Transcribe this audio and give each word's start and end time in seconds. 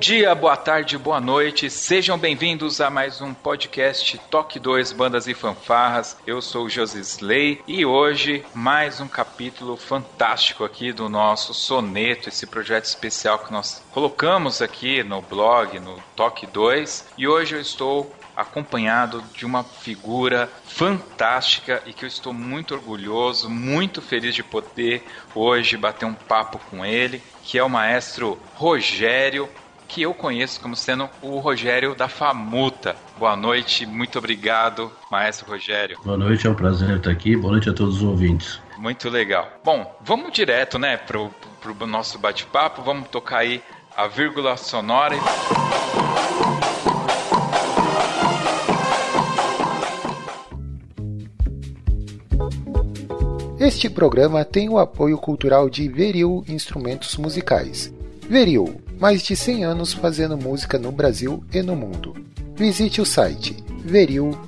Dia, 0.00 0.34
boa 0.34 0.56
tarde, 0.56 0.96
boa 0.96 1.20
noite. 1.20 1.68
Sejam 1.68 2.16
bem-vindos 2.16 2.80
a 2.80 2.88
mais 2.88 3.20
um 3.20 3.34
podcast 3.34 4.18
Toque 4.30 4.58
2 4.58 4.92
Bandas 4.92 5.28
e 5.28 5.34
Fanfarras. 5.34 6.16
Eu 6.26 6.40
sou 6.40 6.64
o 6.64 6.68
Josisley 6.70 7.60
e 7.68 7.84
hoje 7.84 8.42
mais 8.54 8.98
um 8.98 9.06
capítulo 9.06 9.76
fantástico 9.76 10.64
aqui 10.64 10.90
do 10.90 11.10
nosso 11.10 11.52
soneto, 11.52 12.30
esse 12.30 12.46
projeto 12.46 12.86
especial 12.86 13.40
que 13.40 13.52
nós 13.52 13.84
colocamos 13.92 14.62
aqui 14.62 15.02
no 15.02 15.20
blog, 15.20 15.78
no 15.78 16.02
Toque 16.16 16.46
2. 16.46 17.08
E 17.18 17.28
hoje 17.28 17.56
eu 17.56 17.60
estou 17.60 18.10
acompanhado 18.34 19.22
de 19.34 19.44
uma 19.44 19.62
figura 19.62 20.50
fantástica 20.64 21.82
e 21.84 21.92
que 21.92 22.06
eu 22.06 22.08
estou 22.08 22.32
muito 22.32 22.72
orgulhoso, 22.72 23.50
muito 23.50 24.00
feliz 24.00 24.34
de 24.34 24.42
poder 24.42 25.04
hoje 25.34 25.76
bater 25.76 26.06
um 26.06 26.14
papo 26.14 26.58
com 26.70 26.86
ele, 26.86 27.22
que 27.42 27.58
é 27.58 27.62
o 27.62 27.68
maestro 27.68 28.40
Rogério 28.54 29.46
que 29.90 30.02
eu 30.02 30.14
conheço 30.14 30.60
como 30.60 30.76
sendo 30.76 31.10
o 31.20 31.40
Rogério 31.40 31.96
da 31.96 32.08
Famuta. 32.08 32.94
Boa 33.18 33.34
noite, 33.34 33.84
muito 33.84 34.18
obrigado, 34.18 34.90
maestro 35.10 35.50
Rogério. 35.50 35.98
Boa 36.04 36.16
noite, 36.16 36.46
é 36.46 36.50
um 36.50 36.54
prazer 36.54 36.96
estar 36.96 37.10
aqui. 37.10 37.34
Boa 37.34 37.50
noite 37.52 37.68
a 37.68 37.72
todos 37.72 37.96
os 37.96 38.02
ouvintes. 38.04 38.60
Muito 38.78 39.10
legal. 39.10 39.48
Bom, 39.64 39.98
vamos 40.00 40.32
direto, 40.32 40.78
né, 40.78 40.96
pro, 40.96 41.28
pro 41.60 41.86
nosso 41.86 42.20
bate-papo. 42.20 42.82
Vamos 42.82 43.08
tocar 43.08 43.38
aí 43.38 43.60
a 43.96 44.06
vírgula 44.06 44.56
sonora. 44.56 45.16
Este 53.58 53.90
programa 53.90 54.44
tem 54.44 54.68
o 54.68 54.78
apoio 54.78 55.18
cultural 55.18 55.68
de 55.68 55.88
Veril 55.88 56.44
Instrumentos 56.48 57.16
Musicais. 57.16 57.92
Veril, 58.28 58.80
mais 59.00 59.22
de 59.22 59.34
100 59.34 59.64
anos 59.64 59.92
fazendo 59.92 60.36
música 60.36 60.78
no 60.78 60.92
Brasil 60.92 61.42
e 61.52 61.62
no 61.62 61.74
mundo. 61.74 62.14
Visite 62.54 63.00
o 63.00 63.06
site 63.06 63.56
veril.com.br. 63.82 64.40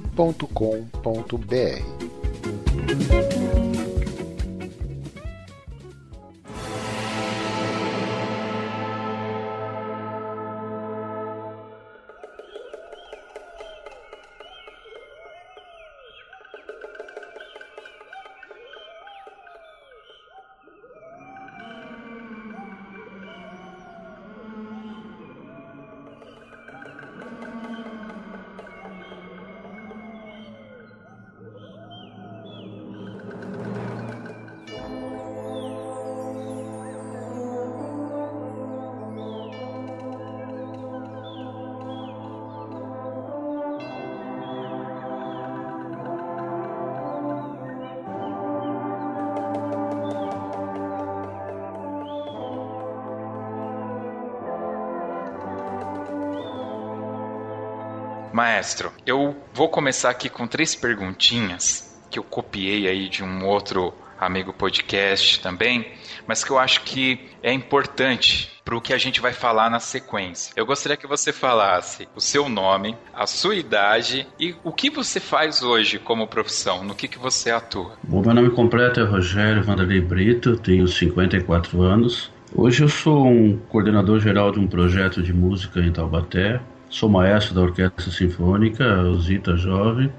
Maestro, 58.42 58.90
eu 59.06 59.36
vou 59.54 59.68
começar 59.68 60.10
aqui 60.10 60.28
com 60.28 60.48
três 60.48 60.74
perguntinhas 60.74 61.96
que 62.10 62.18
eu 62.18 62.24
copiei 62.24 62.88
aí 62.88 63.08
de 63.08 63.22
um 63.22 63.46
outro 63.46 63.94
amigo 64.18 64.52
podcast 64.52 65.40
também, 65.40 65.92
mas 66.26 66.42
que 66.42 66.50
eu 66.50 66.58
acho 66.58 66.82
que 66.82 67.20
é 67.40 67.52
importante 67.52 68.50
para 68.64 68.76
o 68.76 68.80
que 68.80 68.92
a 68.92 68.98
gente 68.98 69.20
vai 69.20 69.32
falar 69.32 69.70
na 69.70 69.78
sequência. 69.78 70.52
Eu 70.56 70.66
gostaria 70.66 70.96
que 70.96 71.06
você 71.06 71.32
falasse 71.32 72.08
o 72.16 72.20
seu 72.20 72.48
nome, 72.48 72.96
a 73.14 73.28
sua 73.28 73.54
idade 73.54 74.26
e 74.40 74.56
o 74.64 74.72
que 74.72 74.90
você 74.90 75.20
faz 75.20 75.62
hoje 75.62 76.00
como 76.00 76.26
profissão, 76.26 76.82
no 76.82 76.96
que, 76.96 77.06
que 77.06 77.20
você 77.20 77.48
atua. 77.52 77.92
Bom, 78.02 78.22
meu 78.22 78.34
nome 78.34 78.50
completo 78.50 78.98
é 78.98 79.04
Rogério 79.04 79.62
Vanderlei 79.62 80.00
Brito, 80.00 80.56
tenho 80.56 80.88
54 80.88 81.80
anos. 81.80 82.32
Hoje 82.52 82.82
eu 82.82 82.88
sou 82.88 83.24
um 83.24 83.56
coordenador 83.56 84.18
geral 84.18 84.50
de 84.50 84.58
um 84.58 84.66
projeto 84.66 85.22
de 85.22 85.32
música 85.32 85.78
em 85.78 85.92
Taubaté, 85.92 86.60
Sou 86.92 87.08
maestro 87.08 87.54
da 87.54 87.62
Orquestra 87.62 88.12
Sinfônica 88.12 88.84
Osita 89.04 89.56
Jovem 89.56 90.12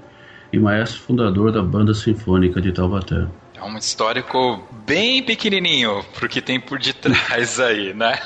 e 0.52 0.58
maestro 0.58 1.00
fundador 1.02 1.52
da 1.52 1.62
Banda 1.62 1.94
Sinfônica 1.94 2.60
de 2.60 2.72
Taubaté. 2.72 3.28
É 3.54 3.62
um 3.62 3.78
histórico 3.78 4.60
bem 4.84 5.22
pequenininho 5.22 6.04
pro 6.12 6.28
que 6.28 6.42
tem 6.42 6.58
por 6.58 6.80
detrás 6.80 7.60
aí, 7.60 7.94
né? 7.94 8.18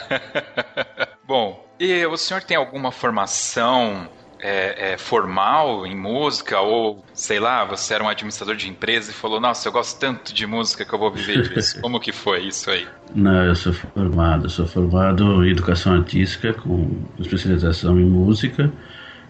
Bom, 1.28 1.62
e 1.78 2.06
o 2.06 2.16
senhor 2.16 2.42
tem 2.42 2.56
alguma 2.56 2.90
formação 2.90 4.08
é, 4.40 4.92
é, 4.92 4.98
formal 4.98 5.86
em 5.86 5.96
música 5.96 6.60
ou 6.60 7.04
sei 7.12 7.40
lá, 7.40 7.64
você 7.64 7.94
era 7.94 8.04
um 8.04 8.08
administrador 8.08 8.56
de 8.56 8.68
empresa 8.68 9.10
e 9.10 9.14
falou, 9.14 9.40
nossa, 9.40 9.68
eu 9.68 9.72
gosto 9.72 9.98
tanto 9.98 10.32
de 10.32 10.46
música 10.46 10.84
que 10.84 10.92
eu 10.92 10.98
vou 10.98 11.10
viver 11.10 11.48
disso. 11.48 11.80
Como 11.82 11.98
que 11.98 12.12
foi 12.12 12.42
isso 12.46 12.70
aí? 12.70 12.86
Não, 13.14 13.44
eu 13.44 13.54
sou 13.54 13.72
formado, 13.72 14.46
eu 14.46 14.50
sou 14.50 14.66
formado 14.66 15.44
em 15.44 15.50
educação 15.50 15.94
artística 15.94 16.52
com 16.52 17.02
especialização 17.18 17.98
em 17.98 18.04
música. 18.04 18.72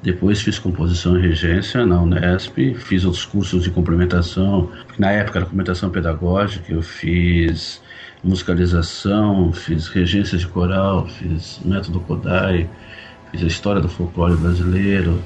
Depois 0.02 0.40
fiz 0.40 0.58
composição 0.58 1.18
e 1.18 1.22
regência 1.22 1.84
na 1.84 2.00
Unesp, 2.00 2.56
fiz 2.76 3.04
outros 3.04 3.24
cursos 3.24 3.64
de 3.64 3.70
complementação. 3.70 4.70
Na 4.96 5.10
época 5.10 5.38
era 5.38 5.46
complementação 5.46 5.90
pedagógica, 5.90 6.72
eu 6.72 6.82
fiz 6.82 7.82
musicalização, 8.22 9.52
fiz 9.52 9.88
regência 9.88 10.38
de 10.38 10.46
coral, 10.46 11.06
fiz 11.08 11.60
método 11.64 12.00
Kodai, 12.00 12.68
fiz 13.30 13.42
a 13.42 13.46
história 13.46 13.80
do 13.80 13.88
folclore 13.88 14.36
brasileiro. 14.36 15.22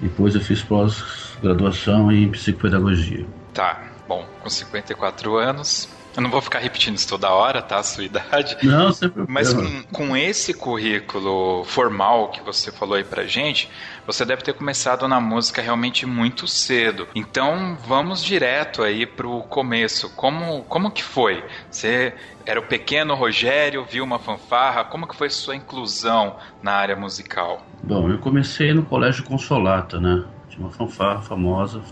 Depois 0.00 0.34
eu 0.34 0.40
fiz 0.40 0.62
pós-graduação 0.62 2.10
em 2.10 2.28
psicopedagogia. 2.30 3.26
Tá, 3.54 3.82
bom, 4.08 4.26
com 4.40 4.50
54 4.50 5.36
anos. 5.36 5.88
Eu 6.14 6.22
não 6.22 6.30
vou 6.30 6.42
ficar 6.42 6.58
repetindo 6.58 6.96
isso 6.96 7.08
toda 7.08 7.30
hora, 7.30 7.62
tá? 7.62 7.78
A 7.78 7.82
sua 7.82 8.04
idade. 8.04 8.56
Não, 8.62 8.92
sempre. 8.92 9.24
Mas 9.26 9.52
com, 9.52 9.82
com 9.84 10.16
esse 10.16 10.52
currículo 10.52 11.64
formal 11.64 12.30
que 12.30 12.42
você 12.42 12.70
falou 12.70 12.96
aí 12.96 13.04
pra 13.04 13.24
gente, 13.24 13.70
você 14.06 14.24
deve 14.24 14.42
ter 14.42 14.54
começado 14.54 15.06
na 15.06 15.20
música 15.20 15.62
realmente 15.62 16.06
muito 16.06 16.46
cedo. 16.46 17.08
Então 17.14 17.76
vamos 17.86 18.22
direto 18.22 18.82
aí 18.82 19.06
pro 19.06 19.40
começo. 19.42 20.10
Como, 20.14 20.62
como 20.64 20.90
que 20.90 21.02
foi? 21.02 21.44
Você 21.70 22.14
era 22.44 22.58
o 22.58 22.64
pequeno 22.64 23.14
Rogério, 23.14 23.84
viu 23.84 24.04
uma 24.04 24.18
fanfarra? 24.18 24.84
Como 24.84 25.06
que 25.06 25.16
foi 25.16 25.30
sua 25.30 25.54
inclusão 25.54 26.36
na 26.62 26.72
área 26.72 26.96
musical? 26.96 27.64
Bom, 27.82 28.08
eu 28.08 28.18
comecei 28.18 28.72
no 28.72 28.84
Colégio 28.84 29.24
Consolata, 29.24 30.00
né? 30.00 30.24
Tinha 30.48 30.66
uma 30.66 30.72
fanfarra 30.72 31.22
famosa, 31.22 31.82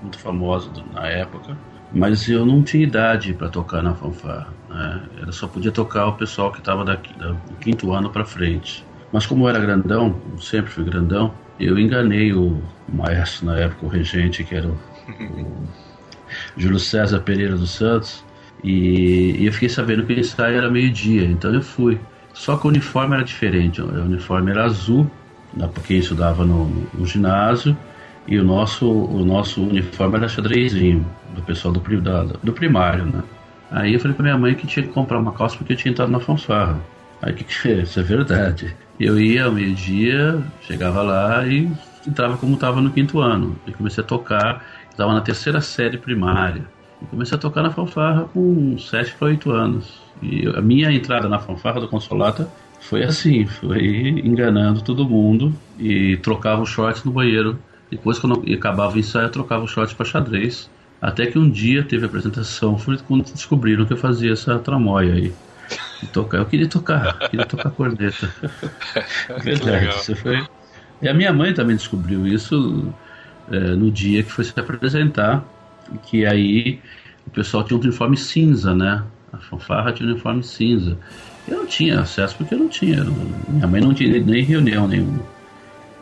muito 0.00 0.18
famosa 0.18 0.70
na 0.92 1.08
época, 1.08 1.56
mas 1.92 2.28
eu 2.28 2.46
não 2.46 2.62
tinha 2.62 2.84
idade 2.84 3.34
para 3.34 3.48
tocar 3.48 3.82
na 3.82 3.94
fanfarra. 3.94 4.48
Né? 4.68 5.02
Só 5.32 5.48
podia 5.48 5.72
tocar 5.72 6.06
o 6.06 6.12
pessoal 6.12 6.52
que 6.52 6.58
estava 6.58 6.84
do 6.84 7.54
quinto 7.60 7.92
ano 7.92 8.10
para 8.10 8.24
frente. 8.24 8.84
Mas 9.12 9.26
como 9.26 9.44
eu 9.44 9.48
era 9.48 9.60
grandão, 9.60 10.20
sempre 10.40 10.70
fui 10.70 10.84
grandão, 10.84 11.32
eu 11.58 11.78
enganei 11.78 12.32
o 12.32 12.62
maestro 12.92 13.46
na 13.46 13.58
época, 13.58 13.86
o 13.86 13.88
regente, 13.88 14.44
que 14.44 14.54
era 14.54 14.68
o, 14.68 14.76
o 15.10 15.68
Júlio 16.56 16.78
César 16.78 17.20
Pereira 17.20 17.56
dos 17.56 17.70
Santos, 17.70 18.24
e, 18.62 19.36
e 19.38 19.46
eu 19.46 19.52
fiquei 19.52 19.68
sabendo 19.68 20.04
que 20.04 20.12
o 20.12 20.18
ensaio 20.18 20.56
era 20.56 20.70
meio-dia, 20.70 21.24
então 21.24 21.52
eu 21.52 21.62
fui. 21.62 21.98
Só 22.32 22.56
que 22.56 22.66
o 22.66 22.70
uniforme 22.70 23.14
era 23.14 23.24
diferente, 23.24 23.80
o 23.80 23.86
uniforme 23.86 24.50
era 24.50 24.64
azul 24.64 25.08
porque 25.72 25.94
estudava 25.94 26.44
no, 26.44 26.66
no 26.92 27.06
ginásio 27.06 27.76
e 28.26 28.38
o 28.38 28.44
nosso, 28.44 28.90
o 28.90 29.24
nosso 29.24 29.62
uniforme 29.62 30.16
era 30.16 30.28
xadrezinho, 30.28 31.06
do 31.34 31.42
pessoal 31.42 31.72
do, 31.72 31.80
do 32.42 32.52
primário, 32.52 33.04
né? 33.06 33.22
Aí 33.70 33.94
eu 33.94 34.00
falei 34.00 34.14
pra 34.14 34.22
minha 34.22 34.38
mãe 34.38 34.54
que 34.54 34.66
tinha 34.66 34.84
que 34.84 34.92
comprar 34.92 35.18
uma 35.18 35.32
calça 35.32 35.56
porque 35.56 35.72
eu 35.72 35.76
tinha 35.76 35.92
entrado 35.92 36.10
na 36.10 36.20
fanfarra. 36.20 36.78
Aí 37.24 37.32
o 37.32 37.36
que 37.36 37.44
que 37.44 37.68
é? 37.68 37.82
Isso 37.82 37.98
é 37.98 38.02
verdade. 38.02 38.76
Eu 39.00 39.18
ia 39.18 39.46
ao 39.46 39.52
meio-dia, 39.52 40.42
chegava 40.60 41.00
lá 41.00 41.46
e 41.46 41.72
entrava 42.06 42.36
como 42.36 42.54
estava 42.54 42.82
no 42.82 42.90
quinto 42.90 43.18
ano. 43.18 43.56
E 43.66 43.72
comecei 43.72 44.04
a 44.04 44.06
tocar, 44.06 44.62
estava 44.90 45.14
na 45.14 45.22
terceira 45.22 45.62
série 45.62 45.96
primária. 45.96 46.62
E 47.00 47.06
comecei 47.06 47.36
a 47.36 47.40
tocar 47.40 47.62
na 47.62 47.70
fanfarra 47.70 48.24
com 48.24 48.76
7 48.76 49.14
para 49.18 49.28
8 49.28 49.50
anos. 49.50 50.02
E 50.22 50.46
a 50.54 50.60
minha 50.60 50.92
entrada 50.92 51.26
na 51.26 51.38
fanfarra 51.38 51.80
do 51.80 51.88
Consolata 51.88 52.46
foi 52.78 53.02
assim, 53.02 53.46
foi 53.46 54.20
enganando 54.22 54.82
todo 54.82 55.08
mundo 55.08 55.54
e 55.78 56.18
trocava 56.18 56.60
os 56.60 56.68
shorts 56.68 57.04
no 57.04 57.12
banheiro. 57.12 57.58
Depois, 57.90 58.18
quando 58.18 58.44
acabava 58.52 58.96
o 58.96 58.98
ensaio, 58.98 59.26
eu 59.26 59.30
trocava 59.30 59.64
os 59.64 59.70
shorts 59.70 59.94
para 59.94 60.04
xadrez. 60.04 60.68
Até 61.00 61.24
que 61.24 61.38
um 61.38 61.48
dia 61.48 61.82
teve 61.82 62.04
a 62.04 62.06
apresentação, 62.06 62.76
foi 62.76 62.98
quando 62.98 63.24
descobriram 63.32 63.86
que 63.86 63.94
eu 63.94 63.96
fazia 63.96 64.32
essa 64.32 64.58
tramóia 64.58 65.14
aí. 65.14 65.32
Tocar, 66.12 66.38
eu 66.38 66.46
queria 66.46 66.68
tocar, 66.68 67.18
queria 67.30 67.46
tocar 67.46 67.70
corneta. 67.70 68.32
Verdade, 69.42 69.88
isso 69.88 70.16
foi. 70.16 70.44
E 71.00 71.08
a 71.08 71.14
minha 71.14 71.32
mãe 71.32 71.52
também 71.52 71.76
descobriu 71.76 72.26
isso 72.26 72.92
é, 73.50 73.58
no 73.58 73.90
dia 73.90 74.22
que 74.22 74.30
foi 74.30 74.44
se 74.44 74.58
apresentar, 74.58 75.44
que 76.04 76.24
aí 76.24 76.80
o 77.26 77.30
pessoal 77.30 77.64
tinha 77.64 77.76
um 77.76 77.80
uniforme 77.80 78.16
cinza, 78.16 78.74
né? 78.74 79.02
A 79.32 79.38
fanfarra 79.38 79.92
tinha 79.92 80.08
um 80.08 80.12
uniforme 80.12 80.42
cinza. 80.42 80.96
Eu 81.46 81.58
não 81.58 81.66
tinha 81.66 82.00
acesso 82.00 82.36
porque 82.36 82.54
eu 82.54 82.58
não 82.58 82.68
tinha. 82.68 83.04
Minha 83.48 83.66
mãe 83.66 83.80
não 83.80 83.92
tinha 83.92 84.18
nem 84.22 84.42
reunião 84.42 84.88
nenhuma. 84.88 85.20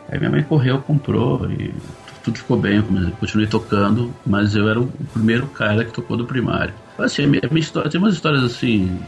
Aí 0.09 0.17
minha 0.19 0.31
mãe 0.31 0.43
correu, 0.43 0.79
comprou 0.79 1.49
e 1.51 1.73
tudo 2.23 2.37
ficou 2.37 2.57
bem. 2.57 2.77
Eu 2.77 3.11
continuei 3.19 3.47
tocando, 3.47 4.13
mas 4.25 4.55
eu 4.55 4.69
era 4.69 4.79
o 4.79 4.87
primeiro 5.11 5.47
cara 5.47 5.83
que 5.83 5.91
tocou 5.91 6.15
do 6.15 6.25
primário. 6.25 6.73
Assim, 6.97 7.27
minha, 7.27 7.41
minha 7.49 7.61
história, 7.61 7.89
tem 7.89 7.99
umas 7.99 8.13
histórias 8.13 8.43
assim 8.43 8.99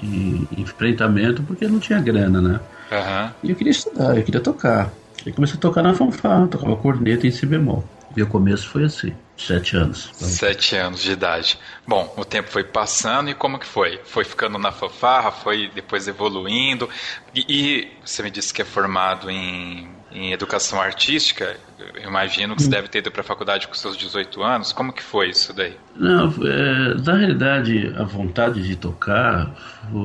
de 0.00 0.46
enfrentamento 0.58 1.42
porque 1.42 1.66
não 1.66 1.78
tinha 1.78 2.00
grana, 2.00 2.40
né? 2.40 2.60
Uhum. 2.90 3.30
E 3.42 3.50
eu 3.50 3.56
queria 3.56 3.70
estudar, 3.70 4.16
eu 4.16 4.22
queria 4.22 4.40
tocar. 4.40 4.92
Aí 5.24 5.32
comecei 5.32 5.56
a 5.56 5.60
tocar 5.60 5.82
na 5.82 5.94
fanfarra, 5.94 6.46
tocava 6.46 6.76
corneta 6.76 7.26
em 7.26 7.30
si 7.30 7.46
bemol. 7.46 7.84
E 8.16 8.22
o 8.22 8.26
começo 8.26 8.68
foi 8.68 8.84
assim, 8.84 9.12
sete 9.36 9.76
anos. 9.76 10.10
Sete 10.14 10.74
anos 10.76 11.02
de 11.02 11.12
idade. 11.12 11.58
Bom, 11.86 12.12
o 12.16 12.24
tempo 12.24 12.48
foi 12.48 12.64
passando 12.64 13.28
e 13.28 13.34
como 13.34 13.58
que 13.58 13.66
foi? 13.66 14.00
Foi 14.04 14.24
ficando 14.24 14.58
na 14.58 14.72
fanfarra, 14.72 15.30
foi 15.30 15.70
depois 15.74 16.08
evoluindo. 16.08 16.88
E, 17.34 17.44
e 17.48 17.92
você 18.02 18.22
me 18.22 18.30
disse 18.30 18.54
que 18.54 18.62
é 18.62 18.64
formado 18.64 19.30
em, 19.30 19.90
em 20.10 20.32
educação 20.32 20.80
artística. 20.80 21.58
Eu 21.78 22.08
imagino 22.08 22.56
que 22.56 22.62
você 22.62 22.70
deve 22.70 22.88
ter 22.88 22.98
ido 22.98 23.10
para 23.10 23.20
a 23.20 23.24
faculdade 23.24 23.68
com 23.68 23.74
seus 23.74 23.96
18 23.96 24.42
anos. 24.42 24.72
Como 24.72 24.92
que 24.92 25.02
foi 25.02 25.28
isso 25.28 25.52
daí? 25.52 25.74
Não, 25.94 26.32
é, 26.42 26.94
na 26.94 27.14
realidade, 27.14 27.92
a 27.96 28.02
vontade 28.04 28.62
de 28.62 28.76
tocar 28.76 29.54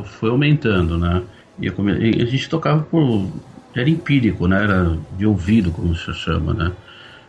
foi 0.06 0.30
aumentando, 0.30 0.98
né? 0.98 1.24
E 1.60 1.70
a 1.70 2.26
gente 2.26 2.50
tocava 2.50 2.82
por 2.84 3.28
era 3.76 3.90
empírico, 3.90 4.48
né? 4.48 4.64
Era 4.64 4.98
de 5.18 5.26
ouvido, 5.26 5.72
como 5.72 5.96
se 5.96 6.14
chama, 6.14 6.54
né? 6.54 6.72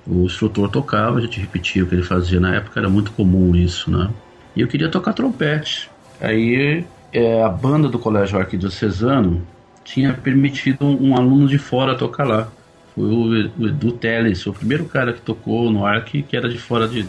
O 0.06 0.24
instrutor 0.24 0.68
tocava, 0.68 1.18
a 1.18 1.20
gente 1.20 1.38
repetia 1.38 1.84
o 1.84 1.86
que 1.86 1.94
ele 1.94 2.02
fazia 2.02 2.40
na 2.40 2.56
época, 2.56 2.80
era 2.80 2.88
muito 2.88 3.12
comum 3.12 3.54
isso, 3.54 3.90
né? 3.90 4.10
E 4.56 4.60
eu 4.60 4.68
queria 4.68 4.88
tocar 4.88 5.12
trompete. 5.12 5.88
Aí 6.20 6.84
é, 7.12 7.42
a 7.42 7.48
banda 7.48 7.88
do 7.88 7.98
Colégio 7.98 8.38
Arquidiocesano 8.38 9.46
tinha 9.84 10.12
permitido 10.12 10.84
um, 10.84 11.10
um, 11.10 11.16
aluno 11.16 11.46
de 11.46 11.58
fora 11.58 11.94
tocar 11.94 12.26
lá. 12.26 12.48
Foi 12.94 13.04
o, 13.04 13.34
Edu 13.68 13.92
Teles, 13.92 14.46
o 14.46 14.52
primeiro 14.52 14.84
cara 14.84 15.12
que 15.12 15.20
tocou 15.20 15.70
no 15.70 15.86
Arque 15.86 16.22
que 16.22 16.36
era 16.36 16.48
de 16.48 16.58
fora 16.58 16.86
de. 16.86 17.06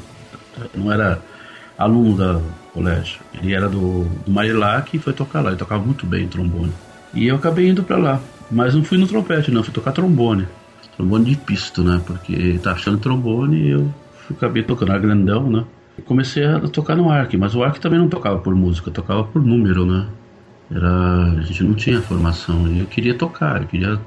não 0.76 0.92
era 0.92 1.22
aluno 1.78 2.18
da 2.18 2.42
colégio. 2.74 3.20
Ele 3.34 3.54
era 3.54 3.70
do, 3.70 4.06
do 4.26 4.32
Marilac 4.32 4.96
e 4.96 5.00
foi 5.00 5.14
tocar 5.14 5.42
lá. 5.42 5.50
Ele 5.50 5.60
tocava 5.60 5.84
muito 5.84 6.06
bem 6.06 6.28
trombone. 6.28 6.74
E 7.14 7.28
eu 7.28 7.36
acabei 7.36 7.70
indo 7.70 7.84
para 7.84 7.98
lá. 7.98 8.22
Mas 8.52 8.76
não 8.76 8.84
fui 8.84 8.98
no 8.98 9.08
trompete, 9.08 9.52
não, 9.52 9.64
fui 9.64 9.74
tocar 9.74 9.92
trombone. 9.92 10.48
Trombone 10.98 11.26
de 11.26 11.36
pisto, 11.36 11.84
né? 11.84 12.02
Porque 12.06 12.60
tá 12.62 12.74
achando 12.74 12.98
trombone 12.98 13.58
e 13.58 13.70
eu 13.70 13.94
acabei 14.30 14.64
tocando, 14.64 14.92
era 14.92 15.00
grandão, 15.00 15.50
né? 15.50 15.64
E 15.98 16.02
comecei 16.02 16.46
a 16.46 16.60
tocar 16.60 16.96
no 16.96 17.10
arc, 17.10 17.36
mas 17.38 17.56
o 17.56 17.64
arc 17.64 17.80
também 17.80 18.00
não 18.00 18.10
tocava 18.10 18.40
por 18.40 18.54
música, 18.56 18.92
tocava 18.92 19.24
por 19.24 19.44
número, 19.44 19.86
né? 19.86 20.08
Era, 20.72 21.40
a 21.40 21.42
gente 21.42 21.64
não 21.64 21.74
tinha 21.76 22.02
formação 22.02 22.68
e 22.68 22.80
eu 22.80 22.86
queria 22.88 23.14
tocar, 23.14 23.62
eu 23.62 23.68
queria, 23.68 24.00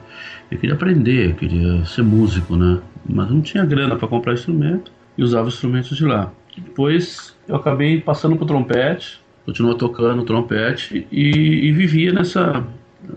eu 0.50 0.58
queria 0.58 0.74
aprender, 0.74 1.30
eu 1.30 1.34
queria 1.34 1.84
ser 1.84 2.02
músico, 2.02 2.56
né? 2.56 2.80
Mas 3.08 3.30
não 3.30 3.40
tinha 3.40 3.64
grana 3.64 3.96
para 3.96 4.08
comprar 4.08 4.34
instrumento 4.34 4.92
e 5.16 5.22
usava 5.22 5.48
instrumentos 5.48 5.96
de 5.96 6.04
lá. 6.04 6.32
Depois 6.56 7.36
eu 7.48 7.56
acabei 7.56 8.00
passando 8.00 8.36
pro 8.36 8.46
trompete, 8.46 9.20
continuou 9.44 9.74
tocando 9.74 10.24
trompete 10.24 11.06
e, 11.10 11.68
e 11.68 11.72
vivia 11.72 12.12
nessa 12.12 12.64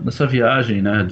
nessa 0.04 0.28
viagem, 0.28 0.82
né? 0.82 1.08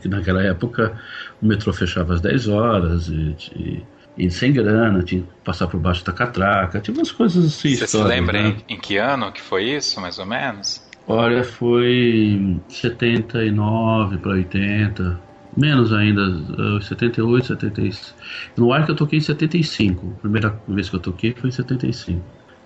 Que 0.00 0.08
naquela 0.08 0.42
época 0.42 0.98
o 1.42 1.46
metrô 1.46 1.72
fechava 1.72 2.14
às 2.14 2.20
10 2.20 2.48
horas 2.48 3.08
e, 3.08 3.36
e, 3.56 3.82
e, 4.16 4.30
sem 4.30 4.52
grana, 4.52 5.02
tinha 5.02 5.22
que 5.22 5.28
passar 5.44 5.66
por 5.66 5.78
baixo 5.78 6.04
da 6.04 6.12
catraca, 6.12 6.80
tinha 6.80 6.96
umas 6.96 7.12
coisas 7.12 7.44
assim. 7.44 7.74
Você 7.74 7.86
se 7.86 8.02
lembra 8.02 8.42
né? 8.42 8.56
em, 8.68 8.74
em 8.74 8.78
que 8.78 8.96
ano 8.96 9.30
que 9.32 9.42
foi 9.42 9.64
isso, 9.64 10.00
mais 10.00 10.18
ou 10.18 10.26
menos? 10.26 10.82
Olha, 11.06 11.44
foi 11.44 12.58
79 12.68 14.16
para 14.18 14.32
80, 14.32 15.20
menos 15.56 15.92
ainda, 15.92 16.80
78, 16.80 17.46
76. 17.46 18.14
No 18.56 18.72
ar 18.72 18.84
que 18.84 18.90
eu 18.90 18.96
toquei 18.96 19.18
em 19.18 19.22
75, 19.22 20.14
a 20.18 20.20
primeira 20.20 20.60
vez 20.68 20.88
que 20.88 20.96
eu 20.96 21.00
toquei 21.00 21.32
foi 21.32 21.48
em 21.48 21.52
75. 21.52 22.20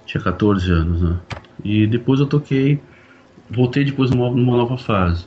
Tinha 0.07 0.23
14 0.23 0.71
anos, 0.73 1.03
né? 1.03 1.17
E 1.63 1.87
depois 1.87 2.21
eu 2.21 2.27
toquei, 2.27 2.81
voltei 3.51 3.85
depois 3.85 4.11
numa, 4.11 4.31
numa 4.31 4.57
nova 4.57 4.79
fase. 4.79 5.27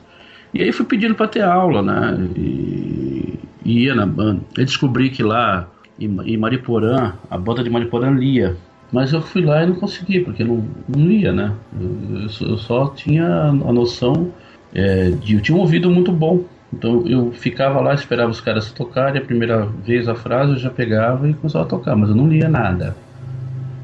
E 0.52 0.60
aí 0.60 0.72
fui 0.72 0.84
pedindo 0.84 1.14
para 1.14 1.28
ter 1.28 1.42
aula, 1.42 1.82
né? 1.82 2.28
E, 2.36 3.38
e 3.64 3.84
ia 3.84 3.94
na 3.94 4.06
banda. 4.06 4.42
Eu 4.56 4.64
descobri 4.64 5.08
que 5.08 5.22
lá 5.22 5.68
em, 5.98 6.36
Mariporã, 6.36 7.14
a 7.30 7.38
banda 7.38 7.62
de 7.62 7.70
Mariporã 7.70 8.10
lia. 8.10 8.56
Mas 8.92 9.12
eu 9.12 9.22
fui 9.22 9.42
lá 9.42 9.62
e 9.62 9.66
não 9.66 9.76
consegui, 9.76 10.20
porque 10.20 10.44
não, 10.44 10.68
não 10.88 11.06
lia, 11.06 11.32
né? 11.32 11.54
Eu, 11.80 12.48
eu 12.48 12.58
só 12.58 12.88
tinha 12.88 13.26
a 13.26 13.72
noção 13.72 14.32
é, 14.74 15.10
de. 15.10 15.34
Eu 15.34 15.40
tinha 15.40 15.56
um 15.56 15.60
ouvido 15.60 15.90
muito 15.90 16.12
bom. 16.12 16.44
Então 16.72 17.06
eu 17.06 17.32
ficava 17.32 17.80
lá, 17.80 17.94
esperava 17.94 18.30
os 18.30 18.40
caras 18.40 18.72
tocarem, 18.72 19.20
a 19.20 19.24
primeira 19.24 19.66
vez 19.66 20.08
a 20.08 20.14
frase 20.14 20.52
eu 20.52 20.58
já 20.58 20.70
pegava 20.70 21.28
e 21.28 21.34
começava 21.34 21.64
a 21.64 21.68
tocar, 21.68 21.94
mas 21.94 22.08
eu 22.08 22.16
não 22.16 22.28
lia 22.28 22.48
nada. 22.48 22.96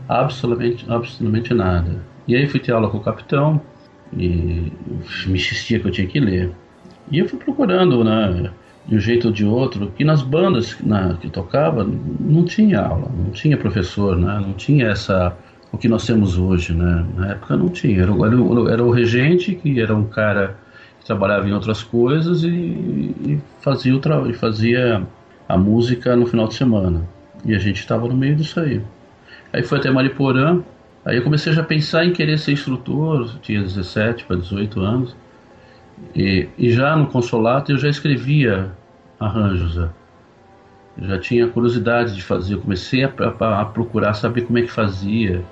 Absolutamente, 0.09 0.87
absolutamente 0.89 1.53
nada. 1.53 1.97
E 2.27 2.35
aí 2.35 2.47
fui 2.47 2.61
ter 2.61 2.73
aula 2.73 2.89
com 2.89 2.97
o 2.97 3.03
capitão, 3.03 3.61
e 4.13 4.73
me 5.27 5.35
insistia 5.35 5.79
que 5.79 5.87
eu 5.87 5.91
tinha 5.91 6.07
que 6.07 6.19
ler. 6.19 6.51
E 7.11 7.19
eu 7.19 7.29
fui 7.29 7.39
procurando, 7.39 8.03
né, 8.03 8.51
de 8.87 8.97
um 8.97 9.01
jeito 9.01 9.29
ou 9.29 9.33
de 9.33 9.45
outro, 9.45 9.93
que 9.95 10.05
nas 10.05 10.23
bandas 10.23 10.77
na, 10.81 11.15
que 11.15 11.29
tocava 11.29 11.87
não 12.21 12.45
tinha 12.45 12.81
aula, 12.81 13.11
não 13.15 13.31
tinha 13.31 13.57
professor, 13.57 14.17
né, 14.17 14.41
não 14.41 14.55
tinha 14.55 14.89
essa 14.89 15.37
o 15.71 15.77
que 15.77 15.89
nós 15.89 16.07
temos 16.07 16.39
hoje, 16.39 16.73
né? 16.73 17.05
Na 17.15 17.33
época 17.33 17.55
não 17.55 17.69
tinha. 17.69 18.03
Era, 18.03 18.13
era, 18.13 18.73
era 18.73 18.85
o 18.85 18.91
regente 18.91 19.55
que 19.55 19.79
era 19.79 19.95
um 19.95 20.05
cara 20.05 20.57
trabalhava 21.09 21.49
em 21.49 21.53
outras 21.53 21.83
coisas 21.83 22.45
e, 22.45 22.49
e 22.49 23.41
fazia 23.61 23.97
o 23.97 24.31
e 24.31 24.33
fazia 24.35 25.03
a 25.49 25.59
música 25.59 26.15
no 26.15 26.27
final 26.27 26.47
de 26.47 26.55
semana. 26.55 27.03
E 27.45 27.55
a 27.55 27.59
gente 27.59 27.81
estava 27.81 28.07
no 28.07 28.17
meio 28.17 28.37
disso 28.37 28.61
aí. 28.61 28.81
Aí 29.53 29.63
foi 29.65 29.79
até 29.79 29.91
Mariporã, 29.91 30.63
Aí 31.09 31.17
eu 31.17 31.23
comecei 31.23 31.55
já 31.55 31.63
a 31.63 31.65
pensar 31.65 32.05
em 32.05 32.13
querer 32.13 32.39
ser 32.39 32.53
instrutor, 32.53 33.39
tinha 33.41 33.63
17 33.63 34.25
para 34.25 34.37
18 34.37 34.79
anos. 34.79 35.17
E, 36.15 36.47
e 36.59 36.71
já 36.71 36.95
no 36.95 37.07
consolato 37.07 37.73
eu 37.73 37.79
já 37.79 37.89
escrevia 37.89 38.73
arranjos. 39.19 39.77
Eu 39.77 41.09
já 41.09 41.19
tinha 41.19 41.49
curiosidade 41.49 42.15
de 42.15 42.23
fazer, 42.23 42.55
eu 42.55 42.61
comecei 42.61 43.05
a, 43.05 43.13
a, 43.41 43.61
a, 43.63 43.65
procurar 43.65 44.13
saber 44.13 44.43
como 44.43 44.59
é 44.59 44.63
que 44.63 44.71
fazia 44.71 45.43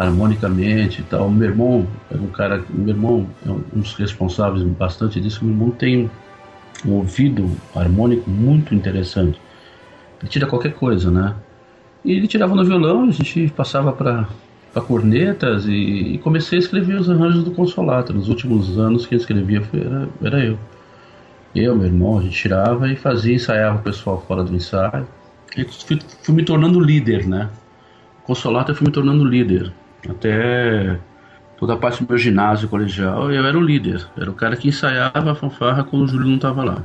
harmonicamente 0.00 1.02
e 1.02 1.04
tal. 1.04 1.30
Meu 1.30 1.50
irmão 1.50 1.86
era 2.10 2.20
um 2.20 2.28
cara, 2.28 2.64
meu 2.70 2.88
irmão 2.88 3.26
é 3.46 3.50
um 3.50 3.80
dos 3.80 3.94
responsáveis 3.94 4.62
bastante 4.62 5.20
disso. 5.20 5.44
Meu 5.44 5.52
irmão 5.52 5.70
tem 5.70 6.10
um 6.86 6.92
ouvido 6.92 7.50
harmônico 7.76 8.30
muito 8.30 8.74
interessante. 8.74 9.38
Ele 10.20 10.30
tira 10.30 10.46
qualquer 10.46 10.72
coisa, 10.72 11.10
né? 11.10 11.34
E 12.02 12.12
ele 12.12 12.26
tirava 12.26 12.54
no 12.54 12.64
violão, 12.64 13.04
a 13.04 13.10
gente 13.10 13.52
passava 13.54 13.92
para 13.92 14.26
para 14.72 14.82
cornetas 14.82 15.66
e, 15.66 15.72
e, 16.14 16.18
comecei 16.18 16.56
a 16.56 16.60
escrever 16.60 16.94
os 16.94 17.10
arranjos 17.10 17.42
do 17.42 17.50
Consolato. 17.50 18.12
Nos 18.12 18.28
últimos 18.28 18.78
anos 18.78 19.04
quem 19.04 19.18
escrevia 19.18 19.60
foi, 19.62 19.80
era, 19.80 20.08
era 20.22 20.44
eu. 20.44 20.56
Eu, 21.52 21.74
meu 21.74 21.86
irmão, 21.86 22.18
a 22.18 22.22
gente 22.22 22.36
tirava 22.36 22.88
e 22.88 22.94
fazia, 22.94 23.34
ensaiava 23.34 23.78
o 23.78 23.82
pessoal 23.82 24.24
fora 24.28 24.44
do 24.44 24.54
ensaio. 24.54 25.08
E 25.56 25.64
fui, 25.64 25.98
fui 26.22 26.34
me 26.36 26.44
tornando 26.44 26.78
líder, 26.78 27.26
né? 27.26 27.50
Consolato 28.22 28.70
eu 28.70 28.76
fui 28.76 28.86
me 28.86 28.92
tornando 28.92 29.24
líder. 29.24 29.72
Até 30.08 30.98
toda 31.58 31.74
a 31.74 31.76
parte 31.76 32.02
do 32.02 32.08
meu 32.08 32.16
ginásio 32.16 32.68
colegial 32.68 33.30
eu 33.30 33.44
era 33.44 33.58
o 33.58 33.60
líder. 33.60 34.06
Era 34.16 34.30
o 34.30 34.34
cara 34.34 34.56
que 34.56 34.68
ensaiava 34.68 35.32
a 35.32 35.34
fanfarra 35.34 35.84
quando 35.84 36.04
o 36.04 36.08
Júlio 36.08 36.28
não 36.28 36.36
estava 36.36 36.64
lá. 36.64 36.82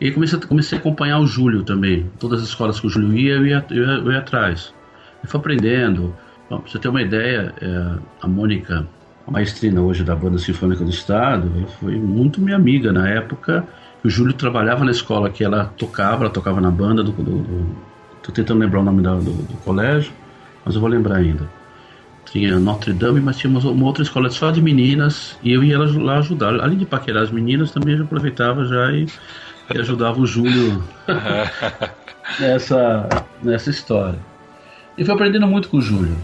E 0.00 0.06
aí 0.06 0.12
comecei, 0.12 0.38
comecei 0.40 0.78
a 0.78 0.80
acompanhar 0.80 1.18
o 1.18 1.26
Júlio 1.26 1.62
também. 1.64 2.10
Todas 2.18 2.42
as 2.42 2.48
escolas 2.48 2.78
que 2.78 2.86
o 2.86 2.90
Júlio 2.90 3.16
ia, 3.16 3.34
eu 3.34 3.46
ia, 3.46 3.64
eu 3.70 3.84
ia, 3.84 3.92
eu 3.92 4.12
ia 4.12 4.18
atrás. 4.18 4.72
E 5.24 5.26
foi 5.26 5.40
aprendendo. 5.40 6.14
Bom, 6.48 6.60
pra 6.60 6.70
você 6.70 6.78
ter 6.78 6.88
uma 6.88 7.02
ideia, 7.02 7.52
é, 7.60 7.98
a 8.22 8.28
Mônica, 8.28 8.86
a 9.26 9.30
maestrina 9.30 9.80
hoje 9.80 10.04
da 10.04 10.14
Banda 10.14 10.38
Sinfônica 10.38 10.84
do 10.84 10.90
Estado, 10.90 11.50
foi 11.80 11.96
muito 11.96 12.40
minha 12.40 12.56
amiga 12.56 12.92
na 12.92 13.08
época. 13.08 13.66
O 14.04 14.08
Júlio 14.08 14.32
trabalhava 14.32 14.84
na 14.84 14.92
escola 14.92 15.30
que 15.30 15.42
ela 15.42 15.64
tocava, 15.76 16.24
ela 16.24 16.32
tocava 16.32 16.60
na 16.60 16.70
banda 16.70 17.02
do. 17.02 17.10
do, 17.10 17.38
do 17.38 17.76
tô 18.22 18.30
tentando 18.30 18.60
lembrar 18.60 18.80
o 18.80 18.84
nome 18.84 19.02
da, 19.02 19.14
do, 19.14 19.32
do 19.32 19.56
colégio, 19.64 20.12
mas 20.64 20.74
eu 20.74 20.80
vou 20.80 20.88
lembrar 20.88 21.16
ainda 21.16 21.57
tinha 22.30 22.58
Notre 22.58 22.92
Dame, 22.92 23.20
mas 23.20 23.38
tinha 23.38 23.50
uma 23.50 23.86
outra 23.86 24.02
escola 24.02 24.30
só 24.30 24.50
de 24.50 24.60
meninas 24.60 25.36
e 25.42 25.52
eu 25.52 25.64
ia 25.64 25.78
lá 25.78 26.18
ajudar. 26.18 26.60
Além 26.60 26.78
de 26.78 26.86
paquerar 26.86 27.22
as 27.22 27.30
meninas, 27.30 27.70
também 27.70 27.96
eu 27.96 28.04
aproveitava 28.04 28.64
já 28.64 28.92
e, 28.92 29.06
e 29.74 29.78
ajudava 29.78 30.20
o 30.20 30.26
Júlio 30.26 30.82
nessa, 32.38 33.08
nessa 33.42 33.70
história. 33.70 34.18
E 34.96 35.04
fui 35.04 35.14
aprendendo 35.14 35.46
muito 35.46 35.68
com 35.68 35.78
o 35.78 35.82
Júlio. 35.82 36.16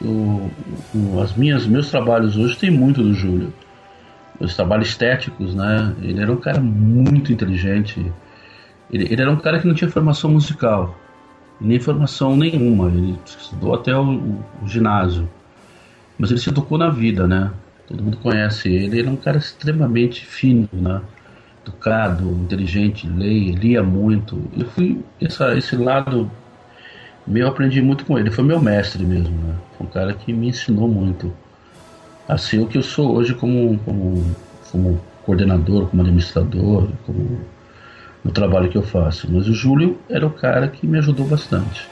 O, 0.00 0.50
o, 0.94 1.20
as 1.20 1.34
minhas 1.34 1.66
meus 1.66 1.90
trabalhos 1.90 2.36
hoje 2.36 2.56
tem 2.56 2.70
muito 2.70 3.02
do 3.02 3.12
Júlio. 3.12 3.52
Os 4.38 4.56
trabalhos 4.56 4.88
estéticos, 4.88 5.54
né? 5.54 5.94
Ele 6.00 6.22
era 6.22 6.32
um 6.32 6.36
cara 6.36 6.60
muito 6.60 7.32
inteligente. 7.32 8.00
Ele, 8.90 9.04
ele 9.12 9.20
era 9.20 9.30
um 9.30 9.36
cara 9.36 9.58
que 9.58 9.66
não 9.66 9.74
tinha 9.74 9.90
formação 9.90 10.30
musical, 10.30 10.98
nem 11.60 11.78
formação 11.78 12.34
nenhuma. 12.34 12.88
Ele 12.88 13.18
estudou 13.26 13.74
até 13.74 13.94
o, 13.94 14.38
o 14.62 14.66
ginásio 14.66 15.28
mas 16.20 16.30
ele 16.30 16.38
se 16.38 16.52
tocou 16.52 16.76
na 16.76 16.90
vida, 16.90 17.26
né? 17.26 17.50
Todo 17.88 18.02
mundo 18.02 18.18
conhece 18.18 18.68
ele. 18.68 18.98
Ele 18.98 19.08
é 19.08 19.10
um 19.10 19.16
cara 19.16 19.38
extremamente 19.38 20.24
fino, 20.26 20.68
né? 20.70 21.00
Educado, 21.66 22.28
inteligente, 22.42 23.08
leia, 23.08 23.54
lia 23.54 23.82
muito. 23.82 24.38
Eu 24.54 24.66
fui 24.66 25.02
essa, 25.18 25.56
esse 25.56 25.76
lado 25.76 26.30
meu, 27.26 27.48
aprendi 27.48 27.80
muito 27.80 28.04
com 28.04 28.18
ele. 28.18 28.30
Foi 28.30 28.44
meu 28.44 28.60
mestre 28.60 29.02
mesmo, 29.02 29.34
né? 29.34 29.54
Foi 29.78 29.86
um 29.86 29.90
cara 29.90 30.12
que 30.12 30.30
me 30.30 30.48
ensinou 30.48 30.88
muito 30.88 31.32
a 32.28 32.36
ser 32.36 32.58
o 32.58 32.66
que 32.66 32.76
eu 32.76 32.82
sou 32.82 33.16
hoje 33.16 33.34
como, 33.34 33.78
como, 33.78 34.36
como 34.70 35.00
coordenador, 35.24 35.88
como 35.88 36.02
administrador, 36.02 36.86
como 37.06 37.40
no 38.22 38.30
trabalho 38.30 38.68
que 38.68 38.76
eu 38.76 38.82
faço. 38.82 39.26
Mas 39.32 39.48
o 39.48 39.54
Júlio 39.54 39.98
era 40.10 40.26
o 40.26 40.30
cara 40.30 40.68
que 40.68 40.86
me 40.86 40.98
ajudou 40.98 41.26
bastante. 41.26 41.88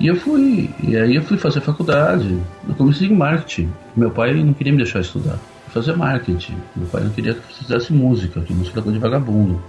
E 0.00 0.06
eu 0.06 0.16
fui, 0.16 0.70
e 0.82 0.96
aí 0.96 1.14
eu 1.14 1.22
fui 1.22 1.36
fazer 1.36 1.60
faculdade. 1.60 2.38
Eu 2.68 2.74
comecei 2.74 3.08
em 3.08 3.14
marketing. 3.14 3.72
Meu 3.96 4.10
pai 4.10 4.34
não 4.34 4.52
queria 4.52 4.72
me 4.72 4.78
deixar 4.78 5.00
estudar. 5.00 5.38
fazer 5.68 5.96
marketing. 5.96 6.56
Meu 6.74 6.88
pai 6.88 7.02
não 7.02 7.10
queria 7.10 7.34
que 7.34 7.40
eu 7.40 7.56
fizesse 7.56 7.92
música, 7.92 8.40
que 8.40 8.52
música 8.52 8.80
era 8.80 8.90
de 8.90 8.98
vagabundo. 8.98 9.62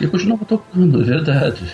E 0.00 0.04
eu 0.04 0.10
continuava 0.10 0.44
tocando, 0.44 1.00
é 1.02 1.04
verdade. 1.04 1.70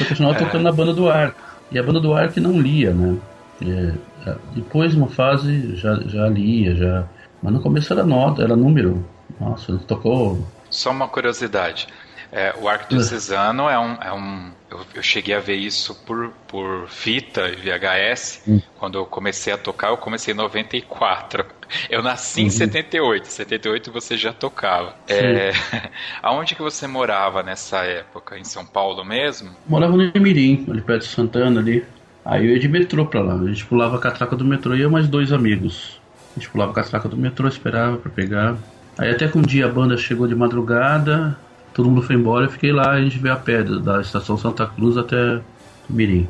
Eu 0.00 0.06
continuava 0.06 0.36
é. 0.36 0.38
tocando 0.44 0.62
na 0.62 0.72
banda 0.72 0.92
do 0.92 1.08
ar. 1.08 1.34
E 1.70 1.78
a 1.78 1.82
banda 1.82 2.00
do 2.00 2.12
ar 2.12 2.30
que 2.30 2.38
não 2.38 2.60
lia, 2.60 2.92
né? 2.92 3.16
É, 3.62 3.94
é, 4.28 4.36
depois, 4.54 4.94
uma 4.94 5.08
fase, 5.08 5.74
já, 5.76 5.94
já 6.06 6.28
lia, 6.28 6.74
já. 6.74 7.04
Mas 7.42 7.52
no 7.52 7.60
começo 7.60 7.92
era 7.92 8.04
nota, 8.04 8.42
era 8.42 8.54
número. 8.54 9.04
Nossa, 9.40 9.78
tocou. 9.86 10.46
Só 10.68 10.90
uma 10.90 11.08
curiosidade. 11.08 11.86
É, 12.32 12.54
o 12.58 12.66
arco 12.66 12.88
diocesano 12.88 13.68
é 13.68 13.78
um. 13.78 13.92
É 14.02 14.10
um 14.10 14.50
eu, 14.70 14.80
eu, 14.94 15.02
cheguei 15.02 15.34
a 15.34 15.38
ver 15.38 15.56
isso 15.56 15.94
por, 16.06 16.30
por 16.48 16.88
fita 16.88 17.50
e 17.50 17.56
VHS. 17.56 18.42
Hum. 18.48 18.58
Quando 18.78 18.96
eu 18.96 19.04
comecei 19.04 19.52
a 19.52 19.58
tocar, 19.58 19.88
eu 19.88 19.98
comecei 19.98 20.32
em 20.32 20.36
94. 20.38 21.44
Eu 21.90 22.02
nasci 22.02 22.40
uhum. 22.40 22.46
em 22.46 22.50
78. 22.50 23.26
Em 23.26 23.30
78 23.30 23.92
você 23.92 24.16
já 24.16 24.32
tocava. 24.32 24.94
É, 25.06 25.52
aonde 26.22 26.54
que 26.54 26.62
você 26.62 26.86
morava 26.86 27.42
nessa 27.42 27.84
época? 27.84 28.38
Em 28.38 28.44
São 28.44 28.64
Paulo 28.64 29.04
mesmo? 29.04 29.50
Morava 29.68 29.94
no 29.94 30.10
Emirim, 30.14 30.64
ali 30.70 30.80
perto 30.80 31.02
de 31.02 31.08
Santana 31.08 31.60
ali. 31.60 31.84
Aí 32.24 32.46
eu 32.46 32.52
ia 32.52 32.58
de 32.58 32.68
metrô 32.68 33.04
pra 33.04 33.20
lá. 33.20 33.34
A 33.34 33.48
gente 33.48 33.66
pulava 33.66 33.96
a 33.96 34.00
catraca 34.00 34.34
do 34.34 34.44
metrô 34.44 34.74
e 34.74 34.80
eu 34.80 34.90
mais 34.90 35.06
dois 35.06 35.32
amigos. 35.32 36.00
A 36.34 36.40
gente 36.40 36.48
pulava 36.48 36.72
a 36.72 36.74
catraca 36.74 37.08
do 37.10 37.16
metrô, 37.16 37.46
esperava 37.46 37.98
pra 37.98 38.10
pegar. 38.10 38.56
Aí 38.96 39.10
até 39.10 39.28
que 39.28 39.36
um 39.36 39.42
dia 39.42 39.66
a 39.66 39.68
banda 39.68 39.98
chegou 39.98 40.26
de 40.26 40.34
madrugada, 40.34 41.36
todo 41.74 41.88
mundo 41.88 42.02
foi 42.02 42.16
embora, 42.16 42.46
eu 42.46 42.50
fiquei 42.50 42.72
lá, 42.72 42.90
a 42.90 43.00
gente 43.00 43.18
veio 43.18 43.34
a 43.34 43.38
pé 43.38 43.62
da 43.62 44.00
estação 44.00 44.36
Santa 44.36 44.66
Cruz 44.66 44.96
até 44.96 45.40
Mirim. 45.88 46.28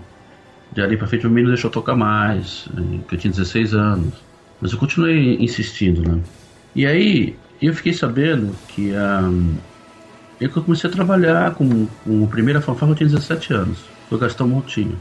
De 0.72 0.80
ali 0.80 0.96
pra 0.96 1.06
frente 1.06 1.26
o 1.26 1.30
menino 1.30 1.52
deixou 1.52 1.70
tocar 1.70 1.94
mais, 1.94 2.68
que 3.08 3.14
eu 3.14 3.18
tinha 3.18 3.30
16 3.30 3.75
anos. 3.75 4.14
Mas 4.61 4.72
eu 4.72 4.78
continuei 4.78 5.37
insistindo, 5.38 6.02
né? 6.08 6.20
E 6.75 6.87
aí 6.87 7.37
eu 7.61 7.75
fiquei 7.75 7.92
sabendo 7.92 8.54
que 8.68 8.92
um, 8.92 9.56
eu 10.40 10.50
comecei 10.50 10.88
a 10.88 10.92
trabalhar 10.92 11.54
com, 11.54 11.87
com 12.04 12.25
a 12.25 12.26
primeira 12.26 12.61
fanfarra 12.61 12.92
eu 12.92 12.96
tinha 12.96 13.08
17 13.08 13.52
anos. 13.52 13.78
Foi 14.08 14.18
o 14.18 14.20
Gastão 14.20 14.49
Montinho. 14.49 14.99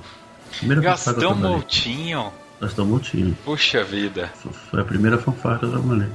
Primeira 0.57 0.81
Gastão 0.81 1.35
Montinho? 1.35 2.31
Gastão 2.59 2.85
Montinho. 2.85 3.35
Puxa 3.43 3.83
vida. 3.83 4.31
Foi 4.69 4.81
a 4.81 4.85
primeira 4.85 5.17
fanfarra 5.17 5.59
que 5.59 5.65
eu 5.65 5.71
trabalhei. 5.71 6.09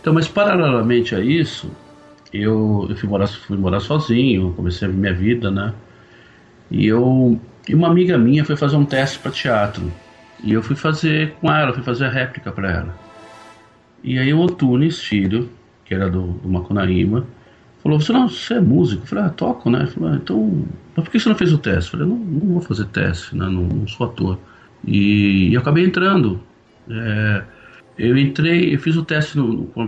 Então, 0.00 0.12
mas 0.12 0.28
paralelamente 0.28 1.14
a 1.14 1.20
isso, 1.20 1.70
eu, 2.32 2.86
eu 2.88 2.96
fui, 2.96 3.08
morar, 3.08 3.26
fui 3.26 3.56
morar 3.56 3.80
sozinho, 3.80 4.52
comecei 4.54 4.88
a 4.88 4.90
minha 4.90 5.12
vida, 5.12 5.50
né? 5.50 5.72
E 6.70 6.86
eu 6.86 7.38
e 7.68 7.74
uma 7.74 7.88
amiga 7.88 8.18
minha 8.18 8.44
foi 8.44 8.56
fazer 8.56 8.76
um 8.76 8.84
teste 8.84 9.18
para 9.18 9.30
teatro. 9.30 9.92
E 10.42 10.52
eu 10.52 10.62
fui 10.62 10.74
fazer 10.74 11.34
com 11.40 11.52
ela, 11.52 11.72
fui 11.72 11.82
fazer 11.82 12.06
a 12.06 12.10
réplica 12.10 12.50
para 12.50 12.70
ela. 12.70 12.94
E 14.02 14.18
aí 14.18 14.32
o 14.34 14.40
Otunes, 14.40 14.98
filho, 14.98 15.48
que 15.84 15.94
era 15.94 16.10
do, 16.10 16.32
do 16.32 16.48
Macunaíma, 16.48 17.24
falou: 17.82 18.00
Você 18.00 18.12
não, 18.12 18.28
você 18.28 18.54
é 18.54 18.60
músico? 18.60 19.02
Eu 19.02 19.06
falei: 19.06 19.24
Ah, 19.24 19.30
toco, 19.30 19.70
né? 19.70 19.80
Ele 19.80 19.90
falou: 19.90 20.10
ah, 20.10 20.16
Então, 20.16 20.64
mas 20.96 21.04
por 21.04 21.10
que 21.10 21.20
você 21.20 21.28
não 21.28 21.36
fez 21.36 21.52
o 21.52 21.58
teste? 21.58 21.92
Eu 21.92 22.00
falei: 22.00 22.06
Não, 22.06 22.24
não 22.24 22.52
vou 22.54 22.62
fazer 22.62 22.86
teste, 22.86 23.36
né? 23.36 23.44
Não, 23.44 23.62
não 23.62 23.86
sou 23.86 24.06
ator. 24.06 24.38
E, 24.84 25.50
e 25.50 25.54
eu 25.54 25.60
acabei 25.60 25.84
entrando. 25.84 26.40
É, 26.90 27.44
eu 27.98 28.16
entrei, 28.16 28.74
eu 28.74 28.78
fiz 28.78 28.96
o 28.96 29.04
teste 29.04 29.38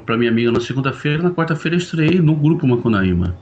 para 0.04 0.16
minha 0.16 0.30
amiga 0.30 0.52
na 0.52 0.60
segunda-feira, 0.60 1.22
na 1.22 1.30
quarta-feira 1.30 1.76
eu 1.76 1.78
estreiei 1.78 2.20
no 2.20 2.34
grupo 2.34 2.66
Macunaíma. 2.66 3.36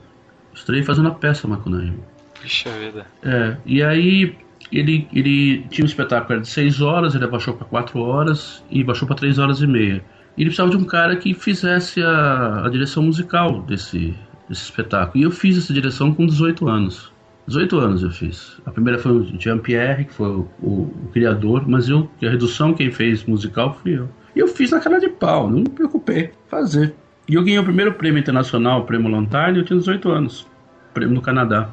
Estreiei 0.53 0.83
fazendo 0.83 1.09
a 1.09 1.11
peça 1.11 1.47
Macunaíma. 1.47 1.99
Puxa 2.41 2.69
vida. 2.71 3.05
É, 3.23 3.57
e 3.65 3.83
aí 3.83 4.35
ele, 4.71 5.07
ele 5.13 5.59
tinha 5.69 5.83
um 5.83 5.87
espetáculo 5.87 6.41
de 6.41 6.47
6 6.47 6.81
horas, 6.81 7.15
ele 7.15 7.25
abaixou 7.25 7.53
para 7.53 7.65
4 7.65 7.99
horas 7.99 8.63
e 8.69 8.83
baixou 8.83 9.07
para 9.07 9.17
3 9.17 9.39
horas 9.39 9.61
e 9.61 9.67
meia. 9.67 10.03
E 10.37 10.41
ele 10.41 10.49
precisava 10.49 10.71
de 10.71 10.77
um 10.77 10.85
cara 10.85 11.15
que 11.15 11.33
fizesse 11.33 12.01
a, 12.01 12.65
a 12.65 12.69
direção 12.69 13.03
musical 13.03 13.61
desse, 13.61 14.15
desse 14.49 14.63
espetáculo. 14.63 15.23
E 15.23 15.23
eu 15.23 15.31
fiz 15.31 15.57
essa 15.57 15.73
direção 15.73 16.13
com 16.13 16.25
18 16.25 16.67
anos. 16.67 17.11
18 17.47 17.77
anos 17.77 18.03
eu 18.03 18.11
fiz. 18.11 18.57
A 18.65 18.71
primeira 18.71 18.97
foi 18.97 19.11
o 19.11 19.39
Jean-Pierre, 19.39 20.05
que 20.05 20.13
foi 20.13 20.29
o, 20.29 20.49
o, 20.61 20.71
o, 21.03 21.09
criador, 21.11 21.67
mas 21.67 21.89
eu, 21.89 22.09
a 22.23 22.29
redução 22.29 22.73
quem 22.73 22.89
fez 22.89 23.25
musical 23.25 23.77
fui 23.81 23.97
eu. 23.97 24.09
E 24.35 24.39
eu 24.39 24.47
fiz 24.47 24.71
na 24.71 24.79
cara 24.79 24.99
de 24.99 25.09
pau, 25.09 25.49
não 25.49 25.59
me 25.59 25.69
preocupei 25.69 26.31
fazer. 26.47 26.93
E 27.27 27.35
eu 27.35 27.43
ganhei 27.43 27.59
o 27.59 27.63
primeiro 27.63 27.93
prêmio 27.93 28.19
internacional, 28.19 28.81
o 28.81 28.85
prêmio 28.85 29.09
Lanterne, 29.09 29.59
eu 29.59 29.65
tinha 29.65 29.79
18 29.79 30.09
anos. 30.09 30.47
Prêmio 30.93 31.15
no 31.15 31.21
Canadá. 31.21 31.69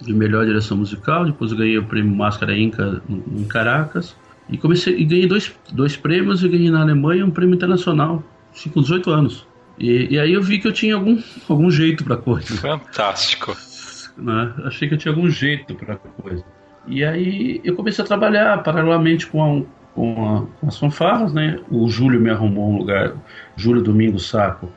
De 0.00 0.12
melhor 0.12 0.44
direção 0.44 0.76
musical, 0.76 1.24
depois 1.24 1.52
eu 1.52 1.58
ganhei 1.58 1.78
o 1.78 1.84
prêmio 1.84 2.14
Máscara 2.14 2.56
Inca 2.56 3.00
em 3.08 3.44
Caracas. 3.44 4.16
E 4.48 4.58
comecei 4.58 4.96
e 4.98 5.04
ganhei 5.04 5.26
dois, 5.26 5.54
dois 5.72 5.96
prêmios 5.96 6.42
e 6.42 6.48
ganhei 6.48 6.70
na 6.70 6.82
Alemanha 6.82 7.24
um 7.24 7.30
prêmio 7.30 7.54
internacional, 7.54 8.22
com 8.72 8.80
18 8.80 9.10
anos. 9.10 9.46
E, 9.78 10.14
e 10.14 10.18
aí 10.18 10.32
eu 10.32 10.42
vi 10.42 10.58
que 10.58 10.68
eu 10.68 10.72
tinha 10.72 10.94
algum, 10.94 11.20
algum 11.48 11.70
jeito 11.70 12.04
pra 12.04 12.16
coisa. 12.16 12.54
Fantástico. 12.56 13.56
Né? 14.16 14.52
Achei 14.64 14.88
que 14.88 14.94
eu 14.94 14.98
tinha 14.98 15.12
algum 15.12 15.28
jeito 15.30 15.74
pra 15.74 15.96
coisa. 15.96 16.44
E 16.86 17.04
aí 17.04 17.60
eu 17.64 17.74
comecei 17.74 18.04
a 18.04 18.06
trabalhar 18.06 18.62
paralelamente 18.62 19.26
com, 19.26 19.42
a, 19.42 19.62
com, 19.94 20.12
a, 20.28 20.60
com 20.60 20.68
as 20.68 20.78
fanfarras, 20.78 21.32
né? 21.32 21.58
O 21.70 21.88
Júlio 21.88 22.20
me 22.20 22.30
arrumou 22.30 22.70
um 22.70 22.78
lugar, 22.78 23.14
Júlio 23.56 23.82
Domingo 23.82 24.18
Saco, 24.18 24.68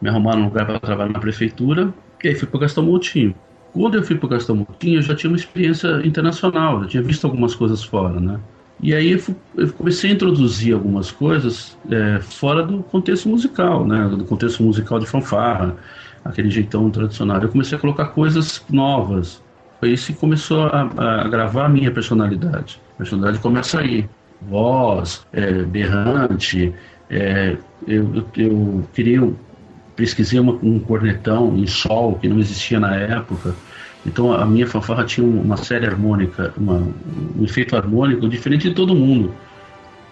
me 0.00 0.08
arrumaram 0.08 0.42
um 0.42 0.44
lugar 0.44 0.66
para 0.66 0.80
trabalhar 0.80 1.12
na 1.12 1.20
prefeitura, 1.20 1.92
e 2.22 2.28
aí 2.28 2.34
fui 2.34 2.48
para 2.48 2.60
Gastão 2.60 2.84
Moutinho. 2.84 3.34
Quando 3.72 3.96
eu 3.96 4.02
fui 4.02 4.16
para 4.16 4.30
Gastão 4.30 4.56
Moutinho, 4.56 4.98
eu 4.98 5.02
já 5.02 5.14
tinha 5.14 5.30
uma 5.30 5.36
experiência 5.36 6.06
internacional, 6.06 6.82
eu 6.82 6.88
tinha 6.88 7.02
visto 7.02 7.26
algumas 7.26 7.54
coisas 7.54 7.82
fora, 7.82 8.20
né? 8.20 8.38
E 8.82 8.92
aí 8.94 9.12
eu, 9.12 9.18
fui, 9.18 9.36
eu 9.56 9.72
comecei 9.72 10.10
a 10.10 10.14
introduzir 10.14 10.74
algumas 10.74 11.10
coisas 11.12 11.78
é, 11.88 12.18
fora 12.20 12.64
do 12.64 12.82
contexto 12.82 13.28
musical, 13.28 13.86
né? 13.86 14.08
Do 14.08 14.24
contexto 14.24 14.62
musical 14.62 14.98
de 14.98 15.06
fanfarra, 15.06 15.76
aquele 16.24 16.50
jeitão 16.50 16.90
tradicional. 16.90 17.40
Eu 17.40 17.48
comecei 17.48 17.78
a 17.78 17.80
colocar 17.80 18.06
coisas 18.06 18.64
novas. 18.68 19.42
Foi 19.78 19.90
isso 19.90 20.12
que 20.12 20.18
começou 20.18 20.66
a, 20.66 20.82
a 21.22 21.28
gravar 21.28 21.66
a 21.66 21.68
minha 21.68 21.90
personalidade. 21.90 22.80
A 22.94 22.98
personalidade 22.98 23.40
começa 23.40 23.80
aí 23.80 24.08
voz, 24.48 25.26
é, 25.32 25.50
berrante. 25.62 26.74
É, 27.10 27.56
eu, 27.86 28.24
eu, 28.36 28.84
queria, 28.92 29.30
pesquisei 29.96 30.40
uma, 30.40 30.52
um 30.62 30.78
cornetão 30.78 31.56
em 31.56 31.66
sol 31.66 32.16
que 32.16 32.28
não 32.28 32.38
existia 32.38 32.80
na 32.80 32.94
época. 32.94 33.54
Então 34.04 34.32
a 34.32 34.44
minha 34.44 34.66
fanfarra 34.66 35.04
tinha 35.04 35.26
uma 35.26 35.56
série 35.56 35.86
harmônica, 35.86 36.52
uma, 36.56 36.74
um 37.38 37.44
efeito 37.44 37.76
harmônico 37.76 38.28
diferente 38.28 38.68
de 38.68 38.74
todo 38.74 38.94
mundo. 38.94 39.32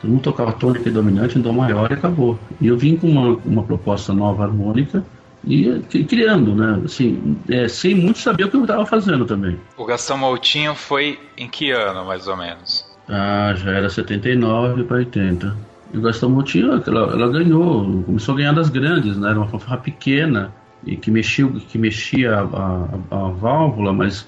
Todo 0.01 0.11
mundo 0.11 0.23
tocava 0.23 0.53
tônica 0.53 0.89
e 0.89 0.93
dominante 0.93 1.39
em 1.39 1.43
dó 1.43 1.53
maior 1.53 1.91
e 1.91 1.95
acabou. 1.95 2.39
E 2.61 2.67
eu 2.69 2.77
vim 2.77 2.97
com 2.97 3.09
uma, 3.09 3.37
uma 3.45 3.63
proposta 3.63 4.13
nova 4.13 4.45
harmônica 4.45 5.05
E 5.45 5.81
criando, 6.05 6.55
né? 6.55 6.83
Assim, 6.85 7.37
é, 7.49 7.67
sem 7.67 7.95
muito 7.95 8.19
saber 8.19 8.45
o 8.45 8.51
que 8.51 8.57
eu 8.57 8.63
estava 8.63 8.85
fazendo 8.85 9.25
também. 9.25 9.59
O 9.77 9.85
Gastão 9.85 10.19
Moutinho 10.19 10.75
foi 10.75 11.19
em 11.37 11.49
que 11.49 11.71
ano, 11.71 12.05
mais 12.05 12.27
ou 12.29 12.37
menos? 12.37 12.80
Ah, 13.09 13.55
já 13.57 13.71
era 13.73 13.89
79 13.89 14.85
para 14.85 14.99
80. 14.99 15.57
E 15.93 15.99
o 15.99 16.03
Gastão 16.03 16.31
Moutinho, 16.31 16.73
ela, 16.87 17.13
ela, 17.13 17.29
ganhou, 17.29 18.03
começou 18.05 18.35
a 18.35 18.39
ganhar 18.39 18.53
das 18.53 18.69
grandes, 18.69 19.17
né? 19.17 19.31
Era 19.31 19.39
uma 19.39 19.49
fanfarra 19.49 19.79
pequena 19.79 20.53
e 20.87 20.97
que 20.97 21.11
mexia, 21.11 21.49
que 21.49 21.77
mexia 21.77 22.39
a, 22.39 22.43
a, 22.43 23.27
a 23.27 23.29
válvula, 23.31 23.93
mas 23.93 24.27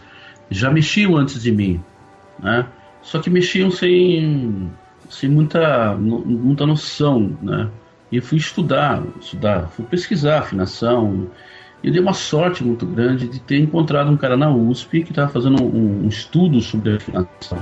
já 0.51 0.71
mexiam 0.71 1.17
antes 1.17 1.41
de 1.41 1.53
mim, 1.53 1.81
né? 2.41 2.67
Só 3.01 3.21
que 3.21 3.31
mexiam 3.31 3.71
sem, 3.71 4.71
sem 5.09 5.29
muita, 5.29 5.95
muita 5.97 6.67
noção, 6.67 7.37
né? 7.41 7.69
E 8.11 8.17
eu 8.17 8.23
fui 8.23 8.39
estudar, 8.39 9.03
estudar, 9.21 9.69
fui 9.69 9.85
pesquisar 9.85 10.41
afinação. 10.41 11.31
E 11.83 11.89
eu 11.89 11.93
dei 11.93 12.03
uma 12.03 12.13
sorte 12.13 12.63
muito 12.63 12.85
grande 12.85 13.27
de 13.27 13.41
ter 13.41 13.59
encontrado 13.59 14.11
um 14.11 14.17
cara 14.17 14.37
na 14.37 14.51
USP 14.51 15.03
que 15.03 15.11
estava 15.11 15.31
fazendo 15.31 15.63
um, 15.63 16.05
um 16.05 16.09
estudo 16.09 16.61
sobre 16.61 16.97
afinação. 16.97 17.59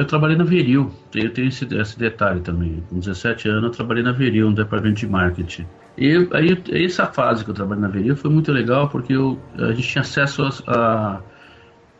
Eu 0.00 0.06
trabalhei 0.06 0.36
na 0.36 0.44
Veril, 0.44 0.90
eu 1.14 1.32
tenho 1.32 1.48
esse, 1.48 1.66
esse, 1.74 1.98
detalhe 1.98 2.40
também. 2.40 2.82
Com 2.88 2.98
17 2.98 3.48
anos 3.48 3.64
eu 3.64 3.70
trabalhei 3.70 4.02
na 4.02 4.12
Veril, 4.12 4.48
no 4.48 4.56
departamento 4.56 5.00
de 5.00 5.06
marketing. 5.06 5.66
E 5.98 6.28
aí, 6.32 6.84
essa 6.84 7.06
fase 7.06 7.44
que 7.44 7.50
eu 7.50 7.54
trabalhei 7.54 7.82
na 7.82 7.88
Veril 7.88 8.16
foi 8.16 8.30
muito 8.30 8.50
legal 8.50 8.88
porque 8.88 9.12
eu, 9.12 9.38
a 9.58 9.72
gente 9.72 9.88
tinha 9.88 10.02
acesso 10.02 10.48
a, 10.66 11.20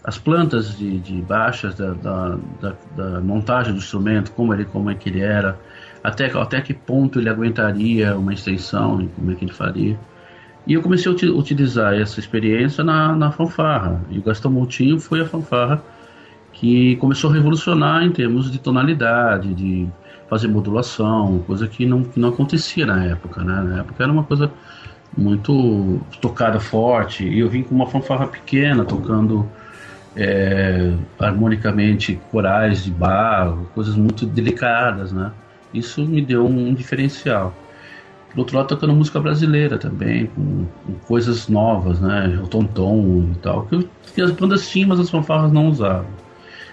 as 0.03 0.19
plantas 0.19 0.77
de, 0.79 0.99
de 0.99 1.21
baixas 1.21 1.75
da, 1.75 1.93
da, 1.93 2.39
da, 2.61 2.77
da, 2.97 3.21
montagem 3.21 3.73
do 3.73 3.79
instrumento, 3.79 4.33
como 4.33 4.55
ele 4.55 4.65
como 4.65 4.91
é 4.91 4.95
que 4.95 5.09
ele 5.09 5.21
era, 5.21 5.59
até, 6.03 6.27
até 6.27 6.61
que 6.61 6.73
ponto 6.73 7.21
ele 7.21 7.29
aguentaria 7.29 8.17
uma 8.17 8.33
extensão, 8.33 9.07
como 9.15 9.31
é 9.31 9.35
que 9.35 9.45
ele 9.45 9.53
faria. 9.53 9.99
E 10.67 10.75
eu 10.75 10.83
comecei 10.83 11.11
a 11.11 11.15
utilizar 11.35 11.95
essa 11.95 12.21
experiência 12.21 12.83
na, 12.85 13.15
na 13.15 13.33
fanfarra. 13.33 14.01
E 14.11 14.19
o 14.19 14.23
Gastão 14.23 14.51
Moutinho 14.51 14.99
foi 15.01 15.21
a 15.21 15.27
fanfarra 15.27 15.83
que 16.61 16.95
começou 16.97 17.31
a 17.31 17.33
revolucionar 17.33 18.05
em 18.05 18.13
termos 18.13 18.51
de 18.51 18.59
tonalidade, 18.59 19.55
de 19.55 19.89
fazer 20.29 20.47
modulação, 20.47 21.43
coisa 21.47 21.67
que 21.67 21.87
não, 21.87 22.05
que 22.05 22.21
não 22.21 22.29
acontecia 22.29 22.85
na 22.85 23.03
época, 23.03 23.43
né? 23.43 23.63
Na 23.63 23.81
época 23.81 24.05
era 24.05 24.13
uma 24.13 24.25
coisa 24.25 24.53
muito 25.17 26.03
tocada 26.21 26.61
forte, 26.61 27.27
e 27.27 27.41
eu 27.41 27.49
vim 27.49 27.63
com 27.63 27.75
uma 27.75 27.87
fanfarra 27.87 28.27
pequena, 28.27 28.85
tocando 28.85 29.49
é, 30.15 30.93
harmonicamente 31.19 32.21
corais 32.31 32.85
de 32.85 32.91
barro, 32.91 33.67
coisas 33.75 33.97
muito 33.97 34.27
delicadas, 34.27 35.13
né? 35.13 35.33
Isso 35.73 36.05
me 36.05 36.21
deu 36.21 36.47
um 36.47 36.75
diferencial. 36.75 37.55
Por 38.33 38.41
outro 38.41 38.59
lado, 38.59 38.69
tocando 38.69 38.93
música 38.93 39.19
brasileira 39.19 39.79
também, 39.79 40.27
com, 40.27 40.67
com 40.85 40.93
coisas 41.09 41.49
novas, 41.49 42.01
né? 42.03 42.39
O 42.45 42.47
tom-tom 42.47 43.31
e 43.33 43.39
tal, 43.39 43.63
que, 43.63 43.89
que 44.15 44.21
as 44.21 44.31
bandas 44.31 44.69
tinham, 44.69 44.91
mas 44.91 45.01
as 45.01 45.09
fanfarras 45.09 45.51
não 45.51 45.67
usavam 45.67 46.21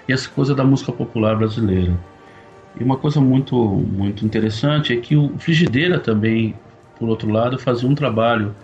e 0.07 0.13
essa 0.13 0.29
coisa 0.29 0.55
da 0.55 0.63
música 0.63 0.91
popular 0.91 1.35
brasileira. 1.35 1.97
E 2.79 2.83
uma 2.83 2.97
coisa 2.97 3.19
muito, 3.19 3.55
muito 3.55 4.25
interessante 4.25 4.93
é 4.93 4.97
que 4.97 5.15
o 5.15 5.37
Frigideira 5.39 5.99
também, 5.99 6.55
por 6.97 7.09
outro 7.09 7.29
lado, 7.29 7.57
fazia 7.57 7.89
um 7.89 7.95
trabalho 7.95 8.55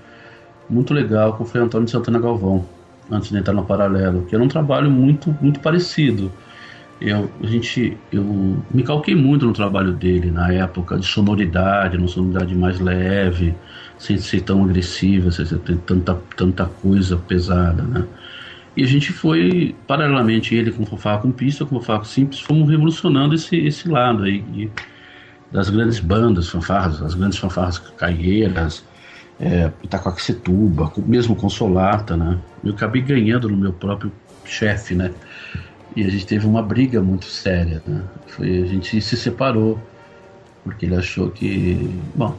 muito 0.69 0.93
legal 0.93 1.33
com 1.33 1.43
o 1.43 1.47
Frei 1.47 1.63
Antônio 1.63 1.87
Santana 1.87 2.19
Galvão, 2.19 2.65
antes 3.11 3.29
de 3.29 3.37
entrar 3.37 3.53
no 3.53 3.65
Paralelo, 3.65 4.25
que 4.25 4.35
era 4.35 4.43
um 4.43 4.47
trabalho 4.47 4.89
muito, 4.89 5.35
muito 5.41 5.59
parecido. 5.59 6.31
Eu, 7.01 7.29
a 7.43 7.47
gente, 7.47 7.97
eu 8.11 8.23
me 8.71 8.83
calquei 8.83 9.15
muito 9.15 9.45
no 9.45 9.51
trabalho 9.51 9.91
dele 9.91 10.31
na 10.31 10.53
época 10.53 10.97
de 10.97 11.05
sonoridade, 11.05 11.97
uma 11.97 12.07
sonoridade 12.07 12.55
mais 12.55 12.79
leve, 12.79 13.53
sem 13.97 14.17
ser 14.17 14.41
tão 14.41 14.63
agressiva, 14.63 15.31
sem 15.31 15.45
ter 15.45 15.77
tanta, 15.79 16.17
tanta 16.37 16.65
coisa 16.65 17.17
pesada, 17.17 17.81
né? 17.81 18.05
E 18.75 18.83
a 18.83 18.87
gente 18.87 19.13
foi, 19.13 19.75
paralelamente, 19.87 20.55
ele 20.55 20.71
com 20.71 20.85
fanfarra 20.85 21.19
com 21.19 21.31
pista, 21.31 21.63
com 21.63 21.79
fanfarra 21.79 22.03
simples, 22.05 22.39
fomos 22.39 22.69
revolucionando 22.69 23.35
esse, 23.35 23.55
esse 23.55 23.87
lado 23.87 24.23
aí 24.23 24.41
de, 24.41 24.69
das 25.51 25.69
grandes 25.69 25.99
bandas, 25.99 26.49
fanfarras, 26.49 27.01
as 27.01 27.13
grandes 27.13 27.37
fanfarras 27.37 27.77
caieiras, 27.77 28.83
é, 29.39 29.71
Itacoaxetuba, 29.83 30.91
mesmo 31.05 31.35
com 31.35 31.49
Solata, 31.49 32.17
né? 32.17 32.39
Eu 32.63 32.73
acabei 32.73 33.01
ganhando 33.01 33.47
no 33.47 33.57
meu 33.57 33.73
próprio 33.73 34.11
chefe, 34.43 34.95
né? 34.95 35.11
E 35.95 36.03
a 36.03 36.09
gente 36.09 36.25
teve 36.25 36.47
uma 36.47 36.63
briga 36.63 36.99
muito 36.99 37.25
séria, 37.25 37.83
né? 37.85 38.01
Foi, 38.25 38.63
a 38.63 38.65
gente 38.65 38.99
se 38.99 39.15
separou, 39.15 39.79
porque 40.63 40.87
ele 40.87 40.95
achou 40.95 41.29
que, 41.29 41.91
bom, 42.15 42.35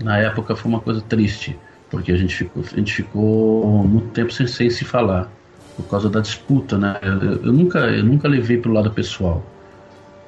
na 0.00 0.18
época 0.18 0.54
foi 0.54 0.70
uma 0.70 0.80
coisa 0.80 1.00
triste, 1.00 1.58
porque 1.90 2.12
a 2.12 2.16
gente 2.16 2.36
ficou, 2.36 2.62
a 2.62 2.76
gente 2.76 2.92
ficou 2.92 3.84
muito 3.84 4.08
tempo 4.10 4.32
sem, 4.32 4.46
sem 4.46 4.70
se 4.70 4.84
falar 4.84 5.28
por 5.76 5.88
causa 5.88 6.08
da 6.08 6.20
disputa, 6.20 6.78
né? 6.78 6.98
Eu, 7.02 7.46
eu 7.46 7.52
nunca, 7.52 7.78
eu 7.80 8.04
nunca 8.04 8.28
levei 8.28 8.58
pro 8.58 8.72
lado 8.72 8.90
pessoal, 8.90 9.42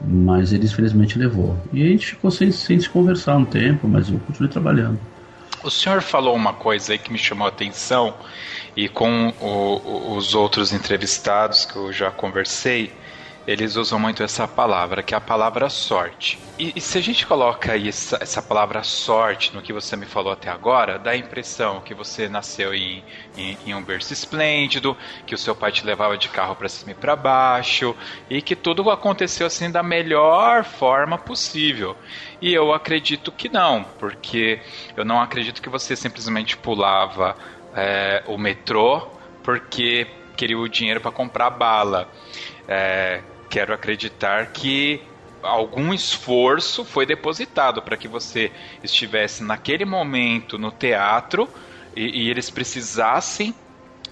mas 0.00 0.52
ele 0.52 0.66
infelizmente 0.66 1.18
levou. 1.18 1.56
E 1.72 1.82
a 1.82 1.86
gente 1.88 2.06
ficou 2.06 2.30
sem, 2.30 2.50
sem 2.50 2.78
se 2.78 2.88
conversar 2.88 3.36
um 3.36 3.44
tempo, 3.44 3.86
mas 3.86 4.08
eu 4.08 4.18
continuei 4.20 4.50
trabalhando. 4.50 4.98
O 5.62 5.70
senhor 5.70 6.02
falou 6.02 6.34
uma 6.34 6.52
coisa 6.52 6.92
aí 6.92 6.98
que 6.98 7.10
me 7.10 7.18
chamou 7.18 7.46
a 7.46 7.48
atenção 7.48 8.14
e 8.76 8.88
com 8.88 9.32
o, 9.40 10.16
os 10.16 10.34
outros 10.34 10.72
entrevistados 10.72 11.64
que 11.64 11.76
eu 11.76 11.92
já 11.92 12.10
conversei, 12.10 12.92
eles 13.46 13.76
usam 13.76 13.98
muito 13.98 14.22
essa 14.22 14.48
palavra, 14.48 15.02
que 15.02 15.14
é 15.14 15.16
a 15.16 15.20
palavra 15.20 15.68
sorte. 15.68 16.38
E, 16.58 16.72
e 16.76 16.80
se 16.80 16.96
a 16.96 17.00
gente 17.00 17.26
coloca 17.26 17.76
essa, 17.76 18.16
essa, 18.20 18.40
palavra 18.40 18.82
sorte 18.82 19.54
no 19.54 19.60
que 19.60 19.72
você 19.72 19.96
me 19.96 20.06
falou 20.06 20.32
até 20.32 20.48
agora, 20.48 20.98
dá 20.98 21.10
a 21.10 21.16
impressão 21.16 21.80
que 21.80 21.92
você 21.92 22.28
nasceu 22.28 22.72
em, 22.72 23.04
em, 23.36 23.58
em 23.66 23.74
um 23.74 23.82
berço 23.82 24.12
esplêndido, 24.12 24.96
que 25.26 25.34
o 25.34 25.38
seu 25.38 25.54
pai 25.54 25.72
te 25.72 25.84
levava 25.84 26.16
de 26.16 26.28
carro 26.28 26.54
para 26.54 26.68
cima 26.68 26.92
e 26.92 26.94
para 26.94 27.16
baixo, 27.16 27.94
e 28.30 28.40
que 28.40 28.56
tudo 28.56 28.88
aconteceu 28.90 29.46
assim 29.46 29.70
da 29.70 29.82
melhor 29.82 30.64
forma 30.64 31.18
possível. 31.18 31.96
E 32.40 32.54
eu 32.54 32.72
acredito 32.72 33.32
que 33.32 33.48
não, 33.48 33.84
porque 33.98 34.60
eu 34.96 35.04
não 35.04 35.20
acredito 35.20 35.60
que 35.60 35.68
você 35.68 35.96
simplesmente 35.96 36.56
pulava 36.56 37.36
é, 37.74 38.22
o 38.26 38.38
metrô 38.38 39.10
porque 39.42 40.06
queria 40.36 40.58
o 40.58 40.68
dinheiro 40.68 41.00
para 41.00 41.12
comprar 41.12 41.50
bala. 41.50 42.08
É, 42.66 43.20
quero 43.54 43.72
acreditar 43.72 44.46
que 44.46 45.00
algum 45.40 45.94
esforço 45.94 46.84
foi 46.84 47.06
depositado 47.06 47.80
para 47.80 47.96
que 47.96 48.08
você 48.08 48.50
estivesse 48.82 49.44
naquele 49.44 49.84
momento 49.84 50.58
no 50.58 50.72
teatro 50.72 51.48
e, 51.94 52.24
e 52.24 52.30
eles 52.30 52.50
precisassem 52.50 53.54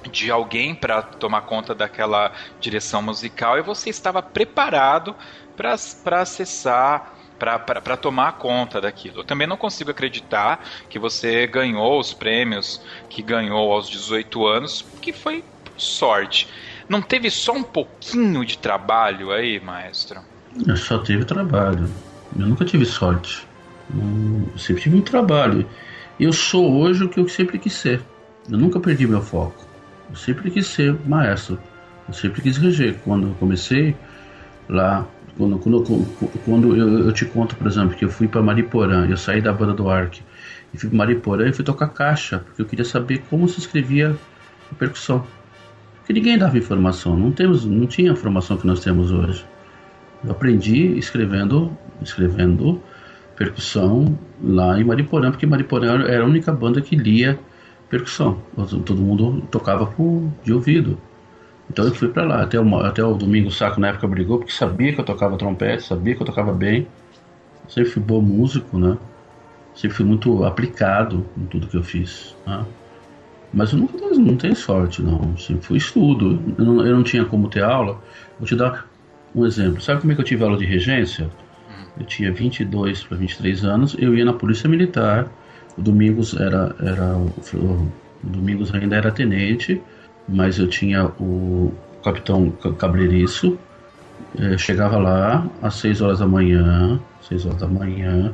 de 0.09 0.31
alguém 0.31 0.76
para 0.76 1.02
tomar 1.02 1.40
conta 1.40 1.74
daquela 1.74 2.31
direção 2.61 3.02
musical 3.02 3.59
e 3.59 3.62
você 3.62 3.90
estava 3.90 4.22
preparado 4.22 5.12
para 5.57 6.20
acessar 6.20 7.16
para 7.37 7.96
tomar 7.96 8.38
conta 8.38 8.81
daquilo. 8.81 9.22
Eu 9.22 9.24
também 9.24 9.48
não 9.48 9.57
consigo 9.57 9.90
acreditar 9.90 10.64
que 10.88 11.00
você 11.00 11.48
ganhou 11.48 11.98
os 11.98 12.14
prêmios 12.14 12.81
que 13.09 13.20
ganhou 13.20 13.72
aos 13.72 13.90
18 13.90 14.46
anos, 14.46 14.87
que 15.00 15.12
foi 15.12 15.42
sorte. 15.76 16.46
Não 16.92 17.00
teve 17.00 17.31
só 17.31 17.55
um 17.55 17.62
pouquinho 17.62 18.44
de 18.44 18.59
trabalho 18.59 19.31
aí, 19.31 19.59
maestro? 19.59 20.20
Eu 20.66 20.76
só 20.76 20.98
tive 20.98 21.24
trabalho. 21.24 21.88
Eu 22.38 22.46
nunca 22.46 22.66
tive 22.66 22.85
sorte. 22.85 23.46
Eu 23.90 24.59
sempre 24.59 24.83
tive 24.83 24.96
um 24.96 25.00
trabalho. 25.00 25.66
Eu 26.20 26.35
sou 26.35 26.70
hoje 26.70 27.05
o 27.05 27.09
que 27.09 27.18
eu 27.18 27.26
sempre 27.26 27.59
quis 27.59 27.72
ser. 27.72 28.02
Eu 28.46 28.59
nunca 28.59 28.78
perdi 28.78 29.07
meu 29.07 29.22
foco. 29.22 29.66
Eu 30.11 30.16
sempre 30.16 30.50
quis 30.50 30.66
ser 30.66 30.94
maestro. 31.07 31.59
Eu 32.07 32.12
sempre 32.12 32.42
quis 32.42 32.59
reger. 32.59 32.98
Quando 33.02 33.28
eu 33.28 33.35
comecei 33.37 33.96
lá, 34.68 35.09
quando, 35.38 35.59
quando, 35.61 36.07
quando 36.44 36.76
eu, 36.76 37.07
eu, 37.07 37.12
te 37.14 37.24
conto, 37.24 37.57
por 37.57 37.68
exemplo, 37.68 37.96
que 37.96 38.05
eu 38.05 38.11
fui 38.11 38.28
para 38.28 38.42
Mariporã, 38.42 39.07
eu 39.09 39.16
saí 39.16 39.40
da 39.40 39.50
banda 39.50 39.72
do 39.72 39.88
Ark 39.88 40.20
e 40.74 40.76
fui 40.76 40.90
para 40.90 40.98
Mariporã 40.98 41.48
e 41.48 41.55
fui 41.55 41.64
tocar 41.64 41.88
caixa, 41.88 42.40
porque 42.40 42.61
eu 42.61 42.66
queria 42.66 42.85
saber 42.85 43.22
como 43.31 43.48
se 43.48 43.61
escrevia 43.61 44.14
a 44.70 44.74
percussão. 44.74 45.26
Porque 46.02 46.12
ninguém 46.12 46.36
dava 46.36 46.58
informação, 46.58 47.16
não 47.16 47.30
temos, 47.30 47.64
não 47.64 47.86
tinha 47.86 48.10
a 48.10 48.12
informação 48.12 48.56
que 48.56 48.66
nós 48.66 48.80
temos 48.80 49.12
hoje. 49.12 49.44
Eu 50.24 50.32
aprendi 50.32 50.98
escrevendo, 50.98 51.70
escrevendo 52.02 52.82
percussão 53.36 54.18
lá 54.42 54.80
em 54.80 54.84
Mariporã, 54.84 55.30
porque 55.30 55.46
Mariporã 55.46 56.02
era 56.02 56.24
a 56.24 56.26
única 56.26 56.52
banda 56.52 56.80
que 56.80 56.96
lia 56.96 57.38
percussão. 57.88 58.42
Todo 58.84 58.96
mundo 58.96 59.46
tocava 59.48 59.86
por, 59.86 60.28
de 60.42 60.52
ouvido. 60.52 60.98
Então 61.70 61.84
eu 61.84 61.94
fui 61.94 62.08
para 62.08 62.24
lá. 62.24 62.42
Até 62.42 62.60
o, 62.60 62.76
até 62.80 63.04
o 63.04 63.14
domingo 63.14 63.52
Saco 63.52 63.80
na 63.80 63.88
época 63.88 64.08
brigou 64.08 64.38
porque 64.38 64.52
sabia 64.52 64.92
que 64.92 65.00
eu 65.00 65.04
tocava 65.04 65.36
trompete, 65.36 65.84
sabia 65.84 66.16
que 66.16 66.22
eu 66.22 66.26
tocava 66.26 66.52
bem. 66.52 66.86
sempre 67.68 67.90
fui 67.90 68.02
bom 68.02 68.20
músico, 68.20 68.76
né? 68.76 68.98
Sempre 69.74 69.96
fui 69.96 70.04
muito 70.04 70.44
aplicado 70.44 71.24
em 71.38 71.46
tudo 71.46 71.68
que 71.68 71.76
eu 71.76 71.82
fiz. 71.84 72.34
Né? 72.44 72.64
Mas 73.52 73.72
eu 73.72 73.78
nunca 73.78 73.98
não 73.98 74.36
tenho 74.36 74.56
sorte, 74.56 75.02
não. 75.02 75.36
Sempre 75.36 75.66
fui 75.66 75.78
estudo. 75.78 76.40
Eu 76.58 76.64
não, 76.64 76.86
eu 76.86 76.96
não 76.96 77.02
tinha 77.02 77.24
como 77.24 77.48
ter 77.48 77.62
aula. 77.62 78.00
Vou 78.38 78.46
te 78.46 78.56
dar 78.56 78.86
um 79.34 79.44
exemplo. 79.44 79.80
Sabe 79.80 80.00
como 80.00 80.12
é 80.12 80.14
que 80.14 80.20
eu 80.20 80.24
tive 80.24 80.42
aula 80.42 80.56
de 80.56 80.64
regência? 80.64 81.28
Eu 81.98 82.06
tinha 82.06 82.32
22 82.32 83.04
para 83.04 83.16
23 83.16 83.64
anos. 83.64 83.94
Eu 83.98 84.16
ia 84.16 84.24
na 84.24 84.32
Polícia 84.32 84.68
Militar. 84.68 85.26
O 85.76 85.82
Domingos 85.82 86.34
era, 86.34 86.74
era 86.80 87.16
o, 87.16 87.32
o 87.54 87.92
Domingos 88.22 88.74
ainda 88.74 88.96
era 88.96 89.10
tenente, 89.10 89.80
mas 90.28 90.58
eu 90.58 90.68
tinha 90.68 91.06
o 91.18 91.72
capitão 92.02 92.50
Cabreiriço. 92.78 93.58
Eu 94.38 94.58
chegava 94.58 94.96
lá 94.98 95.46
às 95.60 95.74
6 95.74 96.00
horas 96.00 96.18
da 96.20 96.26
manhã, 96.26 97.00
6 97.28 97.46
horas 97.46 97.60
da 97.60 97.66
manhã, 97.66 98.32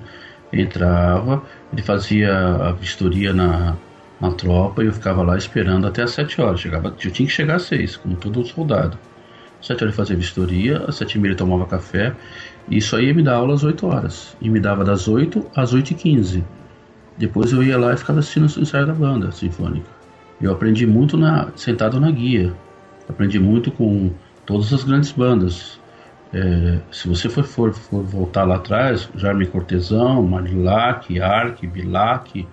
entrava, 0.52 1.42
ele 1.72 1.82
fazia 1.82 2.36
a 2.36 2.72
vistoria 2.72 3.32
na, 3.32 3.76
na 4.20 4.32
tropa 4.32 4.82
e 4.82 4.86
eu 4.86 4.92
ficava 4.92 5.22
lá 5.22 5.36
esperando 5.36 5.86
até 5.86 6.02
às 6.02 6.12
7 6.12 6.40
horas. 6.40 6.60
Chegava, 6.60 6.88
eu 6.88 7.10
tinha 7.10 7.26
que 7.26 7.28
chegar 7.28 7.56
às 7.56 7.62
6, 7.62 7.96
como 7.98 8.16
todo 8.16 8.44
soldado. 8.44 8.98
Às 9.60 9.66
7 9.66 9.82
horas 9.82 9.82
ele 9.82 9.92
fazia 9.92 10.16
vistoria, 10.16 10.84
às 10.86 10.96
7 10.96 11.14
e 11.14 11.18
meia 11.20 11.30
ele 11.30 11.38
tomava 11.38 11.66
café, 11.66 12.14
e 12.68 12.78
isso 12.78 12.96
aí 12.96 13.06
ia 13.06 13.14
me 13.14 13.22
dar 13.22 13.36
aula 13.36 13.54
às 13.54 13.64
8 13.64 13.86
horas. 13.86 14.36
E 14.40 14.48
me 14.48 14.60
dava 14.60 14.84
das 14.84 15.08
8 15.08 15.46
às 15.54 15.72
8 15.72 15.90
e 15.90 15.94
15. 15.94 16.44
Depois 17.16 17.52
eu 17.52 17.62
ia 17.62 17.78
lá 17.78 17.92
e 17.92 17.96
ficava 17.96 18.20
assistindo 18.20 18.44
o 18.44 18.60
ensaio 18.60 18.86
da 18.86 18.94
banda 18.94 19.32
sinfônica. 19.32 19.88
Eu 20.40 20.52
aprendi 20.52 20.86
muito 20.86 21.16
na, 21.16 21.48
sentado 21.56 21.98
na 21.98 22.10
guia. 22.10 22.52
Aprendi 23.08 23.40
muito 23.40 23.72
com 23.72 24.12
todas 24.46 24.72
as 24.72 24.84
grandes 24.84 25.10
bandas. 25.10 25.80
É, 26.32 26.78
se 26.92 27.08
você 27.08 27.28
for, 27.28 27.42
for, 27.42 27.72
for, 27.72 28.02
voltar 28.02 28.44
lá 28.44 28.56
atrás, 28.56 29.08
Jarme 29.16 29.46
Cortesão, 29.46 30.22
Marilac, 30.22 31.18
Arc, 31.20 31.66
Bilac, 31.66 32.46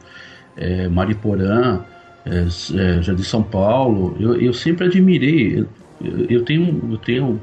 é, 0.57 0.87
Mariporã, 0.87 1.81
é, 2.25 2.47
é, 2.79 3.13
de 3.13 3.23
São 3.23 3.43
Paulo, 3.43 4.15
eu, 4.19 4.39
eu 4.39 4.53
sempre 4.53 4.87
admirei. 4.87 5.59
Eu, 5.59 6.25
eu, 6.29 6.43
tenho, 6.43 6.81
eu 6.91 6.97
tenho 6.97 7.41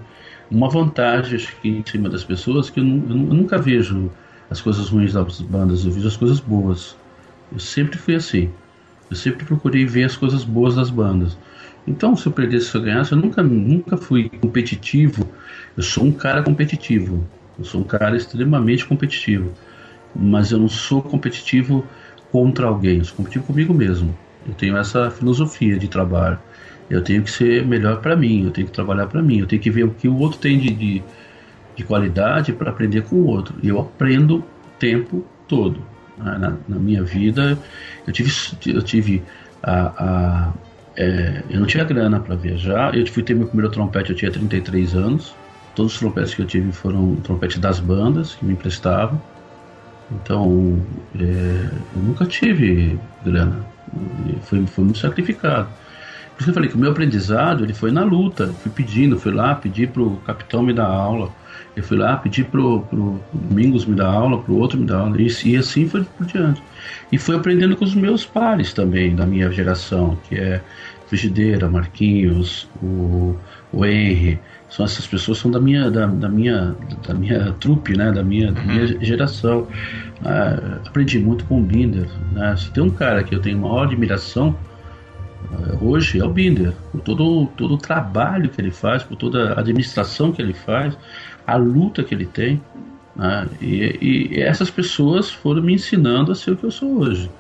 uma 0.50 0.68
vantagem 0.68 1.38
que, 1.60 1.68
em 1.68 1.84
cima 1.84 2.08
das 2.08 2.24
pessoas 2.24 2.68
que 2.68 2.80
eu, 2.80 2.84
eu, 2.84 3.08
eu, 3.08 3.34
nunca 3.34 3.58
vejo 3.58 4.10
as 4.50 4.60
coisas 4.60 4.88
ruins 4.88 5.12
das 5.12 5.40
bandas, 5.40 5.84
eu 5.84 5.92
vejo 5.92 6.08
as 6.08 6.16
coisas 6.16 6.40
boas. 6.40 6.96
Eu 7.52 7.58
sempre 7.58 7.96
fui 7.96 8.14
assim. 8.14 8.50
Eu 9.10 9.16
sempre 9.16 9.44
procurei 9.44 9.84
ver 9.84 10.04
as 10.04 10.16
coisas 10.16 10.42
boas 10.42 10.74
das 10.74 10.90
bandas. 10.90 11.36
Então, 11.86 12.16
se 12.16 12.26
eu 12.26 12.32
perdesse, 12.32 12.66
se 12.66 12.76
eu 12.76 12.82
ganhasse, 12.82 13.12
eu 13.12 13.18
nunca, 13.18 13.42
nunca 13.42 13.96
fui 13.96 14.28
competitivo. 14.40 15.26
Eu 15.76 15.82
sou 15.82 16.04
um 16.04 16.12
cara 16.12 16.42
competitivo. 16.42 17.26
Eu 17.58 17.64
sou 17.64 17.80
um 17.80 17.84
cara 17.84 18.16
extremamente 18.16 18.86
competitivo. 18.86 19.52
Mas 20.14 20.50
eu 20.50 20.58
não 20.58 20.68
sou 20.68 21.02
competitivo 21.02 21.86
contra 22.32 22.66
alguém, 22.66 22.98
eu 22.98 23.04
sou 23.04 23.16
competitivo 23.16 23.44
comigo 23.44 23.74
mesmo. 23.74 24.16
Eu 24.46 24.54
tenho 24.54 24.76
essa 24.76 25.10
filosofia 25.10 25.78
de 25.78 25.86
trabalho. 25.86 26.38
Eu 26.88 27.02
tenho 27.02 27.22
que 27.22 27.30
ser 27.30 27.64
melhor 27.64 28.00
para 28.00 28.16
mim, 28.16 28.44
eu 28.44 28.50
tenho 28.50 28.66
que 28.66 28.72
trabalhar 28.72 29.06
para 29.06 29.22
mim, 29.22 29.38
eu 29.38 29.46
tenho 29.46 29.60
que 29.60 29.70
ver 29.70 29.84
o 29.84 29.90
que 29.90 30.08
o 30.08 30.18
outro 30.18 30.38
tem 30.38 30.58
de, 30.58 30.70
de, 30.70 31.02
de 31.76 31.84
qualidade 31.84 32.52
para 32.52 32.70
aprender 32.70 33.02
com 33.02 33.16
o 33.16 33.26
outro. 33.26 33.54
E 33.62 33.68
eu 33.68 33.78
aprendo 33.78 34.38
o 34.38 34.44
tempo 34.78 35.24
todo. 35.46 35.80
Na, 36.16 36.56
na, 36.68 36.78
minha 36.78 37.02
vida, 37.02 37.58
eu 38.06 38.12
tive, 38.12 38.30
eu 38.66 38.82
tive 38.82 39.22
a, 39.62 39.86
a 39.96 40.52
é, 40.96 41.42
eu 41.50 41.60
não 41.60 41.66
tinha 41.66 41.84
grana 41.84 42.20
para 42.20 42.34
viajar. 42.34 42.96
Eu 42.96 43.06
fui 43.06 43.22
ter 43.22 43.34
meu 43.34 43.46
primeiro 43.46 43.70
trompete, 43.70 44.10
eu 44.10 44.16
tinha 44.16 44.30
33 44.30 44.94
anos. 44.94 45.34
Todos 45.74 45.94
os 45.94 45.98
trompetes 45.98 46.34
que 46.34 46.42
eu 46.42 46.46
tive 46.46 46.72
foram 46.72 47.16
trompetes 47.16 47.58
das 47.58 47.80
bandas 47.80 48.34
que 48.34 48.44
me 48.44 48.52
emprestavam. 48.52 49.20
Então, 50.14 50.80
é, 51.18 51.68
eu 51.96 52.02
nunca 52.02 52.24
tive 52.26 52.98
grana. 53.24 53.64
Foi, 54.42 54.66
foi 54.66 54.84
muito 54.84 54.98
sacrificado. 54.98 55.68
Por 56.36 56.40
isso 56.40 56.44
que 56.44 56.50
eu 56.50 56.54
falei 56.54 56.68
que 56.68 56.76
o 56.76 56.78
meu 56.78 56.90
aprendizado 56.90 57.64
ele 57.64 57.74
foi 57.74 57.90
na 57.90 58.04
luta. 58.04 58.44
Eu 58.44 58.54
fui 58.54 58.70
pedindo, 58.70 59.18
fui 59.18 59.32
lá, 59.32 59.54
pedi 59.54 59.86
pro 59.86 60.16
capitão 60.26 60.62
me 60.62 60.72
dar 60.72 60.86
aula. 60.86 61.30
Eu 61.74 61.82
fui 61.82 61.96
lá, 61.96 62.16
pedi 62.16 62.44
pro, 62.44 62.80
pro 62.82 63.20
Domingos 63.32 63.86
me 63.86 63.94
dar 63.94 64.08
aula, 64.08 64.42
pro 64.42 64.56
outro 64.56 64.78
me 64.78 64.86
dar 64.86 64.98
aula. 64.98 65.20
E, 65.20 65.28
e 65.44 65.56
assim 65.56 65.88
foi 65.88 66.04
por 66.04 66.26
diante. 66.26 66.62
E 67.10 67.18
fui 67.18 67.36
aprendendo 67.36 67.76
com 67.76 67.84
os 67.84 67.94
meus 67.94 68.24
pares 68.24 68.72
também, 68.72 69.14
da 69.14 69.24
minha 69.24 69.50
geração, 69.50 70.18
que 70.28 70.36
é 70.36 70.62
Frigideira, 71.06 71.68
Marquinhos, 71.68 72.68
o, 72.82 73.36
o 73.72 73.84
Henry, 73.84 74.38
são 74.72 74.86
essas 74.86 75.06
pessoas 75.06 75.36
são 75.38 75.50
da 75.50 75.60
minha 75.60 75.90
da, 75.90 76.06
da 76.06 76.28
minha 76.28 76.74
da 77.06 77.12
minha 77.12 77.52
trupe 77.60 77.94
né 77.94 78.10
da 78.10 78.22
minha, 78.22 78.50
da 78.50 78.62
minha 78.62 78.84
uhum. 78.84 79.04
geração 79.04 79.68
ah, 80.24 80.80
aprendi 80.86 81.18
muito 81.18 81.44
com 81.44 81.60
o 81.60 81.62
Binder 81.62 82.08
né? 82.32 82.56
se 82.56 82.70
tem 82.70 82.82
um 82.82 82.90
cara 82.90 83.22
que 83.22 83.34
eu 83.34 83.40
tenho 83.40 83.58
maior 83.58 83.84
admiração 83.84 84.56
ah, 85.52 85.76
hoje 85.80 86.18
é 86.18 86.24
o 86.24 86.30
Binder 86.30 86.72
por 86.90 87.02
todo 87.02 87.46
todo 87.54 87.74
o 87.74 87.78
trabalho 87.78 88.48
que 88.48 88.60
ele 88.60 88.70
faz 88.70 89.02
por 89.02 89.16
toda 89.16 89.52
a 89.52 89.60
administração 89.60 90.32
que 90.32 90.40
ele 90.40 90.54
faz 90.54 90.96
a 91.46 91.56
luta 91.56 92.02
que 92.02 92.14
ele 92.14 92.26
tem 92.26 92.60
né? 93.14 93.46
e, 93.60 94.30
e, 94.32 94.40
essas 94.40 94.70
pessoas 94.70 95.30
foram 95.30 95.62
me 95.62 95.74
ensinando 95.74 96.32
a 96.32 96.34
ser 96.34 96.52
o 96.52 96.56
que 96.56 96.64
eu 96.64 96.70
sou 96.70 96.98
hoje 96.98 97.30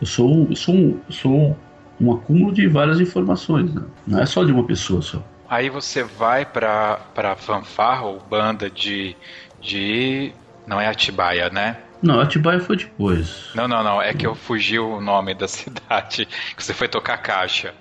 eu 0.00 0.06
sou 0.06 0.48
eu 0.50 0.56
sou 0.56 0.74
um, 0.74 1.00
sou 1.08 1.56
um 2.00 2.12
acúmulo 2.12 2.52
de 2.52 2.66
várias 2.66 2.98
informações 2.98 3.72
né? 3.72 3.82
não 4.04 4.18
é 4.18 4.26
só 4.26 4.42
de 4.42 4.50
uma 4.50 4.64
pessoa 4.64 5.00
só 5.00 5.22
Aí 5.52 5.68
você 5.68 6.02
vai 6.02 6.46
pra, 6.46 6.96
pra 7.14 7.36
fanfarra 7.36 8.06
ou 8.06 8.18
banda 8.18 8.70
de, 8.70 9.14
de. 9.60 10.32
Não 10.66 10.80
é 10.80 10.86
Atibaia, 10.86 11.50
né? 11.50 11.76
Não, 12.02 12.18
Atibaia 12.18 12.58
foi 12.58 12.78
depois. 12.78 13.50
Não, 13.54 13.68
não, 13.68 13.84
não. 13.84 14.00
É 14.00 14.14
que 14.14 14.26
eu 14.26 14.34
fugi 14.34 14.78
o 14.78 14.98
nome 14.98 15.34
da 15.34 15.46
cidade. 15.46 16.26
Que 16.56 16.64
você 16.64 16.72
foi 16.72 16.88
tocar 16.88 17.18
caixa. 17.18 17.74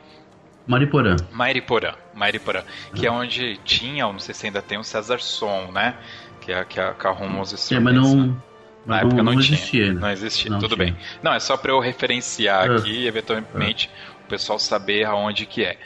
Mariporã. 0.67 1.15
Mariporã. 1.31 1.93
Mariporã. 2.13 2.61
Que 2.93 3.07
é 3.07 3.11
onde 3.11 3.55
tinha, 3.63 4.03
não 4.03 4.19
sei 4.19 4.35
se 4.35 4.47
ainda 4.47 4.61
tem, 4.61 4.77
o 4.77 4.83
César 4.83 5.21
Som, 5.21 5.71
né? 5.71 5.95
Que 6.41 6.51
é 6.51 6.65
que, 6.65 6.77
é, 6.77 6.93
que 6.93 7.07
arruma 7.07 7.39
os 7.39 7.53
instrumentos. 7.53 7.95
É, 7.95 8.01
mas 8.01 8.13
não. 8.13 8.27
Né? 8.27 8.35
Na 8.85 8.95
não, 8.95 9.07
época 9.07 9.23
não, 9.23 9.31
não 9.31 9.41
tinha. 9.41 9.55
Existia, 9.57 9.93
Não 9.93 10.11
existia, 10.11 10.51
não 10.51 10.59
tudo 10.59 10.75
tinha. 10.75 10.87
bem. 10.87 10.97
Não, 11.23 11.33
é 11.33 11.39
só 11.39 11.55
para 11.55 11.71
eu 11.71 11.79
referenciar 11.79 12.69
é. 12.69 12.75
aqui 12.75 12.91
e 12.91 13.07
eventualmente 13.07 13.89
é. 13.89 14.25
o 14.25 14.27
pessoal 14.27 14.59
saber 14.59 15.05
aonde 15.05 15.45
que 15.45 15.63
é. 15.63 15.77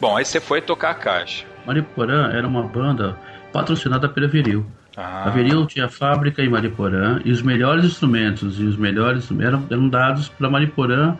Bom, 0.00 0.16
aí 0.16 0.24
você 0.24 0.40
foi 0.40 0.60
tocar 0.60 0.90
a 0.90 0.94
caixa. 0.94 1.44
Mariporã 1.66 2.30
era 2.32 2.46
uma 2.46 2.62
banda 2.62 3.16
patrocinada 3.52 4.08
pela 4.08 4.26
Viril. 4.26 4.66
Ah. 4.96 5.28
A 5.28 5.30
Viril 5.30 5.66
tinha 5.66 5.88
fábrica 5.88 6.42
em 6.42 6.48
Mariporã 6.48 7.20
e 7.24 7.30
os 7.30 7.42
melhores 7.42 7.84
instrumentos 7.84 8.60
e 8.60 8.64
os 8.64 8.76
melhores 8.76 9.28
eram, 9.40 9.64
eram 9.70 9.88
dados 9.88 10.28
para 10.28 10.48
Mariporã 10.48 11.16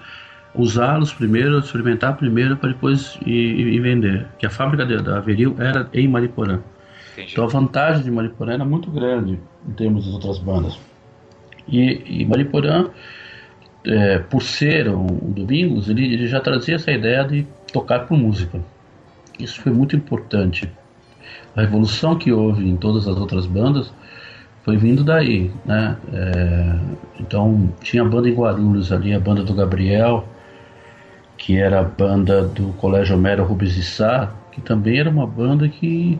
usá-los 0.54 1.12
primeiro, 1.12 1.58
experimentar 1.58 2.16
primeiro 2.16 2.56
para 2.56 2.70
depois 2.70 3.18
ir, 3.26 3.58
ir, 3.58 3.80
vender. 3.80 4.26
Que 4.38 4.46
a 4.46 4.50
fábrica 4.50 4.84
da 4.84 5.20
Viril 5.20 5.56
era 5.58 5.88
em 5.92 6.06
Mariporã. 6.06 6.60
Entendi. 7.12 7.32
Então 7.32 7.44
a 7.44 7.48
vantagem 7.48 8.02
de 8.02 8.10
Mariporã 8.10 8.54
era 8.54 8.64
muito 8.64 8.90
grande 8.90 9.38
em 9.68 9.72
termos 9.72 10.04
das 10.04 10.14
outras 10.14 10.38
bandas. 10.38 10.78
E, 11.66 12.20
e 12.22 12.26
Mariporã, 12.26 12.90
é, 13.86 14.18
por 14.18 14.42
ser 14.42 14.88
um, 14.88 15.06
um 15.06 15.32
Domingos, 15.32 15.88
ele, 15.88 16.12
ele 16.12 16.26
já 16.26 16.40
trazia 16.40 16.76
essa 16.76 16.90
ideia 16.90 17.24
de 17.24 17.46
tocar 17.72 18.00
por 18.00 18.16
música. 18.16 18.60
Isso 19.38 19.60
foi 19.60 19.72
muito 19.72 19.94
importante. 19.96 20.70
A 21.56 21.60
revolução 21.62 22.16
que 22.16 22.32
houve 22.32 22.68
em 22.68 22.76
todas 22.76 23.06
as 23.06 23.16
outras 23.16 23.46
bandas 23.46 23.92
foi 24.62 24.76
vindo 24.76 25.04
daí, 25.04 25.50
né? 25.64 25.96
É, 26.12 26.78
então 27.20 27.72
tinha 27.82 28.02
a 28.02 28.06
banda 28.06 28.28
em 28.28 28.34
Guarulhos 28.34 28.90
ali, 28.90 29.12
a 29.12 29.20
banda 29.20 29.42
do 29.42 29.54
Gabriel, 29.54 30.26
que 31.36 31.58
era 31.58 31.80
a 31.80 31.84
banda 31.84 32.42
do 32.42 32.72
Colégio 32.74 33.16
Homero 33.16 33.44
Rubens 33.44 33.74
de 33.74 33.82
Sá, 33.82 34.32
que 34.50 34.60
também 34.60 34.98
era 34.98 35.10
uma 35.10 35.26
banda 35.26 35.68
que 35.68 36.18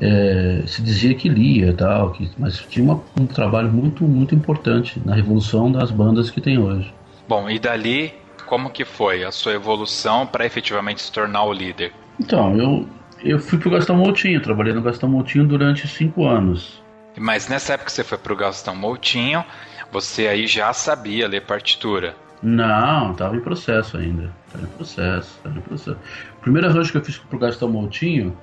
é, 0.00 0.62
se 0.66 0.82
dizia 0.82 1.14
que 1.14 1.28
lia 1.28 1.72
tal, 1.72 2.10
que, 2.12 2.30
mas 2.38 2.58
tinha 2.68 2.84
uma, 2.84 3.02
um 3.18 3.26
trabalho 3.26 3.70
muito 3.70 4.04
muito 4.04 4.34
importante 4.34 5.00
na 5.04 5.14
revolução 5.14 5.70
das 5.70 5.90
bandas 5.90 6.30
que 6.30 6.40
tem 6.40 6.58
hoje. 6.58 6.92
Bom, 7.28 7.48
e 7.48 7.58
dali 7.58 8.12
como 8.46 8.70
que 8.70 8.84
foi 8.84 9.24
a 9.24 9.32
sua 9.32 9.52
evolução 9.52 10.26
para 10.26 10.44
efetivamente 10.44 11.02
se 11.02 11.10
tornar 11.10 11.44
o 11.44 11.52
líder? 11.52 11.92
Então, 12.20 12.56
eu, 12.56 12.88
eu 13.22 13.38
fui 13.38 13.58
pro 13.58 13.70
Gastão 13.70 13.96
Moutinho, 13.96 14.40
trabalhei 14.40 14.72
no 14.72 14.82
Gastão 14.82 15.08
Moutinho 15.08 15.46
durante 15.46 15.88
cinco 15.88 16.26
anos. 16.26 16.82
Mas 17.16 17.48
nessa 17.48 17.74
época 17.74 17.86
que 17.86 17.92
você 17.92 18.04
foi 18.04 18.18
pro 18.18 18.36
Gastão 18.36 18.74
Moutinho, 18.74 19.44
você 19.90 20.26
aí 20.26 20.46
já 20.46 20.72
sabia 20.72 21.28
ler 21.28 21.42
partitura? 21.42 22.14
Não, 22.42 23.14
tava 23.14 23.36
em 23.36 23.40
processo 23.40 23.96
ainda. 23.96 24.30
Tava 24.52 24.64
em 24.64 24.68
processo, 24.68 25.40
tava 25.42 25.58
em 25.58 25.62
processo. 25.62 25.98
O 26.38 26.40
primeiro 26.42 26.68
arranjo 26.68 26.92
que 26.92 26.98
eu 26.98 27.04
fiz 27.04 27.16
pro 27.16 27.38
Gastão 27.38 27.70
Moutinho 27.70 28.36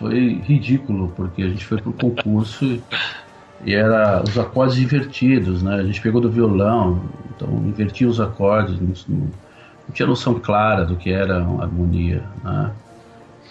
foi 0.00 0.40
ridículo, 0.46 1.12
porque 1.14 1.42
a 1.42 1.48
gente 1.48 1.64
foi 1.64 1.80
pro 1.80 1.92
concurso 1.92 2.82
e, 3.64 3.74
era 3.74 4.22
os 4.22 4.38
acordes 4.38 4.78
invertidos, 4.78 5.62
né? 5.62 5.74
A 5.74 5.82
gente 5.82 6.00
pegou 6.00 6.22
do 6.22 6.30
violão, 6.30 7.02
então 7.36 7.48
invertia 7.66 8.08
os 8.08 8.18
acordes 8.18 8.80
no 8.80 8.94
não 9.90 9.94
tinha 9.94 10.06
noção 10.06 10.38
clara 10.38 10.84
do 10.84 10.96
que 10.96 11.10
era 11.10 11.36
harmonia. 11.36 12.22
Né? 12.44 12.70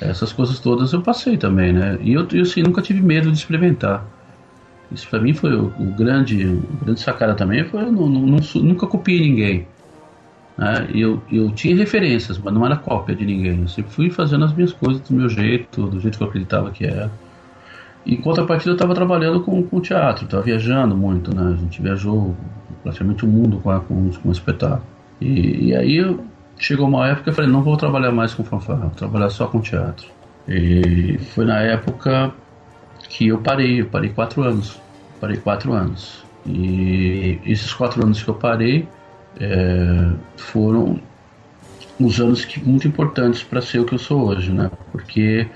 Essas 0.02 0.32
coisas 0.32 0.58
todas 0.60 0.94
eu 0.94 1.02
passei 1.02 1.38
também, 1.38 1.74
né? 1.74 1.98
E 2.02 2.14
eu, 2.14 2.26
eu 2.32 2.42
assim, 2.44 2.64
nunca 2.64 2.82
tive 2.82 3.02
medo 3.02 3.32
de 3.32 3.38
experimentar. 3.38 4.06
Isso 4.92 5.08
para 5.08 5.20
mim 5.20 5.34
foi 5.34 5.54
o, 5.54 5.66
o, 5.78 5.94
grande, 5.94 6.46
o 6.46 6.86
grande 6.86 7.02
sacada 7.02 7.36
também. 7.36 7.64
Foi 7.66 7.82
eu 7.82 7.92
não, 7.92 8.08
não, 8.10 8.40
nunca 8.56 8.88
copiei 8.88 9.22
ninguém. 9.22 9.68
Né? 10.60 10.90
Eu, 10.94 11.24
eu 11.32 11.50
tinha 11.52 11.74
referências, 11.74 12.38
mas 12.38 12.54
não 12.54 12.66
era 12.66 12.76
cópia 12.76 13.16
de 13.16 13.26
ninguém. 13.26 13.62
Eu 13.62 13.68
sempre 13.70 13.92
fui 13.94 14.10
fazendo 14.10 14.44
as 14.44 14.54
minhas 14.54 14.74
coisas 14.74 15.02
do 15.02 15.16
meu 15.16 15.30
jeito, 15.30 15.88
do 15.88 16.02
jeito 16.02 16.18
que 16.18 16.24
eu 16.24 16.28
acreditava 16.28 16.70
que 16.70 16.86
era. 16.86 17.10
Em 18.06 18.18
contrapartida 18.18 18.72
eu 18.72 18.74
estava 18.74 18.94
trabalhando 18.94 19.40
com, 19.40 19.64
com 19.64 19.80
teatro, 19.80 20.26
estava 20.26 20.44
viajando 20.44 20.98
muito, 20.98 21.34
né? 21.34 21.54
A 21.54 21.56
gente 21.56 21.82
viajou 21.82 22.36
praticamente 22.84 23.24
o 23.24 23.28
mundo 23.28 23.60
com, 23.60 23.80
com, 23.82 24.12
com 24.12 24.32
espetáculo. 24.32 24.84
E, 25.22 25.68
e 25.68 25.76
aí 25.76 25.96
eu, 25.96 26.26
chegou 26.58 26.90
uma 26.90 27.08
época 27.08 27.24
que 27.24 27.30
eu 27.30 27.34
falei, 27.34 27.50
não 27.50 27.64
vou 27.64 27.78
trabalhar 27.78 28.12
mais 28.12 28.34
com 28.34 28.44
fanfarra, 28.44 28.82
vou 28.82 28.90
trabalhar 28.92 29.30
só 29.30 29.48
com 29.48 29.62
teatro. 29.62 30.08
E 30.46 31.18
foi 31.34 31.46
na 31.46 31.60
época 31.60 32.34
que 33.08 33.28
eu 33.28 33.38
parei, 33.38 33.80
eu 33.80 33.86
parei 33.86 34.10
quatro 34.10 34.44
anos. 34.44 34.78
Parei 35.22 35.38
quatro 35.38 35.72
anos. 35.72 36.26
E 36.46 37.40
esses 37.46 37.74
quatro 37.74 38.04
anos 38.04 38.22
que 38.22 38.30
eu 38.30 38.36
parei 38.36 38.88
é, 39.40 40.12
foram 40.38 41.00
os 42.00 42.20
anos 42.20 42.46
que, 42.46 42.60
muito 42.60 42.88
importantes 42.88 43.44
para 43.44 43.62
ser 43.62 43.80
o 43.80 43.86
que 43.86 43.94
eu 43.94 44.00
sou 44.00 44.28
hoje, 44.28 44.52
né? 44.52 44.72
Porque 44.92 45.48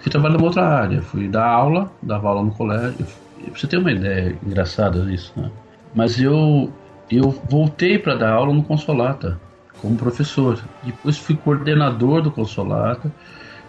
fui 0.00 0.10
trabalhar 0.10 0.34
numa 0.34 0.46
outra 0.46 0.66
área, 0.66 1.00
fui 1.00 1.28
dar 1.28 1.46
aula, 1.46 1.90
dava 2.02 2.28
aula 2.28 2.42
no 2.42 2.50
colégio. 2.50 3.06
Você 3.54 3.66
ter 3.66 3.78
uma 3.78 3.92
ideia 3.92 4.36
engraçada 4.44 5.04
disso, 5.04 5.32
né? 5.36 5.50
Mas 5.94 6.20
eu, 6.20 6.72
eu 7.10 7.30
voltei 7.48 7.98
para 7.98 8.14
dar 8.14 8.32
aula 8.32 8.52
no 8.52 8.62
Consolata 8.62 9.38
como 9.80 9.96
professor. 9.96 10.58
Depois 10.82 11.18
fui 11.18 11.36
coordenador 11.36 12.22
do 12.22 12.30
Consolata 12.30 13.12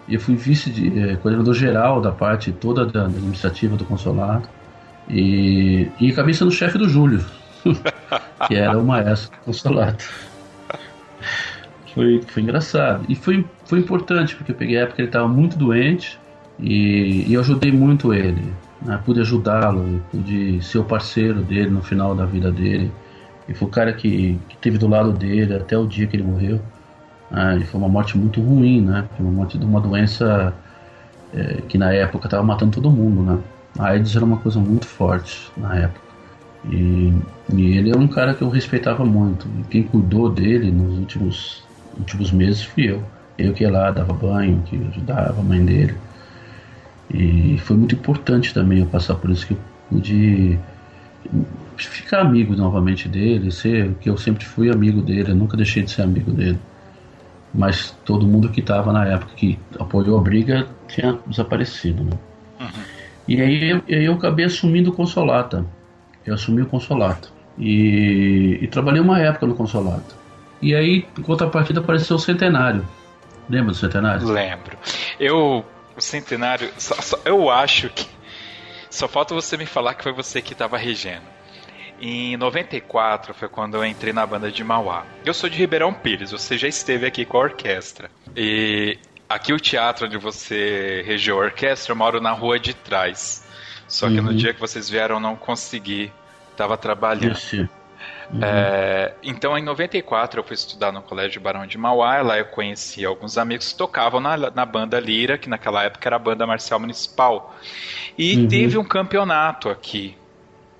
e 0.08 0.18
fui 0.18 0.36
vice 0.36 0.70
de, 0.70 0.98
eh, 0.98 1.16
coordenador 1.16 1.54
geral 1.54 2.00
da 2.00 2.12
parte 2.12 2.52
toda 2.52 2.84
da, 2.86 3.06
administrativa 3.06 3.76
do 3.76 3.84
Consolata 3.84 4.48
e, 5.08 5.88
e 6.00 6.10
acabei 6.10 6.34
sendo 6.34 6.50
chefe 6.50 6.78
do 6.78 6.88
Júlio, 6.88 7.24
que 8.46 8.54
era 8.54 8.78
o 8.78 8.84
maestro 8.84 9.30
do 9.30 9.44
Consolata. 9.44 10.04
Foi, 11.94 12.20
foi 12.26 12.42
engraçado 12.42 13.04
e 13.08 13.14
foi, 13.14 13.44
foi 13.66 13.78
importante 13.78 14.34
porque 14.34 14.50
eu 14.50 14.56
peguei 14.56 14.78
a 14.78 14.82
época 14.82 14.96
que 14.96 15.02
ele 15.02 15.08
estava 15.08 15.28
muito 15.28 15.56
doente 15.56 16.18
e, 16.58 17.24
e 17.28 17.34
eu 17.34 17.40
ajudei 17.40 17.70
muito 17.70 18.12
ele. 18.12 18.52
Né? 18.82 19.00
Pude 19.04 19.20
ajudá-lo, 19.20 20.02
pude 20.10 20.62
ser 20.62 20.78
o 20.78 20.84
parceiro 20.84 21.42
dele 21.42 21.70
no 21.70 21.82
final 21.82 22.14
da 22.14 22.26
vida 22.26 22.50
dele. 22.50 22.90
E 23.48 23.54
foi 23.54 23.68
o 23.68 23.70
cara 23.70 23.92
que, 23.92 24.38
que 24.48 24.56
teve 24.56 24.78
do 24.78 24.88
lado 24.88 25.12
dele 25.12 25.54
até 25.54 25.76
o 25.76 25.86
dia 25.86 26.06
que 26.06 26.16
ele 26.16 26.22
morreu. 26.22 26.60
Ah, 27.30 27.56
e 27.56 27.64
foi 27.64 27.80
uma 27.80 27.88
morte 27.88 28.16
muito 28.16 28.40
ruim, 28.40 28.80
né? 28.80 29.06
Foi 29.16 29.26
uma 29.26 29.34
morte 29.34 29.58
de 29.58 29.64
uma 29.64 29.80
doença 29.80 30.54
é, 31.32 31.60
que 31.68 31.76
na 31.76 31.92
época 31.92 32.26
estava 32.26 32.42
matando 32.42 32.72
todo 32.72 32.90
mundo, 32.90 33.22
né? 33.22 33.38
A 33.78 33.88
AIDS 33.88 34.14
era 34.14 34.24
uma 34.24 34.36
coisa 34.36 34.60
muito 34.60 34.86
forte 34.86 35.50
na 35.56 35.76
época. 35.76 36.03
E, 36.70 37.12
e 37.52 37.76
ele 37.76 37.90
é 37.90 37.96
um 37.96 38.08
cara 38.08 38.34
que 38.34 38.42
eu 38.42 38.48
respeitava 38.48 39.04
muito. 39.04 39.46
E 39.60 39.62
quem 39.64 39.82
cuidou 39.82 40.30
dele 40.30 40.70
nos 40.70 40.98
últimos, 40.98 41.64
últimos 41.98 42.30
meses 42.32 42.62
fui 42.62 42.90
eu. 42.90 43.02
Eu 43.36 43.52
que 43.52 43.64
ia 43.64 43.70
lá, 43.70 43.90
dava 43.90 44.12
banho, 44.12 44.62
que 44.64 44.76
ajudava 44.88 45.40
a 45.40 45.44
mãe 45.44 45.64
dele. 45.64 45.94
E 47.12 47.58
foi 47.58 47.76
muito 47.76 47.94
importante 47.94 48.54
também 48.54 48.80
eu 48.80 48.86
passar 48.86 49.16
por 49.16 49.30
isso 49.30 49.46
que 49.46 49.52
eu 49.52 49.58
pude 49.90 50.58
ficar 51.76 52.20
amigo 52.20 52.54
novamente 52.54 53.08
dele, 53.08 53.50
ser 53.50 53.94
que 54.00 54.08
eu 54.08 54.16
sempre 54.16 54.44
fui 54.44 54.70
amigo 54.70 55.02
dele, 55.02 55.32
eu 55.32 55.34
nunca 55.34 55.56
deixei 55.56 55.82
de 55.82 55.90
ser 55.90 56.02
amigo 56.02 56.30
dele. 56.30 56.58
Mas 57.52 57.96
todo 58.04 58.26
mundo 58.26 58.48
que 58.48 58.60
estava 58.60 58.92
na 58.92 59.06
época 59.06 59.32
que 59.36 59.58
apoiou 59.78 60.18
a 60.18 60.20
briga 60.20 60.66
tinha 60.88 61.18
desaparecido. 61.26 62.02
Né? 62.02 62.12
Uhum. 62.60 62.82
E 63.28 63.40
aí 63.40 63.70
eu, 63.70 63.82
eu 63.86 64.14
acabei 64.14 64.44
assumindo 64.44 64.90
o 64.90 64.92
Consolata. 64.92 65.64
Eu 66.26 66.34
assumi 66.34 66.62
o 66.62 66.66
Consolata. 66.66 67.28
E, 67.58 68.58
e, 68.60 68.66
trabalhei 68.66 69.00
uma 69.00 69.20
época 69.20 69.46
no 69.46 69.54
Consolata. 69.54 70.14
E 70.60 70.74
aí, 70.74 71.06
em 71.18 71.22
contrapartida, 71.22 71.80
apareceu 71.80 72.16
o 72.16 72.18
Centenário. 72.18 72.86
Lembra 73.48 73.72
do 73.72 73.76
Centenário? 73.76 74.26
Lembro. 74.26 74.78
Eu, 75.20 75.64
o 75.96 76.00
Centenário, 76.00 76.70
só, 76.78 76.94
só, 77.00 77.18
eu 77.24 77.50
acho 77.50 77.88
que 77.90 78.06
só 78.90 79.06
falta 79.06 79.34
você 79.34 79.56
me 79.56 79.66
falar 79.66 79.94
que 79.94 80.02
foi 80.02 80.12
você 80.12 80.40
que 80.40 80.52
estava 80.52 80.78
regendo. 80.78 81.34
Em 82.00 82.36
94 82.36 83.34
foi 83.34 83.48
quando 83.48 83.76
eu 83.76 83.84
entrei 83.84 84.12
na 84.12 84.26
banda 84.26 84.50
de 84.50 84.64
Mauá. 84.64 85.04
Eu 85.24 85.34
sou 85.34 85.48
de 85.48 85.56
Ribeirão 85.56 85.92
Pires, 85.92 86.30
você 86.32 86.58
já 86.58 86.68
esteve 86.68 87.06
aqui 87.06 87.24
com 87.24 87.36
a 87.36 87.40
orquestra. 87.40 88.10
E 88.36 88.98
aqui 89.28 89.52
o 89.52 89.58
teatro 89.58 90.06
onde 90.06 90.16
você 90.16 91.02
regeu 91.06 91.40
a 91.40 91.44
orquestra, 91.44 91.92
eu 91.92 91.96
moro 91.96 92.20
na 92.20 92.32
rua 92.32 92.58
de 92.58 92.74
trás. 92.74 93.43
Só 93.94 94.08
que 94.08 94.18
uhum. 94.18 94.24
no 94.24 94.34
dia 94.34 94.52
que 94.52 94.60
vocês 94.60 94.88
vieram 94.88 95.16
eu 95.16 95.20
não 95.20 95.36
consegui, 95.36 96.12
estava 96.50 96.76
trabalhando. 96.76 97.38
Uhum. 97.52 98.40
É, 98.42 99.14
então, 99.22 99.56
em 99.56 99.62
94, 99.62 100.40
eu 100.40 100.44
fui 100.44 100.54
estudar 100.54 100.90
no 100.90 101.00
Colégio 101.00 101.40
Barão 101.40 101.66
de 101.66 101.78
Mauá. 101.78 102.20
Lá 102.22 102.38
eu 102.38 102.46
conheci 102.46 103.04
alguns 103.04 103.38
amigos 103.38 103.72
que 103.72 103.78
tocavam 103.78 104.20
na, 104.20 104.36
na 104.36 104.66
banda 104.66 104.98
Lira, 104.98 105.38
que 105.38 105.48
naquela 105.48 105.84
época 105.84 106.08
era 106.08 106.16
a 106.16 106.18
banda 106.18 106.46
marcial 106.46 106.80
municipal. 106.80 107.54
E 108.18 108.36
uhum. 108.36 108.48
teve 108.48 108.76
um 108.78 108.84
campeonato 108.84 109.68
aqui 109.68 110.16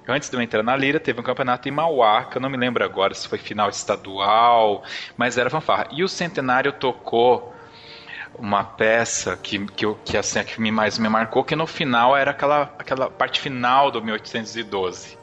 Antes 0.07 0.29
de 0.29 0.37
eu 0.37 0.43
entrar 0.43 0.63
na 0.63 0.77
Lira, 0.77 1.01
teve 1.01 1.19
um 1.19 1.23
campeonato 1.23 1.67
em 1.67 1.73
Mauá, 1.73 2.25
que 2.25 2.37
eu 2.37 2.43
não 2.43 2.51
me 2.51 2.59
lembro 2.59 2.85
agora 2.85 3.15
se 3.15 3.27
foi 3.27 3.39
final 3.39 3.71
estadual, 3.71 4.85
mas 5.17 5.39
era 5.39 5.49
fanfarra. 5.49 5.89
E 5.93 6.05
o 6.05 6.09
Centenário 6.09 6.73
tocou 6.73 7.54
uma 8.39 8.65
peça 8.65 9.37
que, 9.37 9.65
que, 9.67 9.85
eu, 9.85 9.99
que, 10.05 10.17
assim, 10.17 10.43
que 10.43 10.61
me 10.61 10.71
mais 10.71 10.99
me 10.99 11.09
marcou, 11.09 11.45
que 11.45 11.55
no 11.55 11.67
final 11.67 12.17
era 12.17 12.31
aquela, 12.33 12.63
aquela 12.79 13.11
parte 13.11 13.41
final 13.41 13.91
do 13.91 14.03
1812. 14.03 15.17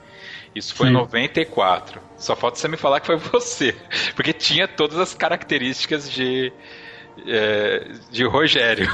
Isso 0.54 0.76
foi 0.76 0.88
Sim. 0.88 0.94
em 0.94 0.98
94. 0.98 2.02
Só 2.18 2.36
falta 2.36 2.58
você 2.58 2.68
me 2.68 2.78
falar 2.78 3.00
que 3.00 3.08
foi 3.08 3.18
você. 3.18 3.76
Porque 4.16 4.34
tinha 4.34 4.68
todas 4.68 4.98
as 4.98 5.14
características 5.14 6.12
de, 6.12 6.52
é, 7.26 7.88
de 8.10 8.26
Rogério. 8.26 8.90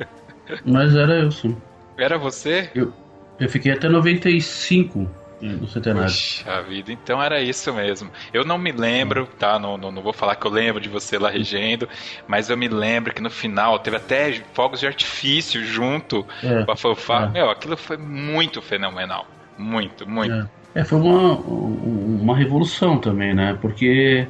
Mas 0.64 0.94
era 0.94 1.14
eu, 1.14 1.30
sim. 1.30 1.56
Era 1.96 2.18
você? 2.18 2.70
Eu, 2.74 2.92
eu 3.38 3.48
fiquei 3.48 3.72
até 3.72 3.88
95 3.88 5.08
no 5.48 5.68
centenário. 5.68 6.08
Puxa 6.08 6.62
vida, 6.62 6.92
então 6.92 7.22
era 7.22 7.40
isso 7.40 7.72
mesmo. 7.72 8.10
Eu 8.32 8.44
não 8.44 8.56
me 8.56 8.72
lembro, 8.72 9.28
tá? 9.38 9.58
Não, 9.58 9.76
não, 9.76 9.92
não, 9.92 10.02
vou 10.02 10.12
falar 10.12 10.36
que 10.36 10.46
eu 10.46 10.50
lembro 10.50 10.80
de 10.80 10.88
você 10.88 11.18
lá 11.18 11.28
regendo, 11.28 11.88
mas 12.26 12.48
eu 12.48 12.56
me 12.56 12.68
lembro 12.68 13.12
que 13.12 13.20
no 13.20 13.30
final 13.30 13.78
teve 13.78 13.96
até 13.96 14.32
fogos 14.54 14.80
de 14.80 14.86
artifício 14.86 15.64
junto 15.64 16.26
é, 16.42 16.64
com 16.64 16.72
a 16.72 16.76
fanfarra. 16.76 17.26
É. 17.26 17.30
Meu, 17.32 17.50
aquilo 17.50 17.76
foi 17.76 17.96
muito 17.96 18.62
fenomenal. 18.62 19.26
Muito, 19.58 20.08
muito. 20.08 20.48
É, 20.74 20.80
é 20.80 20.84
foi 20.84 20.98
uma, 20.98 21.36
uma 21.36 22.36
revolução 22.36 22.98
também, 22.98 23.34
né? 23.34 23.56
Porque 23.60 24.26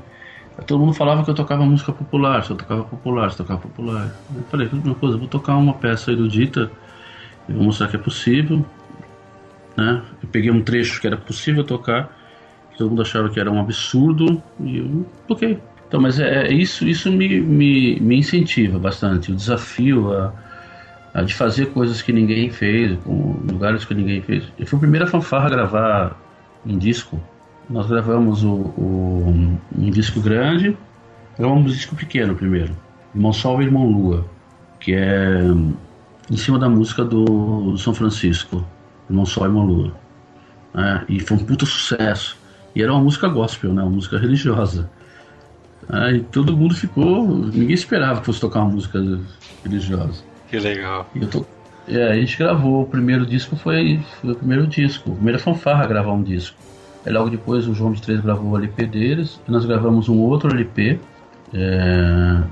todo 0.66 0.80
mundo 0.80 0.94
falava 0.94 1.24
que 1.24 1.30
eu 1.30 1.34
tocava 1.34 1.64
música 1.64 1.92
popular, 1.92 2.44
se 2.44 2.50
eu 2.50 2.56
tocava 2.56 2.84
popular, 2.84 3.30
se 3.30 3.40
eu 3.40 3.46
tocava 3.46 3.60
popular. 3.60 4.14
Eu 4.34 4.42
falei, 4.50 4.68
uma 4.72 4.94
coisa, 4.94 5.16
vou 5.16 5.28
tocar 5.28 5.56
uma 5.56 5.74
peça 5.74 6.10
erudita, 6.10 6.70
eu 7.48 7.54
vou 7.54 7.64
mostrar 7.64 7.88
que 7.88 7.96
é 7.96 7.98
possível 7.98 8.64
né? 9.76 10.02
Eu 10.22 10.28
peguei 10.28 10.50
um 10.50 10.62
trecho 10.62 11.00
que 11.00 11.06
era 11.06 11.16
possível 11.16 11.64
tocar, 11.64 12.16
que 12.72 12.78
todo 12.78 12.90
mundo 12.90 13.02
achava 13.02 13.28
que 13.28 13.38
era 13.38 13.50
um 13.50 13.60
absurdo, 13.60 14.42
e 14.60 14.78
eu 14.78 15.06
toquei. 15.26 15.58
Então, 15.86 16.00
mas 16.00 16.18
é, 16.18 16.48
é 16.48 16.52
isso, 16.52 16.86
isso 16.86 17.10
me, 17.10 17.40
me, 17.40 18.00
me 18.00 18.16
incentiva 18.18 18.78
bastante, 18.78 19.30
o 19.30 19.36
desafio 19.36 20.12
a, 20.12 20.32
a, 21.12 21.22
de 21.22 21.34
fazer 21.34 21.66
coisas 21.66 22.02
que 22.02 22.12
ninguém 22.12 22.50
fez, 22.50 22.98
com 23.04 23.36
lugares 23.50 23.84
que 23.84 23.94
ninguém 23.94 24.20
fez. 24.22 24.44
Eu 24.58 24.66
fui 24.66 24.76
a 24.76 24.80
primeira 24.80 25.06
fanfarra 25.06 25.46
a 25.46 25.50
gravar 25.50 26.20
um 26.66 26.76
disco. 26.76 27.20
Nós 27.68 27.86
gravamos 27.86 28.42
o, 28.42 28.54
o, 28.54 29.58
um 29.76 29.90
disco 29.90 30.20
grande, 30.20 30.76
gravamos 31.38 31.72
um 31.72 31.74
disco 31.74 31.94
pequeno 31.94 32.34
primeiro, 32.34 32.76
Irmão 33.14 33.32
Sol 33.32 33.62
e 33.62 33.64
Irmão 33.64 33.86
Lua, 33.86 34.26
que 34.80 34.94
é 34.94 35.42
em 36.30 36.36
cima 36.36 36.58
da 36.58 36.68
música 36.68 37.04
do, 37.04 37.70
do 37.72 37.78
São 37.78 37.94
Francisco, 37.94 38.66
Irmão 39.14 39.26
Sol 39.26 39.44
e 39.44 39.46
Irmão 39.46 39.64
Lua. 39.64 39.92
É, 40.74 41.04
e 41.08 41.20
foi 41.20 41.36
um 41.36 41.44
puta 41.44 41.64
sucesso. 41.64 42.36
E 42.74 42.82
era 42.82 42.92
uma 42.92 43.02
música 43.02 43.28
gospel, 43.28 43.72
né? 43.72 43.82
Uma 43.82 43.92
música 43.92 44.18
religiosa. 44.18 44.90
É, 45.92 46.12
e 46.12 46.20
todo 46.20 46.56
mundo 46.56 46.74
ficou. 46.74 47.26
Ninguém 47.28 47.74
esperava 47.74 48.20
que 48.20 48.26
fosse 48.26 48.40
tocar 48.40 48.60
uma 48.60 48.70
música 48.70 49.00
religiosa. 49.62 50.22
Que 50.50 50.58
legal. 50.58 51.08
E 51.14 51.22
eu 51.22 51.28
tô, 51.28 51.46
é, 51.86 52.10
a 52.10 52.14
gente 52.16 52.36
gravou. 52.36 52.82
O 52.82 52.86
primeiro 52.86 53.24
disco 53.24 53.54
foi, 53.54 54.00
foi 54.20 54.32
o 54.32 54.36
primeiro 54.36 54.66
disco. 54.66 55.12
A 55.12 55.14
primeira 55.14 55.38
fanfarra 55.38 55.84
a 55.84 55.86
gravar 55.86 56.12
um 56.12 56.22
disco. 56.22 56.56
Aí 57.06 57.12
logo 57.12 57.30
depois 57.30 57.68
o 57.68 57.74
João 57.74 57.92
de 57.92 58.02
Três 58.02 58.20
gravou 58.20 58.52
o 58.52 58.58
LP 58.58 58.86
deles. 58.86 59.40
Nós 59.46 59.64
gravamos 59.64 60.08
um 60.08 60.18
outro 60.18 60.50
LP. 60.50 60.98
É, 61.52 62.42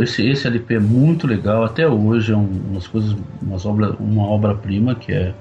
esse, 0.00 0.28
esse 0.28 0.46
LP 0.46 0.74
é 0.74 0.80
muito 0.80 1.26
legal. 1.26 1.64
Até 1.64 1.88
hoje 1.88 2.32
é 2.32 2.36
um, 2.36 2.48
umas 2.70 2.86
coisas, 2.86 3.16
umas 3.40 3.66
obra, 3.66 3.96
uma 3.98 4.24
obra-prima 4.24 4.94
que 4.94 5.12
é 5.12 5.34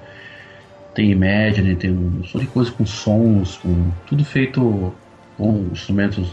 tem 0.94 1.12
Imagine, 1.12 1.76
tem 1.76 1.92
um 1.92 2.10
monte 2.10 2.38
de 2.40 2.48
coisa 2.48 2.72
com 2.72 2.86
sons, 2.86 3.58
com 3.58 3.92
tudo 4.08 4.26
feito 4.26 4.94
com 5.38 5.70
instrumentos 5.72 6.32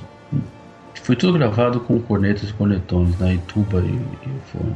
Foi 1.03 1.17
tudo 1.17 1.33
gravado 1.39 1.81
com 1.81 2.01
cornetas 2.01 2.51
e 2.51 2.53
cornetões, 2.53 3.17
né? 3.19 3.35
E 3.35 3.39
tuba 3.39 3.81
e, 3.81 3.95
e 3.95 4.41
fone. 4.53 4.75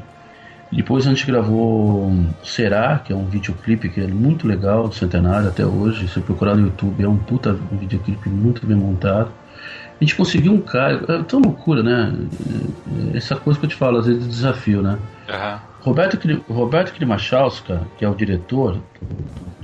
Depois 0.72 1.06
a 1.06 1.10
gente 1.10 1.26
gravou 1.26 2.10
Será, 2.42 2.98
que 2.98 3.12
é 3.12 3.16
um 3.16 3.26
videoclipe 3.26 3.90
que 3.90 4.00
é 4.00 4.06
muito 4.06 4.48
legal, 4.48 4.88
do 4.88 4.94
Centenário 4.94 5.48
até 5.48 5.66
hoje. 5.66 6.08
Se 6.08 6.20
procurar 6.20 6.54
no 6.54 6.62
YouTube, 6.62 7.04
é 7.04 7.08
um 7.08 7.18
puta 7.18 7.58
um 7.70 7.76
videoclipe 7.76 8.30
muito 8.30 8.66
bem 8.66 8.76
montado. 8.76 9.30
A 10.00 10.04
gente 10.04 10.16
conseguiu 10.16 10.52
um 10.54 10.60
cara. 10.60 11.04
É 11.08 11.22
tão 11.24 11.40
loucura, 11.40 11.82
né? 11.82 12.16
Essa 13.14 13.36
coisa 13.36 13.60
que 13.60 13.66
eu 13.66 13.70
te 13.70 13.76
falo, 13.76 13.98
às 13.98 14.06
vezes, 14.06 14.26
desafio, 14.26 14.80
né? 14.80 14.98
Uhum. 15.28 15.58
Roberto, 15.80 16.18
Roberto 16.48 16.94
Klimachowska, 16.94 17.82
que 17.98 18.04
é 18.04 18.08
o 18.08 18.14
diretor 18.14 18.78
do 19.00 19.61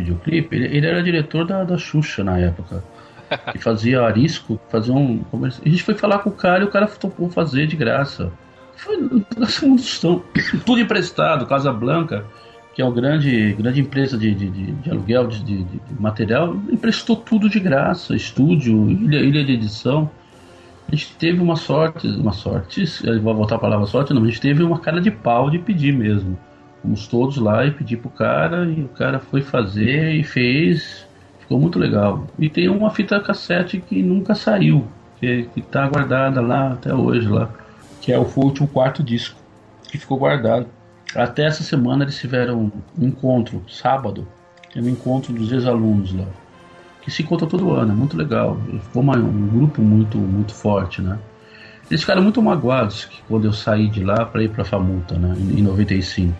videoclipe, 0.00 0.54
ele, 0.54 0.76
ele, 0.76 0.86
era 0.86 1.02
diretor 1.02 1.46
da, 1.46 1.64
da 1.64 1.78
Xuxa 1.78 2.24
na 2.24 2.38
época. 2.38 2.82
Que 3.52 3.58
fazia 3.58 4.02
arisco, 4.02 4.60
fazia 4.68 4.92
um. 4.92 5.22
A 5.32 5.68
gente 5.68 5.84
foi 5.84 5.94
falar 5.94 6.18
com 6.18 6.30
o 6.30 6.32
cara 6.32 6.64
e 6.64 6.66
o 6.66 6.70
cara 6.70 6.88
topou 6.88 7.30
fazer 7.30 7.66
de 7.68 7.76
graça. 7.76 8.32
Foi 8.76 8.96
uma 8.96 9.24
tudo 10.66 10.80
emprestado, 10.80 11.46
Casa 11.46 11.72
Blanca, 11.72 12.24
que 12.74 12.82
é 12.82 12.84
uma 12.84 12.94
grande, 12.94 13.52
grande 13.52 13.80
empresa 13.80 14.16
de, 14.16 14.34
de, 14.34 14.48
de, 14.48 14.72
de 14.72 14.90
aluguel 14.90 15.26
de, 15.26 15.42
de, 15.42 15.80
material, 15.98 16.56
emprestou 16.70 17.14
tudo 17.14 17.48
de 17.48 17.60
graça, 17.60 18.16
estúdio, 18.16 18.90
ilha, 18.90 19.18
ilha 19.18 19.44
de 19.44 19.52
edição. 19.52 20.10
A 20.88 20.96
gente 20.96 21.14
teve 21.16 21.40
uma 21.40 21.56
sorte, 21.56 22.08
uma 22.08 22.32
sorte, 22.32 22.84
vou 23.22 23.34
voltar 23.34 23.56
a 23.56 23.58
palavra 23.58 23.86
sorte, 23.86 24.12
não, 24.12 24.22
a 24.22 24.26
gente 24.26 24.40
teve 24.40 24.62
uma 24.62 24.80
cara 24.80 25.00
de 25.00 25.10
pau 25.10 25.50
de 25.50 25.58
pedir 25.58 25.92
mesmo. 25.92 26.38
Fomos 26.82 27.06
todos 27.06 27.36
lá 27.36 27.64
e 27.66 27.70
pedir 27.70 27.98
pro 27.98 28.10
cara, 28.10 28.64
e 28.64 28.82
o 28.82 28.88
cara 28.88 29.18
foi 29.18 29.42
fazer 29.42 30.14
e 30.14 30.24
fez, 30.24 31.06
ficou 31.40 31.60
muito 31.60 31.78
legal. 31.78 32.26
E 32.38 32.48
tem 32.48 32.68
uma 32.68 32.90
fita 32.90 33.20
cassete 33.20 33.80
que 33.80 34.02
nunca 34.02 34.34
saiu, 34.34 34.86
que, 35.18 35.48
que 35.54 35.60
tá 35.60 35.86
guardada 35.86 36.40
lá 36.40 36.72
até 36.72 36.94
hoje 36.94 37.28
lá 37.28 37.50
que 38.00 38.12
é 38.12 38.18
o, 38.18 38.24
foi 38.24 38.44
o 38.44 38.46
último 38.46 38.68
quarto 38.68 39.02
disco, 39.02 39.38
que 39.84 39.98
ficou 39.98 40.18
guardado. 40.18 40.66
Até 41.14 41.44
essa 41.44 41.62
semana 41.62 42.04
eles 42.04 42.18
tiveram 42.18 42.72
um 42.98 43.06
encontro, 43.06 43.62
sábado, 43.68 44.26
tem 44.72 44.82
um 44.82 44.88
encontro 44.88 45.32
dos 45.32 45.52
ex-alunos 45.52 46.14
lá, 46.14 46.26
que 47.02 47.10
se 47.10 47.22
encontra 47.22 47.46
todo 47.46 47.70
ano, 47.72 47.92
é 47.92 47.94
muito 47.94 48.16
legal. 48.16 48.58
Ficou 48.84 49.02
um 49.02 49.48
grupo 49.48 49.82
muito, 49.82 50.16
muito 50.18 50.54
forte, 50.54 51.02
né? 51.02 51.18
Eles 51.90 52.02
ficaram 52.02 52.22
muito 52.22 52.40
magoados 52.40 53.08
quando 53.28 53.46
eu 53.46 53.52
saí 53.52 53.88
de 53.88 54.04
lá 54.04 54.24
para 54.24 54.44
ir 54.44 54.50
para 54.50 54.64
Famuta, 54.64 55.18
né, 55.18 55.34
em 55.36 55.60
95. 55.60 56.32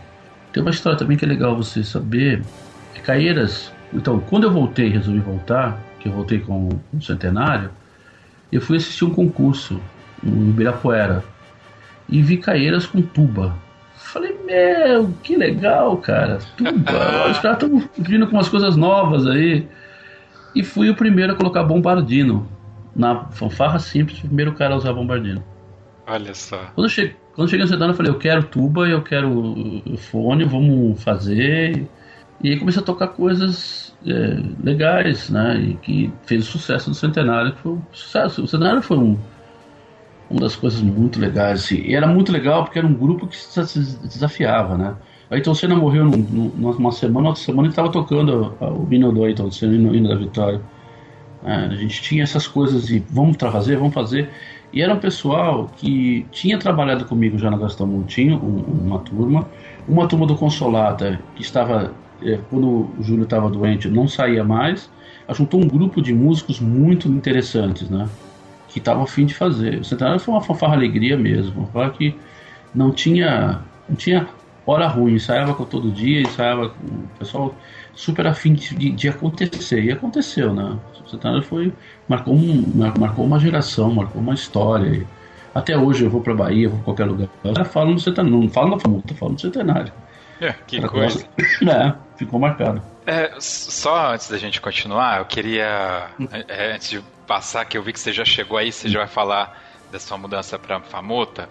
Tem 0.52 0.62
uma 0.62 0.70
história 0.70 0.98
também 0.98 1.16
que 1.16 1.24
é 1.24 1.28
legal 1.28 1.56
você 1.56 1.82
saber. 1.82 2.42
Que 2.94 3.00
Caeiras, 3.00 3.72
então, 3.92 4.20
quando 4.20 4.44
eu 4.44 4.52
voltei, 4.52 4.88
resolvi 4.88 5.20
voltar, 5.20 5.80
que 5.98 6.08
eu 6.08 6.12
voltei 6.12 6.40
com 6.40 6.68
o 6.92 7.00
centenário, 7.02 7.70
eu 8.50 8.60
fui 8.60 8.76
assistir 8.76 9.04
um 9.04 9.10
concurso 9.10 9.80
no 10.22 10.50
Ibirapuera 10.50 11.24
e 12.08 12.22
vi 12.22 12.36
Caeiras 12.36 12.86
com 12.86 13.00
tuba. 13.00 13.54
Falei, 13.96 14.36
meu, 14.44 15.12
que 15.22 15.36
legal, 15.36 15.96
cara. 15.98 16.38
Tuba. 16.56 17.30
Os 17.30 17.38
caras 17.38 17.62
estão 17.62 17.88
vindo 17.98 18.26
com 18.26 18.36
umas 18.36 18.48
coisas 18.48 18.76
novas 18.76 19.26
aí. 19.26 19.68
E 20.54 20.64
fui 20.64 20.90
o 20.90 20.96
primeiro 20.96 21.32
a 21.32 21.36
colocar 21.36 21.62
bombardino. 21.62 22.48
Na 22.94 23.26
fanfarra 23.26 23.78
simples, 23.78 24.18
o 24.18 24.26
primeiro 24.26 24.52
cara 24.54 24.74
a 24.74 24.76
usar 24.76 24.92
bombardino. 24.92 25.44
Olha 26.10 26.34
só. 26.34 26.70
Quando 26.74 26.88
cheguei, 26.88 27.16
quando 27.34 27.48
cheguei 27.48 27.64
no 27.64 27.70
Sedano, 27.70 27.92
eu 27.92 27.96
falei, 27.96 28.12
eu 28.12 28.18
quero 28.18 28.42
tuba, 28.44 28.88
eu 28.88 29.02
quero 29.02 29.82
fone, 29.98 30.44
vamos 30.44 31.02
fazer. 31.02 31.86
E 32.42 32.50
aí 32.50 32.58
comecei 32.58 32.82
a 32.82 32.84
tocar 32.84 33.08
coisas 33.08 33.94
é, 34.06 34.42
legais, 34.62 35.30
né? 35.30 35.60
E 35.60 35.74
que 35.76 36.12
fez 36.26 36.48
o 36.48 36.50
sucesso 36.50 36.90
do 36.90 36.96
Centenário, 36.96 37.54
foi 37.62 37.72
um 37.72 37.82
sucesso. 37.92 38.42
O 38.42 38.48
Centenário 38.48 38.82
foi 38.82 38.98
um 38.98 39.18
uma 40.30 40.40
das 40.40 40.54
coisas 40.54 40.80
muito 40.80 41.18
legais. 41.18 41.64
Assim. 41.64 41.82
E 41.82 41.94
era 41.94 42.06
muito 42.06 42.30
legal 42.30 42.64
porque 42.64 42.78
era 42.78 42.86
um 42.86 42.94
grupo 42.94 43.26
que 43.26 43.36
se 43.36 43.80
desafiava, 44.06 44.78
né? 44.78 44.94
A 45.28 45.34
Ayrton 45.34 45.54
Senna 45.54 45.76
morreu 45.76 46.04
num, 46.04 46.52
numa 46.56 46.92
semana, 46.92 47.28
outra 47.28 47.42
semana 47.42 47.66
ele 47.66 47.72
estava 47.72 47.90
tocando 47.90 48.56
o 48.60 48.86
hino 48.92 49.12
do 49.12 49.24
Ayrton 49.24 49.50
Senna, 49.50 49.90
o 49.90 49.94
hino 49.94 50.08
da 50.08 50.14
vitória. 50.14 50.60
É, 51.44 51.54
a 51.54 51.74
gente 51.74 52.02
tinha 52.02 52.22
essas 52.22 52.46
coisas 52.46 52.86
de 52.86 53.02
vamos 53.10 53.36
fazer, 53.36 53.76
vamos 53.76 53.94
fazer. 53.94 54.28
E 54.72 54.80
era 54.80 54.94
um 54.94 54.98
pessoal 54.98 55.70
que 55.76 56.26
tinha 56.30 56.58
trabalhado 56.58 57.04
comigo 57.04 57.36
já 57.38 57.50
na 57.50 57.56
Gastão 57.56 57.86
Montinho, 57.86 58.36
um, 58.36 58.86
uma 58.86 58.98
turma, 59.00 59.48
uma 59.88 60.06
turma 60.06 60.26
do 60.26 60.36
Consolata, 60.36 61.18
que 61.34 61.42
estava, 61.42 61.92
é, 62.22 62.38
quando 62.48 62.66
o 62.66 63.02
Júlio 63.02 63.24
estava 63.24 63.50
doente, 63.50 63.88
não 63.88 64.06
saía 64.06 64.44
mais, 64.44 64.90
juntou 65.30 65.60
um 65.60 65.68
grupo 65.68 66.00
de 66.00 66.12
músicos 66.12 66.60
muito 66.60 67.08
interessantes, 67.08 67.88
né? 67.88 68.08
que 68.70 68.78
estavam 68.78 69.02
afim 69.02 69.26
de 69.26 69.34
fazer. 69.34 69.80
O 69.80 69.84
Centenário 69.84 70.20
foi 70.20 70.32
uma 70.32 70.40
fanfarra 70.40 70.74
alegria 70.74 71.16
mesmo, 71.16 71.68
uma 71.74 71.90
que 71.90 72.14
não 72.74 72.92
tinha, 72.92 73.60
não 73.88 73.96
tinha 73.96 74.28
hora 74.64 74.86
ruim, 74.86 75.14
ensaiava 75.14 75.52
todo 75.64 75.90
dia, 75.90 76.22
ensaiava 76.22 76.68
com 76.70 76.86
o 76.86 77.08
pessoal 77.18 77.54
super 77.94 78.26
afim 78.26 78.54
de, 78.54 78.90
de, 78.90 79.08
acontecer, 79.08 79.82
e 79.82 79.92
aconteceu, 79.92 80.52
né? 80.54 80.78
O 81.04 81.08
Centenário 81.08 81.42
foi, 81.42 81.72
marcou, 82.08 82.34
um, 82.34 82.64
marcou 82.98 83.24
uma 83.24 83.38
geração, 83.38 83.92
marcou 83.92 84.20
uma 84.20 84.34
história. 84.34 85.06
Até 85.54 85.76
hoje 85.76 86.04
eu 86.04 86.10
vou 86.10 86.20
para 86.20 86.34
Bahia, 86.34 86.68
vou 86.68 86.78
para 86.78 86.84
qualquer 86.84 87.04
lugar. 87.06 87.28
Os 87.42 87.52
caras 87.52 87.72
falam 87.72 87.92
no 87.92 87.98
centenário, 88.00 88.38
não 88.38 88.48
falam 88.48 88.70
na 88.70 88.78
famuta, 88.78 89.14
falam 89.14 89.32
no 89.32 89.40
centenário. 89.40 89.92
É, 90.40 90.54
que 90.66 90.80
coisa. 90.80 91.26
É, 91.68 91.94
ficou 92.16 92.40
marcado. 92.40 92.82
É, 93.06 93.34
só 93.38 94.12
antes 94.14 94.30
da 94.30 94.38
gente 94.38 94.60
continuar, 94.60 95.18
eu 95.18 95.24
queria, 95.24 96.10
é, 96.48 96.74
antes 96.74 96.90
de 96.90 97.02
passar, 97.26 97.64
que 97.64 97.76
eu 97.76 97.82
vi 97.82 97.92
que 97.92 98.00
você 98.00 98.12
já 98.12 98.24
chegou 98.24 98.56
aí, 98.56 98.72
você 98.72 98.88
já 98.88 99.00
vai 99.00 99.08
falar 99.08 99.60
da 99.90 99.98
sua 99.98 100.16
mudança 100.16 100.58
para 100.58 100.80
Famota. 100.80 101.48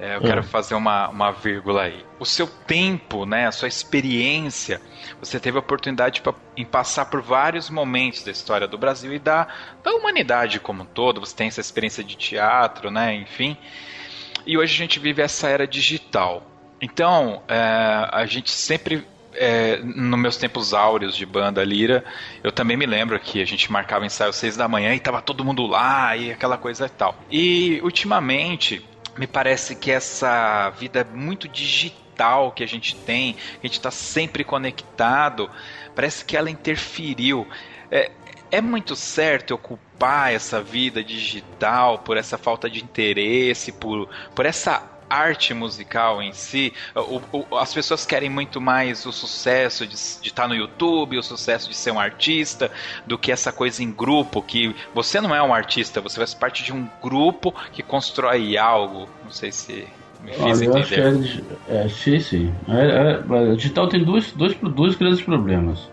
É, 0.00 0.14
eu 0.16 0.20
é. 0.20 0.22
quero 0.22 0.42
fazer 0.42 0.74
uma, 0.74 1.08
uma 1.10 1.30
vírgula 1.30 1.82
aí. 1.82 2.02
O 2.18 2.24
seu 2.24 2.46
tempo, 2.46 3.26
né, 3.26 3.46
a 3.46 3.52
sua 3.52 3.68
experiência, 3.68 4.80
você 5.20 5.38
teve 5.38 5.58
a 5.58 5.60
oportunidade 5.60 6.22
pra, 6.22 6.32
em 6.56 6.64
passar 6.64 7.04
por 7.04 7.20
vários 7.20 7.68
momentos 7.68 8.24
da 8.24 8.30
história 8.30 8.66
do 8.66 8.78
Brasil 8.78 9.12
e 9.12 9.18
da, 9.18 9.46
da 9.84 9.92
humanidade 9.92 10.58
como 10.58 10.84
um 10.84 10.86
todo. 10.86 11.20
Você 11.20 11.36
tem 11.36 11.48
essa 11.48 11.60
experiência 11.60 12.02
de 12.02 12.16
teatro, 12.16 12.90
né, 12.90 13.14
enfim. 13.14 13.58
E 14.46 14.56
hoje 14.56 14.72
a 14.72 14.78
gente 14.78 14.98
vive 14.98 15.20
essa 15.20 15.48
era 15.48 15.66
digital. 15.66 16.46
Então, 16.80 17.42
é, 17.46 18.08
a 18.10 18.24
gente 18.24 18.50
sempre 18.50 19.06
é, 19.34 19.76
nos 19.82 20.18
meus 20.18 20.36
tempos 20.38 20.72
áureos 20.72 21.14
de 21.14 21.24
banda 21.24 21.62
lira, 21.62 22.04
eu 22.42 22.50
também 22.50 22.76
me 22.76 22.86
lembro 22.86 23.18
que 23.20 23.40
a 23.40 23.44
gente 23.44 23.70
marcava 23.70 24.06
ensaio 24.06 24.30
às 24.30 24.36
seis 24.36 24.56
da 24.56 24.66
manhã 24.66 24.94
e 24.94 24.98
tava 24.98 25.20
todo 25.20 25.44
mundo 25.44 25.66
lá 25.66 26.16
e 26.16 26.32
aquela 26.32 26.56
coisa 26.56 26.86
e 26.86 26.88
tal. 26.88 27.14
E 27.30 27.80
ultimamente, 27.82 28.84
me 29.18 29.26
parece 29.26 29.74
que 29.74 29.90
essa 29.90 30.70
vida 30.70 31.06
muito 31.12 31.48
digital 31.48 32.52
que 32.52 32.62
a 32.62 32.66
gente 32.66 32.94
tem, 32.94 33.36
a 33.62 33.66
gente 33.66 33.74
está 33.78 33.90
sempre 33.90 34.44
conectado, 34.44 35.50
parece 35.94 36.24
que 36.24 36.36
ela 36.36 36.50
interferiu. 36.50 37.46
É, 37.90 38.10
é 38.50 38.60
muito 38.60 38.96
certo 38.96 39.54
ocupar 39.54 40.32
essa 40.32 40.62
vida 40.62 41.02
digital 41.04 41.98
por 41.98 42.16
essa 42.16 42.36
falta 42.36 42.68
de 42.68 42.82
interesse, 42.82 43.72
por, 43.72 44.08
por 44.34 44.44
essa 44.44 44.89
arte 45.10 45.52
musical 45.52 46.22
em 46.22 46.32
si, 46.32 46.72
o, 46.94 47.20
o, 47.32 47.56
as 47.58 47.74
pessoas 47.74 48.06
querem 48.06 48.30
muito 48.30 48.60
mais 48.60 49.04
o 49.04 49.12
sucesso 49.12 49.84
de 49.84 49.94
estar 49.96 50.42
tá 50.42 50.48
no 50.48 50.54
YouTube, 50.54 51.18
o 51.18 51.22
sucesso 51.22 51.68
de 51.68 51.76
ser 51.76 51.90
um 51.90 51.98
artista, 51.98 52.70
do 53.04 53.18
que 53.18 53.32
essa 53.32 53.52
coisa 53.52 53.82
em 53.82 53.90
grupo, 53.90 54.40
que 54.40 54.74
você 54.94 55.20
não 55.20 55.34
é 55.34 55.42
um 55.42 55.52
artista, 55.52 56.00
você 56.00 56.16
faz 56.16 56.32
parte 56.32 56.62
de 56.62 56.72
um 56.72 56.88
grupo 57.02 57.52
que 57.72 57.82
constrói 57.82 58.56
algo. 58.56 59.08
Não 59.24 59.32
sei 59.32 59.50
se 59.50 59.86
me 60.22 60.32
fiz 60.32 60.40
Olha, 60.40 60.64
entender. 60.64 60.98
Eu 60.98 61.20
acho 61.20 61.42
que 61.42 61.44
é, 61.68 61.84
é, 61.84 61.88
sim, 61.88 62.20
sim. 62.20 62.54
É, 62.68 63.52
é, 63.52 63.54
digital 63.56 63.88
tem 63.88 64.04
dois, 64.04 64.32
dois, 64.32 64.56
dois 64.56 64.94
grandes 64.94 65.20
problemas 65.20 65.88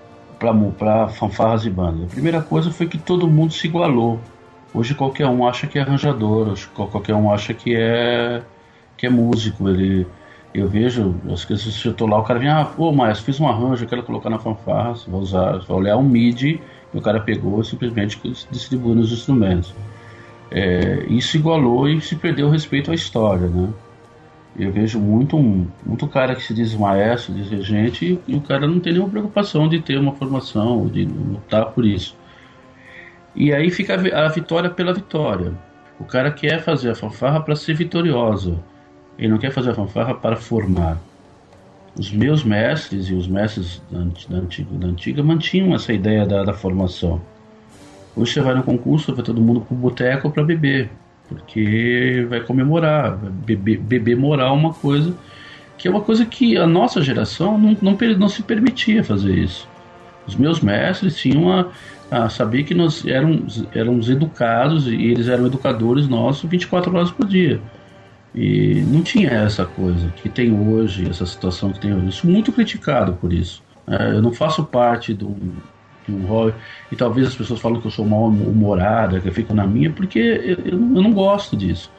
para 0.77 1.09
fanfarras 1.09 1.65
e 1.65 1.69
bandas. 1.69 2.03
A 2.03 2.13
primeira 2.13 2.41
coisa 2.41 2.69
foi 2.69 2.87
que 2.87 2.97
todo 2.97 3.27
mundo 3.27 3.53
se 3.53 3.67
igualou. 3.67 4.19
Hoje 4.73 4.93
qualquer 4.93 5.25
um 5.25 5.47
acha 5.47 5.65
que 5.65 5.79
é 5.79 5.81
arranjador, 5.81 6.55
qualquer 6.73 7.15
um 7.15 7.31
acha 7.31 7.53
que 7.53 7.75
é 7.75 8.43
que 8.97 9.05
é 9.05 9.09
músico, 9.09 9.69
ele 9.69 10.07
eu 10.53 10.67
vejo, 10.67 11.15
as 11.31 11.43
vezes 11.43 11.85
eu 11.85 11.93
tô 11.93 12.07
lá, 12.07 12.17
o 12.17 12.23
cara 12.23 12.39
vem, 12.39 12.49
ah, 12.49 12.65
pô, 12.65 12.91
mas 12.91 13.19
fiz 13.19 13.39
um 13.39 13.47
arranjo, 13.47 13.83
eu 13.83 13.87
quero 13.87 14.01
colocar 14.03 14.29
na 14.29 14.39
fanfarra, 14.39 14.93
vou 15.07 15.21
usar, 15.21 15.59
vou 15.59 15.77
olhar 15.77 15.97
um 15.97 16.03
MIDI, 16.03 16.59
e 16.93 16.97
o 16.97 17.01
cara 17.01 17.19
pegou 17.19 17.61
e 17.61 17.65
simplesmente 17.65 18.19
distribuiu 18.49 18.95
nos 18.95 19.11
instrumentos. 19.11 19.73
É, 20.49 21.05
isso 21.09 21.37
igualou 21.37 21.87
e 21.87 22.01
se 22.01 22.15
perdeu 22.15 22.47
o 22.47 22.49
respeito 22.49 22.91
à 22.91 22.95
história, 22.95 23.47
né? 23.47 23.69
Eu 24.57 24.71
vejo 24.71 24.99
muito, 24.99 25.37
muito 25.85 26.07
cara 26.07 26.33
que 26.33 26.41
se 26.41 26.53
diz 26.53 26.73
maestro, 26.73 27.35
diz 27.35 27.49
regente, 27.49 28.19
e, 28.27 28.33
e 28.33 28.35
o 28.35 28.41
cara 28.41 28.65
não 28.65 28.79
tem 28.79 28.93
nenhuma 28.93 29.11
preocupação 29.11 29.69
de 29.69 29.79
ter 29.79 29.99
uma 29.99 30.13
formação, 30.13 30.87
de 30.87 31.05
lutar 31.05 31.67
por 31.67 31.85
isso. 31.85 32.17
E 33.35 33.53
aí 33.53 33.69
fica 33.69 33.93
a, 33.93 34.27
vitória 34.29 34.69
pela 34.69 34.93
vitória. 34.93 35.53
O 35.99 36.05
cara 36.05 36.31
quer 36.31 36.63
fazer 36.63 36.89
a 36.89 36.95
fanfarra 36.95 37.39
para 37.41 37.55
ser 37.55 37.75
vitoriosa 37.75 38.57
ele 39.17 39.29
não 39.29 39.37
quer 39.37 39.51
fazer 39.51 39.71
a 39.71 39.73
fanfarra 39.73 40.13
para 40.13 40.35
formar. 40.35 40.97
Os 41.97 42.11
meus 42.11 42.43
mestres 42.43 43.09
e 43.09 43.13
os 43.13 43.27
mestres 43.27 43.81
da, 43.89 43.99
da, 44.29 44.37
antiga, 44.43 44.69
da 44.77 44.87
antiga 44.87 45.23
mantinham 45.23 45.73
essa 45.73 45.91
ideia 45.91 46.25
da, 46.25 46.43
da, 46.43 46.53
formação. 46.53 47.19
Hoje 48.15 48.33
você 48.33 48.41
vai 48.41 48.53
no 48.53 48.63
concurso, 48.63 49.15
vai 49.15 49.23
todo 49.23 49.41
mundo 49.41 49.61
pro 49.61 49.75
boteco 49.75 50.29
para 50.29 50.43
beber. 50.43 50.89
porque 51.27 52.25
vai 52.29 52.41
comemorar, 52.41 53.17
beber, 53.17 53.79
beber 53.79 54.15
moral 54.15 54.55
uma 54.55 54.73
coisa 54.73 55.15
que 55.77 55.87
é 55.87 55.91
uma 55.91 56.01
coisa 56.01 56.25
que 56.25 56.57
a 56.57 56.65
nossa 56.65 57.01
geração 57.01 57.57
não, 57.57 57.77
não, 57.81 57.97
não 58.17 58.29
se 58.29 58.41
permitia 58.41 59.03
fazer 59.03 59.37
isso. 59.37 59.67
Os 60.25 60.35
meus 60.35 60.59
mestres 60.59 61.15
tinham 61.15 61.51
a, 61.51 61.67
a 62.09 62.29
saber 62.29 62.63
que 62.63 62.73
nós 62.73 63.05
éramos, 63.05 63.63
éramos 63.73 64.09
educados 64.09 64.87
e 64.87 64.95
eles 64.95 65.27
eram 65.27 65.45
educadores 65.45 66.07
nossos 66.07 66.49
24 66.49 66.95
horas 66.95 67.11
por 67.11 67.27
dia. 67.27 67.61
E 68.39 68.81
não 68.81 69.01
tinha 69.01 69.31
essa 69.31 69.65
coisa 69.65 70.13
que 70.17 70.29
tem 70.29 70.53
hoje, 70.53 71.09
essa 71.09 71.25
situação 71.25 71.71
que 71.71 71.79
tem 71.79 71.91
hoje. 71.91 72.05
Eu 72.05 72.11
sou 72.11 72.29
muito 72.29 72.51
criticado 72.51 73.13
por 73.13 73.33
isso. 73.33 73.63
É, 73.87 74.11
eu 74.11 74.21
não 74.21 74.31
faço 74.31 74.63
parte 74.63 75.11
do, 75.11 75.35
um 76.07 76.25
rol. 76.27 76.53
E 76.91 76.95
talvez 76.95 77.29
as 77.29 77.35
pessoas 77.35 77.59
falam 77.59 77.81
que 77.81 77.87
eu 77.87 77.91
sou 77.91 78.05
mal 78.05 78.25
humorada, 78.25 79.19
que 79.19 79.27
eu 79.27 79.33
fico 79.33 79.55
na 79.55 79.65
minha, 79.65 79.91
porque 79.91 80.19
eu, 80.19 80.71
eu, 80.71 80.77
não, 80.77 80.97
eu 80.97 81.01
não 81.01 81.13
gosto 81.13 81.57
disso. 81.57 81.91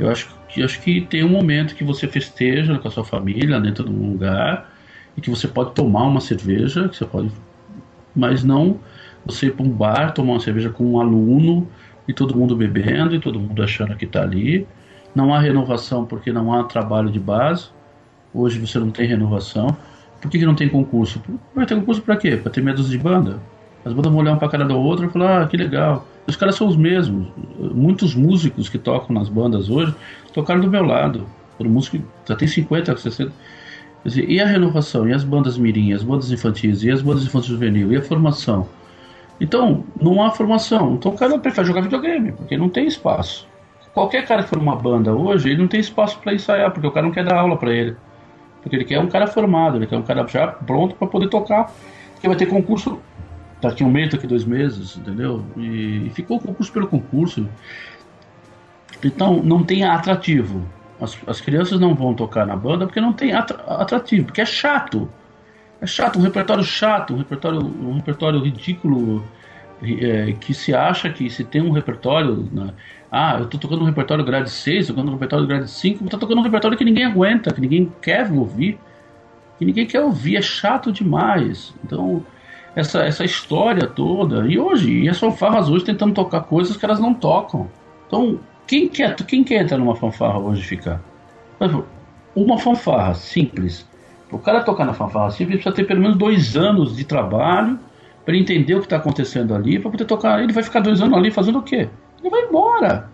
Eu 0.00 0.10
acho 0.10 0.28
que 0.48 0.64
acho 0.64 0.80
que 0.80 1.00
tem 1.02 1.22
um 1.22 1.28
momento 1.28 1.76
que 1.76 1.84
você 1.84 2.08
festeja 2.08 2.76
com 2.76 2.88
a 2.88 2.90
sua 2.90 3.04
família 3.04 3.60
dentro 3.60 3.84
de 3.84 3.90
um 3.90 4.10
lugar 4.10 4.72
e 5.16 5.20
que 5.20 5.30
você 5.30 5.46
pode 5.46 5.74
tomar 5.74 6.04
uma 6.04 6.20
cerveja, 6.20 6.88
que 6.88 6.96
você 6.96 7.04
pode, 7.04 7.30
mas 8.16 8.42
não 8.42 8.80
você 9.24 9.46
ir 9.46 9.52
para 9.52 9.64
um 9.64 9.70
bar 9.70 10.12
tomar 10.12 10.32
uma 10.32 10.40
cerveja 10.40 10.70
com 10.70 10.84
um 10.84 11.00
aluno 11.00 11.68
e 12.08 12.12
todo 12.12 12.36
mundo 12.36 12.56
bebendo 12.56 13.14
e 13.14 13.20
todo 13.20 13.38
mundo 13.38 13.62
achando 13.62 13.94
que 13.94 14.06
está 14.06 14.22
ali. 14.22 14.66
Não 15.14 15.32
há 15.34 15.38
renovação 15.38 16.04
porque 16.04 16.32
não 16.32 16.52
há 16.52 16.64
trabalho 16.64 17.10
de 17.10 17.18
base. 17.18 17.68
Hoje 18.32 18.58
você 18.58 18.78
não 18.78 18.90
tem 18.90 19.06
renovação. 19.06 19.76
Por 20.20 20.30
que, 20.30 20.38
que 20.38 20.46
não 20.46 20.54
tem 20.54 20.68
concurso? 20.68 21.22
Vai 21.54 21.66
ter 21.66 21.74
concurso 21.74 22.02
para 22.02 22.16
quê? 22.16 22.36
Para 22.36 22.50
ter 22.50 22.62
medos 22.62 22.88
de 22.88 22.98
banda? 22.98 23.38
As 23.84 23.92
bandas 23.92 24.12
vão 24.12 24.20
olhar 24.20 24.34
um 24.34 24.38
para 24.38 24.48
cara 24.48 24.64
da 24.64 24.74
outra 24.74 25.06
e 25.06 25.08
falar: 25.08 25.42
ah, 25.42 25.46
que 25.46 25.56
legal. 25.56 26.06
Os 26.26 26.36
caras 26.36 26.56
são 26.56 26.66
os 26.66 26.76
mesmos. 26.76 27.28
Muitos 27.58 28.14
músicos 28.14 28.68
que 28.68 28.78
tocam 28.78 29.14
nas 29.14 29.28
bandas 29.28 29.70
hoje 29.70 29.94
tocaram 30.32 30.60
do 30.60 30.70
meu 30.70 30.84
lado. 30.84 31.26
O 31.58 31.64
músico 31.64 31.98
já 32.26 32.36
tem 32.36 32.46
50, 32.46 32.96
60. 32.96 33.32
Dizer, 34.04 34.30
e 34.30 34.40
a 34.40 34.46
renovação? 34.46 35.08
E 35.08 35.12
as 35.12 35.24
bandas 35.24 35.58
mirim, 35.58 35.92
as 35.92 36.02
bandas 36.02 36.30
infantis, 36.30 36.82
e 36.84 36.90
as 36.90 37.02
bandas 37.02 37.24
infantis 37.24 37.48
juvenil, 37.48 37.92
e 37.92 37.96
a 37.96 38.02
formação? 38.02 38.68
Então, 39.40 39.84
não 40.00 40.22
há 40.22 40.30
formação. 40.30 40.94
Então 40.94 41.12
o 41.12 41.16
cara 41.16 41.38
prefere 41.38 41.66
jogar 41.66 41.80
videogame, 41.82 42.32
porque 42.32 42.56
não 42.56 42.68
tem 42.68 42.86
espaço. 42.86 43.46
Qualquer 43.92 44.26
cara 44.26 44.42
que 44.42 44.48
for 44.48 44.58
uma 44.58 44.76
banda 44.76 45.12
hoje, 45.12 45.50
ele 45.50 45.58
não 45.60 45.68
tem 45.68 45.80
espaço 45.80 46.18
para 46.18 46.34
ensaiar, 46.34 46.70
porque 46.70 46.86
o 46.86 46.90
cara 46.90 47.06
não 47.06 47.12
quer 47.12 47.24
dar 47.24 47.36
aula 47.36 47.56
para 47.56 47.72
ele. 47.72 47.96
Porque 48.62 48.76
ele 48.76 48.84
quer 48.84 48.98
um 49.00 49.08
cara 49.08 49.26
formado, 49.26 49.76
ele 49.76 49.86
quer 49.86 49.96
um 49.96 50.02
cara 50.02 50.26
já 50.26 50.48
pronto 50.48 50.94
para 50.94 51.08
poder 51.08 51.28
tocar. 51.28 51.72
Porque 52.12 52.28
vai 52.28 52.36
ter 52.36 52.46
concurso 52.46 53.00
daqui 53.60 53.82
um 53.82 53.90
mês, 53.90 54.10
daqui 54.10 54.26
dois 54.26 54.44
meses, 54.44 54.96
entendeu? 54.96 55.44
E, 55.56 56.06
e 56.06 56.10
ficou 56.10 56.38
concurso 56.40 56.72
pelo 56.72 56.86
concurso. 56.86 57.48
Então 59.02 59.42
não 59.42 59.62
tem 59.62 59.84
atrativo. 59.84 60.66
As, 61.00 61.16
as 61.26 61.40
crianças 61.40 61.78
não 61.78 61.94
vão 61.94 62.14
tocar 62.14 62.44
na 62.46 62.56
banda 62.56 62.86
porque 62.86 63.00
não 63.00 63.12
tem 63.12 63.32
atrativo, 63.32 64.26
porque 64.26 64.40
é 64.40 64.46
chato. 64.46 65.08
É 65.80 65.86
chato, 65.86 66.18
um 66.18 66.22
repertório 66.22 66.64
chato, 66.64 67.14
um 67.14 67.18
repertório, 67.18 67.60
um 67.60 67.94
repertório 67.94 68.40
ridículo 68.40 69.24
é, 69.80 70.32
que 70.32 70.52
se 70.52 70.74
acha 70.74 71.08
que 71.08 71.30
se 71.30 71.44
tem 71.44 71.62
um 71.62 71.70
repertório. 71.70 72.48
Né, 72.52 72.74
ah, 73.10 73.36
eu 73.38 73.44
estou 73.44 73.58
tocando 73.58 73.82
um 73.82 73.86
repertório 73.86 74.24
grade 74.24 74.50
6, 74.50 74.88
tocando 74.88 75.08
um 75.08 75.12
repertório 75.14 75.46
grade 75.46 75.70
5, 75.70 76.04
está 76.04 76.18
tocando 76.18 76.38
um 76.38 76.42
repertório 76.42 76.76
que 76.76 76.84
ninguém 76.84 77.04
aguenta, 77.04 77.52
que 77.52 77.60
ninguém 77.60 77.92
quer 78.02 78.30
ouvir, 78.30 78.78
que 79.58 79.64
ninguém 79.64 79.86
quer 79.86 80.00
ouvir, 80.00 80.36
é 80.36 80.42
chato 80.42 80.92
demais. 80.92 81.74
Então, 81.82 82.22
essa, 82.76 83.02
essa 83.02 83.24
história 83.24 83.86
toda, 83.86 84.46
e 84.46 84.58
hoje, 84.58 85.04
e 85.04 85.08
as 85.08 85.18
fanfarras 85.18 85.70
hoje 85.70 85.84
tentando 85.84 86.12
tocar 86.12 86.42
coisas 86.42 86.76
que 86.76 86.84
elas 86.84 87.00
não 87.00 87.14
tocam. 87.14 87.68
Então, 88.06 88.38
quem 88.66 88.88
quer, 88.88 89.16
quem 89.16 89.42
quer 89.42 89.62
entrar 89.62 89.78
numa 89.78 89.96
fanfarra 89.96 90.38
hoje 90.38 90.62
ficar? 90.62 91.00
Uma 92.36 92.58
fanfarra 92.58 93.14
simples. 93.14 93.88
O 94.30 94.38
cara 94.38 94.62
tocar 94.62 94.84
na 94.84 94.92
fanfarra 94.92 95.30
simples 95.30 95.62
precisa 95.62 95.74
ter 95.74 95.84
pelo 95.84 96.00
menos 96.00 96.16
dois 96.16 96.56
anos 96.56 96.94
de 96.94 97.04
trabalho 97.04 97.78
para 98.24 98.36
entender 98.36 98.74
o 98.74 98.80
que 98.80 98.86
está 98.86 98.98
acontecendo 98.98 99.54
ali, 99.54 99.78
para 99.78 99.90
poder 99.90 100.04
tocar. 100.04 100.42
Ele 100.42 100.52
vai 100.52 100.62
ficar 100.62 100.80
dois 100.80 101.00
anos 101.00 101.16
ali 101.16 101.30
fazendo 101.30 101.60
o 101.60 101.62
quê? 101.62 101.88
Ele 102.20 102.30
vai 102.30 102.42
embora. 102.42 103.08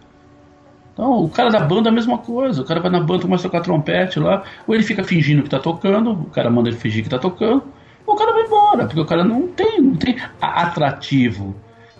Então, 0.92 1.24
o 1.24 1.28
cara 1.28 1.50
da 1.50 1.61
banda 1.61 1.88
é 1.88 1.90
a 1.90 1.94
mesma 1.94 2.18
coisa. 2.18 2.62
O 2.62 2.64
cara 2.64 2.80
vai 2.80 2.90
na 2.90 3.00
banda, 3.00 3.22
começa 3.22 3.46
a 3.46 3.50
tocar 3.50 3.62
trompete 3.62 4.20
lá, 4.20 4.44
ou 4.66 4.74
ele 4.74 4.84
fica 4.84 5.02
fingindo 5.02 5.42
que 5.42 5.48
está 5.48 5.59
tocando, 5.59 6.12
o 6.12 6.30
cara 6.30 6.48
manda 6.48 6.68
ele 6.68 6.78
fingir 6.78 7.02
que 7.02 7.09
está 7.09 7.18
tocando, 7.18 7.64
ou 8.07 8.14
o 8.14 8.16
cara 8.16 8.32
vai 8.32 8.42
embora, 8.42 8.86
porque 8.86 9.00
o 9.00 9.05
cara 9.05 9.24
não 9.24 9.48
tem, 9.48 9.80
não 9.80 9.96
tem 9.96 10.16
atrativo. 10.40 11.55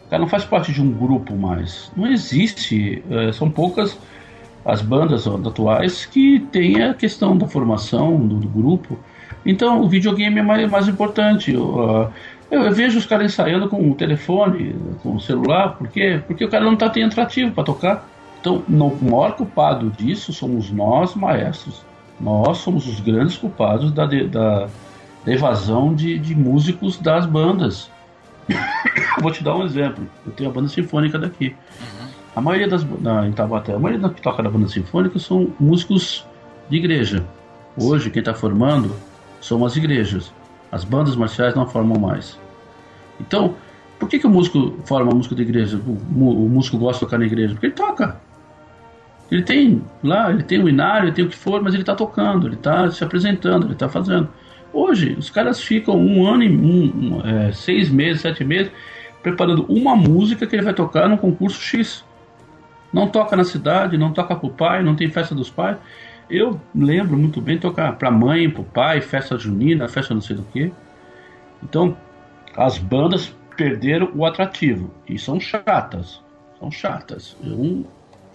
O 0.07 0.11
cara 0.11 0.21
não 0.21 0.29
faz 0.29 0.45
parte 0.45 0.73
de 0.73 0.81
um 0.81 0.93
grupo 0.93 1.35
mais. 1.35 1.91
Não 1.97 2.07
existe. 2.07 3.03
É, 3.11 3.33
são 3.33 3.51
poucas 3.51 3.99
as 4.65 4.81
bandas 4.81 5.27
atuais 5.27 6.07
que 6.07 6.41
têm 6.53 6.83
a 6.83 6.95
questão 6.95 7.37
da 7.37 7.47
formação 7.49 8.19
do, 8.27 8.37
do 8.37 8.49
grupo. 8.49 8.99
Então, 9.45 9.83
o 9.83 9.89
videogame 9.89 10.39
é 10.39 10.43
mais, 10.43 10.71
mais 10.71 10.89
importante. 10.89 11.55
Eu, 12.55 12.63
eu, 12.63 12.73
vejo 12.73 12.99
os 12.99 13.07
caras 13.07 13.33
ensaiando 13.33 13.69
com 13.69 13.91
o 13.91 13.95
telefone, 13.95 14.77
com 15.03 15.17
o 15.17 15.21
celular, 15.21 15.77
por 15.77 15.89
quê? 15.89 16.23
Porque 16.27 16.45
o 16.45 16.49
cara 16.49 16.65
não 16.65 16.75
está 16.75 16.89
tendo 16.89 17.07
atrativo 17.07 17.53
para 17.53 17.65
tocar. 17.65 18.09
Então, 18.41 18.63
no, 18.69 18.89
o 18.89 19.05
maior 19.05 19.33
culpado 19.33 19.91
disso 19.91 20.33
somos 20.33 20.71
nós, 20.71 21.15
maestros. 21.15 21.83
Nós 22.21 22.59
somos 22.59 22.87
os 22.87 23.01
grandes 23.01 23.37
culpados 23.37 23.91
da, 23.91 24.07
da, 24.07 24.69
da 25.25 25.33
evasão 25.33 25.95
de, 25.95 26.19
de 26.19 26.35
músicos 26.35 26.99
das 26.99 27.27
bandas. 27.27 27.91
Vou 29.21 29.33
te 29.33 29.43
dar 29.43 29.57
um 29.57 29.65
exemplo. 29.65 30.07
Eu 30.27 30.33
tenho 30.33 30.51
a 30.51 30.53
banda 30.53 30.69
sinfônica 30.69 31.19
daqui. 31.19 31.57
Uhum. 31.81 32.09
A 32.37 32.41
maioria 32.41 32.69
das 32.69 32.85
na, 33.01 33.27
em 33.27 33.33
Tabaté, 33.33 33.73
a 33.75 33.79
maioria 33.79 34.09
que 34.09 34.21
toca 34.21 34.43
da 34.43 34.51
banda 34.51 34.69
sinfônica 34.69 35.19
são 35.19 35.53
músicos 35.59 36.27
de 36.69 36.77
igreja. 36.77 37.25
Hoje, 37.77 38.11
quem 38.11 38.21
está 38.21 38.35
formando 38.35 38.95
são 39.41 39.65
as 39.65 39.77
igrejas. 39.77 40.33
As 40.71 40.85
bandas 40.85 41.17
marciais 41.17 41.55
não 41.55 41.67
formam 41.67 41.99
mais. 41.99 42.39
Então, 43.21 43.55
por 43.99 44.09
que, 44.09 44.19
que 44.19 44.27
o 44.27 44.31
músico 44.31 44.79
forma 44.85 45.13
música 45.13 45.35
de 45.35 45.43
igreja? 45.43 45.81
O, 45.87 45.91
o, 45.91 46.49
músico 46.49 46.79
gosta 46.79 46.95
de 46.95 47.01
tocar 47.01 47.19
na 47.19 47.27
igreja? 47.27 47.55
Porque 47.55 47.67
ele 47.67 47.75
toca. 47.75 48.21
Ele 49.31 49.43
tem 49.43 49.83
lá, 50.03 50.31
ele 50.31 50.43
tem 50.43 50.63
o 50.63 50.69
inário, 50.69 51.07
ele 51.07 51.15
tem 51.15 51.25
o 51.25 51.29
que 51.29 51.37
for, 51.37 51.63
mas 51.63 51.73
ele 51.73 51.83
está 51.83 51.95
tocando, 51.95 52.47
ele 52.47 52.55
está 52.55 52.91
se 52.91 53.03
apresentando, 53.03 53.67
ele 53.67 53.73
está 53.73 53.89
fazendo. 53.89 54.29
Hoje, 54.73 55.15
os 55.19 55.31
caras 55.31 55.63
ficam 55.63 55.97
um 55.97 56.27
ano, 56.27 56.45
um, 56.45 57.17
um, 57.17 57.27
é, 57.27 57.53
seis 57.53 57.89
meses, 57.89 58.23
sete 58.23 58.45
meses, 58.45 58.71
preparando 59.23 59.65
uma 59.69 59.97
música 59.97 60.47
que 60.47 60.55
ele 60.55 60.63
vai 60.63 60.75
tocar 60.75 61.09
num 61.09 61.17
concurso 61.17 61.61
X. 61.61 62.05
Não 62.93 63.09
toca 63.09 63.35
na 63.37 63.45
cidade, 63.45 63.97
não 63.97 64.13
toca 64.13 64.37
pro 64.37 64.51
pai, 64.51 64.83
não 64.83 64.95
tem 64.95 65.09
festa 65.09 65.35
dos 65.35 65.49
pais. 65.49 65.79
Eu 66.29 66.61
lembro 66.75 67.17
muito 67.17 67.41
bem 67.41 67.59
tocar 67.59 67.97
pra 67.97 68.11
mãe, 68.11 68.49
pro 68.51 68.65
pai, 68.65 69.01
festa 69.01 69.39
junina, 69.39 69.89
festa 69.89 70.13
não 70.13 70.21
sei 70.21 70.37
do 70.37 70.43
que. 70.43 70.73
Então, 71.63 71.97
as 72.57 72.79
bandas 72.79 73.33
perderam 73.57 74.11
o 74.15 74.25
atrativo 74.25 74.93
e 75.09 75.19
são 75.19 75.41
chatas. 75.41 76.23
São 76.59 76.71
chatas. 76.71 77.37
Eu, 77.43 77.87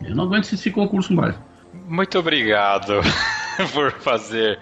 eu 0.01 0.15
não 0.15 0.25
aguento 0.25 0.53
esse 0.53 0.71
concurso 0.71 1.13
mais. 1.13 1.35
Muito 1.73 2.17
obrigado 2.17 3.01
por 3.73 3.91
fazer 3.91 4.59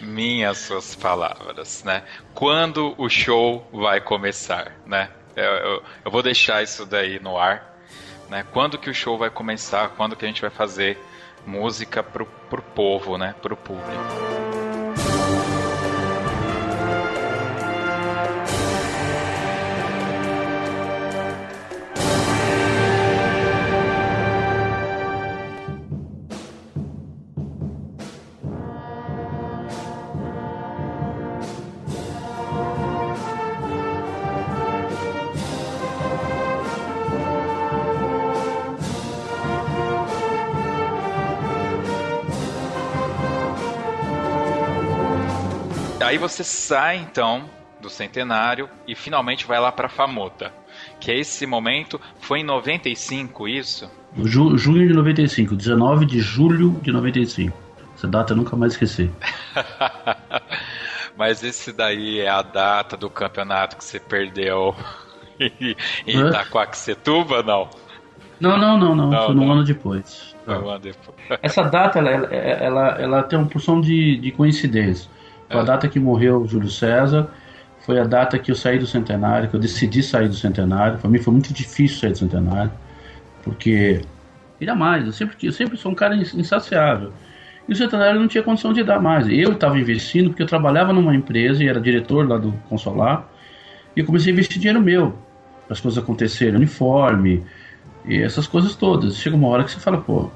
minhas 0.00 0.58
suas 0.58 0.94
palavras, 0.94 1.84
né? 1.84 2.02
Quando 2.34 2.94
o 2.98 3.08
show 3.08 3.66
vai 3.72 4.00
começar, 4.00 4.72
né? 4.86 5.08
Eu, 5.36 5.44
eu, 5.44 5.82
eu, 6.04 6.10
vou 6.10 6.22
deixar 6.22 6.62
isso 6.62 6.84
daí 6.84 7.20
no 7.20 7.38
ar, 7.38 7.76
né? 8.28 8.44
Quando 8.52 8.78
que 8.78 8.90
o 8.90 8.94
show 8.94 9.16
vai 9.16 9.30
começar? 9.30 9.90
Quando 9.90 10.16
que 10.16 10.24
a 10.24 10.28
gente 10.28 10.40
vai 10.40 10.50
fazer 10.50 10.98
música 11.46 12.02
pro, 12.02 12.26
pro 12.26 12.62
povo, 12.62 13.16
né? 13.16 13.34
Pro 13.40 13.56
público. 13.56 14.49
Aí 46.10 46.18
você 46.18 46.42
sai 46.42 46.96
então 46.96 47.48
do 47.80 47.88
centenário 47.88 48.68
e 48.84 48.96
finalmente 48.96 49.46
vai 49.46 49.60
lá 49.60 49.70
para 49.70 49.88
Famota. 49.88 50.52
Que 50.98 51.12
é 51.12 51.18
esse 51.20 51.46
momento, 51.46 52.00
foi 52.18 52.40
em 52.40 52.44
95 52.44 53.46
isso? 53.46 53.88
Ju, 54.24 54.58
junho 54.58 54.88
de 54.88 54.92
95, 54.92 55.54
19 55.54 56.04
de 56.04 56.18
julho 56.18 56.80
de 56.82 56.90
95. 56.90 57.56
Essa 57.94 58.08
data 58.08 58.32
eu 58.32 58.36
nunca 58.38 58.56
mais 58.56 58.72
esqueci. 58.72 59.08
Mas 61.16 61.44
esse 61.44 61.72
daí 61.72 62.18
é 62.18 62.28
a 62.28 62.42
data 62.42 62.96
do 62.96 63.08
campeonato 63.08 63.76
que 63.76 63.84
você 63.84 64.00
perdeu 64.00 64.74
em 65.38 65.76
é? 66.08 66.28
Itacoaxetuba, 66.28 67.44
não? 67.44 67.70
Não, 68.40 68.58
não, 68.58 68.76
não, 68.76 68.96
não. 68.96 69.10
não 69.10 69.26
foi 69.26 69.34
no 69.36 69.52
ano 69.52 69.62
depois. 69.62 70.34
Foi 70.44 70.58
um 70.58 70.70
ano 70.70 70.80
depois. 70.80 71.16
Essa 71.40 71.62
data, 71.62 72.00
ela, 72.00 72.10
ela, 72.10 72.88
ela, 73.00 73.22
tem 73.22 73.38
uma 73.38 73.46
porção 73.46 73.80
de, 73.80 74.16
de 74.16 74.32
coincidência. 74.32 75.08
É. 75.50 75.58
A 75.58 75.62
data 75.62 75.88
que 75.88 75.98
morreu 76.00 76.46
Júlio 76.46 76.70
César 76.70 77.28
foi 77.84 77.98
a 77.98 78.04
data 78.04 78.38
que 78.38 78.50
eu 78.50 78.54
saí 78.54 78.78
do 78.78 78.86
centenário, 78.86 79.48
que 79.48 79.56
eu 79.56 79.60
decidi 79.60 80.02
sair 80.02 80.28
do 80.28 80.34
centenário. 80.34 80.98
Para 80.98 81.10
mim 81.10 81.18
foi 81.18 81.32
muito 81.32 81.52
difícil 81.52 81.98
sair 81.98 82.12
do 82.12 82.18
centenário, 82.18 82.70
porque 83.42 84.00
queria 84.58 84.74
mais. 84.74 85.06
Eu 85.06 85.12
sempre, 85.12 85.36
eu 85.42 85.52
sempre 85.52 85.76
sou 85.76 85.90
um 85.92 85.94
cara 85.94 86.14
insaciável. 86.14 87.12
E 87.68 87.72
o 87.72 87.76
centenário 87.76 88.18
não 88.18 88.28
tinha 88.28 88.42
condição 88.42 88.72
de 88.72 88.82
dar 88.82 89.00
mais. 89.00 89.28
Eu 89.28 89.52
estava 89.52 89.78
investindo 89.78 90.30
porque 90.30 90.42
eu 90.42 90.46
trabalhava 90.46 90.92
numa 90.92 91.14
empresa 91.14 91.62
e 91.62 91.68
era 91.68 91.80
diretor 91.80 92.28
lá 92.28 92.36
do 92.36 92.52
consular. 92.68 93.28
E 93.96 94.00
eu 94.00 94.06
comecei 94.06 94.30
a 94.30 94.32
investir 94.32 94.58
dinheiro 94.58 94.80
meu 94.80 95.14
as 95.70 95.80
coisas 95.80 96.02
acontecerem, 96.02 96.56
uniforme 96.56 97.44
e 98.04 98.20
essas 98.20 98.46
coisas 98.46 98.74
todas. 98.74 99.16
Chega 99.16 99.36
uma 99.36 99.46
hora 99.48 99.62
que 99.62 99.70
você 99.70 99.78
fala, 99.78 99.98
pô. 99.98 100.28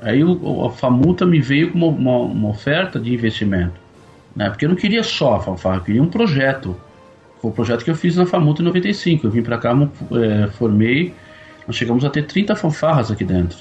Aí 0.00 0.24
o, 0.24 0.64
a 0.64 0.70
Famuta 0.70 1.26
me 1.26 1.40
veio 1.40 1.70
com 1.70 1.78
uma, 1.78 1.86
uma, 1.88 2.18
uma, 2.18 2.48
oferta 2.48 2.98
de 2.98 3.12
investimento. 3.12 3.78
Né? 4.34 4.48
Porque 4.48 4.64
eu 4.64 4.68
não 4.68 4.76
queria 4.76 5.02
só 5.02 5.34
a 5.34 5.40
fanfarra, 5.40 5.76
eu 5.76 5.82
queria 5.82 6.02
um 6.02 6.08
projeto. 6.08 6.76
Foi 7.40 7.50
o 7.50 7.54
projeto 7.54 7.84
que 7.84 7.90
eu 7.90 7.94
fiz 7.94 8.16
na 8.16 8.26
Famuta 8.26 8.62
em 8.62 8.64
95. 8.64 9.26
Eu 9.26 9.30
vim 9.30 9.42
para 9.42 9.58
cá, 9.58 9.72
é, 10.12 10.48
formei, 10.48 11.14
nós 11.66 11.76
chegamos 11.76 12.04
a 12.04 12.10
ter 12.10 12.26
30 12.26 12.54
fanfarras 12.56 13.10
aqui 13.10 13.24
dentro. 13.24 13.58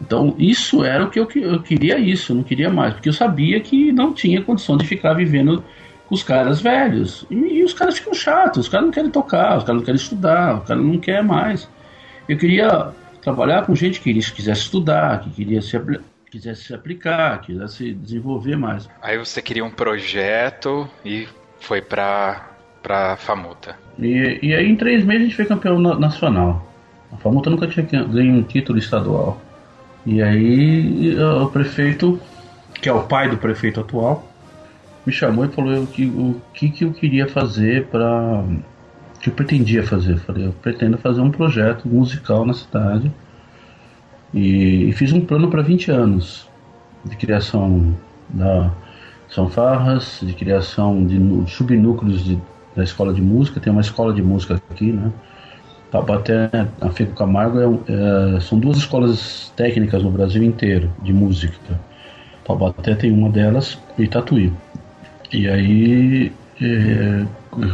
Então, 0.00 0.34
isso 0.38 0.84
era 0.84 1.04
o 1.04 1.10
que 1.10 1.18
eu, 1.18 1.28
eu 1.34 1.60
queria 1.60 1.98
isso, 1.98 2.32
eu 2.32 2.36
não 2.36 2.44
queria 2.44 2.70
mais, 2.70 2.94
porque 2.94 3.08
eu 3.08 3.12
sabia 3.12 3.60
que 3.60 3.90
não 3.90 4.12
tinha 4.12 4.40
condição 4.40 4.76
de 4.76 4.86
ficar 4.86 5.12
vivendo 5.14 5.62
com 6.06 6.14
os 6.14 6.22
caras 6.22 6.60
velhos. 6.60 7.26
E, 7.28 7.34
e, 7.34 7.64
os 7.64 7.74
caras 7.74 7.98
ficam 7.98 8.14
chatos, 8.14 8.66
os 8.66 8.68
caras 8.68 8.86
não 8.86 8.92
querem 8.92 9.10
tocar, 9.10 9.58
os 9.58 9.64
caras 9.64 9.80
não 9.80 9.84
querem 9.84 10.00
estudar, 10.00 10.60
os 10.60 10.68
caras 10.68 10.84
não 10.84 10.98
querem 10.98 11.24
mais. 11.24 11.68
Eu 12.28 12.38
queria 12.38 12.92
trabalhar 13.20 13.66
com 13.66 13.74
gente 13.74 14.00
que 14.00 14.12
quisesse 14.14 14.62
estudar, 14.62 15.20
que 15.20 15.30
queria 15.30 15.60
se, 15.60 15.76
quisesse 16.30 16.64
se 16.64 16.74
aplicar, 16.74 17.40
quisesse 17.40 17.92
desenvolver 17.92 18.56
mais. 18.56 18.88
Aí 19.02 19.18
você 19.18 19.40
queria 19.40 19.64
um 19.64 19.70
projeto 19.70 20.88
e 21.04 21.28
foi 21.60 21.80
para 21.80 22.46
para 22.82 23.16
Famuta. 23.16 23.76
E, 23.98 24.38
e 24.40 24.54
aí 24.54 24.66
em 24.66 24.76
três 24.76 25.04
meses 25.04 25.22
a 25.22 25.24
gente 25.24 25.36
foi 25.36 25.44
campeão 25.44 25.78
nacional. 25.78 26.72
A 27.12 27.16
Famuta 27.16 27.50
nunca 27.50 27.66
tinha 27.66 27.84
ganho 27.84 28.34
um 28.34 28.42
título 28.42 28.78
estadual. 28.78 29.40
E 30.06 30.22
aí 30.22 31.16
o 31.20 31.48
prefeito, 31.48 32.20
que 32.80 32.88
é 32.88 32.92
o 32.92 33.02
pai 33.02 33.28
do 33.28 33.36
prefeito 33.36 33.80
atual, 33.80 34.26
me 35.04 35.12
chamou 35.12 35.44
e 35.44 35.48
falou 35.48 35.86
que, 35.86 36.06
o 36.06 36.40
que, 36.54 36.70
que 36.70 36.84
eu 36.84 36.92
queria 36.92 37.26
fazer 37.26 37.86
para. 37.86 38.44
que 39.20 39.30
eu 39.30 39.34
pretendia 39.34 39.82
fazer. 39.82 40.12
Eu 40.12 40.18
falei, 40.18 40.46
eu 40.46 40.52
pretendo 40.52 40.98
fazer 40.98 41.20
um 41.20 41.30
projeto 41.30 41.88
musical 41.88 42.46
na 42.46 42.54
cidade. 42.54 43.10
E, 44.32 44.88
e 44.88 44.92
fiz 44.92 45.12
um 45.12 45.20
plano 45.20 45.48
para 45.48 45.62
20 45.62 45.90
anos 45.90 46.48
de 47.04 47.16
criação 47.16 47.94
da 48.28 48.70
São 49.28 49.48
Farras, 49.48 50.20
de 50.22 50.32
criação 50.34 51.06
de 51.06 51.18
subnúcleos 51.50 52.24
de, 52.24 52.38
da 52.76 52.84
escola 52.84 53.12
de 53.12 53.22
música. 53.22 53.60
Tem 53.60 53.72
uma 53.72 53.80
escola 53.80 54.12
de 54.12 54.22
música 54.22 54.60
aqui, 54.70 54.92
né? 54.92 55.12
Taubaté, 55.90 56.50
a 56.80 56.90
Fico 56.90 57.14
Camargo, 57.14 57.58
é, 57.60 58.36
é, 58.36 58.40
são 58.40 58.58
duas 58.58 58.76
escolas 58.76 59.50
técnicas 59.56 60.02
no 60.02 60.10
Brasil 60.10 60.42
inteiro 60.42 60.92
de 61.02 61.12
música. 61.12 61.80
Taubaté 62.44 62.94
tem 62.94 63.10
uma 63.10 63.30
delas 63.30 63.78
e 63.98 64.06
Tatuí. 64.06 64.52
E 65.32 65.48
aí 65.48 66.32
é, 66.60 67.24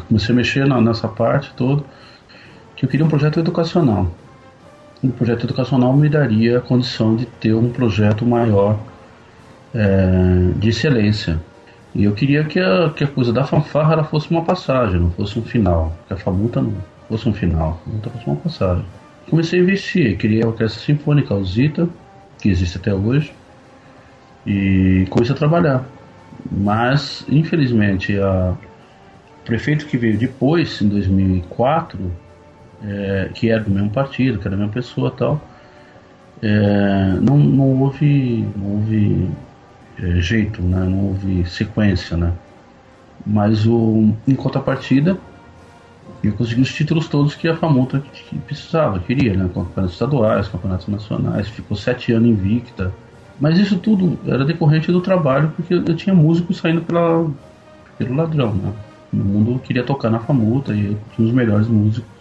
comecei 0.07 0.32
a 0.32 0.36
mexer 0.36 0.66
na, 0.66 0.80
nessa 0.80 1.09
parte 1.09 1.52
toda, 1.57 1.82
que 2.76 2.84
eu 2.84 2.88
queria 2.88 3.05
um 3.05 3.09
projeto 3.09 3.40
educacional. 3.40 4.12
Um 5.05 5.11
projeto 5.11 5.44
educacional 5.44 5.92
me 5.94 6.09
daria 6.09 6.57
a 6.57 6.61
condição 6.62 7.14
de 7.14 7.26
ter 7.26 7.52
um 7.52 7.68
projeto 7.68 8.24
maior 8.24 8.80
é, 9.74 10.50
de 10.57 10.70
excelência. 10.70 11.38
E 11.94 12.05
eu 12.05 12.12
queria 12.12 12.42
que 12.44 12.59
a, 12.59 12.88
que 12.88 13.05
a 13.05 13.07
coisa 13.07 13.30
da 13.30 13.44
fanfarra 13.44 14.02
fosse 14.02 14.30
uma 14.30 14.42
passagem, 14.42 14.98
não 14.98 15.11
fosse 15.11 15.38
um 15.38 15.42
final. 15.42 15.94
Que 16.09 16.14
a 16.14 16.16
famuta 16.16 16.62
não 16.62 16.72
fosse 17.07 17.28
um 17.28 17.34
final, 17.34 17.82
não 17.86 18.00
fosse 18.00 18.26
uma 18.26 18.36
passagem. 18.36 18.84
Comecei 19.28 19.61
a 19.61 19.62
investir, 19.62 20.16
criei 20.16 20.42
a 20.42 20.46
Orquestra 20.46 20.82
Sinfônica 20.82 21.34
Alzita, 21.34 21.86
que 22.40 22.48
existe 22.48 22.78
até 22.78 22.94
hoje, 22.94 23.30
e 24.46 25.07
comecei 25.11 25.34
a 25.34 25.38
trabalhar. 25.38 25.84
Mas, 26.50 27.26
infelizmente, 27.28 28.18
a, 28.18 28.55
o 29.42 29.44
prefeito 29.44 29.84
que 29.84 29.98
veio 29.98 30.16
depois, 30.16 30.80
em 30.80 30.88
2004, 30.88 32.23
é, 32.87 33.30
que 33.35 33.51
era 33.51 33.62
do 33.62 33.70
mesmo 33.70 33.91
partido, 33.91 34.39
que 34.39 34.47
era 34.47 34.55
a 34.55 34.59
mesma 34.59 34.72
pessoa 34.72 35.11
tal, 35.11 35.41
é, 36.43 37.18
não, 37.20 37.39
não 37.39 37.82
houve, 37.82 38.47
não 38.57 38.72
houve 38.72 39.30
é, 39.99 40.20
jeito, 40.20 40.61
né? 40.62 40.85
não 40.85 41.07
houve 41.09 41.45
sequência. 41.47 42.16
Né? 42.16 42.32
Mas 43.26 43.66
o, 43.66 44.12
em 44.26 44.35
contrapartida, 44.35 45.18
eu 46.22 46.32
consegui 46.32 46.62
os 46.62 46.72
títulos 46.72 47.09
todos 47.09 47.35
que 47.35 47.49
a 47.49 47.57
Famuta 47.57 48.01
que 48.12 48.39
precisava, 48.39 48.99
queria, 48.99 49.35
né? 49.35 49.45
Campeonatos 49.53 49.93
estaduais, 49.93 50.49
campeonatos 50.49 50.89
nacionais, 50.89 51.49
ficou 51.49 51.76
sete 51.76 52.12
anos 52.12 52.28
invicta. 52.28 52.93
Mas 53.41 53.59
isso 53.59 53.78
tudo 53.78 54.18
era 54.26 54.45
decorrente 54.45 54.93
do 54.93 55.01
trabalho, 55.01 55.53
porque 55.57 55.74
eu 55.74 55.97
tinha 55.97 56.14
músicos 56.14 56.59
saindo 56.59 56.80
pela, 56.82 57.28
pelo 57.99 58.14
ladrão, 58.14 58.55
né? 58.55 58.72
O 59.12 59.16
mundo 59.16 59.61
queria 59.61 59.82
tocar 59.82 60.11
na 60.11 60.18
Famuta 60.18 60.74
e 60.74 60.97
tinha 61.14 61.28
os 61.28 61.32
melhores 61.32 61.68
músicos 61.68 62.13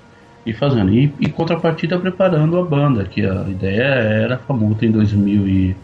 e 0.46 0.54
fazendo. 0.54 0.94
E, 0.94 1.14
e 1.20 1.30
contrapartida 1.30 1.98
preparando 1.98 2.60
a 2.60 2.64
banda, 2.64 3.06
que 3.06 3.26
a 3.26 3.46
ideia 3.48 3.84
era 3.84 4.36
a 4.36 4.38
Famuta 4.38 4.86
em 4.86 4.92
2000 4.92 5.48
e, 5.48 5.76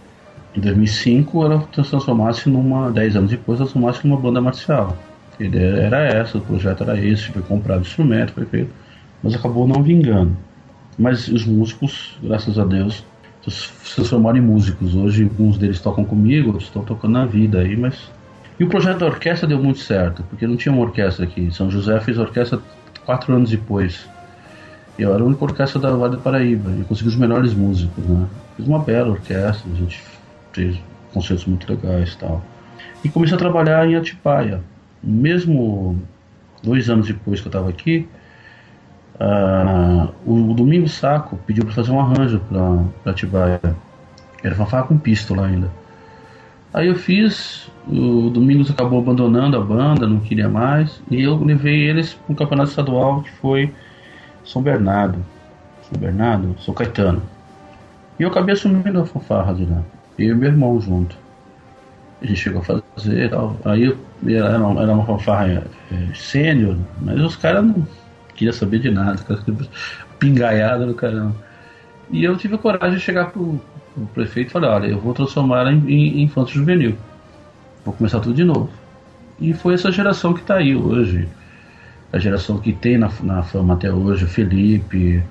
em 0.55 0.59
2005 0.59 1.45
ela 1.45 1.59
transformasse 1.71 2.49
numa, 2.49 2.91
10 2.91 3.15
anos 3.15 3.29
depois, 3.31 3.59
transformasse 3.59 4.05
numa 4.07 4.19
banda 4.19 4.41
marcial. 4.41 4.97
A 5.39 5.43
ideia 5.43 5.83
era 5.83 6.03
essa, 6.05 6.37
o 6.37 6.41
projeto 6.41 6.83
era 6.83 6.99
esse, 6.99 7.29
foi 7.29 7.41
comprado 7.41 7.81
instrumento, 7.81 8.33
foi 8.33 8.45
feito, 8.45 8.71
mas 9.23 9.35
acabou 9.35 9.67
não 9.67 9.81
vingando. 9.81 10.35
Mas 10.97 11.27
os 11.29 11.45
músicos, 11.45 12.17
graças 12.21 12.59
a 12.59 12.65
Deus, 12.65 13.05
se 13.47 13.95
transformaram 13.95 14.37
em 14.37 14.41
músicos. 14.41 14.95
Hoje, 14.95 15.23
alguns 15.23 15.57
deles 15.57 15.79
tocam 15.79 16.03
comigo, 16.03 16.47
outros 16.47 16.65
estão 16.65 16.83
tocando 16.83 17.13
na 17.13 17.25
vida 17.25 17.59
aí, 17.59 17.77
mas. 17.77 18.11
E 18.59 18.63
o 18.65 18.67
projeto 18.67 18.99
da 18.99 19.05
orquestra 19.05 19.47
deu 19.47 19.63
muito 19.63 19.79
certo, 19.79 20.23
porque 20.23 20.45
não 20.45 20.57
tinha 20.57 20.73
uma 20.73 20.81
orquestra 20.81 21.23
aqui. 21.23 21.49
São 21.53 21.71
José 21.71 21.97
fez 22.01 22.17
orquestra 22.17 22.59
quatro 23.05 23.33
anos 23.33 23.49
depois. 23.49 24.05
Eu 24.99 25.13
era 25.13 25.23
a 25.23 25.25
única 25.25 25.45
orquestra 25.45 25.79
da 25.79 25.91
Vale 25.91 26.17
do 26.17 26.21
Paraíba 26.21 26.69
e 26.77 26.83
consegui 26.83 27.07
os 27.07 27.15
melhores 27.15 27.53
músicos, 27.53 28.05
né? 28.05 28.27
Fiz 28.57 28.67
uma 28.67 28.79
bela 28.79 29.11
orquestra, 29.11 29.71
a 29.71 29.75
gente 29.75 30.03
fez 30.51 30.77
concertos 31.13 31.45
muito 31.45 31.71
legais 31.71 32.11
e 32.11 32.17
tal. 32.17 32.43
E 33.01 33.07
comecei 33.07 33.33
a 33.33 33.39
trabalhar 33.39 33.87
em 33.87 33.95
Atibaia, 33.95 34.61
mesmo 35.01 35.97
dois 36.61 36.89
anos 36.89 37.07
depois 37.07 37.39
que 37.39 37.47
eu 37.47 37.49
estava 37.49 37.69
aqui, 37.69 38.09
uh, 39.15 40.13
o, 40.25 40.51
o 40.51 40.53
Domingo 40.53 40.89
Saco 40.89 41.39
pediu 41.47 41.63
para 41.63 41.75
fazer 41.75 41.91
um 41.91 41.99
arranjo 42.01 42.41
para 42.49 43.11
Atibaia. 43.11 43.61
Era 44.43 44.53
fanfarra 44.53 44.83
com 44.83 44.97
pistola 44.97 45.45
ainda. 45.45 45.71
Aí 46.73 46.87
eu 46.87 46.95
fiz, 46.95 47.71
o 47.87 48.29
Domingos 48.29 48.69
acabou 48.69 48.99
abandonando 48.99 49.55
a 49.55 49.61
banda, 49.61 50.05
não 50.05 50.19
queria 50.19 50.49
mais, 50.49 51.01
e 51.09 51.23
eu 51.23 51.41
levei 51.41 51.89
eles 51.89 52.13
para 52.13 52.33
um 52.33 52.35
campeonato 52.35 52.69
estadual 52.69 53.21
que 53.23 53.31
foi 53.31 53.73
São 54.51 54.63
Bernardo. 54.63 55.23
São 55.83 55.99
Bernardo? 55.99 56.55
São 56.59 56.73
Caetano. 56.73 57.21
E 58.19 58.23
eu 58.23 58.29
acabei 58.29 58.53
assumindo 58.53 58.99
a 58.99 59.05
fanfarra 59.05 59.53
de 59.53 59.65
lá. 59.65 59.81
Eu 60.17 60.31
e 60.31 60.35
meu 60.35 60.49
irmão 60.49 60.81
junto. 60.81 61.15
A 62.19 62.25
gente 62.25 62.39
chegou 62.39 62.61
a 62.61 62.81
fazer 62.95 63.29
tal. 63.29 63.55
Aí 63.63 63.95
era 64.27 64.57
uma, 64.57 64.81
era 64.81 64.93
uma 64.93 65.05
fanfarra 65.05 65.63
é, 65.91 66.15
sênior, 66.15 66.75
mas 66.99 67.21
os 67.21 67.35
caras 67.35 67.63
não 67.63 67.87
queriam 68.35 68.51
saber 68.51 68.79
de 68.79 68.89
nada, 68.89 69.23
pingaiada 70.17 70.85
do 70.85 70.95
caramba. 70.95 71.35
E 72.09 72.23
eu 72.23 72.35
tive 72.35 72.55
a 72.55 72.57
coragem 72.57 72.97
de 72.97 73.03
chegar 73.03 73.31
pro, 73.31 73.61
pro 73.93 74.05
prefeito 74.07 74.49
e 74.49 74.51
falar, 74.51 74.75
olha, 74.75 74.87
eu 74.87 74.99
vou 74.99 75.13
transformar 75.13 75.59
ela 75.59 75.71
em, 75.71 76.23
em 76.23 76.31
juvenil. 76.47 76.97
Vou 77.85 77.93
começar 77.93 78.19
tudo 78.19 78.33
de 78.33 78.43
novo. 78.43 78.69
E 79.39 79.53
foi 79.53 79.75
essa 79.75 79.91
geração 79.91 80.33
que 80.33 80.41
está 80.41 80.55
aí 80.55 80.75
hoje. 80.75 81.29
A 82.11 82.17
geração 82.17 82.57
que 82.57 82.73
tem 82.73 82.97
na, 82.97 83.11
na 83.21 83.43
fama 83.43 83.75
até 83.75 83.91
hoje, 83.91 84.25
o 84.25 84.27
Felipe, 84.27 85.23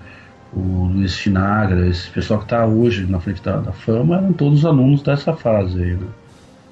o 0.53 0.87
Luiz 0.87 1.13
Chinagra, 1.13 1.87
esse 1.87 2.09
pessoal 2.11 2.39
que 2.39 2.47
está 2.47 2.65
hoje 2.65 3.07
na 3.07 3.21
frente 3.21 3.43
da, 3.43 3.57
da, 3.57 3.73
fama, 3.73 4.17
eram 4.17 4.33
todos 4.33 4.65
alunos 4.65 5.03
dessa 5.03 5.33
fase 5.35 5.83
aí, 5.83 5.95
né? 5.95 6.07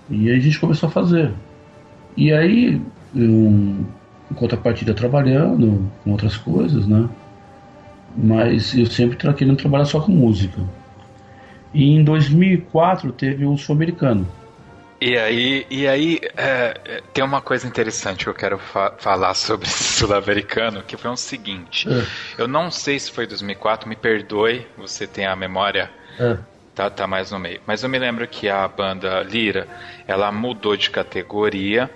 E 0.09 0.31
aí 0.31 0.37
a 0.37 0.41
gente 0.41 0.59
começou 0.59 0.89
a 0.89 0.93
fazer. 0.93 1.33
E 2.17 2.33
aí, 2.33 2.81
eu, 3.15 3.25
em 3.25 3.87
contrapartida, 4.35 4.95
trabalhando 4.95 5.91
com 6.03 6.13
outras 6.13 6.37
coisas, 6.37 6.87
né? 6.87 7.09
Mas 8.17 8.75
eu 8.77 8.87
sempre 8.87 9.17
querendo 9.35 9.57
trabalhar 9.57 9.85
só 9.85 10.01
com 10.01 10.13
música. 10.13 10.63
E 11.75 11.85
em 11.85 12.03
2004 12.03 13.13
teve 13.13 13.45
o 13.45 13.57
Sul-Americano. 13.59 14.27
E 15.01 15.17
aí, 15.19 15.67
e 15.69 15.87
aí 15.87 16.21
é, 16.37 16.81
é, 16.85 17.03
tem 17.13 17.23
uma 17.23 17.43
coisa 17.43 17.67
interessante 17.67 18.25
que 18.25 18.31
eu 18.31 18.35
quero 18.35 18.59
fa 18.59 18.95
falar 18.99 19.35
sobre 19.35 19.67
esse 19.69 19.99
sul-americano, 19.99 20.83
que 20.83 20.97
foi 20.97 21.11
o 21.11 21.17
seguinte. 21.17 21.87
É. 21.89 22.43
Eu 22.43 22.49
não 22.49 22.71
sei 22.71 22.99
se 22.99 23.11
foi 23.11 23.27
2004, 23.27 23.89
me 23.89 23.97
perdoe, 23.97 24.67
você 24.77 25.07
tem 25.07 25.27
a 25.27 25.37
memória 25.37 25.91
é. 26.19 26.39
tá, 26.75 26.89
tá 26.89 27.07
mais 27.07 27.31
no 27.31 27.39
meio. 27.39 27.61
Mas 27.67 27.83
eu 27.83 27.89
me 27.89 27.99
lembro 27.99 28.27
que 28.27 28.49
a 28.49 28.67
banda 28.67 29.23
Lira, 29.23 29.69
ela 30.07 30.33
mudou 30.33 30.77
de 30.77 30.89
categoria 30.91 31.91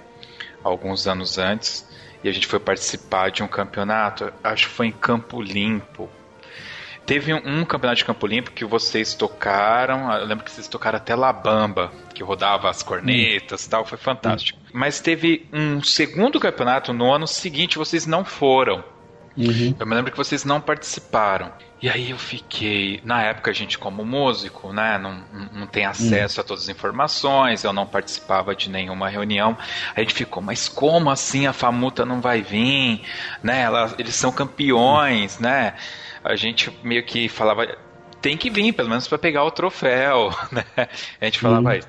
alguns 0.62 1.06
anos 1.06 1.38
antes 1.38 1.88
e 2.22 2.28
a 2.28 2.32
gente 2.32 2.46
foi 2.46 2.60
participar 2.60 3.30
de 3.30 3.42
um 3.42 3.48
campeonato, 3.48 4.30
acho 4.44 4.68
que 4.68 4.74
foi 4.74 4.86
em 4.88 4.92
Campo 4.92 5.40
Limpo, 5.40 6.08
Teve 7.06 7.34
um, 7.34 7.60
um, 7.60 7.64
campeonato 7.64 7.98
de 7.98 8.04
Campo 8.04 8.26
Limpo 8.26 8.52
que 8.52 8.64
vocês 8.64 9.14
tocaram, 9.14 10.12
eu 10.12 10.26
lembro 10.26 10.44
que 10.44 10.50
vocês 10.50 10.68
tocaram 10.68 10.96
até 10.96 11.14
Labamba, 11.14 11.90
que 12.14 12.22
rodava 12.22 12.70
as 12.70 12.82
cornetas 12.82 13.64
e 13.64 13.70
tal, 13.70 13.84
foi 13.84 13.98
fantástico. 13.98 14.58
Mas 14.72 15.00
teve 15.00 15.48
um 15.52 15.82
segundo 15.82 16.38
campeonato 16.38 16.92
no 16.92 17.12
ano 17.12 17.26
seguinte, 17.26 17.78
vocês 17.78 18.06
não 18.06 18.24
foram. 18.24 18.84
Uhum. 19.36 19.74
Eu 19.78 19.86
me 19.86 19.94
lembro 19.94 20.10
que 20.10 20.18
vocês 20.18 20.44
não 20.44 20.60
participaram. 20.60 21.52
E 21.82 21.88
aí 21.88 22.10
eu 22.10 22.18
fiquei. 22.18 23.00
Na 23.04 23.22
época, 23.22 23.50
a 23.50 23.54
gente, 23.54 23.78
como 23.78 24.04
músico, 24.04 24.72
né, 24.72 24.98
não, 24.98 25.24
não 25.52 25.66
tem 25.66 25.86
acesso 25.86 26.38
uhum. 26.38 26.44
a 26.44 26.46
todas 26.46 26.64
as 26.64 26.68
informações, 26.68 27.64
eu 27.64 27.72
não 27.72 27.86
participava 27.86 28.54
de 28.54 28.68
nenhuma 28.68 29.08
reunião. 29.08 29.56
A 29.96 30.00
gente 30.00 30.12
ficou, 30.12 30.42
mas 30.42 30.68
como 30.68 31.10
assim 31.10 31.46
a 31.46 31.52
Famuta 31.52 32.04
não 32.04 32.20
vai 32.20 32.42
vir? 32.42 33.02
Né, 33.42 33.62
ela, 33.62 33.94
eles 33.98 34.14
são 34.14 34.30
campeões, 34.30 35.36
uhum. 35.36 35.42
né? 35.42 35.74
A 36.22 36.36
gente 36.36 36.70
meio 36.82 37.04
que 37.04 37.28
falava 37.28 37.66
tem 38.20 38.36
que 38.36 38.50
vir, 38.50 38.72
pelo 38.72 38.88
menos 38.88 39.08
para 39.08 39.18
pegar 39.18 39.44
o 39.44 39.50
troféu, 39.50 40.30
né? 40.52 40.64
A 41.20 41.24
gente 41.24 41.38
falava 41.38 41.70
uhum. 41.70 41.74
isso. 41.76 41.88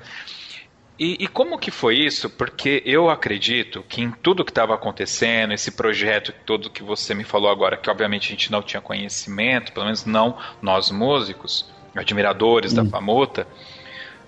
E, 0.98 1.24
e, 1.24 1.26
como 1.26 1.58
que 1.58 1.70
foi 1.70 1.96
isso? 1.96 2.30
Porque 2.30 2.82
eu 2.86 3.10
acredito 3.10 3.82
que 3.88 4.00
em 4.00 4.10
tudo 4.10 4.44
que 4.44 4.50
estava 4.50 4.74
acontecendo, 4.74 5.52
esse 5.52 5.72
projeto 5.72 6.32
todo 6.46 6.70
que 6.70 6.82
você 6.82 7.14
me 7.14 7.24
falou 7.24 7.50
agora, 7.50 7.76
que 7.76 7.90
obviamente 7.90 8.28
a 8.28 8.30
gente 8.30 8.52
não 8.52 8.62
tinha 8.62 8.80
conhecimento, 8.80 9.72
pelo 9.72 9.86
menos 9.86 10.04
não 10.04 10.38
nós 10.60 10.90
músicos, 10.90 11.68
admiradores 11.96 12.72
uhum. 12.72 12.84
da 12.84 12.90
Famuta, 12.90 13.46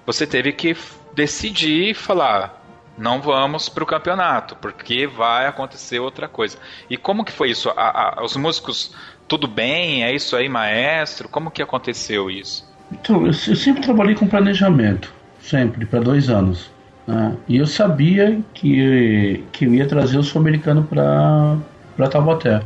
você 0.04 0.26
teve 0.26 0.52
que 0.52 0.76
decidir 1.14 1.90
e 1.90 1.94
falar, 1.94 2.64
não 2.96 3.20
vamos 3.20 3.68
para 3.68 3.84
o 3.84 3.86
campeonato, 3.86 4.56
porque 4.56 5.06
vai 5.06 5.46
acontecer 5.46 5.98
outra 5.98 6.28
coisa. 6.28 6.58
E 6.88 6.96
como 6.96 7.24
que 7.24 7.32
foi 7.32 7.50
isso? 7.50 7.70
A, 7.70 8.18
a, 8.18 8.24
os 8.24 8.36
músicos 8.36 8.94
tudo 9.28 9.46
bem? 9.48 10.04
É 10.04 10.14
isso 10.14 10.36
aí, 10.36 10.48
maestro? 10.48 11.28
Como 11.28 11.50
que 11.50 11.62
aconteceu 11.62 12.30
isso? 12.30 12.68
Então, 12.92 13.26
eu, 13.26 13.32
sempre 13.32 13.82
trabalhei 13.82 14.14
com 14.14 14.26
planejamento, 14.26 15.12
sempre, 15.40 15.86
para 15.86 16.00
dois 16.00 16.28
anos. 16.28 16.70
Né? 17.06 17.36
E 17.48 17.56
eu 17.56 17.66
sabia 17.66 18.40
que, 18.52 19.44
que 19.52 19.64
eu 19.64 19.74
ia 19.74 19.86
trazer 19.86 20.18
o 20.18 20.22
sul-americano 20.22 20.84
para 20.84 22.08
Taubaté. 22.08 22.56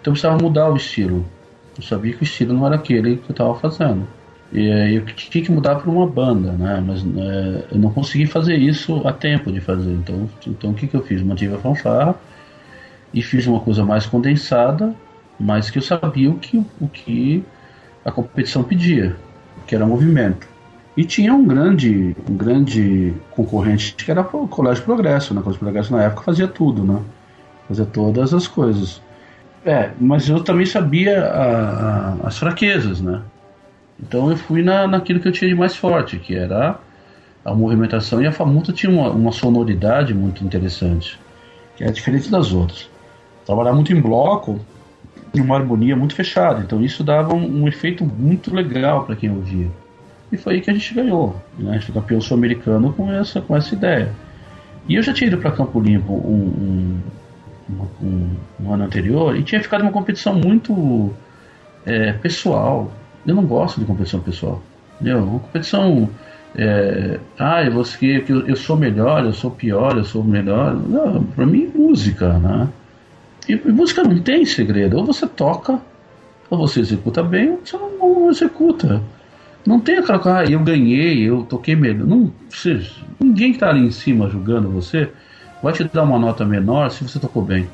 Então 0.00 0.12
eu 0.12 0.12
precisava 0.12 0.38
mudar 0.38 0.70
o 0.70 0.76
estilo. 0.76 1.26
Eu 1.76 1.82
sabia 1.82 2.12
que 2.14 2.22
o 2.22 2.24
estilo 2.24 2.54
não 2.54 2.66
era 2.66 2.76
aquele 2.76 3.16
que 3.16 3.30
eu 3.30 3.32
estava 3.32 3.54
fazendo. 3.54 4.06
E 4.52 4.94
eu 4.94 5.04
tinha 5.06 5.44
que 5.44 5.52
mudar 5.52 5.76
para 5.76 5.90
uma 5.90 6.06
banda, 6.06 6.52
né? 6.52 6.82
Mas 6.84 7.00
é, 7.02 7.64
eu 7.72 7.78
não 7.78 7.92
consegui 7.92 8.26
fazer 8.26 8.56
isso 8.56 9.06
a 9.06 9.12
tempo 9.12 9.52
de 9.52 9.60
fazer. 9.60 9.92
Então, 9.92 10.28
então 10.46 10.70
o 10.70 10.74
que, 10.74 10.86
que 10.86 10.96
eu 10.96 11.02
fiz? 11.02 11.22
Mantive 11.22 11.54
a 11.54 11.58
fanfarra 11.58 12.14
e 13.14 13.22
fiz 13.22 13.46
uma 13.46 13.60
coisa 13.60 13.84
mais 13.84 14.06
condensada 14.06 14.94
mas 15.40 15.70
que 15.70 15.78
eu 15.78 15.82
sabia 15.82 16.30
o 16.30 16.38
que, 16.38 16.58
o 16.78 16.86
que 16.86 17.42
a 18.04 18.12
competição 18.12 18.62
pedia, 18.62 19.16
que 19.66 19.74
era 19.74 19.86
movimento. 19.86 20.46
E 20.96 21.04
tinha 21.04 21.32
um 21.32 21.46
grande, 21.46 22.14
um 22.28 22.36
grande 22.36 23.14
concorrente 23.30 23.94
que 23.94 24.10
era 24.10 24.20
o 24.20 24.46
Colégio 24.46 24.84
Progresso, 24.84 25.32
né? 25.32 25.40
O 25.40 25.42
Colégio 25.42 25.60
Progresso 25.60 25.92
na 25.92 26.02
época 26.02 26.22
fazia 26.22 26.46
tudo, 26.46 26.84
né? 26.84 27.00
Fazia 27.66 27.86
todas 27.86 28.34
as 28.34 28.46
coisas. 28.46 29.00
É, 29.64 29.90
mas 29.98 30.28
eu 30.28 30.42
também 30.42 30.66
sabia 30.66 31.24
a, 31.24 32.10
a, 32.24 32.26
as 32.26 32.36
fraquezas, 32.36 33.00
né? 33.00 33.22
Então 33.98 34.30
eu 34.30 34.36
fui 34.36 34.62
na, 34.62 34.86
naquilo 34.86 35.20
que 35.20 35.28
eu 35.28 35.32
tinha 35.32 35.48
de 35.48 35.54
mais 35.54 35.74
forte, 35.74 36.18
que 36.18 36.34
era 36.34 36.78
a 37.44 37.54
movimentação, 37.54 38.20
e 38.20 38.26
a 38.26 38.32
Famuta 38.32 38.72
tinha 38.72 38.92
uma, 38.92 39.10
uma 39.10 39.32
sonoridade 39.32 40.12
muito 40.12 40.44
interessante, 40.44 41.18
que 41.76 41.84
é 41.84 41.90
diferente 41.90 42.30
das 42.30 42.52
outras. 42.52 42.90
Trabalhar 43.46 43.72
muito 43.72 43.92
em 43.92 44.00
bloco, 44.00 44.60
uma 45.38 45.56
harmonia 45.56 45.94
muito 45.94 46.14
fechada. 46.14 46.60
Então 46.60 46.82
isso 46.82 47.04
dava 47.04 47.34
um, 47.34 47.62
um 47.62 47.68
efeito 47.68 48.04
muito 48.04 48.54
legal 48.54 49.04
para 49.04 49.14
quem 49.14 49.30
ouvia. 49.30 49.68
E 50.32 50.36
foi 50.36 50.54
aí 50.54 50.60
que 50.60 50.70
a 50.70 50.74
gente 50.74 50.94
ganhou. 50.94 51.36
Né? 51.58 51.70
A 51.70 51.72
gente 51.74 51.86
foi 51.86 51.94
campeão 51.94 52.20
sul-americano 52.20 52.92
com 52.92 53.12
essa, 53.12 53.40
com 53.40 53.56
essa 53.56 53.74
ideia. 53.74 54.12
E 54.88 54.94
eu 54.94 55.02
já 55.02 55.12
tinha 55.12 55.28
ido 55.28 55.38
para 55.38 55.50
Campo 55.52 55.80
Limpo 55.80 56.12
um, 56.12 57.00
um, 57.68 57.86
um, 58.02 58.36
um, 58.60 58.72
ano 58.72 58.84
anterior 58.84 59.36
e 59.36 59.42
tinha 59.42 59.62
ficado 59.62 59.82
uma 59.82 59.92
competição 59.92 60.34
muito 60.34 61.12
é, 61.84 62.12
pessoal. 62.12 62.90
Eu 63.26 63.34
não 63.34 63.44
gosto 63.44 63.78
de 63.78 63.86
competição 63.86 64.20
pessoal. 64.20 64.62
Entendeu? 64.94 65.22
Uma 65.22 65.40
competição. 65.40 66.08
É, 66.56 67.20
ah, 67.38 67.68
você, 67.70 68.24
eu, 68.28 68.46
eu 68.48 68.56
sou 68.56 68.76
melhor, 68.76 69.24
eu 69.24 69.32
sou 69.32 69.50
pior, 69.50 69.96
eu 69.96 70.04
sou 70.04 70.24
melhor. 70.24 70.74
Não, 70.74 71.22
pra 71.22 71.46
mim, 71.46 71.70
música, 71.74 72.38
né? 72.38 72.68
E, 73.50 73.54
e 73.54 73.72
música 73.72 74.04
não 74.04 74.18
tem 74.20 74.44
segredo. 74.44 74.96
Ou 74.96 75.04
você 75.04 75.26
toca, 75.26 75.80
ou 76.48 76.58
você 76.58 76.78
executa 76.78 77.20
bem, 77.22 77.50
ou 77.50 77.60
você 77.64 77.76
não, 77.76 77.98
não 77.98 78.30
executa. 78.30 79.02
Não 79.66 79.80
tem 79.80 79.98
aquela 79.98 80.20
coisa, 80.20 80.38
ah, 80.38 80.44
eu 80.44 80.60
ganhei, 80.60 81.28
eu 81.28 81.42
toquei 81.42 81.74
melhor. 81.74 82.06
Não, 82.06 82.32
você, 82.48 82.80
ninguém 83.18 83.50
que 83.50 83.56
está 83.56 83.68
ali 83.68 83.80
em 83.80 83.90
cima 83.90 84.30
julgando 84.30 84.70
você 84.70 85.10
vai 85.62 85.72
te 85.72 85.84
dar 85.84 86.04
uma 86.04 86.18
nota 86.18 86.44
menor 86.44 86.90
se 86.90 87.02
você 87.02 87.18
tocou 87.18 87.42
bem. 87.42 87.68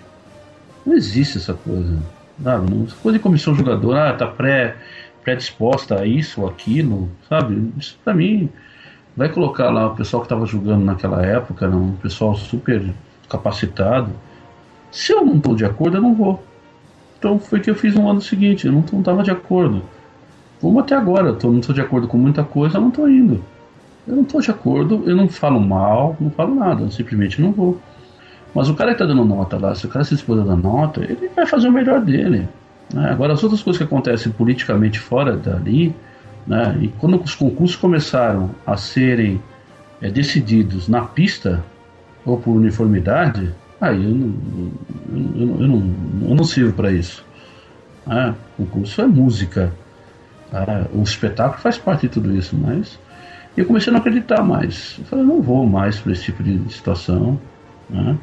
Não 0.85 0.95
existe 0.95 1.37
essa 1.37 1.53
coisa. 1.53 1.99
Sabe? 2.43 2.70
Não, 2.70 2.85
essa 2.87 2.97
coisa 2.97 3.18
de 3.18 3.22
comissão 3.22 3.55
jogadora, 3.55 4.11
ah, 4.11 4.12
tá 4.14 4.27
pré, 4.27 4.77
predisposta 5.22 6.01
a 6.01 6.07
isso 6.07 6.41
ou 6.41 6.49
aquilo, 6.49 7.11
sabe? 7.29 7.70
Isso 7.79 7.99
para 8.03 8.14
mim 8.14 8.49
vai 9.14 9.29
colocar 9.29 9.70
lá 9.70 9.89
o 9.89 9.95
pessoal 9.95 10.22
que 10.22 10.27
estava 10.27 10.47
julgando 10.47 10.85
naquela 10.85 11.24
época, 11.24 11.68
um 11.68 11.93
pessoal 11.97 12.35
super 12.35 12.83
capacitado 13.29 14.11
se 14.91 15.12
eu 15.12 15.24
não 15.24 15.37
estou 15.37 15.55
de 15.55 15.64
acordo, 15.64 15.97
eu 15.97 16.03
não 16.03 16.14
vou. 16.14 16.43
Então 17.18 17.39
foi 17.39 17.61
que 17.61 17.70
eu 17.70 17.74
fiz 17.74 17.95
no 17.95 18.09
ano 18.09 18.20
seguinte, 18.20 18.66
eu 18.66 18.72
não 18.72 18.80
estava 18.80 19.22
de 19.22 19.30
acordo. 19.30 19.82
Vamos 20.61 20.82
até 20.82 20.95
agora, 20.95 21.28
eu 21.28 21.37
tô, 21.37 21.51
não 21.51 21.61
estou 21.61 21.74
de 21.74 21.80
acordo 21.80 22.09
com 22.09 22.16
muita 22.16 22.43
coisa, 22.45 22.78
eu 22.78 22.80
não 22.80 22.89
estou 22.89 23.09
indo. 23.09 23.45
Eu 24.07 24.16
não 24.16 24.22
estou 24.22 24.41
de 24.41 24.51
acordo, 24.51 25.03
eu 25.07 25.16
não 25.16 25.28
falo 25.28 25.61
mal, 25.61 26.16
não 26.20 26.30
falo 26.30 26.55
nada, 26.55 26.82
eu 26.82 26.91
simplesmente 26.91 27.41
não 27.41 27.53
vou. 27.53 27.80
Mas 28.55 28.68
o 28.68 28.74
cara 28.74 28.91
que 28.91 29.03
está 29.03 29.07
dando 29.07 29.24
nota 29.24 29.59
lá, 29.59 29.74
se 29.74 29.84
o 29.84 29.89
cara 29.89 30.05
se 30.05 30.14
dispôs 30.14 30.41
a 30.41 30.45
dar 30.45 30.57
nota, 30.57 31.03
ele 31.03 31.28
vai 31.34 31.47
fazer 31.47 31.68
o 31.68 31.72
melhor 31.72 32.01
dele. 32.01 32.49
Né? 32.93 33.11
Agora, 33.11 33.32
as 33.32 33.43
outras 33.43 33.62
coisas 33.62 33.76
que 33.78 33.84
acontecem 33.84 34.32
politicamente 34.32 34.99
fora 34.99 35.37
dali, 35.37 35.95
né? 36.47 36.78
e 36.80 36.89
quando 36.89 37.20
os 37.20 37.34
concursos 37.34 37.76
começaram 37.76 38.51
a 38.66 38.76
serem 38.76 39.43
é, 40.01 40.09
decididos 40.09 40.89
na 40.89 41.03
pista 41.03 41.62
ou 42.24 42.39
por 42.39 42.53
uniformidade, 42.53 43.53
Aí 43.81 44.03
eu 44.03 44.11
não, 44.11 44.35
eu, 45.37 45.61
eu 45.61 45.68
não, 45.68 46.29
eu 46.29 46.35
não 46.35 46.45
sirvo 46.45 46.72
para 46.72 46.91
isso. 46.91 47.24
Ah, 48.07 48.35
o 48.59 48.64
curso 48.66 49.03
é 49.03 49.07
música. 49.07 49.72
Ah, 50.53 50.87
o 50.95 51.03
espetáculo 51.03 51.61
faz 51.61 51.77
parte 51.77 52.03
de 52.03 52.09
tudo 52.09 52.35
isso, 52.35 52.57
mas 52.57 52.99
eu 53.57 53.64
comecei 53.64 53.91
a 53.91 53.95
não 53.95 54.01
acreditar 54.01 54.43
mais. 54.43 54.97
Eu 54.99 55.05
falei, 55.07 55.24
não 55.24 55.43
vou 55.43 55.66
mais 55.66 55.99
para 55.99 56.12
esse 56.12 56.24
tipo 56.24 56.43
de 56.43 56.72
situação. 56.72 57.39
Né? 57.89 58.16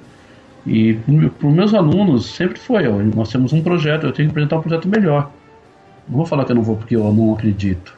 E 0.66 0.94
para 0.94 1.48
os 1.48 1.54
meus 1.54 1.74
alunos 1.74 2.28
sempre 2.28 2.60
foi, 2.60 2.88
nós 3.16 3.30
temos 3.30 3.52
um 3.52 3.62
projeto, 3.62 4.06
eu 4.06 4.14
tenho 4.14 4.30
que 4.30 4.34
apresentar 4.34 4.58
um 4.58 4.62
projeto 4.62 4.88
melhor. 4.88 5.32
Não 6.08 6.18
vou 6.18 6.26
falar 6.26 6.46
que 6.46 6.52
eu 6.52 6.56
não 6.56 6.64
vou 6.64 6.78
porque 6.78 6.96
eu 6.96 7.12
não 7.14 7.34
acredito. 7.34 7.98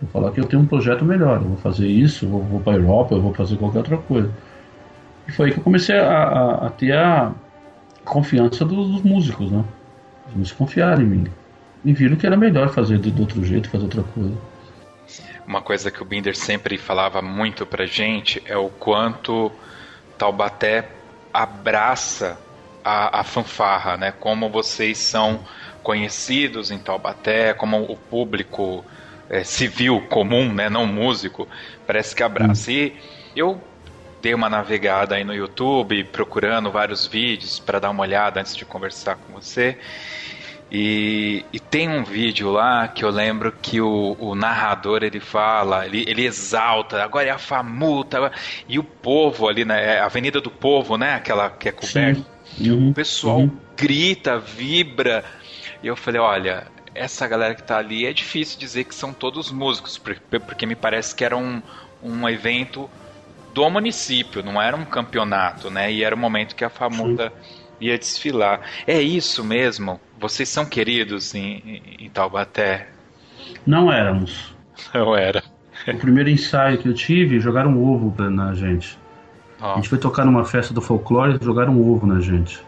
Vou 0.00 0.10
falar 0.10 0.30
que 0.30 0.40
eu 0.40 0.44
tenho 0.44 0.62
um 0.62 0.66
projeto 0.66 1.04
melhor. 1.04 1.36
Eu 1.36 1.48
vou 1.48 1.56
fazer 1.56 1.88
isso, 1.88 2.24
eu 2.24 2.30
vou, 2.30 2.42
vou 2.42 2.60
para 2.60 2.74
a 2.74 2.76
Europa, 2.76 3.14
eu 3.14 3.20
vou 3.20 3.34
fazer 3.34 3.56
qualquer 3.56 3.78
outra 3.78 3.96
coisa. 3.98 4.30
E 5.28 5.32
foi 5.32 5.46
aí 5.46 5.52
que 5.52 5.58
eu 5.58 5.64
comecei 5.64 5.96
a, 5.96 6.10
a, 6.10 6.66
a 6.66 6.70
ter 6.70 6.96
a 6.96 7.32
confiança 8.04 8.64
dos, 8.64 8.90
dos, 8.90 9.02
músicos, 9.02 9.50
né? 9.50 9.62
Os 10.28 10.34
músicos 10.34 10.58
confiaram 10.58 11.02
em 11.02 11.06
mim. 11.06 11.26
E 11.84 11.92
viram 11.92 12.16
que 12.16 12.26
era 12.26 12.36
melhor 12.36 12.70
fazer 12.70 12.98
de, 12.98 13.20
outro 13.20 13.44
jeito, 13.44 13.68
fazer 13.68 13.84
outra 13.84 14.02
coisa. 14.02 14.34
Uma 15.46 15.60
coisa 15.60 15.90
que 15.90 16.02
o 16.02 16.04
Binder 16.04 16.34
sempre 16.34 16.78
falava 16.78 17.20
muito 17.20 17.66
pra 17.66 17.84
gente 17.86 18.42
é 18.46 18.56
o 18.56 18.70
quanto 18.70 19.52
Taubaté 20.16 20.88
abraça 21.32 22.38
a, 22.82 23.20
a, 23.20 23.24
fanfarra, 23.24 23.96
né? 23.98 24.12
Como 24.12 24.48
vocês 24.48 24.96
são 24.98 25.40
conhecidos 25.82 26.70
em 26.70 26.78
Taubaté, 26.78 27.52
como 27.52 27.82
o 27.82 27.96
público 27.96 28.84
é, 29.28 29.44
civil 29.44 30.00
comum, 30.08 30.52
né? 30.52 30.68
Não 30.70 30.86
músico, 30.86 31.46
parece 31.86 32.14
que 32.16 32.22
abraça. 32.22 32.70
Hum. 32.70 32.74
E 32.74 32.92
eu 33.36 33.60
dei 34.20 34.34
uma 34.34 34.48
navegada 34.48 35.14
aí 35.14 35.24
no 35.24 35.34
YouTube, 35.34 36.04
procurando 36.04 36.70
vários 36.70 37.06
vídeos 37.06 37.58
para 37.58 37.78
dar 37.78 37.90
uma 37.90 38.02
olhada 38.02 38.40
antes 38.40 38.54
de 38.54 38.64
conversar 38.64 39.16
com 39.16 39.32
você. 39.32 39.78
E, 40.70 41.46
e, 41.50 41.58
tem 41.58 41.88
um 41.88 42.04
vídeo 42.04 42.50
lá 42.50 42.88
que 42.88 43.02
eu 43.02 43.08
lembro 43.08 43.50
que 43.50 43.80
o, 43.80 44.14
o 44.18 44.34
narrador 44.34 45.02
ele 45.02 45.18
fala, 45.18 45.86
ele, 45.86 46.04
ele, 46.06 46.26
exalta, 46.26 47.02
agora 47.02 47.26
é 47.26 47.30
a 47.30 47.38
famuta, 47.38 48.30
e 48.68 48.78
o 48.78 48.84
povo 48.84 49.48
ali, 49.48 49.64
né? 49.64 49.96
É 49.96 50.00
a 50.00 50.04
Avenida 50.04 50.42
do 50.42 50.50
Povo, 50.50 50.98
né? 50.98 51.14
Aquela 51.14 51.48
que 51.48 51.70
é 51.70 51.72
coberta. 51.72 52.22
Uhum. 52.60 52.90
O 52.90 52.94
pessoal 52.94 53.38
uhum. 53.38 53.56
grita, 53.74 54.38
vibra. 54.38 55.24
E 55.82 55.86
eu 55.86 55.96
falei, 55.96 56.20
olha, 56.20 56.66
essa 56.94 57.26
galera 57.26 57.54
que 57.54 57.62
tá 57.62 57.78
ali 57.78 58.04
é 58.04 58.12
difícil 58.12 58.58
dizer 58.58 58.84
que 58.84 58.94
são 58.94 59.12
todos 59.14 59.50
músicos, 59.50 59.96
porque, 59.96 60.38
porque 60.38 60.66
me 60.66 60.74
parece 60.74 61.14
que 61.14 61.24
era 61.24 61.36
um, 61.36 61.62
um 62.02 62.28
evento 62.28 62.90
do 63.58 63.68
município, 63.68 64.40
não 64.40 64.62
era 64.62 64.76
um 64.76 64.84
campeonato, 64.84 65.68
né? 65.68 65.92
E 65.92 66.04
era 66.04 66.14
o 66.14 66.18
momento 66.18 66.54
que 66.54 66.64
a 66.64 66.70
famuta 66.70 67.32
ia 67.80 67.98
desfilar. 67.98 68.60
É 68.86 69.02
isso 69.02 69.42
mesmo? 69.42 70.00
Vocês 70.16 70.48
são 70.48 70.64
queridos 70.64 71.34
em, 71.34 71.82
em 71.98 72.08
Taubaté? 72.08 72.86
Não 73.66 73.92
éramos. 73.92 74.54
Não 74.94 75.16
era. 75.16 75.42
O 75.88 75.96
primeiro 75.96 76.30
ensaio 76.30 76.78
que 76.78 76.88
eu 76.88 76.94
tive, 76.94 77.40
jogaram 77.40 77.70
um 77.72 77.84
ovo 77.84 78.14
na 78.30 78.54
gente. 78.54 78.96
Oh. 79.60 79.64
A 79.64 79.74
gente 79.74 79.88
foi 79.88 79.98
tocar 79.98 80.24
numa 80.24 80.44
festa 80.44 80.72
do 80.72 80.80
folclore 80.80 81.36
e 81.40 81.44
jogaram 81.44 81.72
um 81.72 81.90
ovo 81.90 82.06
na 82.06 82.20
gente. 82.20 82.62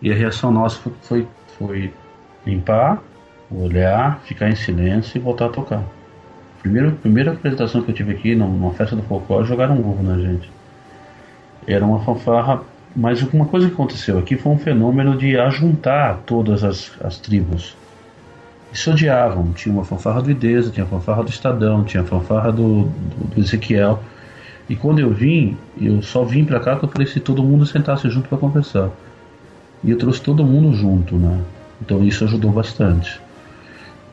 E 0.00 0.10
a 0.10 0.14
reação 0.14 0.50
nossa 0.50 0.80
foi, 0.80 0.92
foi, 1.02 1.28
foi 1.58 1.94
limpar, 2.46 3.02
olhar, 3.50 4.20
ficar 4.20 4.48
em 4.48 4.56
silêncio 4.56 5.18
e 5.18 5.20
voltar 5.20 5.46
a 5.46 5.50
tocar. 5.50 5.84
Primeira, 6.62 6.90
primeira 6.90 7.32
apresentação 7.32 7.82
que 7.82 7.90
eu 7.90 7.94
tive 7.94 8.12
aqui 8.12 8.34
numa 8.34 8.72
festa 8.72 8.94
do 8.94 9.02
folclore, 9.02 9.46
jogaram 9.46 9.76
um 9.76 9.90
ovo 9.90 10.02
na 10.02 10.18
gente. 10.18 10.50
Era 11.66 11.84
uma 11.84 12.00
fanfarra 12.04 12.62
mas 12.94 13.22
uma 13.22 13.46
coisa 13.46 13.68
que 13.68 13.72
aconteceu 13.72 14.18
aqui 14.18 14.36
foi 14.36 14.52
um 14.52 14.58
fenômeno 14.58 15.16
de 15.16 15.38
ajuntar 15.38 16.18
todas 16.26 16.64
as, 16.64 16.90
as 17.00 17.18
tribos. 17.18 17.76
E 18.72 18.78
se 18.78 18.90
odiavam. 18.90 19.52
Tinha 19.52 19.72
uma 19.72 19.84
fanfarra 19.84 20.22
do 20.22 20.30
Idesa, 20.30 20.70
tinha 20.70 20.84
a 20.84 20.88
fanfarra 20.88 21.22
do 21.22 21.30
Estadão, 21.30 21.84
tinha 21.84 22.02
a 22.02 22.06
fanfarra 22.06 22.50
do, 22.50 22.84
do, 22.84 23.34
do 23.34 23.40
Ezequiel. 23.40 24.02
E 24.68 24.76
quando 24.76 24.98
eu 25.00 25.10
vim, 25.10 25.56
eu 25.80 26.02
só 26.02 26.24
vim 26.24 26.44
para 26.44 26.60
cá 26.60 26.72
porque 26.72 26.86
eu 26.86 26.90
falei 26.90 27.06
se 27.06 27.20
todo 27.20 27.42
mundo 27.42 27.64
sentasse 27.64 28.08
junto 28.08 28.28
para 28.28 28.38
conversar. 28.38 28.90
E 29.82 29.90
eu 29.90 29.98
trouxe 29.98 30.20
todo 30.20 30.44
mundo 30.44 30.76
junto, 30.76 31.16
né? 31.16 31.40
Então 31.80 32.04
isso 32.04 32.24
ajudou 32.24 32.50
bastante. 32.50 33.20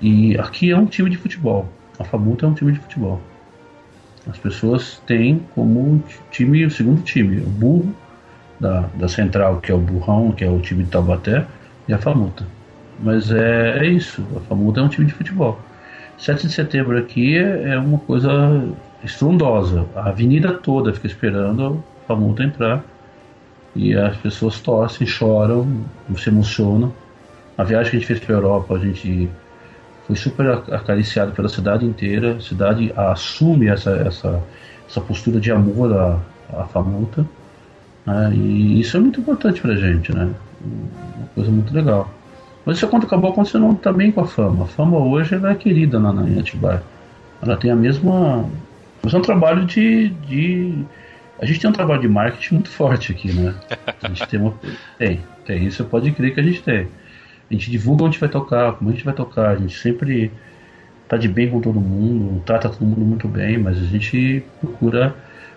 E 0.02 0.38
aqui 0.38 0.72
é 0.72 0.78
um 0.78 0.86
time 0.86 1.10
de 1.10 1.18
futebol. 1.18 1.68
A 2.00 2.04
Famuta 2.04 2.46
é 2.46 2.50
um 2.50 2.54
time 2.54 2.72
de 2.72 2.80
futebol. 2.80 3.22
As 4.30 4.38
pessoas 4.38 5.02
têm 5.06 5.42
como 5.56 6.04
time 6.32 6.66
o 6.66 6.72
segundo 6.72 7.02
time, 7.02 7.38
o 7.40 7.50
burro 7.50 7.96
da, 8.60 8.82
da 8.96 9.08
Central, 9.08 9.60
que 9.62 9.72
é 9.72 9.76
o 9.76 9.80
Burrão, 9.80 10.32
que 10.32 10.44
é 10.44 10.50
o 10.50 10.60
time 10.60 10.84
de 10.84 10.90
Taubaté, 10.90 11.46
e 11.88 11.94
a 11.94 11.98
Famuta. 11.98 12.46
Mas 13.00 13.32
é, 13.32 13.80
é 13.80 13.86
isso, 13.86 14.26
a 14.36 14.40
Famuta 14.42 14.80
é 14.80 14.84
um 14.84 14.90
time 14.90 15.08
de 15.08 15.14
futebol. 15.14 15.60
7 16.18 16.48
de 16.48 16.54
setembro 16.54 16.98
aqui 16.98 17.38
é, 17.38 17.74
é 17.74 17.80
uma 17.80 18.00
coisa 18.00 18.30
estrondosa. 19.04 19.86
A 19.96 20.10
avenida 20.10 20.52
toda 20.52 20.94
fica 20.94 21.08
esperando 21.08 21.84
a 22.04 22.08
Famuta 22.08 22.44
entrar. 22.44 22.84
E 23.76 23.96
as 23.96 24.18
pessoas 24.18 24.60
torcem, 24.60 25.06
choram, 25.06 25.86
se 26.18 26.30
emocionam. 26.30 26.92
A 27.56 27.64
viagem 27.64 27.92
que 27.92 27.98
a 27.98 28.00
gente 28.00 28.08
fez 28.08 28.20
para 28.20 28.36
a 28.36 28.38
Europa, 28.38 28.76
a 28.76 28.80
gente 28.80 29.30
foi 30.08 30.16
super 30.16 30.50
acariciado 30.72 31.34
pela 31.34 31.50
cidade 31.50 31.86
inteira. 31.86 32.38
A 32.38 32.40
cidade 32.40 32.94
assume 32.96 33.68
essa, 33.68 33.92
essa, 33.92 34.42
essa 34.90 35.02
postura 35.02 35.40
de 35.40 35.52
amor 35.52 35.94
à, 35.94 36.20
à 36.58 36.64
Famuta. 36.64 37.28
Né? 38.06 38.34
E 38.34 38.80
isso 38.80 38.96
é 38.96 39.00
muito 39.02 39.20
importante 39.20 39.60
pra 39.60 39.76
gente, 39.76 40.16
né? 40.16 40.30
Uma 40.64 41.28
coisa 41.36 41.52
muito 41.52 41.74
legal. 41.74 42.10
Mas 42.66 42.78
isso 42.78 42.86
acabou 42.86 43.32
acontecendo 43.32 43.76
também 43.76 44.12
com 44.12 44.22
a 44.22 44.28
fama. 44.28 44.64
A 44.64 44.68
fama 44.68 44.98
hoje 44.98 45.36
ela 45.36 45.52
é 45.52 45.56
querida 45.56 46.00
na, 46.00 46.14
na 46.14 46.40
Atibaia. 46.40 46.82
Ela 47.42 47.58
tem 47.58 47.70
a 47.70 47.76
mesma. 47.76 48.50
Mas 49.04 49.14
é 49.14 49.18
um 49.18 49.22
trabalho 49.22 49.66
de, 49.66 50.10
de. 50.10 50.86
A 51.40 51.46
gente 51.46 51.60
tem 51.60 51.70
um 51.70 51.74
trabalho 51.74 52.02
de 52.02 52.08
marketing 52.08 52.56
muito 52.56 52.70
forte 52.70 53.12
aqui, 53.12 53.32
né? 53.32 53.54
A 54.02 54.08
gente 54.08 54.26
tem 54.28 54.40
uma. 54.40 54.54
Tem, 54.98 55.22
tem. 55.46 55.66
Isso 55.66 55.86
pode 55.86 56.12
crer 56.12 56.34
que 56.34 56.40
a 56.40 56.44
gente 56.44 56.62
tem. 56.64 56.88
A 57.50 57.54
gente 57.54 57.72
divulga 57.72 58.04
onde 58.04 58.20
vai 58.20 58.30
tocar, 58.30 58.74
como 58.74 58.90
a 58.90 58.94
gente 58.94 59.06
vai 59.06 59.14
tocar. 59.14 59.50
A 59.50 59.56
gente 59.56 59.78
sempre 59.78 60.32
tá 61.08 61.18
de 61.18 61.28
bem 61.28 61.50
com 61.50 61.62
todo 61.62 61.80
mundo, 61.80 62.42
trata 62.46 62.70
todo 62.70 62.86
mundo 62.86 63.02
muito 63.02 63.28
bem, 63.28 63.58
mas 63.58 63.78
a 63.78 63.86
gente 63.86 64.44
procura 64.60 65.16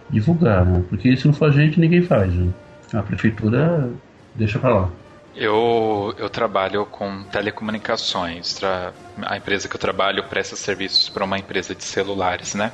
divulgar, 0.08 0.64
né? 0.64 0.84
Porque 0.88 1.16
se 1.16 1.26
não 1.26 1.34
for 1.34 1.48
a 1.48 1.52
gente, 1.52 1.80
ninguém 1.80 2.02
faz. 2.02 2.32
Né? 2.32 2.52
A 2.92 3.02
prefeitura 3.02 3.90
deixa 4.34 4.58
para 4.58 4.74
lá. 4.74 4.90
Eu, 5.34 6.12
eu 6.18 6.28
trabalho 6.28 6.84
com 6.86 7.22
telecomunicações. 7.24 8.54
Tra... 8.54 8.92
A 9.22 9.36
empresa 9.36 9.68
que 9.68 9.76
eu 9.76 9.80
trabalho 9.80 10.24
presta 10.24 10.56
serviços 10.56 11.08
para 11.08 11.24
uma 11.24 11.38
empresa 11.38 11.74
de 11.74 11.84
celulares, 11.84 12.54
né? 12.54 12.72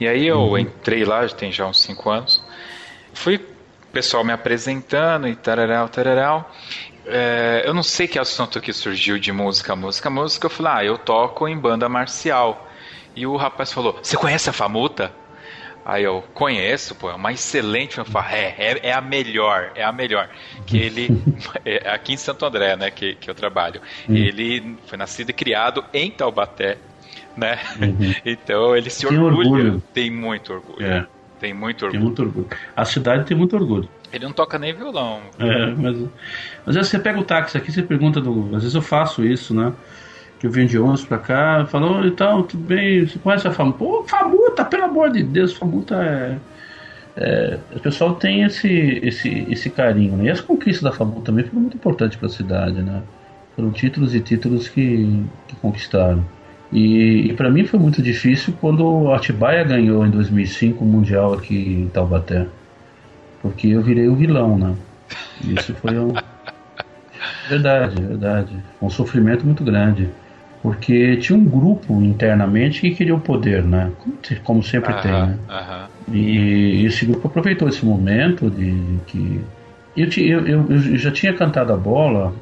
E 0.00 0.08
aí 0.08 0.26
eu 0.26 0.40
uhum. 0.40 0.58
entrei 0.58 1.04
lá, 1.04 1.26
tem 1.28 1.52
já 1.52 1.66
uns 1.66 1.82
5 1.82 2.10
anos. 2.10 2.42
Fui 3.12 3.36
o 3.36 3.92
pessoal 3.92 4.24
me 4.24 4.32
apresentando 4.32 5.28
e 5.28 5.36
tararau, 5.36 5.88
tararau. 5.88 6.50
É, 7.06 7.62
eu 7.66 7.74
não 7.74 7.82
sei 7.82 8.08
que 8.08 8.18
assunto 8.18 8.60
que 8.60 8.72
surgiu 8.72 9.18
de 9.18 9.32
música, 9.32 9.76
música, 9.76 10.08
música. 10.08 10.46
Eu 10.46 10.50
falei, 10.50 10.72
ah, 10.72 10.84
eu 10.84 10.98
toco 10.98 11.46
em 11.46 11.58
banda 11.58 11.88
marcial. 11.88 12.68
E 13.14 13.26
o 13.26 13.36
rapaz 13.36 13.72
falou, 13.72 13.98
você 14.02 14.16
conhece 14.16 14.50
a 14.50 14.52
Famuta? 14.52 15.12
Aí 15.84 16.02
eu 16.02 16.24
conheço, 16.32 16.94
pô, 16.94 17.10
é 17.10 17.14
uma 17.14 17.30
excelente 17.30 17.96
fanfarra. 17.96 18.36
É, 18.36 18.54
é, 18.58 18.80
é, 18.88 18.92
a 18.92 19.02
melhor, 19.02 19.70
é 19.74 19.84
a 19.84 19.92
melhor. 19.92 20.30
Que 20.66 20.78
ele, 20.78 21.08
é 21.64 21.90
aqui 21.90 22.14
em 22.14 22.16
Santo 22.16 22.46
André, 22.46 22.74
né, 22.74 22.90
que, 22.90 23.14
que 23.16 23.28
eu 23.28 23.34
trabalho. 23.34 23.82
Ele 24.08 24.76
foi 24.86 24.96
nascido 24.96 25.30
e 25.30 25.32
criado 25.34 25.84
em 25.92 26.10
Taubaté, 26.10 26.78
né? 27.36 27.58
Uhum. 27.80 28.14
Então 28.24 28.74
ele 28.74 28.88
se 28.88 29.06
orgulha. 29.06 29.36
Orgulho. 29.36 29.82
Tem 29.92 30.10
muito 30.10 30.54
orgulho. 30.54 30.86
É. 30.86 31.06
Tem 31.44 31.52
muito 31.52 31.84
orgulho. 31.84 31.92
Tem 31.92 32.00
muito 32.00 32.22
orgulho. 32.22 32.46
A 32.74 32.84
cidade 32.86 33.26
tem 33.26 33.36
muito 33.36 33.54
orgulho. 33.54 33.86
Ele 34.10 34.24
não 34.24 34.32
toca 34.32 34.58
nem 34.58 34.72
violão. 34.72 35.20
É, 35.38 35.66
mas, 35.74 36.08
mas 36.64 36.76
você 36.76 36.98
pega 36.98 37.20
o 37.20 37.22
táxi 37.22 37.58
aqui, 37.58 37.70
você 37.70 37.82
pergunta 37.82 38.18
do. 38.18 38.46
Às 38.56 38.62
vezes 38.62 38.74
eu 38.74 38.80
faço 38.80 39.22
isso, 39.22 39.52
né? 39.52 39.74
que 40.38 40.46
eu 40.46 40.50
vim 40.50 40.66
de 40.66 40.78
ônibus 40.78 41.04
pra 41.04 41.18
cá, 41.18 41.64
falou, 41.66 42.04
então, 42.04 42.42
tudo 42.42 42.64
bem, 42.64 43.06
você 43.06 43.18
conhece 43.18 43.46
a 43.46 43.52
Famuta? 43.52 43.78
Pô, 43.78 44.04
Famuta, 44.04 44.64
pelo 44.64 44.84
amor 44.84 45.10
de 45.10 45.22
Deus, 45.22 45.54
Famuta 45.54 45.94
é... 45.94 46.38
é 47.16 47.58
o 47.74 47.80
pessoal 47.80 48.14
tem 48.14 48.42
esse, 48.42 48.68
esse, 49.02 49.46
esse 49.48 49.70
carinho, 49.70 50.16
né? 50.16 50.24
E 50.24 50.30
as 50.30 50.40
conquistas 50.40 50.82
da 50.82 50.92
Famuta 50.92 51.26
também 51.26 51.44
foram 51.44 51.60
muito 51.62 51.76
importantes 51.76 52.18
para 52.18 52.26
a 52.26 52.30
cidade, 52.30 52.82
né? 52.82 53.02
Foram 53.54 53.70
títulos 53.70 54.14
e 54.14 54.20
títulos 54.20 54.68
que, 54.68 55.24
que 55.46 55.56
conquistaram. 55.56 56.24
E, 56.74 57.28
e 57.28 57.32
para 57.34 57.48
mim 57.50 57.64
foi 57.64 57.78
muito 57.78 58.02
difícil 58.02 58.52
quando 58.60 59.10
a 59.10 59.16
Atibaia 59.16 59.62
ganhou 59.64 60.04
em 60.04 60.10
2005 60.10 60.84
o 60.84 60.86
Mundial 60.86 61.32
aqui 61.32 61.56
em 61.56 61.88
Taubaté. 61.88 62.46
Porque 63.40 63.68
eu 63.68 63.80
virei 63.80 64.08
o 64.08 64.16
vilão, 64.16 64.58
né? 64.58 64.74
Isso 65.42 65.72
foi 65.74 65.98
um... 65.98 66.12
Verdade, 67.48 68.02
verdade. 68.02 68.56
Um 68.80 68.90
sofrimento 68.90 69.44
muito 69.46 69.62
grande 69.62 70.08
porque 70.64 71.18
tinha 71.18 71.38
um 71.38 71.44
grupo 71.44 72.02
internamente 72.02 72.80
que 72.80 72.92
queria 72.92 73.14
o 73.14 73.20
poder, 73.20 73.62
né? 73.62 73.92
Como, 74.44 74.62
sempre 74.62 74.94
tem, 75.02 75.12
né? 75.12 75.38
E 76.10 76.86
esse 76.86 77.04
grupo 77.04 77.28
aproveitou 77.28 77.68
esse 77.68 77.84
momento 77.84 78.48
de, 78.48 78.72
de 78.72 78.98
que 79.06 79.42
eu, 79.94 80.08
eu, 80.16 80.46
eu, 80.46 80.66
eu, 80.70 80.96
já 80.96 81.10
tinha 81.10 81.34
cantado 81.34 81.70
a 81.70 81.76
bola 81.76 82.32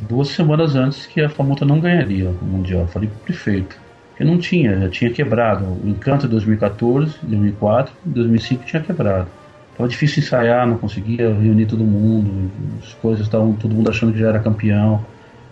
duas 0.00 0.28
semanas 0.28 0.74
antes 0.76 1.06
que 1.06 1.20
a 1.20 1.28
Famuta 1.28 1.64
não 1.64 1.80
ganharia 1.80 2.30
o 2.30 2.44
Mundial. 2.44 2.86
Falei 2.86 3.08
pro 3.08 3.18
prefeito. 3.20 3.76
Eu 4.18 4.26
não 4.26 4.38
tinha, 4.38 4.78
já 4.80 4.88
tinha 4.88 5.10
quebrado. 5.10 5.64
O 5.64 5.88
Encanto 5.88 6.26
de 6.26 6.32
2014, 6.32 7.16
2004, 7.22 7.94
2005 8.04 8.64
tinha 8.64 8.82
quebrado. 8.82 9.28
Tava 9.76 9.88
difícil 9.88 10.22
ensaiar, 10.22 10.66
não 10.66 10.76
conseguia 10.76 11.32
reunir 11.32 11.66
todo 11.66 11.84
mundo, 11.84 12.50
as 12.82 12.94
coisas 12.94 13.24
estavam 13.24 13.52
todo 13.52 13.72
mundo 13.72 13.88
achando 13.88 14.12
que 14.12 14.18
já 14.18 14.28
era 14.28 14.40
campeão. 14.40 15.04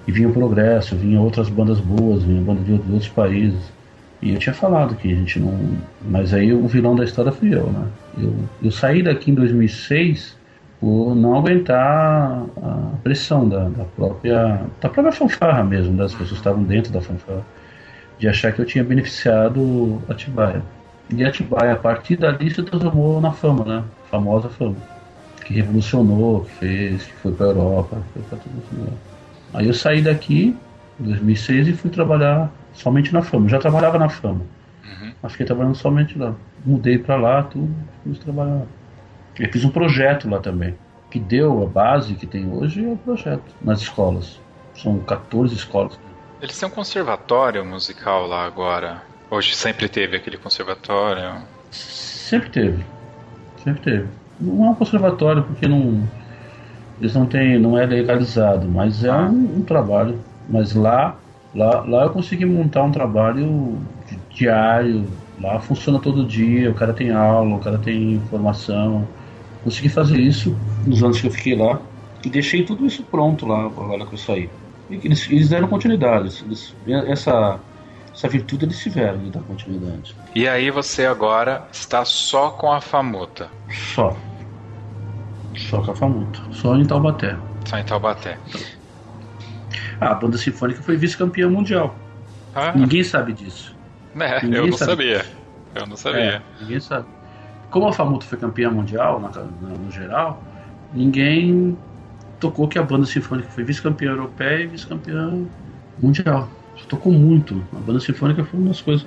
E 0.07 0.13
vinha 0.13 0.29
o 0.29 0.33
Progresso, 0.33 0.97
vinha 0.97 1.21
outras 1.21 1.49
bandas 1.49 1.81
boas, 1.81 2.23
vinha 2.23 2.41
banda 2.41 2.61
de 2.63 2.73
outros 2.73 3.09
países. 3.09 3.73
E 4.23 4.33
eu 4.33 4.39
tinha 4.39 4.55
falado 4.55 4.97
que 4.97 5.13
a 5.13 5.15
gente 5.15 5.39
não. 5.39 5.59
Mas 6.01 6.33
aí 6.33 6.53
o 6.53 6.67
vilão 6.67 6.97
da 6.97 7.05
história 7.05 7.31
fui 7.31 7.55
eu, 7.55 7.67
né? 7.71 7.87
Eu, 8.19 8.35
eu 8.63 8.71
saí 8.71 9.03
daqui 9.03 9.31
em 9.31 9.35
2006 9.35 10.37
por 10.81 11.15
não 11.15 11.37
aguentar 11.37 12.45
a 12.63 12.97
pressão 13.03 13.49
da, 13.49 13.69
da 13.69 13.85
própria. 13.85 14.61
da 14.81 14.89
própria 14.89 15.13
fanfarra 15.13 15.65
mesmo, 15.65 15.97
das 15.97 16.13
pessoas 16.13 16.31
que 16.31 16.37
estavam 16.37 16.63
dentro 16.63 16.93
da 16.93 17.01
fanfarra. 17.01 17.45
De 18.19 18.29
achar 18.29 18.53
que 18.53 18.61
eu 18.61 18.65
tinha 18.65 18.83
beneficiado 18.83 20.03
Atibaia. 20.09 20.63
E 21.11 21.25
Atibaia, 21.25 21.73
a 21.73 21.77
partir 21.77 22.17
dali, 22.17 22.53
se 22.53 22.63
transformou 22.63 23.21
na 23.21 23.33
fama, 23.33 23.65
né? 23.65 23.85
A 24.07 24.11
famosa 24.11 24.49
fama. 24.49 24.77
Que 25.45 25.55
revolucionou, 25.55 26.41
que 26.45 26.51
fez, 26.53 27.05
que 27.05 27.13
foi 27.15 27.33
pra 27.33 27.47
Europa, 27.47 27.99
foi 28.13 28.23
pra 28.23 28.39
tudo 28.39 28.55
isso. 28.59 28.93
Aí 29.55 29.67
eu 29.67 29.75
saí 29.75 30.03
daqui 30.03 30.57
em 31.01 31.05
2006 31.05 31.69
e 31.69 31.73
fui 31.73 31.91
trabalhar 31.91 32.51
somente 32.73 33.13
na 33.13 33.23
Fama. 33.23 33.47
Eu 33.47 33.51
já 33.51 33.59
trabalhava 33.59 33.99
na 33.99 34.09
Fama. 34.09 34.43
Uhum. 34.85 35.13
Mas 35.23 35.33
fiquei 35.33 35.47
trabalhando 35.47 35.75
somente 35.75 36.19
lá. 36.19 36.35
Mudei 36.65 36.99
para 36.99 37.17
lá, 37.17 37.43
tudo, 37.43 37.75
fui 38.03 38.15
trabalhar. 38.15 38.63
Eu 39.39 39.51
fiz 39.51 39.65
um 39.65 39.71
projeto 39.71 40.29
lá 40.29 40.39
também. 40.39 40.75
Que 41.11 41.21
deu 41.21 41.63
a 41.63 41.67
base 41.67 42.15
que 42.15 42.27
tem 42.27 42.51
hoje 42.53 42.85
é 42.85 42.89
o 42.89 42.97
projeto 42.97 43.45
nas 43.63 43.81
escolas. 43.81 44.41
São 44.75 44.99
14 44.99 45.55
escolas. 45.55 45.99
Eles 46.41 46.59
têm 46.59 46.69
um 46.69 46.73
conservatório 46.73 47.65
musical 47.65 48.27
lá 48.27 48.45
agora. 48.45 49.03
Hoje 49.31 49.55
sempre 49.55 49.89
teve 49.89 50.17
aquele 50.17 50.37
conservatório. 50.37 51.43
Sempre 51.71 52.51
teve. 52.51 52.85
Sempre 53.63 53.83
teve. 53.83 54.09
Não 54.41 54.67
é 54.67 54.71
um 54.71 54.75
conservatório 54.75 55.43
porque 55.43 55.67
não. 55.67 56.07
Eles 57.01 57.15
não 57.15 57.27
têm. 57.27 57.59
não 57.59 57.79
é 57.79 57.87
legalizado, 57.87 58.67
mas 58.69 59.05
é 59.05 59.11
ah. 59.11 59.23
um, 59.23 59.59
um, 59.59 59.63
trabalho. 59.63 60.19
Mas 60.49 60.75
lá, 60.75 61.17
lá, 61.55 61.81
lá 61.81 62.05
eu 62.05 62.11
consegui 62.11 62.45
montar 62.45 62.83
um 62.83 62.93
trabalho 62.93 63.79
diário. 64.31 65.07
Lá 65.41 65.59
funciona 65.61 65.99
todo 65.99 66.25
dia, 66.25 66.71
o 66.71 66.75
cara 66.75 66.93
tem 66.93 67.11
aula, 67.11 67.57
o 67.57 67.61
cara 67.61 67.79
tem 67.79 68.15
informação. 68.15 69.07
Consegui 69.67 69.89
fazer 69.89 70.21
isso 70.21 70.57
nos 70.87 71.03
anos 71.03 71.21
que 71.21 71.27
eu 71.27 71.31
fiquei 71.33 71.57
lá. 71.57 71.81
E 72.25 72.31
deixei 72.31 72.65
tudo 72.65 72.87
isso 72.87 73.03
pronto 73.03 73.45
lá 73.45 73.65
agora 73.65 74.07
que 74.07 74.15
eu 74.15 74.19
saí. 74.19 74.49
E 74.89 74.95
eles, 74.95 75.29
eles 75.29 75.49
deram 75.49 75.67
continuidade. 75.67 76.41
Eles, 76.45 76.73
essa, 77.09 77.59
essa 78.15 78.29
virtude 78.29 78.65
eles 78.65 78.79
tiveram 78.81 79.19
de 79.19 79.31
dar 79.31 79.41
continuidade. 79.41 80.15
E 80.37 80.47
aí 80.47 80.71
você 80.71 81.05
agora 81.05 81.67
está 81.73 82.05
só 82.05 82.51
com 82.51 82.71
a 82.71 82.81
Famuta? 82.81 83.51
Só. 83.93 84.17
Só 85.57 85.83
com 85.83 85.91
a 85.91 85.97
Famuta. 85.97 86.41
Só 86.53 86.77
em 86.77 86.85
Taubaté. 86.85 87.37
Só 87.65 87.77
em 87.77 87.85
Taubaté. 87.85 88.39
Ah, 90.01 90.13
a 90.13 90.15
banda 90.15 90.39
sinfônica 90.39 90.81
foi 90.81 90.97
vice-campeã 90.97 91.49
mundial. 91.49 91.93
Ah. 92.55 92.71
Ninguém 92.73 93.03
sabe 93.03 93.33
disso. 93.33 93.75
É, 94.17 94.45
ninguém 94.45 94.61
eu 94.61 94.67
não 94.69 94.79
sabia. 94.79 95.19
Disso. 95.19 95.33
Eu 95.75 95.87
não 95.89 95.97
sabia. 95.97 96.21
É, 96.21 96.43
ninguém 96.61 96.79
sabe. 96.79 97.16
Como 97.71 97.89
a 97.89 97.93
Famuta 97.93 98.27
foi 98.27 98.39
campeã 98.39 98.71
mundial, 98.71 99.21
na, 99.21 99.31
na, 99.31 99.79
no 99.79 99.91
geral, 99.91 100.43
ninguém 100.93 101.77
tocou 102.41 102.69
que 102.69 102.79
a 102.79 102.83
banda 102.83 103.07
sinfônica 103.07 103.49
foi 103.51 103.65
vice-campeã 103.65 104.11
europeia 104.11 104.63
e 104.65 104.67
vice-campeã 104.67 105.47
mundial. 105.99 106.49
Tocou 106.89 107.13
muito. 107.13 107.67
A 107.73 107.81
banda 107.81 108.01
sinfônica 108.01 108.45
foi 108.45 108.61
uma 108.61 108.69
das 108.69 108.81
coisas. 108.83 109.07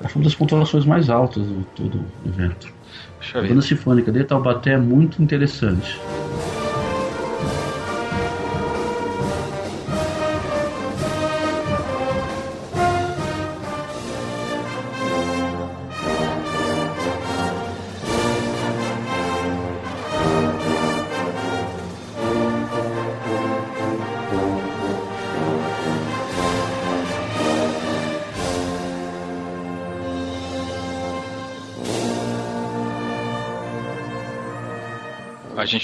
Foi 0.00 0.20
uma 0.20 0.24
das 0.24 0.34
pontuações 0.34 0.84
mais 0.84 1.08
altas 1.10 1.46
do 1.48 1.64
todo 1.64 1.98
o 1.98 2.28
evento. 2.28 2.72
A 3.34 3.42
banda 3.48 3.62
sinfônica 3.62 4.12
de 4.12 4.24
Taubaté 4.24 4.72
é 4.72 4.78
muito 4.78 5.22
interessante. 5.22 6.06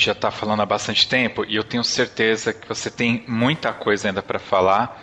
Gente 0.02 0.06
já 0.06 0.12
está 0.12 0.30
falando 0.32 0.60
há 0.60 0.66
bastante 0.66 1.08
tempo 1.08 1.44
e 1.46 1.54
eu 1.54 1.62
tenho 1.62 1.84
certeza 1.84 2.52
que 2.52 2.68
você 2.68 2.90
tem 2.90 3.24
muita 3.28 3.72
coisa 3.72 4.08
ainda 4.08 4.20
para 4.20 4.38
falar. 4.40 5.00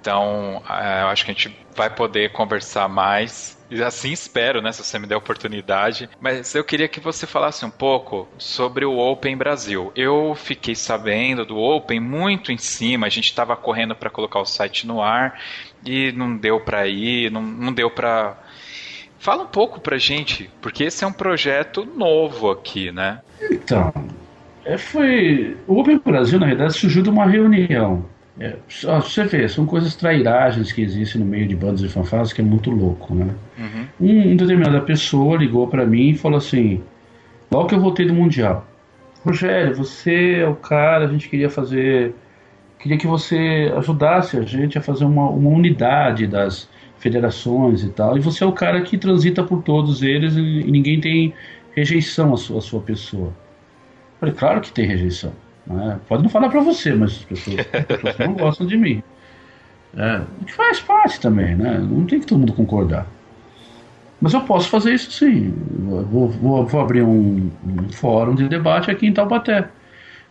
Então, 0.00 0.62
é, 0.70 1.02
eu 1.02 1.08
acho 1.08 1.24
que 1.24 1.32
a 1.32 1.34
gente 1.34 1.58
vai 1.74 1.90
poder 1.90 2.30
conversar 2.30 2.88
mais. 2.88 3.58
E 3.68 3.82
assim 3.82 4.12
espero, 4.12 4.62
né, 4.62 4.70
se 4.70 4.82
você 4.82 4.96
me 4.98 5.08
der 5.08 5.16
a 5.16 5.18
oportunidade. 5.18 6.08
Mas 6.20 6.54
eu 6.54 6.62
queria 6.62 6.86
que 6.86 7.00
você 7.00 7.26
falasse 7.26 7.64
um 7.64 7.70
pouco 7.70 8.28
sobre 8.38 8.84
o 8.84 8.96
Open 8.96 9.36
Brasil. 9.36 9.92
Eu 9.96 10.36
fiquei 10.36 10.76
sabendo 10.76 11.44
do 11.44 11.58
Open 11.58 11.98
muito 11.98 12.52
em 12.52 12.58
cima. 12.58 13.08
A 13.08 13.10
gente 13.10 13.26
estava 13.26 13.56
correndo 13.56 13.96
para 13.96 14.08
colocar 14.08 14.38
o 14.38 14.46
site 14.46 14.86
no 14.86 15.02
ar 15.02 15.40
e 15.84 16.12
não 16.12 16.36
deu 16.36 16.60
para 16.60 16.86
ir, 16.86 17.30
não, 17.30 17.42
não 17.42 17.72
deu 17.72 17.90
para. 17.90 18.38
Fala 19.18 19.42
um 19.42 19.48
pouco 19.48 19.80
pra 19.80 19.98
gente, 19.98 20.48
porque 20.62 20.84
esse 20.84 21.02
é 21.02 21.06
um 21.06 21.12
projeto 21.12 21.84
novo 21.84 22.52
aqui, 22.52 22.92
né? 22.92 23.20
Então, 23.50 23.92
é, 24.64 24.78
foi. 24.78 25.56
O 25.66 25.78
Open 25.78 26.00
Brasil, 26.04 26.38
na 26.38 26.46
realidade, 26.46 26.74
surgiu 26.74 27.02
de 27.02 27.10
uma 27.10 27.26
reunião. 27.26 28.04
É, 28.40 28.56
você 28.68 29.24
vê, 29.24 29.48
são 29.48 29.66
coisas 29.66 29.96
trairagens 29.96 30.70
que 30.70 30.80
existem 30.80 31.20
no 31.20 31.26
meio 31.26 31.48
de 31.48 31.56
bandas 31.56 31.80
e 31.80 31.88
fanfarras 31.88 32.32
que 32.32 32.40
é 32.40 32.44
muito 32.44 32.70
louco, 32.70 33.12
né? 33.14 33.34
Uhum. 33.58 33.86
Um, 34.00 34.36
determinada 34.36 34.80
pessoa 34.80 35.36
ligou 35.36 35.66
para 35.66 35.84
mim 35.84 36.10
e 36.10 36.14
falou 36.14 36.38
assim: 36.38 36.82
logo 37.50 37.66
que 37.66 37.74
eu 37.74 37.80
voltei 37.80 38.06
do 38.06 38.14
Mundial, 38.14 38.66
Rogério, 39.24 39.74
você 39.74 40.36
é 40.36 40.48
o 40.48 40.54
cara, 40.54 41.06
a 41.06 41.08
gente 41.08 41.28
queria 41.28 41.50
fazer. 41.50 42.14
Queria 42.78 42.96
que 42.96 43.08
você 43.08 43.72
ajudasse 43.76 44.36
a 44.36 44.42
gente 44.42 44.78
a 44.78 44.80
fazer 44.80 45.04
uma, 45.04 45.28
uma 45.28 45.50
unidade 45.50 46.28
das 46.28 46.68
federações 46.98 47.82
e 47.82 47.88
tal. 47.88 48.16
E 48.16 48.20
você 48.20 48.44
é 48.44 48.46
o 48.46 48.52
cara 48.52 48.80
que 48.82 48.96
transita 48.96 49.42
por 49.42 49.62
todos 49.62 50.00
eles 50.00 50.36
e, 50.36 50.40
e 50.40 50.70
ninguém 50.70 51.00
tem 51.00 51.34
rejeição 51.74 52.32
à 52.32 52.36
sua, 52.36 52.58
à 52.58 52.60
sua 52.60 52.80
pessoa. 52.80 53.32
Falei, 54.20 54.34
claro 54.34 54.60
que 54.60 54.72
tem 54.72 54.86
rejeição. 54.86 55.32
Né? 55.66 55.98
Pode 56.08 56.22
não 56.22 56.30
falar 56.30 56.48
para 56.48 56.60
você, 56.60 56.94
mas 56.94 57.12
as 57.12 57.24
pessoas, 57.24 57.58
as 57.60 57.86
pessoas 57.86 58.18
não 58.18 58.34
gostam 58.34 58.66
de 58.66 58.76
mim. 58.76 59.02
É, 59.96 60.20
que 60.44 60.52
faz 60.52 60.80
parte 60.80 61.20
também, 61.20 61.54
né? 61.56 61.78
Não 61.78 62.04
tem 62.04 62.20
que 62.20 62.26
todo 62.26 62.38
mundo 62.38 62.52
concordar. 62.52 63.06
Mas 64.20 64.34
eu 64.34 64.40
posso 64.42 64.68
fazer 64.68 64.94
isso 64.94 65.10
sim. 65.12 65.54
Vou, 66.10 66.28
vou, 66.28 66.66
vou 66.66 66.80
abrir 66.80 67.02
um, 67.02 67.50
um, 67.64 67.92
fórum 67.92 68.34
de 68.34 68.48
debate 68.48 68.90
aqui 68.90 69.06
em 69.06 69.12
Taubaté. 69.12 69.68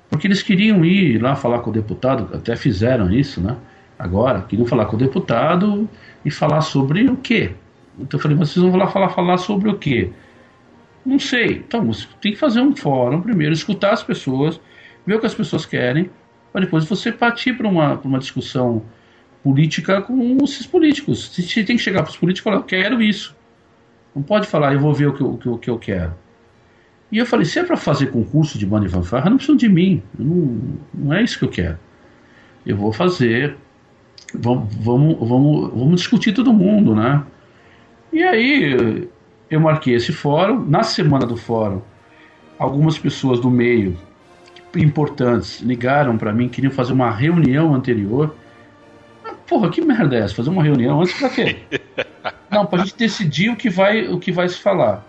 Porque 0.09 0.27
eles 0.27 0.41
queriam 0.41 0.85
ir 0.85 1.21
lá 1.21 1.35
falar 1.35 1.59
com 1.59 1.69
o 1.69 1.73
deputado, 1.73 2.35
até 2.35 2.55
fizeram 2.55 3.11
isso, 3.11 3.41
né? 3.41 3.55
Agora, 3.97 4.41
queriam 4.41 4.67
falar 4.67 4.85
com 4.85 4.95
o 4.95 4.99
deputado 4.99 5.89
e 6.23 6.29
falar 6.29 6.61
sobre 6.61 7.09
o 7.09 7.17
quê? 7.17 7.51
Então 7.99 8.17
eu 8.17 8.21
falei, 8.21 8.37
mas 8.37 8.49
vocês 8.49 8.63
vão 8.63 8.75
lá 8.75 8.87
falar, 8.87 9.09
falar 9.09 9.37
sobre 9.37 9.69
o 9.69 9.77
quê? 9.77 10.11
Não 11.07 11.17
sei. 11.17 11.63
Então, 11.65 11.85
você 11.85 12.05
tem 12.21 12.33
que 12.33 12.37
fazer 12.37 12.59
um 12.59 12.75
fórum 12.75 13.21
primeiro, 13.21 13.53
escutar 13.53 13.93
as 13.93 14.03
pessoas, 14.03 14.59
ver 15.05 15.15
o 15.15 15.19
que 15.21 15.25
as 15.25 15.33
pessoas 15.33 15.65
querem, 15.65 16.09
para 16.51 16.65
depois 16.65 16.83
você 16.83 17.13
partir 17.13 17.53
para 17.53 17.65
uma, 17.65 17.93
uma 17.99 18.19
discussão 18.19 18.83
política 19.41 20.01
com 20.01 20.37
esses 20.43 20.67
políticos. 20.67 21.31
Você 21.33 21.63
tem 21.63 21.77
que 21.77 21.81
chegar 21.81 22.03
para 22.03 22.09
os 22.09 22.17
políticos 22.17 22.41
e 22.41 22.43
falar: 22.43 22.57
eu 22.57 22.63
quero 22.63 23.01
isso. 23.01 23.33
Não 24.13 24.21
pode 24.21 24.47
falar, 24.47 24.73
eu 24.73 24.81
vou 24.81 24.93
ver 24.93 25.07
o 25.07 25.13
que, 25.13 25.23
o, 25.23 25.53
o 25.53 25.57
que 25.57 25.69
eu 25.69 25.79
quero. 25.79 26.13
E 27.09 27.17
eu 27.17 27.25
falei: 27.25 27.45
se 27.45 27.57
é 27.57 27.63
para 27.63 27.77
fazer 27.77 28.07
concurso 28.07 28.57
de 28.59 28.65
banda 28.65 28.85
e 28.85 28.89
fanfarra, 28.89 29.29
não 29.29 29.37
precisam 29.37 29.55
de 29.55 29.69
mim. 29.69 30.03
Não, 30.19 30.59
não 30.93 31.13
é 31.13 31.23
isso 31.23 31.39
que 31.39 31.45
eu 31.45 31.49
quero. 31.49 31.79
Eu 32.65 32.75
vou 32.75 32.91
fazer. 32.91 33.55
Vamos, 34.33 34.75
vamos, 34.75 35.17
vamos, 35.19 35.69
vamos 35.69 36.01
discutir 36.01 36.33
todo 36.33 36.51
mundo, 36.51 36.93
né? 36.93 37.23
E 38.11 38.21
aí 38.23 39.07
eu 39.49 39.59
marquei 39.59 39.95
esse 39.95 40.11
fórum. 40.11 40.65
Na 40.65 40.83
semana 40.83 41.25
do 41.25 41.37
fórum, 41.37 41.81
algumas 42.57 42.97
pessoas 42.97 43.39
do 43.39 43.49
meio 43.49 43.97
importantes 44.75 45.61
ligaram 45.61 46.17
para 46.17 46.31
mim, 46.31 46.49
queriam 46.49 46.71
fazer 46.71 46.93
uma 46.93 47.09
reunião 47.09 47.73
anterior. 47.73 48.35
Ah, 49.25 49.33
porra, 49.47 49.69
que 49.69 49.81
merda 49.81 50.15
é 50.15 50.19
essa? 50.19 50.35
Fazer 50.35 50.49
uma 50.49 50.63
reunião 50.63 51.01
antes 51.01 51.17
pra 51.17 51.29
quê? 51.29 51.57
Não, 52.51 52.65
pra 52.65 52.79
gente 52.83 52.97
decidir 52.97 53.49
o 53.49 53.55
que 53.55 53.69
vai, 53.69 54.07
o 54.07 54.19
que 54.19 54.31
vai 54.31 54.47
se 54.47 54.59
falar. 54.59 55.05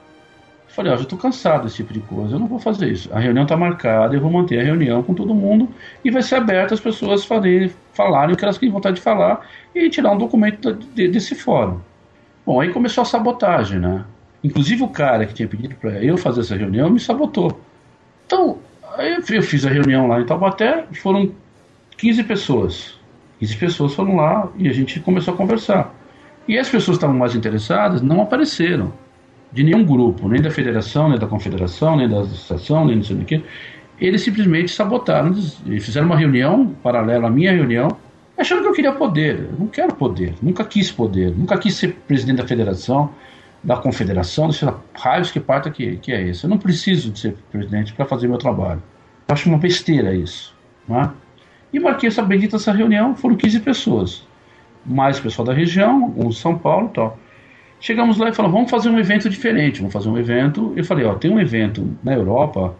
Eu 0.66 0.74
falei, 0.74 0.92
ó, 0.92 0.96
já 0.96 1.04
tô 1.04 1.16
cansado 1.16 1.64
desse 1.64 1.76
tipo 1.76 1.92
de 1.92 2.00
coisa, 2.00 2.34
eu 2.34 2.38
não 2.38 2.46
vou 2.46 2.58
fazer 2.58 2.90
isso. 2.92 3.08
A 3.12 3.18
reunião 3.18 3.46
tá 3.46 3.56
marcada, 3.56 4.14
eu 4.14 4.20
vou 4.20 4.30
manter 4.30 4.60
a 4.60 4.62
reunião 4.62 5.02
com 5.02 5.14
todo 5.14 5.34
mundo 5.34 5.68
e 6.04 6.10
vai 6.10 6.22
ser 6.22 6.36
aberta 6.36 6.74
as 6.74 6.80
pessoas 6.80 7.24
falarem, 7.24 7.72
falarem 7.92 8.34
o 8.34 8.36
que 8.36 8.44
elas 8.44 8.58
têm 8.58 8.70
vontade 8.70 8.96
de 8.96 9.02
falar 9.02 9.46
e 9.74 9.88
tirar 9.88 10.12
um 10.12 10.18
documento 10.18 10.72
desse 10.72 11.34
fórum. 11.34 11.80
Bom, 12.44 12.60
aí 12.60 12.70
começou 12.72 13.02
a 13.02 13.04
sabotagem, 13.04 13.78
né? 13.78 14.04
Inclusive 14.42 14.82
o 14.82 14.88
cara 14.88 15.26
que 15.26 15.34
tinha 15.34 15.48
pedido 15.48 15.74
para 15.76 16.02
eu 16.02 16.16
fazer 16.16 16.40
essa 16.40 16.56
reunião 16.56 16.88
me 16.90 17.00
sabotou. 17.00 17.60
Então, 18.26 18.58
eu 18.98 19.42
fiz 19.42 19.64
a 19.66 19.70
reunião 19.70 20.06
lá 20.06 20.20
em 20.20 20.26
Taubaté, 20.26 20.84
foram 21.00 21.32
15 21.96 22.24
pessoas. 22.24 22.98
15 23.40 23.56
pessoas 23.56 23.94
foram 23.94 24.16
lá 24.16 24.48
e 24.56 24.68
a 24.68 24.72
gente 24.72 25.00
começou 25.00 25.34
a 25.34 25.36
conversar. 25.36 25.94
E 26.46 26.58
as 26.58 26.68
pessoas 26.68 26.96
que 26.96 27.04
estavam 27.04 27.16
mais 27.16 27.34
interessadas 27.34 28.00
não 28.00 28.22
apareceram. 28.22 28.92
De 29.50 29.62
nenhum 29.62 29.84
grupo, 29.84 30.28
nem 30.28 30.42
da 30.42 30.50
federação, 30.50 31.08
nem 31.08 31.18
da 31.18 31.26
confederação, 31.26 31.96
nem 31.96 32.08
da 32.08 32.20
associação, 32.20 32.84
nem 32.84 32.96
não 32.96 33.02
sei 33.02 33.16
que. 33.24 33.42
Eles 34.00 34.22
simplesmente 34.22 34.70
sabotaram. 34.70 35.28
Eles 35.66 35.84
fizeram 35.84 36.06
uma 36.06 36.16
reunião 36.16 36.74
paralela 36.82 37.28
à 37.28 37.30
minha 37.30 37.52
reunião, 37.52 37.88
achando 38.36 38.62
que 38.62 38.68
eu 38.68 38.72
queria 38.72 38.92
poder. 38.92 39.48
Eu 39.50 39.58
não 39.58 39.66
quero 39.66 39.94
poder, 39.94 40.34
nunca 40.42 40.64
quis 40.64 40.90
poder, 40.90 41.34
nunca 41.36 41.56
quis 41.58 41.74
ser 41.74 41.94
presidente 42.06 42.36
da 42.36 42.46
federação, 42.46 43.10
da 43.62 43.76
confederação, 43.76 44.50
lá, 44.62 44.80
raios 44.94 45.30
que 45.30 45.40
parta 45.40 45.70
que, 45.70 45.96
que 45.96 46.12
é 46.12 46.22
esse. 46.22 46.44
Eu 46.44 46.50
não 46.50 46.58
preciso 46.58 47.10
de 47.10 47.18
ser 47.18 47.36
presidente 47.50 47.92
para 47.92 48.04
fazer 48.04 48.28
meu 48.28 48.38
trabalho. 48.38 48.82
Eu 49.28 49.34
acho 49.34 49.48
uma 49.48 49.58
besteira 49.58 50.14
isso. 50.14 50.54
Né? 50.86 51.10
E 51.72 51.78
marquei 51.78 52.08
essa 52.08 52.22
bendita 52.22 52.56
essa 52.56 52.72
reunião, 52.72 53.14
foram 53.14 53.36
15 53.36 53.60
pessoas. 53.60 54.26
Mais 54.86 55.18
pessoal 55.20 55.44
da 55.44 55.52
região, 55.52 56.04
alguns 56.04 56.36
de 56.36 56.40
São 56.40 56.56
Paulo 56.56 56.88
e 56.88 56.94
tal. 56.94 57.18
Chegamos 57.80 58.16
lá 58.16 58.28
e 58.28 58.34
falamos, 58.34 58.56
vamos 58.56 58.70
fazer 58.70 58.88
um 58.88 58.98
evento 58.98 59.28
diferente, 59.28 59.78
vamos 59.78 59.92
fazer 59.92 60.08
um 60.08 60.18
evento. 60.18 60.72
Eu 60.76 60.84
falei, 60.84 61.04
ó, 61.04 61.14
tem 61.14 61.30
um 61.30 61.38
evento 61.38 61.96
na 62.02 62.14
Europa 62.14 62.74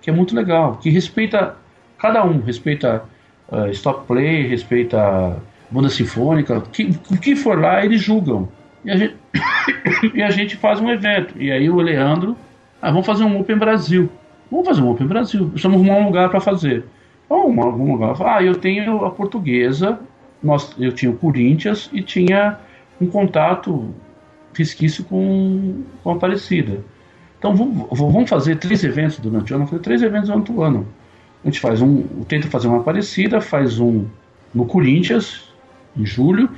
que 0.00 0.10
é 0.10 0.12
muito 0.12 0.34
legal, 0.34 0.76
que 0.76 0.90
respeita 0.90 1.56
cada 1.98 2.24
um, 2.24 2.40
respeita 2.40 3.04
uh, 3.48 3.70
stop 3.70 4.06
play, 4.06 4.46
respeita 4.48 5.40
banda 5.70 5.88
sinfônica, 5.88 6.58
o 6.58 6.62
que, 6.62 6.92
que 7.18 7.36
for 7.36 7.58
lá 7.58 7.84
eles 7.84 8.02
julgam. 8.02 8.48
E 8.84 8.90
a, 8.90 8.96
gente, 8.96 9.16
e 10.14 10.22
a 10.22 10.30
gente 10.30 10.56
faz 10.56 10.80
um 10.80 10.90
evento. 10.90 11.40
E 11.40 11.50
aí 11.50 11.68
o 11.70 11.76
Leandro, 11.76 12.36
ah, 12.80 12.90
vamos 12.90 13.06
fazer 13.06 13.24
um 13.24 13.40
Open 13.40 13.56
Brasil. 13.56 14.10
Vamos 14.50 14.66
fazer 14.66 14.82
um 14.82 14.90
Open 14.90 15.06
Brasil. 15.06 15.48
Precisamos 15.48 15.78
arrumar 15.78 15.98
um 15.98 16.06
lugar 16.06 16.28
para 16.30 16.40
fazer. 16.40 16.84
Vamos 17.28 17.64
algum 17.64 17.92
lugar. 17.92 18.14
Ah, 18.20 18.42
eu 18.42 18.54
tenho 18.54 19.04
a 19.04 19.10
portuguesa, 19.10 19.98
nós, 20.42 20.74
eu 20.78 20.92
tinha 20.92 21.10
o 21.10 21.16
Corinthians 21.16 21.88
e 21.92 22.02
tinha 22.02 22.58
um 23.00 23.06
contato 23.06 23.94
resquício 24.54 25.04
com, 25.04 25.82
com 26.02 26.10
a 26.10 26.14
Aparecida. 26.14 26.80
Então 27.38 27.56
vamos, 27.56 27.86
vamos 27.90 28.28
fazer 28.28 28.56
três 28.56 28.84
eventos 28.84 29.18
durante 29.18 29.52
o 29.52 29.56
ano, 29.56 29.66
fazer 29.66 29.82
três 29.82 30.02
eventos 30.02 30.28
durante 30.28 30.52
o 30.52 30.62
ano. 30.62 30.86
A 31.42 31.48
gente 31.48 31.58
faz 31.58 31.80
um, 31.82 32.02
tenta 32.28 32.48
fazer 32.48 32.68
uma 32.68 32.78
Aparecida, 32.78 33.40
faz 33.40 33.80
um 33.80 34.04
no 34.54 34.66
Corinthians, 34.66 35.52
em 35.96 36.04
julho, 36.04 36.48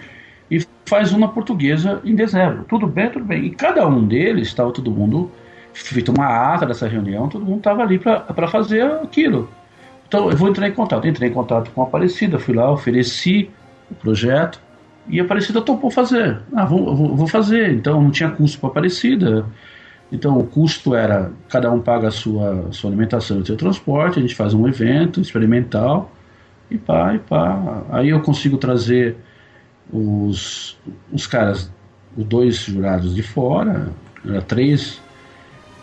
faz 0.87 1.12
um 1.12 1.18
na 1.18 1.28
Portuguesa 1.28 2.01
em 2.05 2.14
dezembro. 2.14 2.64
Tudo 2.68 2.87
bem, 2.87 3.11
tudo 3.11 3.24
bem. 3.24 3.45
E 3.45 3.51
cada 3.51 3.87
um 3.87 4.07
deles 4.07 4.49
estava 4.49 4.72
todo 4.72 4.91
mundo 4.91 5.30
feito 5.72 6.12
uma 6.12 6.55
ata 6.55 6.66
dessa 6.66 6.87
reunião, 6.87 7.28
todo 7.28 7.45
mundo 7.45 7.59
estava 7.59 7.82
ali 7.82 7.99
para 7.99 8.49
fazer 8.49 8.82
aquilo. 8.82 9.49
Então 10.07 10.30
eu 10.30 10.37
vou 10.37 10.49
entrar 10.49 10.68
em 10.68 10.72
contato. 10.72 11.07
Entrei 11.07 11.30
em 11.30 11.32
contato 11.32 11.70
com 11.70 11.82
a 11.82 11.85
Aparecida, 11.85 12.39
fui 12.39 12.55
lá, 12.55 12.70
ofereci 12.70 13.51
o 13.91 13.95
projeto 13.95 14.61
e 15.09 15.20
a 15.20 15.24
Aparecida 15.24 15.61
topou 15.61 15.91
fazer. 15.91 16.41
Ah, 16.55 16.64
vou, 16.64 16.95
vou, 16.95 17.16
vou 17.16 17.26
fazer. 17.26 17.72
Então 17.72 18.01
não 18.01 18.11
tinha 18.11 18.30
custo 18.30 18.59
para 18.59 18.68
a 18.68 18.70
Aparecida. 18.70 19.47
Então 20.12 20.39
o 20.39 20.47
custo 20.47 20.95
era 20.95 21.32
cada 21.49 21.72
um 21.72 21.80
paga 21.80 22.09
a 22.09 22.11
sua, 22.11 22.68
sua 22.70 22.91
alimentação 22.91 23.39
e 23.39 23.41
o 23.41 23.47
seu 23.47 23.57
transporte, 23.57 24.18
a 24.18 24.22
gente 24.22 24.35
faz 24.35 24.55
um 24.55 24.68
evento 24.68 25.20
experimental 25.20 26.12
e 26.70 26.78
pá, 26.78 27.14
e 27.14 27.18
pá. 27.18 27.82
Aí 27.91 28.11
eu 28.11 28.20
consigo 28.20 28.57
trazer 28.57 29.16
os, 29.93 30.78
os 31.12 31.26
caras, 31.26 31.70
os 32.16 32.24
dois 32.24 32.57
jurados 32.57 33.14
de 33.14 33.22
fora, 33.22 33.93
era 34.26 34.43
três. 34.43 35.01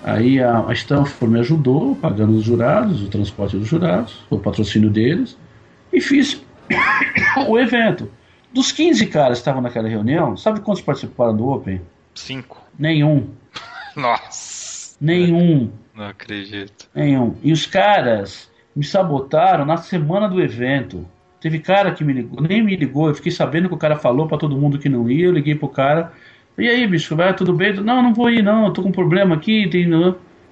Aí 0.03 0.41
a, 0.41 0.65
a 0.67 0.73
Stanford 0.73 1.33
me 1.33 1.39
ajudou, 1.39 1.95
pagando 1.95 2.33
os 2.33 2.43
jurados, 2.43 3.01
o 3.03 3.07
transporte 3.07 3.57
dos 3.57 3.67
jurados, 3.67 4.23
o 4.29 4.39
patrocínio 4.39 4.89
deles, 4.89 5.37
e 5.93 6.01
fiz 6.01 6.41
o 7.47 7.59
evento. 7.59 8.09
Dos 8.53 8.71
15 8.71 9.07
caras 9.07 9.37
que 9.37 9.41
estavam 9.41 9.61
naquela 9.61 9.87
reunião, 9.87 10.35
sabe 10.35 10.59
quantos 10.59 10.81
participaram 10.81 11.35
do 11.35 11.47
Open? 11.47 11.81
Cinco. 12.13 12.61
Nenhum. 12.77 13.29
Nossa. 13.95 14.95
Nenhum. 14.99 15.71
Não 15.95 16.07
acredito. 16.07 16.89
Nenhum. 16.93 17.35
E 17.41 17.51
os 17.51 17.65
caras 17.65 18.49
me 18.75 18.83
sabotaram 18.83 19.65
na 19.65 19.77
semana 19.77 20.27
do 20.27 20.41
evento. 20.41 21.07
Teve 21.41 21.57
cara 21.57 21.91
que 21.91 22.03
me 22.03 22.13
ligou, 22.13 22.39
nem 22.39 22.61
me 22.61 22.75
ligou, 22.75 23.07
eu 23.07 23.15
fiquei 23.15 23.31
sabendo 23.31 23.67
que 23.67 23.73
o 23.73 23.77
cara 23.77 23.95
falou 23.95 24.27
para 24.27 24.37
todo 24.37 24.55
mundo 24.55 24.77
que 24.77 24.87
não 24.87 25.09
ia, 25.09 25.25
eu 25.25 25.33
liguei 25.33 25.55
pro 25.55 25.67
cara. 25.67 26.13
E 26.55 26.69
aí, 26.69 26.85
bicho, 26.85 27.15
vai 27.15 27.35
tudo 27.35 27.51
bem? 27.51 27.73
Não, 27.73 28.03
não 28.03 28.13
vou 28.13 28.29
ir 28.29 28.43
não, 28.43 28.67
eu 28.67 28.71
tô 28.71 28.83
com 28.83 28.89
um 28.89 28.93
problema 28.93 29.35
aqui, 29.35 29.67
tem... 29.67 29.89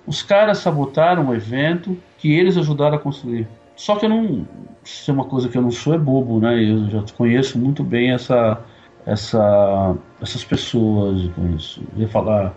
Os 0.08 0.24
caras 0.24 0.58
sabotaram 0.58 1.30
o 1.30 1.36
evento 1.36 1.96
que 2.18 2.34
eles 2.34 2.58
ajudaram 2.58 2.96
a 2.96 3.00
construir. 3.00 3.48
Só 3.76 3.96
que 3.96 4.06
eu 4.06 4.10
não. 4.10 4.48
Se 4.84 5.12
é 5.12 5.14
uma 5.14 5.26
coisa 5.26 5.48
que 5.48 5.56
eu 5.56 5.62
não 5.62 5.70
sou, 5.70 5.94
é 5.94 5.98
bobo, 6.00 6.40
né? 6.40 6.62
Eu 6.64 6.90
já 6.90 7.04
conheço 7.16 7.60
muito 7.60 7.84
bem 7.84 8.12
essa, 8.12 8.60
essa, 9.06 9.96
essas 10.20 10.44
pessoas. 10.44 11.30
Conheço. 11.36 11.84
Eu 11.96 12.02
ia 12.02 12.08
falar 12.08 12.54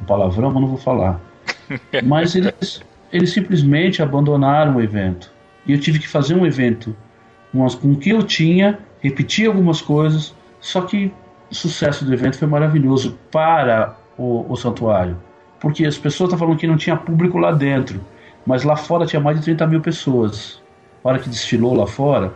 um 0.00 0.04
palavrão, 0.04 0.50
mas 0.50 0.62
não 0.62 0.68
vou 0.68 0.78
falar. 0.78 1.20
Mas 2.02 2.34
eles, 2.34 2.82
eles 3.12 3.30
simplesmente 3.30 4.02
abandonaram 4.02 4.76
o 4.76 4.80
evento. 4.80 5.30
E 5.66 5.72
eu 5.72 5.80
tive 5.80 5.98
que 5.98 6.08
fazer 6.08 6.34
um 6.34 6.44
evento 6.44 6.96
com 7.74 7.92
o 7.92 7.96
que 7.96 8.10
eu 8.10 8.22
tinha, 8.22 8.78
repetir 9.00 9.46
algumas 9.46 9.80
coisas, 9.80 10.34
só 10.60 10.82
que 10.82 11.12
o 11.50 11.54
sucesso 11.54 12.04
do 12.04 12.12
evento 12.12 12.38
foi 12.38 12.48
maravilhoso 12.48 13.18
para 13.30 13.96
o, 14.18 14.44
o 14.48 14.56
santuário. 14.56 15.16
Porque 15.60 15.86
as 15.86 15.96
pessoas 15.96 16.28
estão 16.28 16.38
falando 16.38 16.58
que 16.58 16.66
não 16.66 16.76
tinha 16.76 16.96
público 16.96 17.38
lá 17.38 17.52
dentro, 17.52 18.00
mas 18.44 18.64
lá 18.64 18.76
fora 18.76 19.06
tinha 19.06 19.20
mais 19.20 19.38
de 19.38 19.44
30 19.44 19.66
mil 19.66 19.80
pessoas. 19.80 20.60
A 21.02 21.08
hora 21.08 21.18
que 21.18 21.28
desfilou 21.28 21.74
lá 21.74 21.86
fora, 21.86 22.32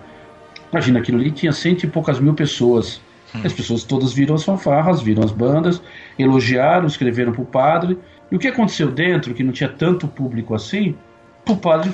imagina 0.71 1.01
aquilo 1.01 1.19
ali 1.19 1.31
tinha 1.31 1.53
cento 1.53 1.85
e 1.85 1.87
poucas 1.87 2.21
mil 2.21 2.35
pessoas. 2.35 3.01
Hum. 3.35 3.41
As 3.45 3.53
pessoas 3.53 3.85
todas 3.85 4.13
viram 4.13 4.35
as 4.35 4.45
fanfarras, 4.45 5.03
viram 5.03 5.25
as 5.25 5.33
bandas, 5.33 5.83
elogiaram, 6.19 6.87
escreveram 6.87 7.33
para 7.33 7.43
o 7.43 7.47
padre, 7.47 7.99
e 8.31 8.37
o 8.37 8.39
que 8.39 8.49
aconteceu 8.49 8.91
dentro, 8.91 9.35
que 9.35 9.43
não 9.43 9.53
tinha 9.53 9.69
tanto 9.69 10.07
público 10.07 10.55
assim, 10.55 10.95
o 11.49 11.57
padre, 11.57 11.93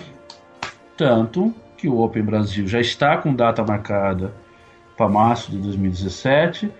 tanto 0.96 1.54
que 1.85 1.89
o 1.89 2.01
Open 2.01 2.22
Brasil 2.22 2.66
já 2.66 2.80
está 2.80 3.18
com 3.18 3.35
data 3.35 3.62
marcada 3.62 4.32
para 4.97 5.07
março 5.07 5.51
de 5.51 5.59
2017, 5.59 6.70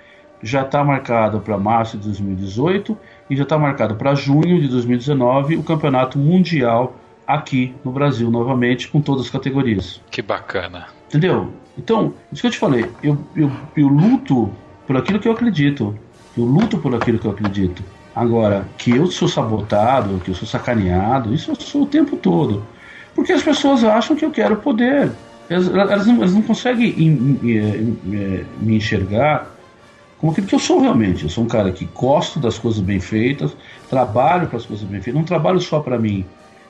já 0.43 0.63
está 0.63 0.83
marcado 0.83 1.41
para 1.41 1.59
março 1.59 1.99
de 1.99 2.05
2018 2.05 2.97
e 3.29 3.37
já 3.37 3.43
está 3.43 3.59
marcado 3.59 3.97
para 3.97 4.15
junho 4.15 4.59
de 4.63 4.67
2019 4.67 5.57
o 5.57 5.63
campeonato 5.63 6.19
mundial 6.19 6.97
aqui 7.27 7.75
no 7.85 7.93
Brasil 7.93 8.31
novamente 8.31 8.89
com 8.89 8.99
todas 8.99 9.27
as 9.27 9.31
categorias. 9.31 10.01
Que 10.11 10.23
bacana. 10.23 10.87
Entendeu? 11.09 11.53
Então, 11.77 12.15
isso 12.33 12.41
que 12.41 12.47
eu 12.47 12.53
te 12.53 12.59
falei, 12.59 12.91
eu, 13.03 13.19
eu, 13.37 13.53
eu 13.77 13.89
luto 13.89 14.51
por 14.87 14.97
aquilo 14.97 15.21
que 15.21 15.29
eu 15.29 15.33
acredito. 15.33 15.95
Eu 16.35 16.45
luto 16.45 16.79
por 16.79 16.95
aquilo 16.95 17.19
que 17.19 17.27
eu 17.27 17.31
acredito. 17.31 17.85
Agora, 18.17 18.67
que 18.79 18.93
eu 18.93 19.07
sou 19.09 19.29
sabotado, 19.29 20.19
que 20.21 20.31
eu 20.31 20.35
sou 20.35 20.49
sacaneado, 20.49 21.35
isso 21.35 21.51
eu 21.51 21.57
sou 21.57 21.83
o 21.83 21.87
tempo 21.87 22.17
todo. 22.17 22.65
Porque 23.15 23.33
as 23.33 23.43
pessoas 23.43 23.85
acham 23.85 24.17
que 24.17 24.25
eu 24.25 24.31
quero 24.31 24.57
poder. 24.57 25.11
Elas, 25.49 25.69
elas, 25.69 26.07
não, 26.07 26.17
elas 26.17 26.35
não, 26.35 26.43
conseguem 26.43 26.93
me 26.93 28.77
enxergar 28.77 29.51
como 30.19 30.33
aquilo 30.33 30.47
que 30.47 30.55
eu 30.55 30.59
sou 30.59 30.81
realmente. 30.81 31.25
Eu 31.25 31.29
sou 31.29 31.45
um 31.45 31.49
cara 31.49 31.71
que 31.71 31.85
gosto 31.85 32.41
das 32.41 32.59
coisas 32.59 32.81
bem 32.81 32.99
feitas, 32.99 33.55
trabalho 33.91 34.49
para 34.49 34.57
as 34.57 34.67
coisas 34.67 34.85
bem 34.87 35.01
feitas, 35.01 35.21
não 35.21 35.25
trabalho 35.25 35.61
só 35.61 35.81
para 35.81 35.99
mim. 35.99 36.25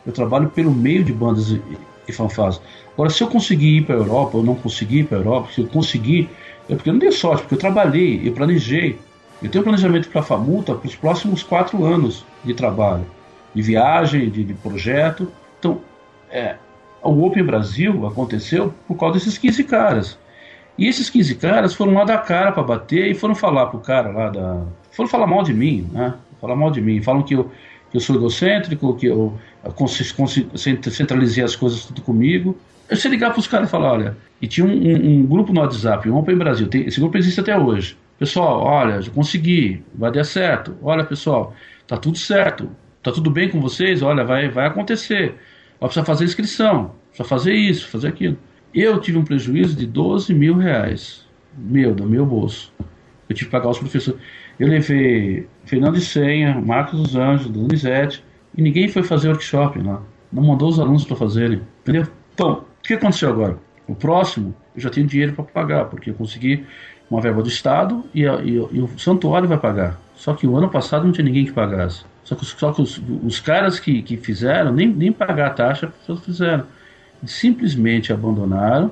Eu 0.04 0.12
trabalho 0.12 0.50
pelo 0.50 0.70
meio 0.70 1.02
de 1.04 1.12
bandas 1.12 1.50
e, 1.50 1.62
e 2.06 2.12
fanfarras. 2.12 2.60
Agora, 2.92 3.10
se 3.10 3.22
eu 3.22 3.28
conseguir 3.28 3.78
ir 3.78 3.86
para 3.86 3.94
a 3.94 3.98
Europa, 3.98 4.36
ou 4.36 4.44
não 4.44 4.54
conseguir 4.54 5.00
ir 5.00 5.04
para 5.04 5.18
a 5.18 5.20
Europa, 5.20 5.48
se 5.54 5.60
eu 5.60 5.66
conseguir, 5.66 6.28
é 6.68 6.74
porque 6.74 6.88
eu 6.88 6.94
não 6.94 7.00
dei 7.00 7.12
sorte, 7.12 7.42
porque 7.42 7.54
eu 7.54 7.58
trabalhei, 7.58 8.20
eu 8.24 8.32
planejei. 8.32 8.98
Eu 9.42 9.50
tenho 9.50 9.64
planejamento 9.64 10.08
para 10.08 10.20
a 10.20 10.24
Famuta 10.24 10.74
para 10.74 10.88
os 10.88 10.94
próximos 10.94 11.42
quatro 11.42 11.84
anos 11.84 12.24
de 12.44 12.54
trabalho, 12.54 13.04
de 13.54 13.62
viagem, 13.62 14.30
de, 14.30 14.44
de 14.44 14.54
projeto. 14.54 15.30
Então, 15.58 15.80
é, 16.34 16.56
o 17.00 17.24
Open 17.24 17.44
Brasil 17.44 18.06
aconteceu 18.06 18.74
por 18.88 18.96
causa 18.96 19.14
desses 19.14 19.38
15 19.38 19.64
caras. 19.64 20.18
E 20.76 20.88
esses 20.88 21.08
15 21.08 21.36
caras 21.36 21.74
foram 21.74 21.94
lá 21.94 22.04
dar 22.04 22.18
cara 22.18 22.50
para 22.50 22.62
bater 22.64 23.08
e 23.08 23.14
foram 23.14 23.34
falar 23.34 23.66
pro 23.66 23.78
cara 23.78 24.10
lá 24.10 24.30
da. 24.30 24.62
Foram 24.90 25.08
falar 25.08 25.26
mal 25.26 25.44
de 25.44 25.54
mim, 25.54 25.88
né? 25.92 26.14
Falar 26.40 26.56
mal 26.56 26.70
de 26.72 26.80
mim. 26.80 27.00
Falam 27.00 27.22
que 27.22 27.34
eu, 27.34 27.44
que 27.90 27.96
eu 27.96 28.00
sou 28.00 28.16
egocêntrico, 28.16 28.96
que 28.96 29.06
eu, 29.06 29.38
centralizei 30.90 31.44
as 31.44 31.54
coisas 31.54 31.86
tudo 31.86 32.02
comigo. 32.02 32.58
Eu 32.90 32.96
sei 32.96 33.10
ligar 33.12 33.32
pros 33.32 33.46
caras 33.46 33.68
e 33.68 33.70
falar: 33.70 33.92
olha. 33.92 34.16
E 34.42 34.48
tinha 34.48 34.66
um, 34.66 34.70
um, 34.70 35.20
um, 35.20 35.26
grupo 35.26 35.52
no 35.52 35.60
WhatsApp, 35.60 36.10
um 36.10 36.18
Open 36.18 36.36
Brasil. 36.36 36.66
Tem, 36.66 36.84
esse 36.86 36.98
grupo 36.98 37.16
existe 37.16 37.40
até 37.40 37.56
hoje. 37.56 37.96
Pessoal, 38.18 38.60
olha, 38.60 39.00
consegui, 39.14 39.82
vai 39.94 40.10
dar 40.10 40.24
certo. 40.24 40.76
Olha, 40.82 41.04
pessoal, 41.04 41.54
tá 41.86 41.96
tudo 41.96 42.18
certo. 42.18 42.68
Tá 43.02 43.12
tudo 43.12 43.30
bem 43.30 43.48
com 43.48 43.60
vocês? 43.60 44.02
Olha, 44.02 44.24
vai, 44.24 44.48
vai 44.48 44.66
acontecer. 44.66 45.36
Vai 45.84 45.88
precisar 45.90 46.06
fazer 46.06 46.24
inscrição, 46.24 46.92
precisa 47.08 47.28
fazer 47.28 47.52
isso, 47.52 47.88
fazer 47.90 48.08
aquilo. 48.08 48.38
Eu 48.72 48.98
tive 48.98 49.18
um 49.18 49.22
prejuízo 49.22 49.76
de 49.76 49.86
12 49.86 50.32
mil 50.32 50.56
reais. 50.56 51.26
Meu, 51.58 51.94
do 51.94 52.06
meu 52.06 52.24
bolso. 52.24 52.72
Eu 53.28 53.36
tive 53.36 53.50
que 53.50 53.52
pagar 53.52 53.68
os 53.68 53.78
professores. 53.78 54.18
Eu 54.58 54.66
levei 54.66 55.46
Fernando 55.66 55.96
de 55.96 56.00
Senha, 56.00 56.58
Marcos 56.58 56.98
dos 56.98 57.14
Anjos, 57.14 57.50
Donizete, 57.50 58.24
e 58.56 58.62
ninguém 58.62 58.88
foi 58.88 59.02
fazer 59.02 59.28
workshop 59.28 59.78
lá. 59.82 60.00
Não 60.32 60.42
mandou 60.42 60.70
os 60.70 60.80
alunos 60.80 61.04
para 61.04 61.16
fazerem. 61.16 61.60
Entendeu? 61.82 62.06
Então, 62.32 62.64
o 62.80 62.82
que 62.82 62.94
aconteceu 62.94 63.28
agora? 63.28 63.58
O 63.86 63.94
próximo, 63.94 64.54
eu 64.74 64.80
já 64.80 64.88
tenho 64.88 65.06
dinheiro 65.06 65.34
para 65.34 65.44
pagar, 65.44 65.84
porque 65.90 66.08
eu 66.08 66.14
consegui 66.14 66.64
uma 67.10 67.20
verba 67.20 67.42
do 67.42 67.48
Estado 67.50 68.02
e, 68.14 68.26
a, 68.26 68.36
e, 68.36 68.54
e, 68.54 68.80
o 68.80 68.88
santuário 68.98 69.46
vai 69.46 69.58
pagar. 69.58 70.00
Só 70.14 70.32
que 70.32 70.46
o 70.46 70.56
ano 70.56 70.70
passado 70.70 71.04
não 71.04 71.12
tinha 71.12 71.26
ninguém 71.26 71.44
que 71.44 71.52
pagasse. 71.52 72.06
Só 72.24 72.34
que, 72.34 72.44
só 72.46 72.72
que 72.72 72.82
os, 72.82 73.00
os 73.22 73.38
caras 73.38 73.78
que, 73.78 74.02
que 74.02 74.16
fizeram, 74.16 74.72
nem, 74.72 74.88
nem 74.88 75.12
pagar 75.12 75.48
a 75.48 75.50
taxa, 75.50 75.92
fizeram. 76.24 76.64
Simplesmente 77.24 78.12
abandonaram 78.12 78.90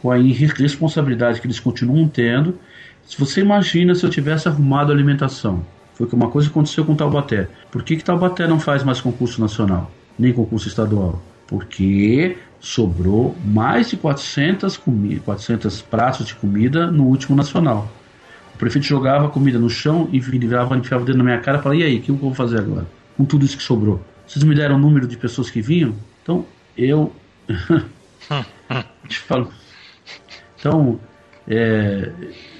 com 0.00 0.10
a 0.10 0.18
irresponsabilidade 0.18 1.40
que 1.40 1.46
eles 1.46 1.60
continuam 1.60 2.08
tendo. 2.08 2.58
Se 3.06 3.18
você 3.18 3.40
imagina 3.40 3.94
se 3.94 4.04
eu 4.04 4.10
tivesse 4.10 4.48
arrumado 4.48 4.90
a 4.90 4.94
alimentação, 4.94 5.64
foi 5.94 6.06
que 6.06 6.14
uma 6.14 6.28
coisa 6.28 6.48
aconteceu 6.48 6.84
com 6.84 6.94
Taubaté. 6.96 7.48
Por 7.70 7.82
que, 7.82 7.96
que 7.96 8.04
Taubaté 8.04 8.46
não 8.46 8.58
faz 8.58 8.82
mais 8.82 9.00
concurso 9.00 9.40
nacional, 9.40 9.90
nem 10.18 10.32
concurso 10.32 10.66
estadual? 10.66 11.22
Porque 11.46 12.36
sobrou 12.58 13.36
mais 13.44 13.90
de 13.90 13.96
400, 13.96 14.80
400 15.24 15.82
pratos 15.82 16.26
de 16.26 16.34
comida 16.34 16.90
no 16.90 17.04
último 17.04 17.36
nacional. 17.36 17.88
O 18.62 18.64
prefeito 18.64 18.86
jogava 18.86 19.28
comida 19.28 19.58
no 19.58 19.68
chão 19.68 20.08
e 20.12 20.20
virava, 20.20 20.76
enfiava 20.76 21.02
o 21.02 21.04
dedo 21.04 21.18
na 21.18 21.24
minha 21.24 21.40
cara 21.40 21.58
e 21.58 21.62
falava: 21.62 21.80
e 21.80 21.82
aí, 21.82 21.98
o 21.98 22.00
que 22.00 22.10
eu 22.10 22.14
vou 22.14 22.32
fazer 22.32 22.60
agora? 22.60 22.86
Com 23.16 23.24
tudo 23.24 23.44
isso 23.44 23.56
que 23.56 23.62
sobrou. 23.62 24.00
Vocês 24.24 24.44
me 24.44 24.54
deram 24.54 24.76
o 24.76 24.78
número 24.78 25.04
de 25.04 25.16
pessoas 25.16 25.50
que 25.50 25.60
vinham? 25.60 25.96
Então, 26.22 26.46
eu. 26.78 27.12
te 29.08 29.18
falo. 29.18 29.50
Então, 30.56 31.00
é, 31.48 32.12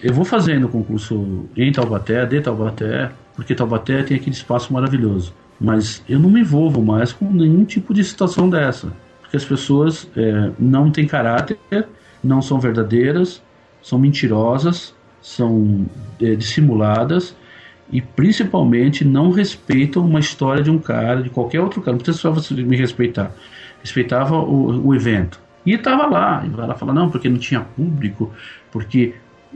eu 0.03 0.12
vou 0.12 0.24
fazendo 0.24 0.68
concurso 0.68 1.48
em 1.57 1.70
Taubaté, 1.70 2.26
de 2.26 2.40
Taubaté, 2.40 3.12
porque 3.36 3.55
Taubaté 3.55 4.03
tem 4.03 4.16
aquele 4.16 4.34
espaço 4.34 4.72
maravilhoso. 4.72 5.32
Mas 5.61 6.03
eu 6.09 6.18
não 6.18 6.30
me 6.30 6.40
envolvo 6.40 6.82
mais 6.82 7.12
com 7.12 7.32
nenhum 7.32 7.64
tipo 7.64 7.94
de 7.94 8.03
situação 8.03 8.50
dessa. 8.50 8.92
Porque 9.20 9.36
as 9.36 9.44
pessoas 9.44 10.09
é, 10.16 10.50
não 10.59 10.90
têm 10.90 11.07
caráter, 11.07 11.57
não 12.24 12.42
são 12.42 12.59
verdadeiras, 12.59 13.40
são 13.80 14.00
mentirosas, 14.00 14.92
são 15.22 15.86
é, 16.20 16.34
dissimuladas 16.34 17.34
e 17.90 18.00
principalmente 18.00 19.04
não 19.04 19.30
respeitam 19.30 20.04
uma 20.04 20.18
história 20.18 20.62
de 20.62 20.70
um 20.70 20.78
cara, 20.78 21.22
de 21.22 21.30
qualquer 21.30 21.60
outro 21.60 21.80
cara. 21.80 21.92
Não 21.92 21.98
precisa 21.98 22.18
só 22.18 22.30
você 22.30 22.54
me 22.54 22.76
respeitar. 22.76 23.30
Respeitava 23.80 24.36
o, 24.36 24.88
o 24.88 24.94
evento. 24.94 25.40
E 25.64 25.74
estava 25.74 26.06
lá. 26.06 26.44
E 26.44 26.60
ela 26.60 26.74
fala, 26.74 26.92
não, 26.92 27.10
porque 27.10 27.28
não 27.28 27.38
tinha 27.38 27.60
público, 27.60 28.30
porque. 28.70 29.14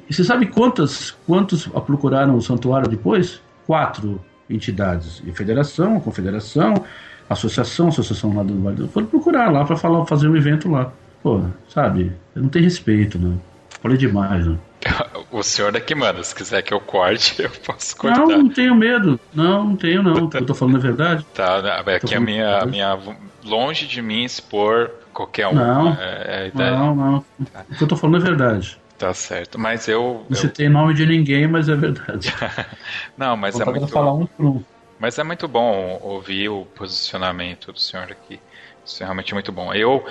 E 0.08 0.12
você 0.14 0.22
sabe 0.22 0.46
quantas, 0.46 1.12
quantos 1.26 1.66
procuraram 1.66 2.36
o 2.36 2.42
santuário 2.42 2.88
depois? 2.88 3.40
Quatro 3.66 4.20
entidades. 4.48 5.22
Federação, 5.34 5.98
confederação, 6.00 6.84
associação, 7.28 7.88
associação 7.88 8.36
lá 8.36 8.42
do 8.42 8.60
Vale 8.62 8.86
Foram 8.88 9.06
procurar 9.06 9.50
lá 9.50 9.64
para 9.64 9.76
fazer 10.04 10.28
um 10.28 10.36
evento 10.36 10.70
lá. 10.70 10.92
Pô, 11.22 11.40
sabe? 11.68 12.12
Não 12.34 12.48
tem 12.48 12.62
respeito, 12.62 13.18
né? 13.18 13.36
Falei 13.80 13.96
demais, 13.96 14.46
né? 14.46 14.58
O 15.30 15.42
senhor 15.42 15.72
daqui 15.72 15.94
manda, 15.94 16.22
se 16.22 16.34
quiser 16.34 16.62
que 16.62 16.72
eu 16.72 16.80
corte, 16.80 17.40
eu 17.42 17.50
posso 17.50 17.96
cortar. 17.96 18.20
Não, 18.20 18.38
não 18.38 18.48
tenho 18.48 18.74
medo. 18.74 19.18
Não, 19.34 19.64
não 19.64 19.76
tenho 19.76 20.02
não. 20.02 20.30
Eu 20.32 20.46
tô 20.46 20.54
falando 20.54 20.76
a 20.76 20.80
verdade. 20.80 21.26
Tá, 21.34 21.84
é 21.86 21.98
que 21.98 22.14
a 22.14 22.20
minha, 22.20 22.58
a 22.58 22.66
minha. 22.66 22.98
Longe 23.44 23.86
de 23.86 24.02
mim 24.02 24.24
expor 24.24 24.90
qualquer 25.12 25.46
um. 25.46 25.54
Não, 25.54 25.92
é, 25.92 26.50
é 26.52 26.70
não, 26.72 26.94
não. 26.94 27.24
Tá. 27.52 27.64
O 27.70 27.74
que 27.76 27.84
eu 27.84 27.88
tô 27.88 27.96
falando 27.96 28.16
é 28.16 28.24
verdade. 28.24 28.78
Tá 28.98 29.12
certo, 29.12 29.58
mas 29.58 29.86
eu. 29.88 30.24
Você 30.28 30.46
eu... 30.46 30.50
tem 30.50 30.68
nome 30.68 30.94
de 30.94 31.06
ninguém, 31.06 31.46
mas 31.46 31.68
é 31.68 31.76
verdade. 31.76 32.32
não, 33.16 33.36
mas 33.36 33.54
Vou 33.54 33.62
é 33.62 33.66
muito. 33.66 33.88
falar 33.88 34.12
um 34.12 34.26
por 34.26 34.46
um. 34.46 34.64
Mas 34.98 35.18
é 35.18 35.22
muito 35.22 35.46
bom 35.46 36.00
ouvir 36.02 36.48
o 36.48 36.64
posicionamento 36.74 37.70
do 37.72 37.78
senhor 37.78 38.10
aqui. 38.10 38.40
Isso 38.84 39.02
é 39.02 39.06
realmente 39.06 39.34
muito 39.34 39.52
bom. 39.52 39.72
Eu, 39.74 40.04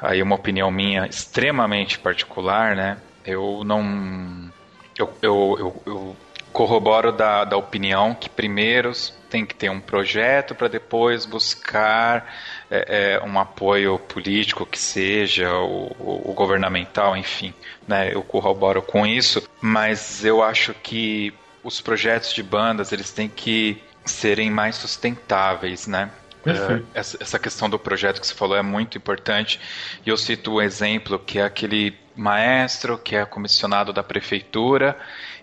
aí 0.00 0.22
uma 0.22 0.36
opinião 0.36 0.70
minha 0.70 1.06
extremamente 1.06 1.98
particular, 1.98 2.76
né? 2.76 2.96
Eu 3.24 3.62
não. 3.64 4.50
Eu, 4.96 5.12
eu, 5.22 5.56
eu, 5.58 5.82
eu 5.86 6.16
corroboro 6.52 7.10
da, 7.10 7.44
da 7.44 7.56
opinião 7.56 8.14
que 8.14 8.30
primeiro 8.30 8.92
tem 9.28 9.44
que 9.44 9.54
ter 9.54 9.68
um 9.68 9.80
projeto 9.80 10.54
para 10.54 10.68
depois 10.68 11.26
buscar 11.26 12.32
é, 12.70 13.18
é, 13.18 13.26
um 13.26 13.38
apoio 13.40 13.98
político 13.98 14.64
que 14.64 14.78
seja, 14.78 15.52
o, 15.52 16.32
governamental, 16.34 17.16
enfim. 17.16 17.52
Né? 17.88 18.14
Eu 18.14 18.22
corroboro 18.22 18.80
com 18.80 19.04
isso, 19.04 19.42
mas 19.60 20.24
eu 20.24 20.42
acho 20.42 20.72
que 20.74 21.34
os 21.64 21.80
projetos 21.80 22.32
de 22.32 22.42
bandas 22.42 22.92
eles 22.92 23.10
têm 23.10 23.28
que 23.28 23.82
serem 24.04 24.50
mais 24.50 24.76
sustentáveis, 24.76 25.86
né? 25.86 26.10
Uh, 26.46 26.84
essa 26.94 27.38
questão 27.38 27.70
do 27.70 27.78
projeto 27.78 28.20
que 28.20 28.26
você 28.26 28.34
falou 28.34 28.56
é 28.56 28.62
muito 28.62 28.98
importante. 28.98 29.58
E 30.04 30.10
eu 30.10 30.16
cito 30.16 30.54
um 30.54 30.60
exemplo 30.60 31.18
que 31.18 31.38
é 31.38 31.44
aquele 31.44 31.96
maestro 32.16 32.96
que 32.96 33.16
é 33.16 33.24
comissionado 33.24 33.92
da 33.92 34.02
prefeitura 34.02 34.96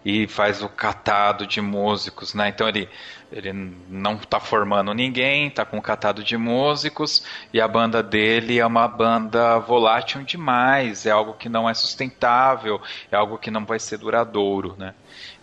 e 0.04 0.28
faz 0.28 0.62
o 0.62 0.70
catado 0.70 1.46
de 1.46 1.62
músicos, 1.62 2.34
né? 2.34 2.50
Então 2.50 2.68
ele, 2.68 2.90
ele 3.32 3.52
não 3.90 4.16
está 4.16 4.40
formando 4.40 4.94
ninguém, 4.94 5.48
está 5.48 5.66
com 5.66 5.78
um 5.78 5.82
catado 5.82 6.24
de 6.24 6.38
músicos 6.38 7.24
e 7.54 7.62
a 7.62 7.68
banda 7.68 8.02
dele 8.02 8.60
é 8.60 8.66
uma 8.66 8.88
banda 8.88 9.60
volátil 9.60 10.24
demais, 10.24 11.06
é 11.06 11.12
algo 11.12 11.34
que 11.34 11.50
não 11.50 11.70
é 11.70 11.74
sustentável, 11.74 12.82
é 13.12 13.16
algo 13.16 13.38
que 13.38 13.52
não 13.52 13.66
vai 13.66 13.80
ser 13.80 13.98
duradouro, 13.98 14.76
né? 14.78 14.94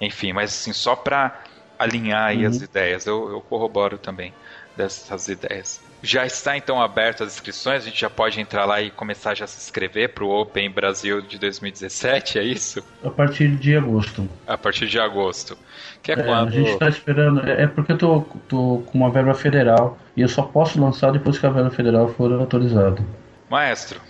Enfim, 0.00 0.32
mas 0.32 0.50
assim, 0.50 0.72
só 0.72 0.96
para 0.96 1.40
alinhar 1.78 2.26
aí 2.26 2.42
uhum. 2.44 2.50
as 2.50 2.60
ideias, 2.60 3.06
eu, 3.06 3.30
eu 3.30 3.40
corroboro 3.40 3.98
também 3.98 4.32
dessas 4.78 5.26
ideias. 5.28 5.80
Já 6.00 6.24
está 6.24 6.56
então 6.56 6.80
aberto 6.80 7.24
as 7.24 7.34
inscrições, 7.34 7.82
a 7.82 7.86
gente 7.86 8.00
já 8.00 8.08
pode 8.08 8.40
entrar 8.40 8.64
lá 8.64 8.80
e 8.80 8.88
começar 8.88 9.34
já 9.34 9.44
a 9.44 9.48
se 9.48 9.58
inscrever 9.58 10.10
para 10.10 10.24
o 10.24 10.30
Open 10.30 10.70
Brasil 10.70 11.20
de 11.20 11.36
2017, 11.38 12.38
é 12.38 12.44
isso? 12.44 12.84
A 13.04 13.10
partir 13.10 13.48
de 13.56 13.76
agosto. 13.76 14.28
A 14.46 14.56
partir 14.56 14.86
de 14.86 15.00
agosto. 15.00 15.58
Que 16.00 16.12
é, 16.12 16.14
é 16.14 16.22
quando... 16.22 16.48
A 16.48 16.50
gente 16.52 16.70
está 16.70 16.88
esperando, 16.88 17.44
é, 17.44 17.64
é 17.64 17.66
porque 17.66 17.92
eu 17.92 17.98
tô, 17.98 18.20
tô 18.48 18.82
com 18.86 18.98
uma 18.98 19.10
verba 19.10 19.34
federal 19.34 19.98
e 20.16 20.22
eu 20.22 20.28
só 20.28 20.42
posso 20.42 20.80
lançar 20.80 21.10
depois 21.10 21.36
que 21.36 21.44
a 21.44 21.50
verba 21.50 21.70
federal 21.70 22.08
for 22.10 22.32
autorizada. 22.32 23.02
Maestro, 23.50 24.00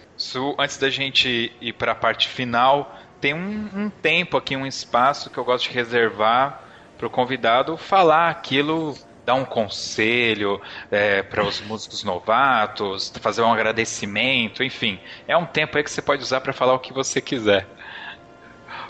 antes 0.59 0.77
da 0.77 0.91
gente 0.91 1.51
ir 1.59 1.73
para 1.73 1.93
a 1.93 1.95
parte 1.95 2.29
final, 2.29 2.95
tem 3.19 3.33
um, 3.33 3.69
um 3.75 3.91
tempo 3.91 4.37
aqui, 4.37 4.55
um 4.55 4.66
espaço 4.66 5.31
que 5.31 5.39
eu 5.39 5.45
gosto 5.45 5.71
de 5.71 5.75
reservar 5.75 6.62
para 6.99 7.07
o 7.07 7.11
convidado 7.11 7.77
falar 7.77 8.29
aquilo 8.29 8.95
dar 9.29 9.35
um 9.35 9.45
conselho 9.45 10.59
é, 10.91 11.22
para 11.22 11.45
os 11.45 11.61
músicos 11.61 12.03
novatos, 12.03 13.12
fazer 13.20 13.43
um 13.43 13.53
agradecimento, 13.53 14.64
enfim. 14.64 14.99
É 15.26 15.37
um 15.37 15.45
tempo 15.45 15.76
aí 15.76 15.85
que 15.85 15.91
você 15.91 16.01
pode 16.01 16.22
usar 16.22 16.41
para 16.41 16.55
falar 16.55 16.72
o 16.72 16.79
que 16.79 16.95
você 16.95 17.20
quiser. 17.20 17.66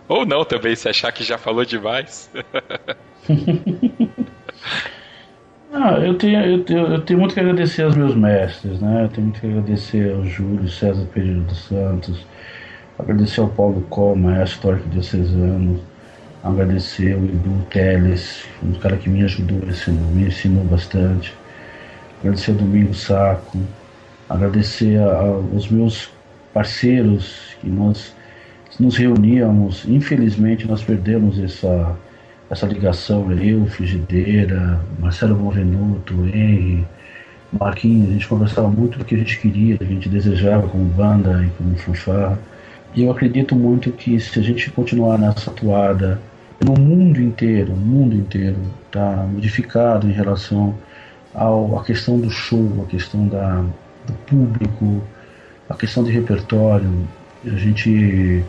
Ou 0.07 0.25
não 0.25 0.45
também, 0.45 0.77
se 0.77 0.89
achar 0.89 1.11
que 1.11 1.25
já 1.25 1.37
falou 1.37 1.65
demais. 1.65 2.31
ah, 5.75 5.99
eu, 5.99 6.15
tenho, 6.17 6.41
eu, 6.41 6.63
tenho, 6.63 6.87
eu 6.87 7.01
tenho 7.01 7.19
muito 7.19 7.35
que 7.35 7.41
agradecer 7.41 7.83
aos 7.83 7.97
meus 7.97 8.15
mestres, 8.15 8.81
né? 8.81 9.07
Eu 9.07 9.09
tenho 9.09 9.27
muito 9.27 9.41
que 9.41 9.47
agradecer 9.49 10.15
ao 10.15 10.25
Júlio 10.25 10.69
César 10.71 11.05
Pereira 11.13 11.41
dos 11.41 11.65
Santos, 11.65 12.25
agradecer 12.97 13.41
ao 13.41 13.49
Paulo 13.49 13.85
Có, 13.91 14.15
maestro 14.15 14.55
histórico 14.55 14.89
diocesano, 14.89 15.83
agradecer 16.43 17.17
o 17.17 17.25
Edu 17.25 17.67
Teles, 17.71 18.45
um 18.63 18.73
cara 18.75 18.97
que 18.97 19.09
me 19.09 19.23
ajudou, 19.25 19.61
me 20.13 20.27
ensinou 20.27 20.65
bastante. 20.65 21.35
Agradecer 22.21 22.53
ao 22.53 22.57
Domingo 22.57 22.95
Saco, 22.95 23.59
agradecer 24.29 24.99
aos 24.99 25.69
meus 25.69 26.11
parceiros 26.53 27.57
que 27.61 27.69
nós 27.69 28.15
nos 28.79 28.97
reuníamos. 28.97 29.85
Infelizmente 29.87 30.67
nós 30.67 30.83
perdemos 30.83 31.39
essa, 31.39 31.97
essa 32.51 32.67
ligação, 32.67 33.31
eu, 33.33 33.67
Frigideira, 33.67 34.81
Marcelo 34.99 35.35
Bonvenuto, 35.35 36.15
Henry, 36.27 36.87
Marquinhos, 37.53 38.11
a 38.11 38.13
gente 38.13 38.29
conversava 38.29 38.69
muito 38.69 38.99
do 38.99 39.05
que 39.05 39.15
a 39.15 39.19
gente 39.19 39.39
queria, 39.41 39.77
do 39.77 39.85
que 39.85 39.93
a 39.93 39.95
gente 39.95 40.09
desejava 40.09 40.69
como 40.69 40.85
banda 40.85 41.45
e 41.45 41.51
como 41.51 41.77
fanfarra. 41.77 42.39
E 42.95 43.03
eu 43.03 43.11
acredito 43.11 43.55
muito 43.55 43.93
que 43.93 44.19
se 44.19 44.39
a 44.39 44.43
gente 44.43 44.71
continuar 44.71 45.19
nessa 45.19 45.51
atuada 45.51 46.21
no 46.65 46.75
mundo 46.75 47.21
inteiro, 47.21 47.73
o 47.73 47.77
mundo 47.77 48.17
inteiro 48.17 48.57
está 48.87 49.27
modificado 49.31 50.09
em 50.09 50.13
relação 50.13 50.75
ao, 51.35 51.79
à 51.79 51.85
questão 51.85 52.19
do 52.19 52.31
show, 52.31 52.85
a 52.87 52.91
questão 52.91 53.29
da, 53.29 53.65
do 54.07 54.13
público, 54.27 55.03
a 55.69 55.75
questão 55.75 56.03
de 56.03 56.11
repertório. 56.11 56.91
A 57.47 57.57
gente 57.57 58.45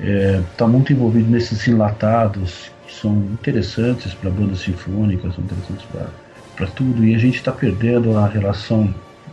está 0.00 0.10
é, 0.10 0.42
tá 0.56 0.66
muito 0.66 0.92
envolvido 0.92 1.30
nesses 1.30 1.66
enlatados 1.68 2.70
que 2.86 2.94
são 2.94 3.14
interessantes 3.32 4.14
para 4.14 4.30
bandas 4.30 4.60
sinfônicas, 4.60 5.34
são 5.34 5.44
interessantes 5.44 5.86
para 6.56 6.66
tudo, 6.68 7.04
e 7.04 7.14
a 7.14 7.18
gente 7.18 7.36
está 7.36 7.52
perdendo 7.52 8.16
a 8.16 8.26
relação 8.26 8.92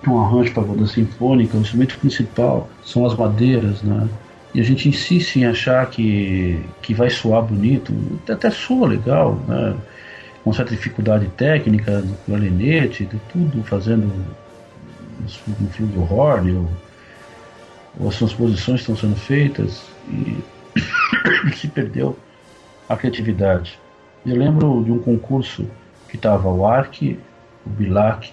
um 0.10 0.20
arranjo 0.20 0.54
para 0.54 0.64
banda 0.64 0.86
sinfônica. 0.86 1.58
O 1.58 1.62
instrumento 1.62 1.98
principal 2.00 2.70
são 2.84 3.06
as 3.06 3.16
madeiras, 3.16 3.82
né? 3.82 4.08
E 4.54 4.60
a 4.60 4.64
gente 4.64 4.88
insiste 4.88 5.38
em 5.38 5.46
achar 5.46 5.90
que, 5.90 6.64
que 6.82 6.94
vai 6.94 7.10
soar 7.10 7.42
bonito, 7.42 7.92
até 8.30 8.52
soa 8.52 8.88
legal, 8.88 9.40
né? 9.48 9.76
com 10.44 10.54
certa 10.54 10.76
dificuldade 10.76 11.28
técnica, 11.30 12.02
do 12.02 12.14
clarinete, 12.26 13.06
de 13.06 13.18
tudo 13.32 13.64
fazendo 13.64 14.12
no 15.60 15.70
flugelhorn, 15.70 16.56
ou, 16.56 16.70
ou 18.00 18.10
as 18.10 18.18
transposições 18.18 18.82
estão 18.82 18.96
sendo 18.96 19.16
feitas 19.16 19.82
e 20.10 20.38
se 21.56 21.68
perdeu 21.68 22.18
a 22.88 22.96
criatividade. 22.96 23.80
Eu 24.26 24.36
lembro 24.36 24.84
de 24.84 24.92
um 24.92 25.00
concurso 25.00 25.66
que 26.10 26.16
estava 26.16 26.48
o 26.50 26.66
Arc, 26.68 27.18
o 27.66 27.70
Bilac, 27.70 28.32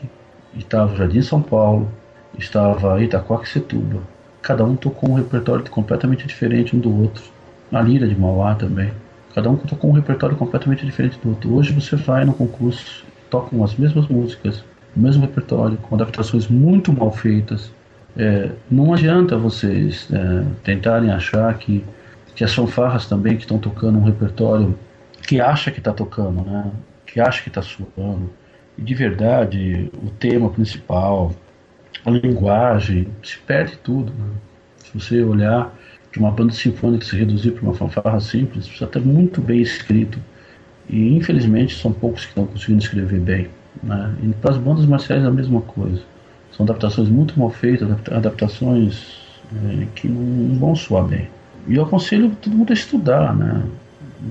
estava 0.54 0.92
o 0.92 0.96
Jardim 0.96 1.22
São 1.22 1.40
Paulo, 1.40 1.90
estava 2.36 3.02
Itacoaxetuba 3.02 4.02
cada 4.42 4.64
um 4.64 4.76
tocou 4.76 5.10
um 5.10 5.14
repertório 5.14 5.64
completamente 5.68 6.26
diferente 6.26 6.74
um 6.74 6.80
do 6.80 7.02
outro. 7.02 7.24
A 7.72 7.80
Lira 7.80 8.06
de 8.08 8.18
Mauá 8.18 8.54
também. 8.54 8.90
Cada 9.34 9.48
um 9.48 9.56
tocou 9.56 9.90
um 9.90 9.92
repertório 9.92 10.36
completamente 10.36 10.84
diferente 10.84 11.18
do 11.22 11.30
outro. 11.30 11.54
Hoje 11.54 11.72
você 11.72 11.94
vai 11.94 12.24
no 12.24 12.32
concurso, 12.32 13.04
tocam 13.28 13.62
as 13.62 13.74
mesmas 13.76 14.08
músicas, 14.08 14.64
o 14.96 15.00
mesmo 15.00 15.22
repertório, 15.22 15.76
com 15.76 15.94
adaptações 15.94 16.48
muito 16.48 16.92
mal 16.92 17.12
feitas. 17.12 17.70
É, 18.16 18.50
não 18.68 18.92
adianta 18.92 19.36
vocês 19.36 20.08
é, 20.12 20.44
tentarem 20.64 21.12
achar 21.12 21.56
que, 21.58 21.84
que 22.34 22.42
as 22.42 22.52
fanfarras 22.52 23.06
também 23.06 23.36
que 23.36 23.42
estão 23.42 23.58
tocando 23.58 23.98
um 23.98 24.02
repertório 24.02 24.76
que 25.22 25.40
acha 25.40 25.70
que 25.70 25.78
está 25.78 25.92
tocando, 25.92 26.42
né? 26.42 26.72
que 27.06 27.20
acha 27.20 27.42
que 27.42 27.48
está 27.48 27.62
suando. 27.62 28.30
E 28.76 28.82
de 28.82 28.94
verdade, 28.94 29.90
o 30.02 30.10
tema 30.10 30.50
principal, 30.50 31.32
a 32.04 32.10
linguagem, 32.10 33.08
se 33.22 33.38
perde 33.38 33.76
tudo. 33.78 34.12
Né? 34.12 34.30
Se 34.78 34.98
você 34.98 35.22
olhar 35.22 35.74
para 36.10 36.20
uma 36.20 36.30
banda 36.30 36.52
sinfônica 36.52 37.04
se 37.04 37.16
reduzir 37.16 37.52
para 37.52 37.62
uma 37.62 37.74
fanfarra 37.74 38.20
simples, 38.20 38.66
precisa 38.66 38.86
estar 38.86 39.00
muito 39.00 39.40
bem 39.40 39.60
escrito. 39.60 40.18
E 40.88 41.16
infelizmente 41.16 41.76
são 41.76 41.92
poucos 41.92 42.22
que 42.22 42.28
estão 42.28 42.46
conseguindo 42.46 42.82
escrever 42.82 43.20
bem. 43.20 43.48
Né? 43.82 44.14
E 44.22 44.28
para 44.34 44.52
as 44.52 44.56
bandas 44.56 44.84
marciais 44.86 45.22
é 45.22 45.26
a 45.26 45.30
mesma 45.30 45.60
coisa. 45.60 46.02
São 46.56 46.64
adaptações 46.64 47.08
muito 47.08 47.38
mal 47.38 47.50
feitas, 47.50 47.88
adaptações 48.10 49.20
é, 49.54 49.86
que 49.94 50.08
não, 50.08 50.58
vão 50.58 50.74
soar 50.74 51.04
bem. 51.04 51.28
E 51.68 51.76
eu 51.76 51.84
aconselho 51.84 52.30
todo 52.40 52.56
mundo 52.56 52.70
a 52.70 52.74
estudar, 52.74 53.36
né? 53.36 53.62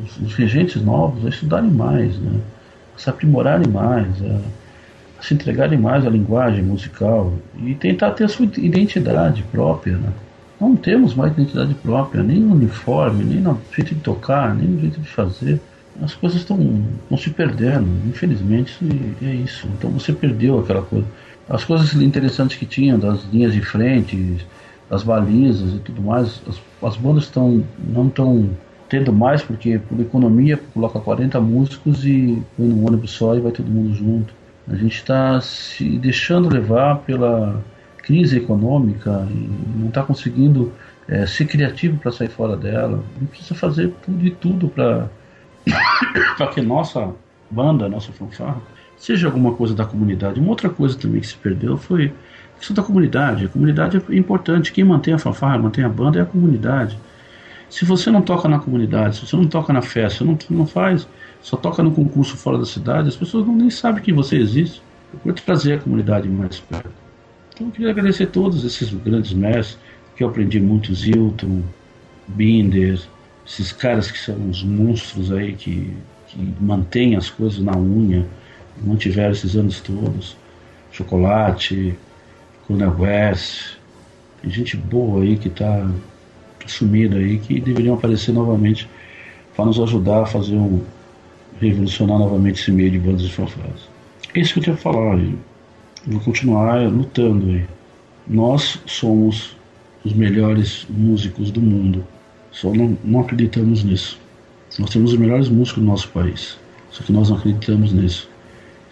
Os, 0.03 0.17
os 0.17 0.33
regentes 0.35 0.81
novos 0.81 1.25
a 1.25 1.29
estudarem 1.29 1.71
mais, 1.71 2.17
né? 2.19 2.39
A 2.95 2.99
se 2.99 3.09
aprimorarem 3.09 3.67
mais, 3.71 4.19
se 5.21 5.33
entregarem 5.33 5.77
mais 5.77 6.05
à 6.05 6.09
linguagem 6.09 6.63
musical 6.63 7.33
e 7.57 7.75
tentar 7.75 8.11
ter 8.11 8.25
a 8.25 8.27
sua 8.27 8.45
identidade 8.57 9.43
própria, 9.43 9.97
né? 9.97 10.09
Não 10.59 10.75
temos 10.75 11.15
mais 11.15 11.31
identidade 11.31 11.73
própria, 11.75 12.21
nem 12.21 12.39
no 12.39 12.53
uniforme, 12.53 13.23
nem 13.23 13.39
no 13.39 13.59
jeito 13.73 13.95
de 13.95 14.01
tocar, 14.01 14.53
nem 14.53 14.67
no 14.67 14.81
jeito 14.81 14.99
de 14.99 15.07
fazer. 15.07 15.59
As 16.01 16.13
coisas 16.13 16.39
estão 16.39 16.83
se 17.17 17.29
perdendo, 17.29 17.87
infelizmente 18.07 18.77
é 19.21 19.33
isso. 19.33 19.67
Então 19.77 19.89
você 19.89 20.11
perdeu 20.11 20.59
aquela 20.59 20.81
coisa. 20.81 21.05
As 21.49 21.63
coisas 21.63 21.93
interessantes 21.95 22.57
que 22.57 22.65
tinha, 22.65 22.97
das 22.97 23.23
linhas 23.31 23.53
de 23.53 23.61
frente, 23.61 24.45
as 24.89 25.03
balizas 25.03 25.73
e 25.73 25.79
tudo 25.79 26.01
mais, 26.01 26.41
as, 26.47 26.61
as 26.81 26.97
bandas 26.97 27.23
estão 27.23 27.63
não 27.77 28.07
estão 28.07 28.49
tendo 28.89 29.13
mais 29.13 29.41
porque 29.41 29.79
por 29.79 29.99
economia 29.99 30.59
coloca 30.73 30.99
40 30.99 31.39
músicos 31.39 32.05
e 32.05 32.41
põe 32.57 32.67
num 32.67 32.85
ônibus 32.85 33.11
só 33.11 33.35
e 33.35 33.39
vai 33.39 33.51
todo 33.51 33.67
mundo 33.67 33.93
junto. 33.93 34.33
A 34.69 34.75
gente 34.75 34.95
está 34.95 35.41
se 35.41 35.97
deixando 35.97 36.47
levar 36.47 36.99
pela 36.99 37.61
crise 37.97 38.37
econômica 38.37 39.27
e 39.29 39.49
não 39.79 39.87
está 39.89 40.03
conseguindo 40.03 40.71
é, 41.07 41.25
ser 41.25 41.45
criativo 41.45 41.97
para 41.97 42.11
sair 42.11 42.29
fora 42.29 42.55
dela. 42.55 43.03
A 43.15 43.19
gente 43.19 43.29
precisa 43.29 43.55
fazer 43.55 43.93
tudo 44.05 44.25
e 44.25 44.31
tudo 44.31 44.69
para 44.69 45.09
que 46.53 46.61
nossa 46.61 47.11
banda, 47.49 47.89
nossa 47.89 48.11
fanfarra, 48.11 48.61
seja 48.95 49.27
alguma 49.27 49.53
coisa 49.53 49.73
da 49.73 49.85
comunidade. 49.85 50.39
Uma 50.39 50.49
outra 50.49 50.69
coisa 50.69 50.97
também 50.97 51.21
que 51.21 51.27
se 51.27 51.35
perdeu 51.35 51.77
foi 51.77 52.13
a 52.55 52.57
questão 52.59 52.75
da 52.75 52.83
comunidade. 52.83 53.45
A 53.45 53.49
comunidade 53.49 53.97
é 53.97 54.15
importante. 54.15 54.71
Quem 54.71 54.83
mantém 54.83 55.13
a 55.13 55.19
fanfarra, 55.19 55.57
mantém 55.57 55.83
a 55.83 55.89
banda 55.89 56.19
é 56.19 56.21
a 56.21 56.25
comunidade. 56.25 56.97
Se 57.69 57.85
você 57.85 58.11
não 58.11 58.21
toca 58.21 58.47
na 58.47 58.59
comunidade, 58.59 59.15
se 59.15 59.25
você 59.25 59.35
não 59.35 59.47
toca 59.47 59.71
na 59.71 59.81
festa, 59.81 60.23
não, 60.23 60.37
não 60.49 60.65
faz, 60.65 61.07
só 61.41 61.57
toca 61.57 61.81
no 61.81 61.91
concurso 61.91 62.37
fora 62.37 62.57
da 62.57 62.65
cidade, 62.65 63.07
as 63.07 63.15
pessoas 63.15 63.45
não 63.45 63.55
nem 63.55 63.69
sabem 63.69 64.03
que 64.03 64.11
você 64.11 64.37
existe. 64.37 64.81
Eu 65.25 65.33
te 65.33 65.41
trazer 65.41 65.73
a 65.73 65.77
comunidade 65.79 66.29
mais 66.29 66.59
perto. 66.59 66.91
Então 67.53 67.67
eu 67.67 67.71
queria 67.71 67.91
agradecer 67.91 68.23
a 68.23 68.27
todos 68.27 68.63
esses 68.63 68.93
grandes 68.93 69.33
mestres, 69.33 69.77
que 70.15 70.23
eu 70.23 70.29
aprendi 70.29 70.59
muito, 70.59 70.93
Zilton, 70.93 71.63
Binder, 72.27 72.99
esses 73.45 73.71
caras 73.71 74.11
que 74.11 74.19
são 74.19 74.49
os 74.49 74.63
monstros 74.63 75.31
aí 75.31 75.53
que, 75.53 75.91
que 76.27 76.53
mantêm 76.59 77.15
as 77.15 77.29
coisas 77.29 77.59
na 77.59 77.75
unha, 77.75 78.27
mantiveram 78.81 79.31
esses 79.31 79.55
anos 79.55 79.79
todos. 79.79 80.37
Chocolate, 80.91 81.97
Cornel 82.67 82.95
West, 82.99 83.77
tem 84.41 84.51
gente 84.51 84.77
boa 84.77 85.23
aí 85.23 85.37
que 85.37 85.47
está 85.47 85.89
sumida 86.67 87.17
aí, 87.17 87.39
que 87.39 87.59
deveriam 87.59 87.95
aparecer 87.95 88.31
novamente 88.31 88.89
para 89.55 89.65
nos 89.65 89.79
ajudar 89.79 90.23
a 90.23 90.25
fazer 90.25 90.55
um. 90.55 90.81
Revolucionar 91.59 92.17
novamente 92.17 92.61
esse 92.61 92.71
meio 92.71 92.91
de 92.91 92.99
bandas 92.99 93.23
de 93.23 93.31
fanfarras. 93.31 93.89
É 94.33 94.39
isso 94.39 94.53
que 94.53 94.59
eu 94.59 94.63
tinha 94.63 94.77
falar. 94.77 95.15
Aí 95.15 95.35
vou 96.07 96.21
continuar 96.21 96.81
lutando 96.89 97.49
aí. 97.51 97.65
Nós 98.27 98.79
somos 98.85 99.55
os 100.03 100.13
melhores 100.13 100.85
músicos 100.89 101.51
do 101.51 101.61
mundo. 101.61 102.05
Só 102.51 102.73
não, 102.73 102.97
não 103.03 103.21
acreditamos 103.21 103.83
nisso. 103.83 104.19
Nós 104.77 104.89
temos 104.89 105.13
os 105.13 105.19
melhores 105.19 105.49
músicos 105.49 105.83
do 105.83 105.89
nosso 105.89 106.09
país. 106.09 106.57
Só 106.91 107.03
que 107.03 107.11
nós 107.11 107.29
não 107.29 107.37
acreditamos 107.37 107.91
nisso. 107.91 108.29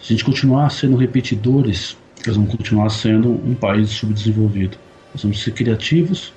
Se 0.00 0.12
a 0.12 0.16
gente 0.16 0.24
continuar 0.24 0.70
sendo 0.70 0.96
repetidores, 0.96 1.96
nós 2.26 2.36
vamos 2.36 2.50
continuar 2.50 2.88
sendo 2.90 3.30
um 3.30 3.54
país 3.54 3.90
subdesenvolvido. 3.90 4.76
Nós 5.12 5.22
vamos 5.22 5.42
ser 5.42 5.52
criativos, 5.52 6.32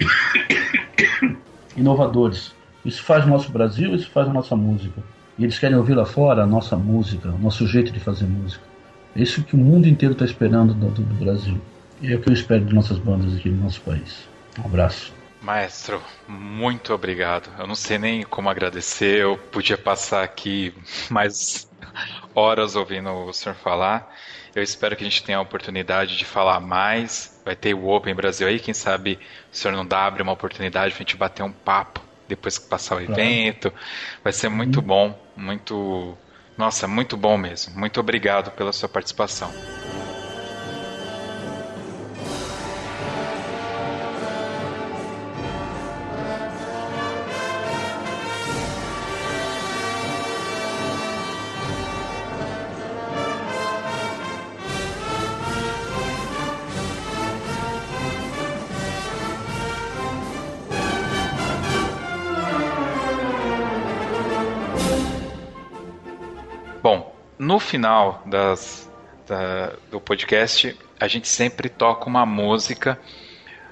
inovadores. 1.76 2.52
Isso 2.84 3.02
faz 3.02 3.24
o 3.24 3.28
nosso 3.28 3.50
Brasil, 3.50 3.94
isso 3.94 4.08
faz 4.10 4.28
a 4.28 4.32
nossa 4.32 4.56
música. 4.56 5.02
E 5.38 5.44
eles 5.44 5.58
querem 5.58 5.76
ouvir 5.76 5.94
lá 5.94 6.06
fora 6.06 6.42
a 6.42 6.46
nossa 6.46 6.76
música, 6.76 7.28
o 7.28 7.38
nosso 7.38 7.66
jeito 7.66 7.92
de 7.92 8.00
fazer 8.00 8.24
música. 8.24 8.62
É 9.14 9.22
isso 9.22 9.42
que 9.42 9.54
o 9.54 9.58
mundo 9.58 9.88
inteiro 9.88 10.12
está 10.12 10.24
esperando 10.24 10.74
do, 10.74 10.90
do, 10.90 11.14
Brasil. 11.14 11.60
E 12.00 12.12
é 12.12 12.16
o 12.16 12.20
que 12.20 12.28
eu 12.28 12.34
espero 12.34 12.64
de 12.64 12.74
nossas 12.74 12.98
bandas 12.98 13.34
aqui 13.34 13.48
no 13.48 13.64
nosso 13.64 13.80
país. 13.80 14.28
Um 14.58 14.66
abraço. 14.66 15.12
Maestro, 15.40 16.02
muito 16.26 16.92
obrigado. 16.92 17.48
Eu 17.58 17.66
não 17.66 17.74
sei 17.74 17.98
nem 17.98 18.22
como 18.24 18.48
agradecer. 18.48 19.20
Eu 19.20 19.38
podia 19.38 19.78
passar 19.78 20.22
aqui 20.22 20.74
mais 21.10 21.70
horas 22.34 22.76
ouvindo 22.76 23.10
o 23.10 23.32
senhor 23.32 23.54
falar. 23.54 24.12
Eu 24.54 24.62
espero 24.62 24.96
que 24.96 25.04
a 25.04 25.06
gente 25.06 25.22
tenha 25.22 25.38
a 25.38 25.42
oportunidade 25.42 26.16
de 26.16 26.24
falar 26.24 26.60
mais. 26.60 27.40
Vai 27.44 27.54
ter 27.54 27.74
o 27.74 27.88
Open 27.88 28.14
Brasil 28.14 28.48
aí, 28.48 28.58
quem 28.58 28.72
sabe 28.72 29.18
o 29.52 29.56
senhor 29.56 29.74
não 29.74 29.84
dá 29.84 30.06
abre 30.06 30.22
uma 30.22 30.32
oportunidade 30.32 30.94
para 30.94 31.02
a 31.02 31.04
gente 31.04 31.16
bater 31.16 31.42
um 31.42 31.52
papo 31.52 32.00
depois 32.26 32.58
que 32.58 32.66
passar 32.66 32.96
o 32.96 33.00
evento. 33.00 33.72
Vai 34.24 34.32
ser 34.32 34.48
muito 34.48 34.80
uhum. 34.80 34.86
bom, 34.86 35.25
muito 35.36 36.16
nossa, 36.56 36.88
muito 36.88 37.16
bom 37.16 37.36
mesmo. 37.36 37.78
Muito 37.78 38.00
obrigado 38.00 38.50
pela 38.52 38.72
sua 38.72 38.88
participação. 38.88 39.52
No 67.46 67.60
final 67.60 68.24
das, 68.26 68.90
da, 69.28 69.72
do 69.88 70.00
podcast, 70.00 70.76
a 70.98 71.06
gente 71.06 71.28
sempre 71.28 71.68
toca 71.68 72.06
uma 72.06 72.26
música 72.26 72.98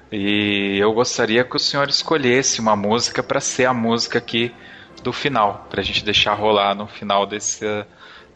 e 0.09 0.77
eu 0.79 0.93
gostaria 0.93 1.43
que 1.43 1.57
o 1.57 1.59
senhor 1.59 1.89
escolhesse 1.89 2.61
uma 2.61 2.73
música 2.73 3.21
para 3.21 3.41
ser 3.41 3.65
a 3.65 3.73
música 3.73 4.17
aqui 4.17 4.53
do 5.03 5.11
final, 5.11 5.67
para 5.69 5.81
a 5.81 5.83
gente 5.83 6.05
deixar 6.05 6.35
rolar 6.35 6.73
no 6.73 6.87
final 6.87 7.27
desse, 7.27 7.65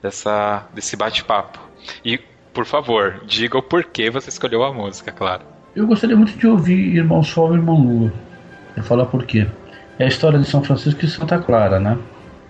dessa, 0.02 0.68
desse 0.74 0.98
bate-papo. 0.98 1.58
E, 2.04 2.20
por 2.54 2.66
favor, 2.66 3.22
diga 3.26 3.58
o 3.58 3.64
porquê 3.64 4.10
você 4.10 4.28
escolheu 4.28 4.62
a 4.62 4.74
música, 4.74 5.10
claro. 5.10 5.44
Eu 5.74 5.88
gostaria 5.88 6.18
muito 6.18 6.38
de 6.38 6.48
ouvir 6.48 6.98
Irmão 6.98 7.24
Sol 7.24 7.54
e 7.54 7.58
Irmão 7.58 7.82
Lua. 7.82 8.14
Eu 8.76 8.84
falar 8.84 9.06
por 9.06 9.26
quê. 9.26 9.48
É 9.98 10.04
a 10.04 10.08
história 10.08 10.38
de 10.38 10.46
São 10.46 10.62
Francisco 10.62 11.06
e 11.06 11.08
Santa 11.08 11.40
Clara, 11.40 11.80
né? 11.80 11.98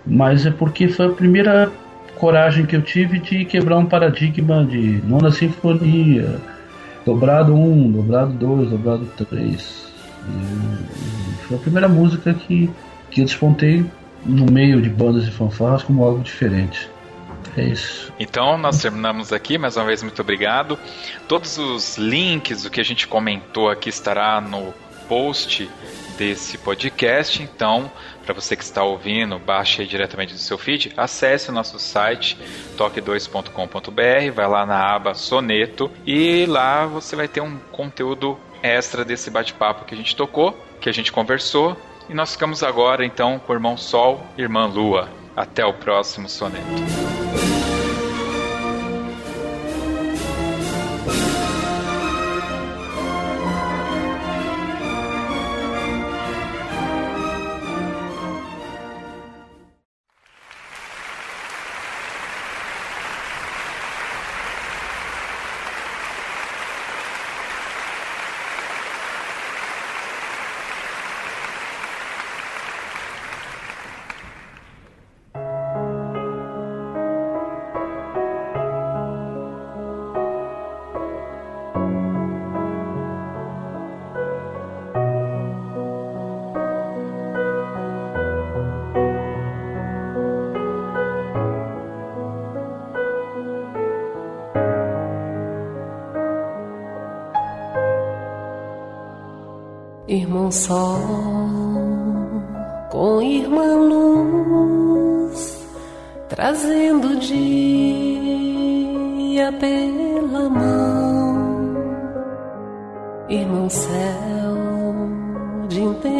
Mas 0.04 0.44
é 0.44 0.50
porque 0.50 0.88
foi 0.88 1.06
a 1.06 1.10
primeira 1.10 1.70
coragem 2.20 2.66
que 2.66 2.76
eu 2.76 2.82
tive 2.82 3.18
de 3.18 3.46
quebrar 3.46 3.78
um 3.78 3.86
paradigma 3.86 4.62
de 4.62 5.00
nona 5.06 5.32
sinfonia, 5.32 6.38
dobrado 7.04 7.54
um, 7.54 7.90
dobrado 7.90 8.32
dois, 8.34 8.68
dobrado 8.68 9.06
três. 9.16 9.90
E 10.28 11.44
foi 11.44 11.56
a 11.56 11.60
primeira 11.60 11.88
música 11.88 12.34
que, 12.34 12.70
que 13.10 13.22
eu 13.22 13.24
despontei 13.24 13.86
no 14.24 14.44
meio 14.44 14.82
de 14.82 14.90
bandas 14.90 15.26
e 15.26 15.30
fanfarras 15.30 15.82
como 15.82 16.04
algo 16.04 16.22
diferente. 16.22 16.90
É 17.56 17.64
isso. 17.64 18.12
Então 18.20 18.58
nós 18.58 18.80
terminamos 18.80 19.32
aqui, 19.32 19.56
mais 19.56 19.76
uma 19.76 19.86
vez 19.86 20.02
muito 20.02 20.20
obrigado. 20.20 20.78
Todos 21.26 21.56
os 21.56 21.96
links 21.96 22.64
do 22.64 22.70
que 22.70 22.80
a 22.80 22.84
gente 22.84 23.08
comentou 23.08 23.70
aqui 23.70 23.88
estará 23.88 24.42
no 24.42 24.74
post 25.08 25.68
desse 26.18 26.58
podcast. 26.58 27.42
Então, 27.42 27.90
para 28.30 28.40
você 28.40 28.54
que 28.54 28.62
está 28.62 28.84
ouvindo, 28.84 29.40
baixe 29.40 29.84
diretamente 29.84 30.32
do 30.32 30.38
seu 30.38 30.56
feed, 30.56 30.92
acesse 30.96 31.50
o 31.50 31.52
nosso 31.52 31.80
site 31.80 32.38
toque2.com.br, 32.78 34.32
vai 34.32 34.48
lá 34.48 34.64
na 34.64 34.94
aba 34.94 35.14
Soneto 35.14 35.90
e 36.06 36.46
lá 36.46 36.86
você 36.86 37.16
vai 37.16 37.26
ter 37.26 37.40
um 37.40 37.58
conteúdo 37.72 38.38
extra 38.62 39.04
desse 39.04 39.30
bate-papo 39.30 39.84
que 39.84 39.94
a 39.94 39.96
gente 39.96 40.14
tocou, 40.14 40.56
que 40.80 40.88
a 40.88 40.92
gente 40.92 41.10
conversou. 41.10 41.76
E 42.08 42.14
nós 42.14 42.32
ficamos 42.32 42.62
agora 42.62 43.04
então 43.04 43.40
com 43.40 43.52
o 43.52 43.56
irmão 43.56 43.76
Sol 43.76 44.24
irmã 44.38 44.66
Lua. 44.66 45.08
Até 45.36 45.64
o 45.64 45.72
próximo 45.72 46.28
soneto. 46.28 47.59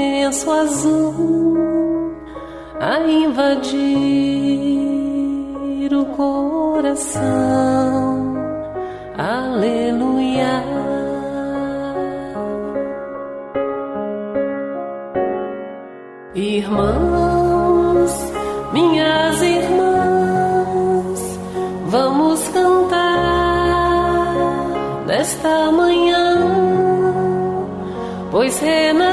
Intenso 0.00 0.50
azul 0.50 2.16
a 2.80 2.98
invadir 3.00 3.78
o 5.94 6.04
coração. 6.16 7.20
Aleluia. 9.18 10.64
Irmãos, 16.34 18.12
minhas 18.72 19.42
irmãs, 19.42 21.20
vamos 21.86 22.48
cantar 22.48 23.00
nesta 25.06 25.70
manhã, 25.70 26.38
pois 28.30 28.58
renasceu 28.60 29.09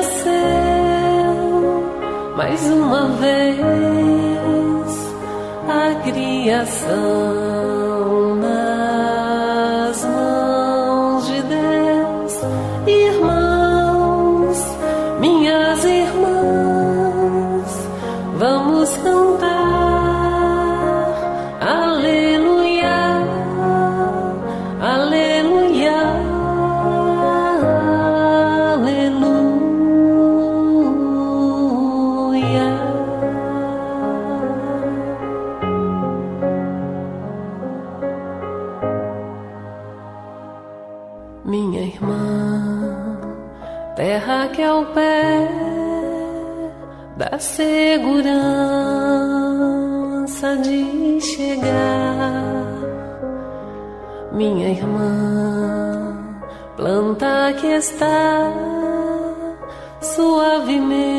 mais 2.57 2.71
uma 2.71 3.07
vez 3.09 3.59
a 5.69 5.95
criação 6.03 7.66
que 57.59 57.75
está 57.75 58.53
suavemente 60.01 61.16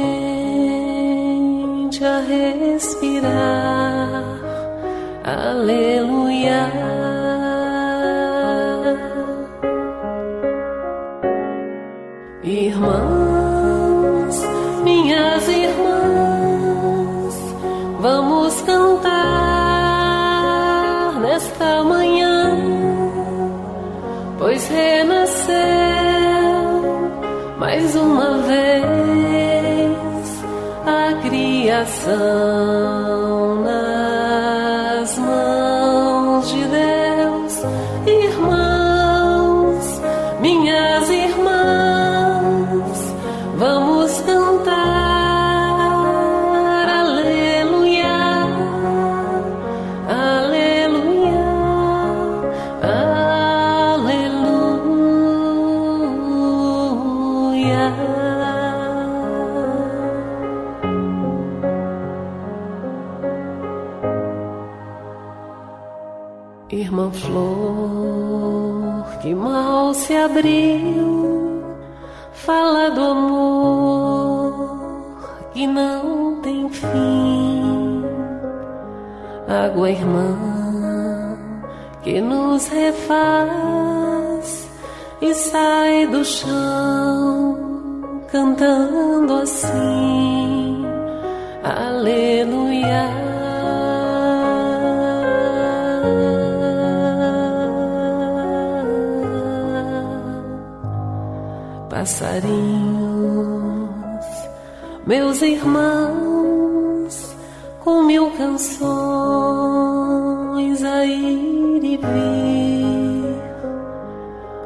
criação 32.09 32.47
Irmã 66.89 67.10
Flor, 67.10 69.05
que 69.20 69.35
mal 69.35 69.93
se 69.93 70.16
abriu 70.16 71.62
fala 72.32 72.90
do 72.93 73.02
amor 73.02 74.70
que 75.52 75.66
não 75.66 76.40
tem 76.40 76.66
fim. 76.70 78.05
Água 79.47 79.90
irmã 79.90 80.35
que 82.02 82.23
nos 82.23 82.69
refaz 82.69 83.10
e 85.20 85.35
sai 85.35 86.06
do 86.06 86.24
chão 86.24 87.59
cantando 88.32 89.35
assim. 89.35 90.86
Aleluia. 91.62 93.27
Passarinhos, 101.98 102.46
meus 105.04 105.42
irmãos, 105.42 107.34
com 107.80 108.04
mil 108.04 108.30
canções 108.30 108.84
a 110.84 111.04
ir 111.04 111.82
e 111.82 111.96
vir, 111.96 113.42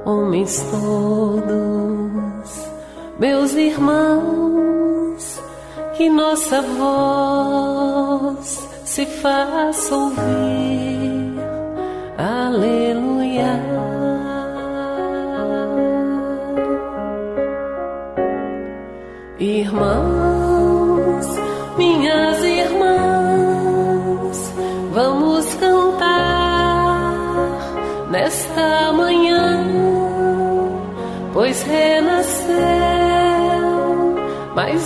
homens 0.04 0.62
todos, 0.70 1.48
meus 3.18 3.54
irmãos, 3.54 5.40
que 5.96 6.10
nossa 6.10 6.60
voz 6.60 7.88
se 8.84 9.06
faça 9.06 9.94
ouvir, 9.94 10.61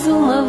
uma 0.09 0.43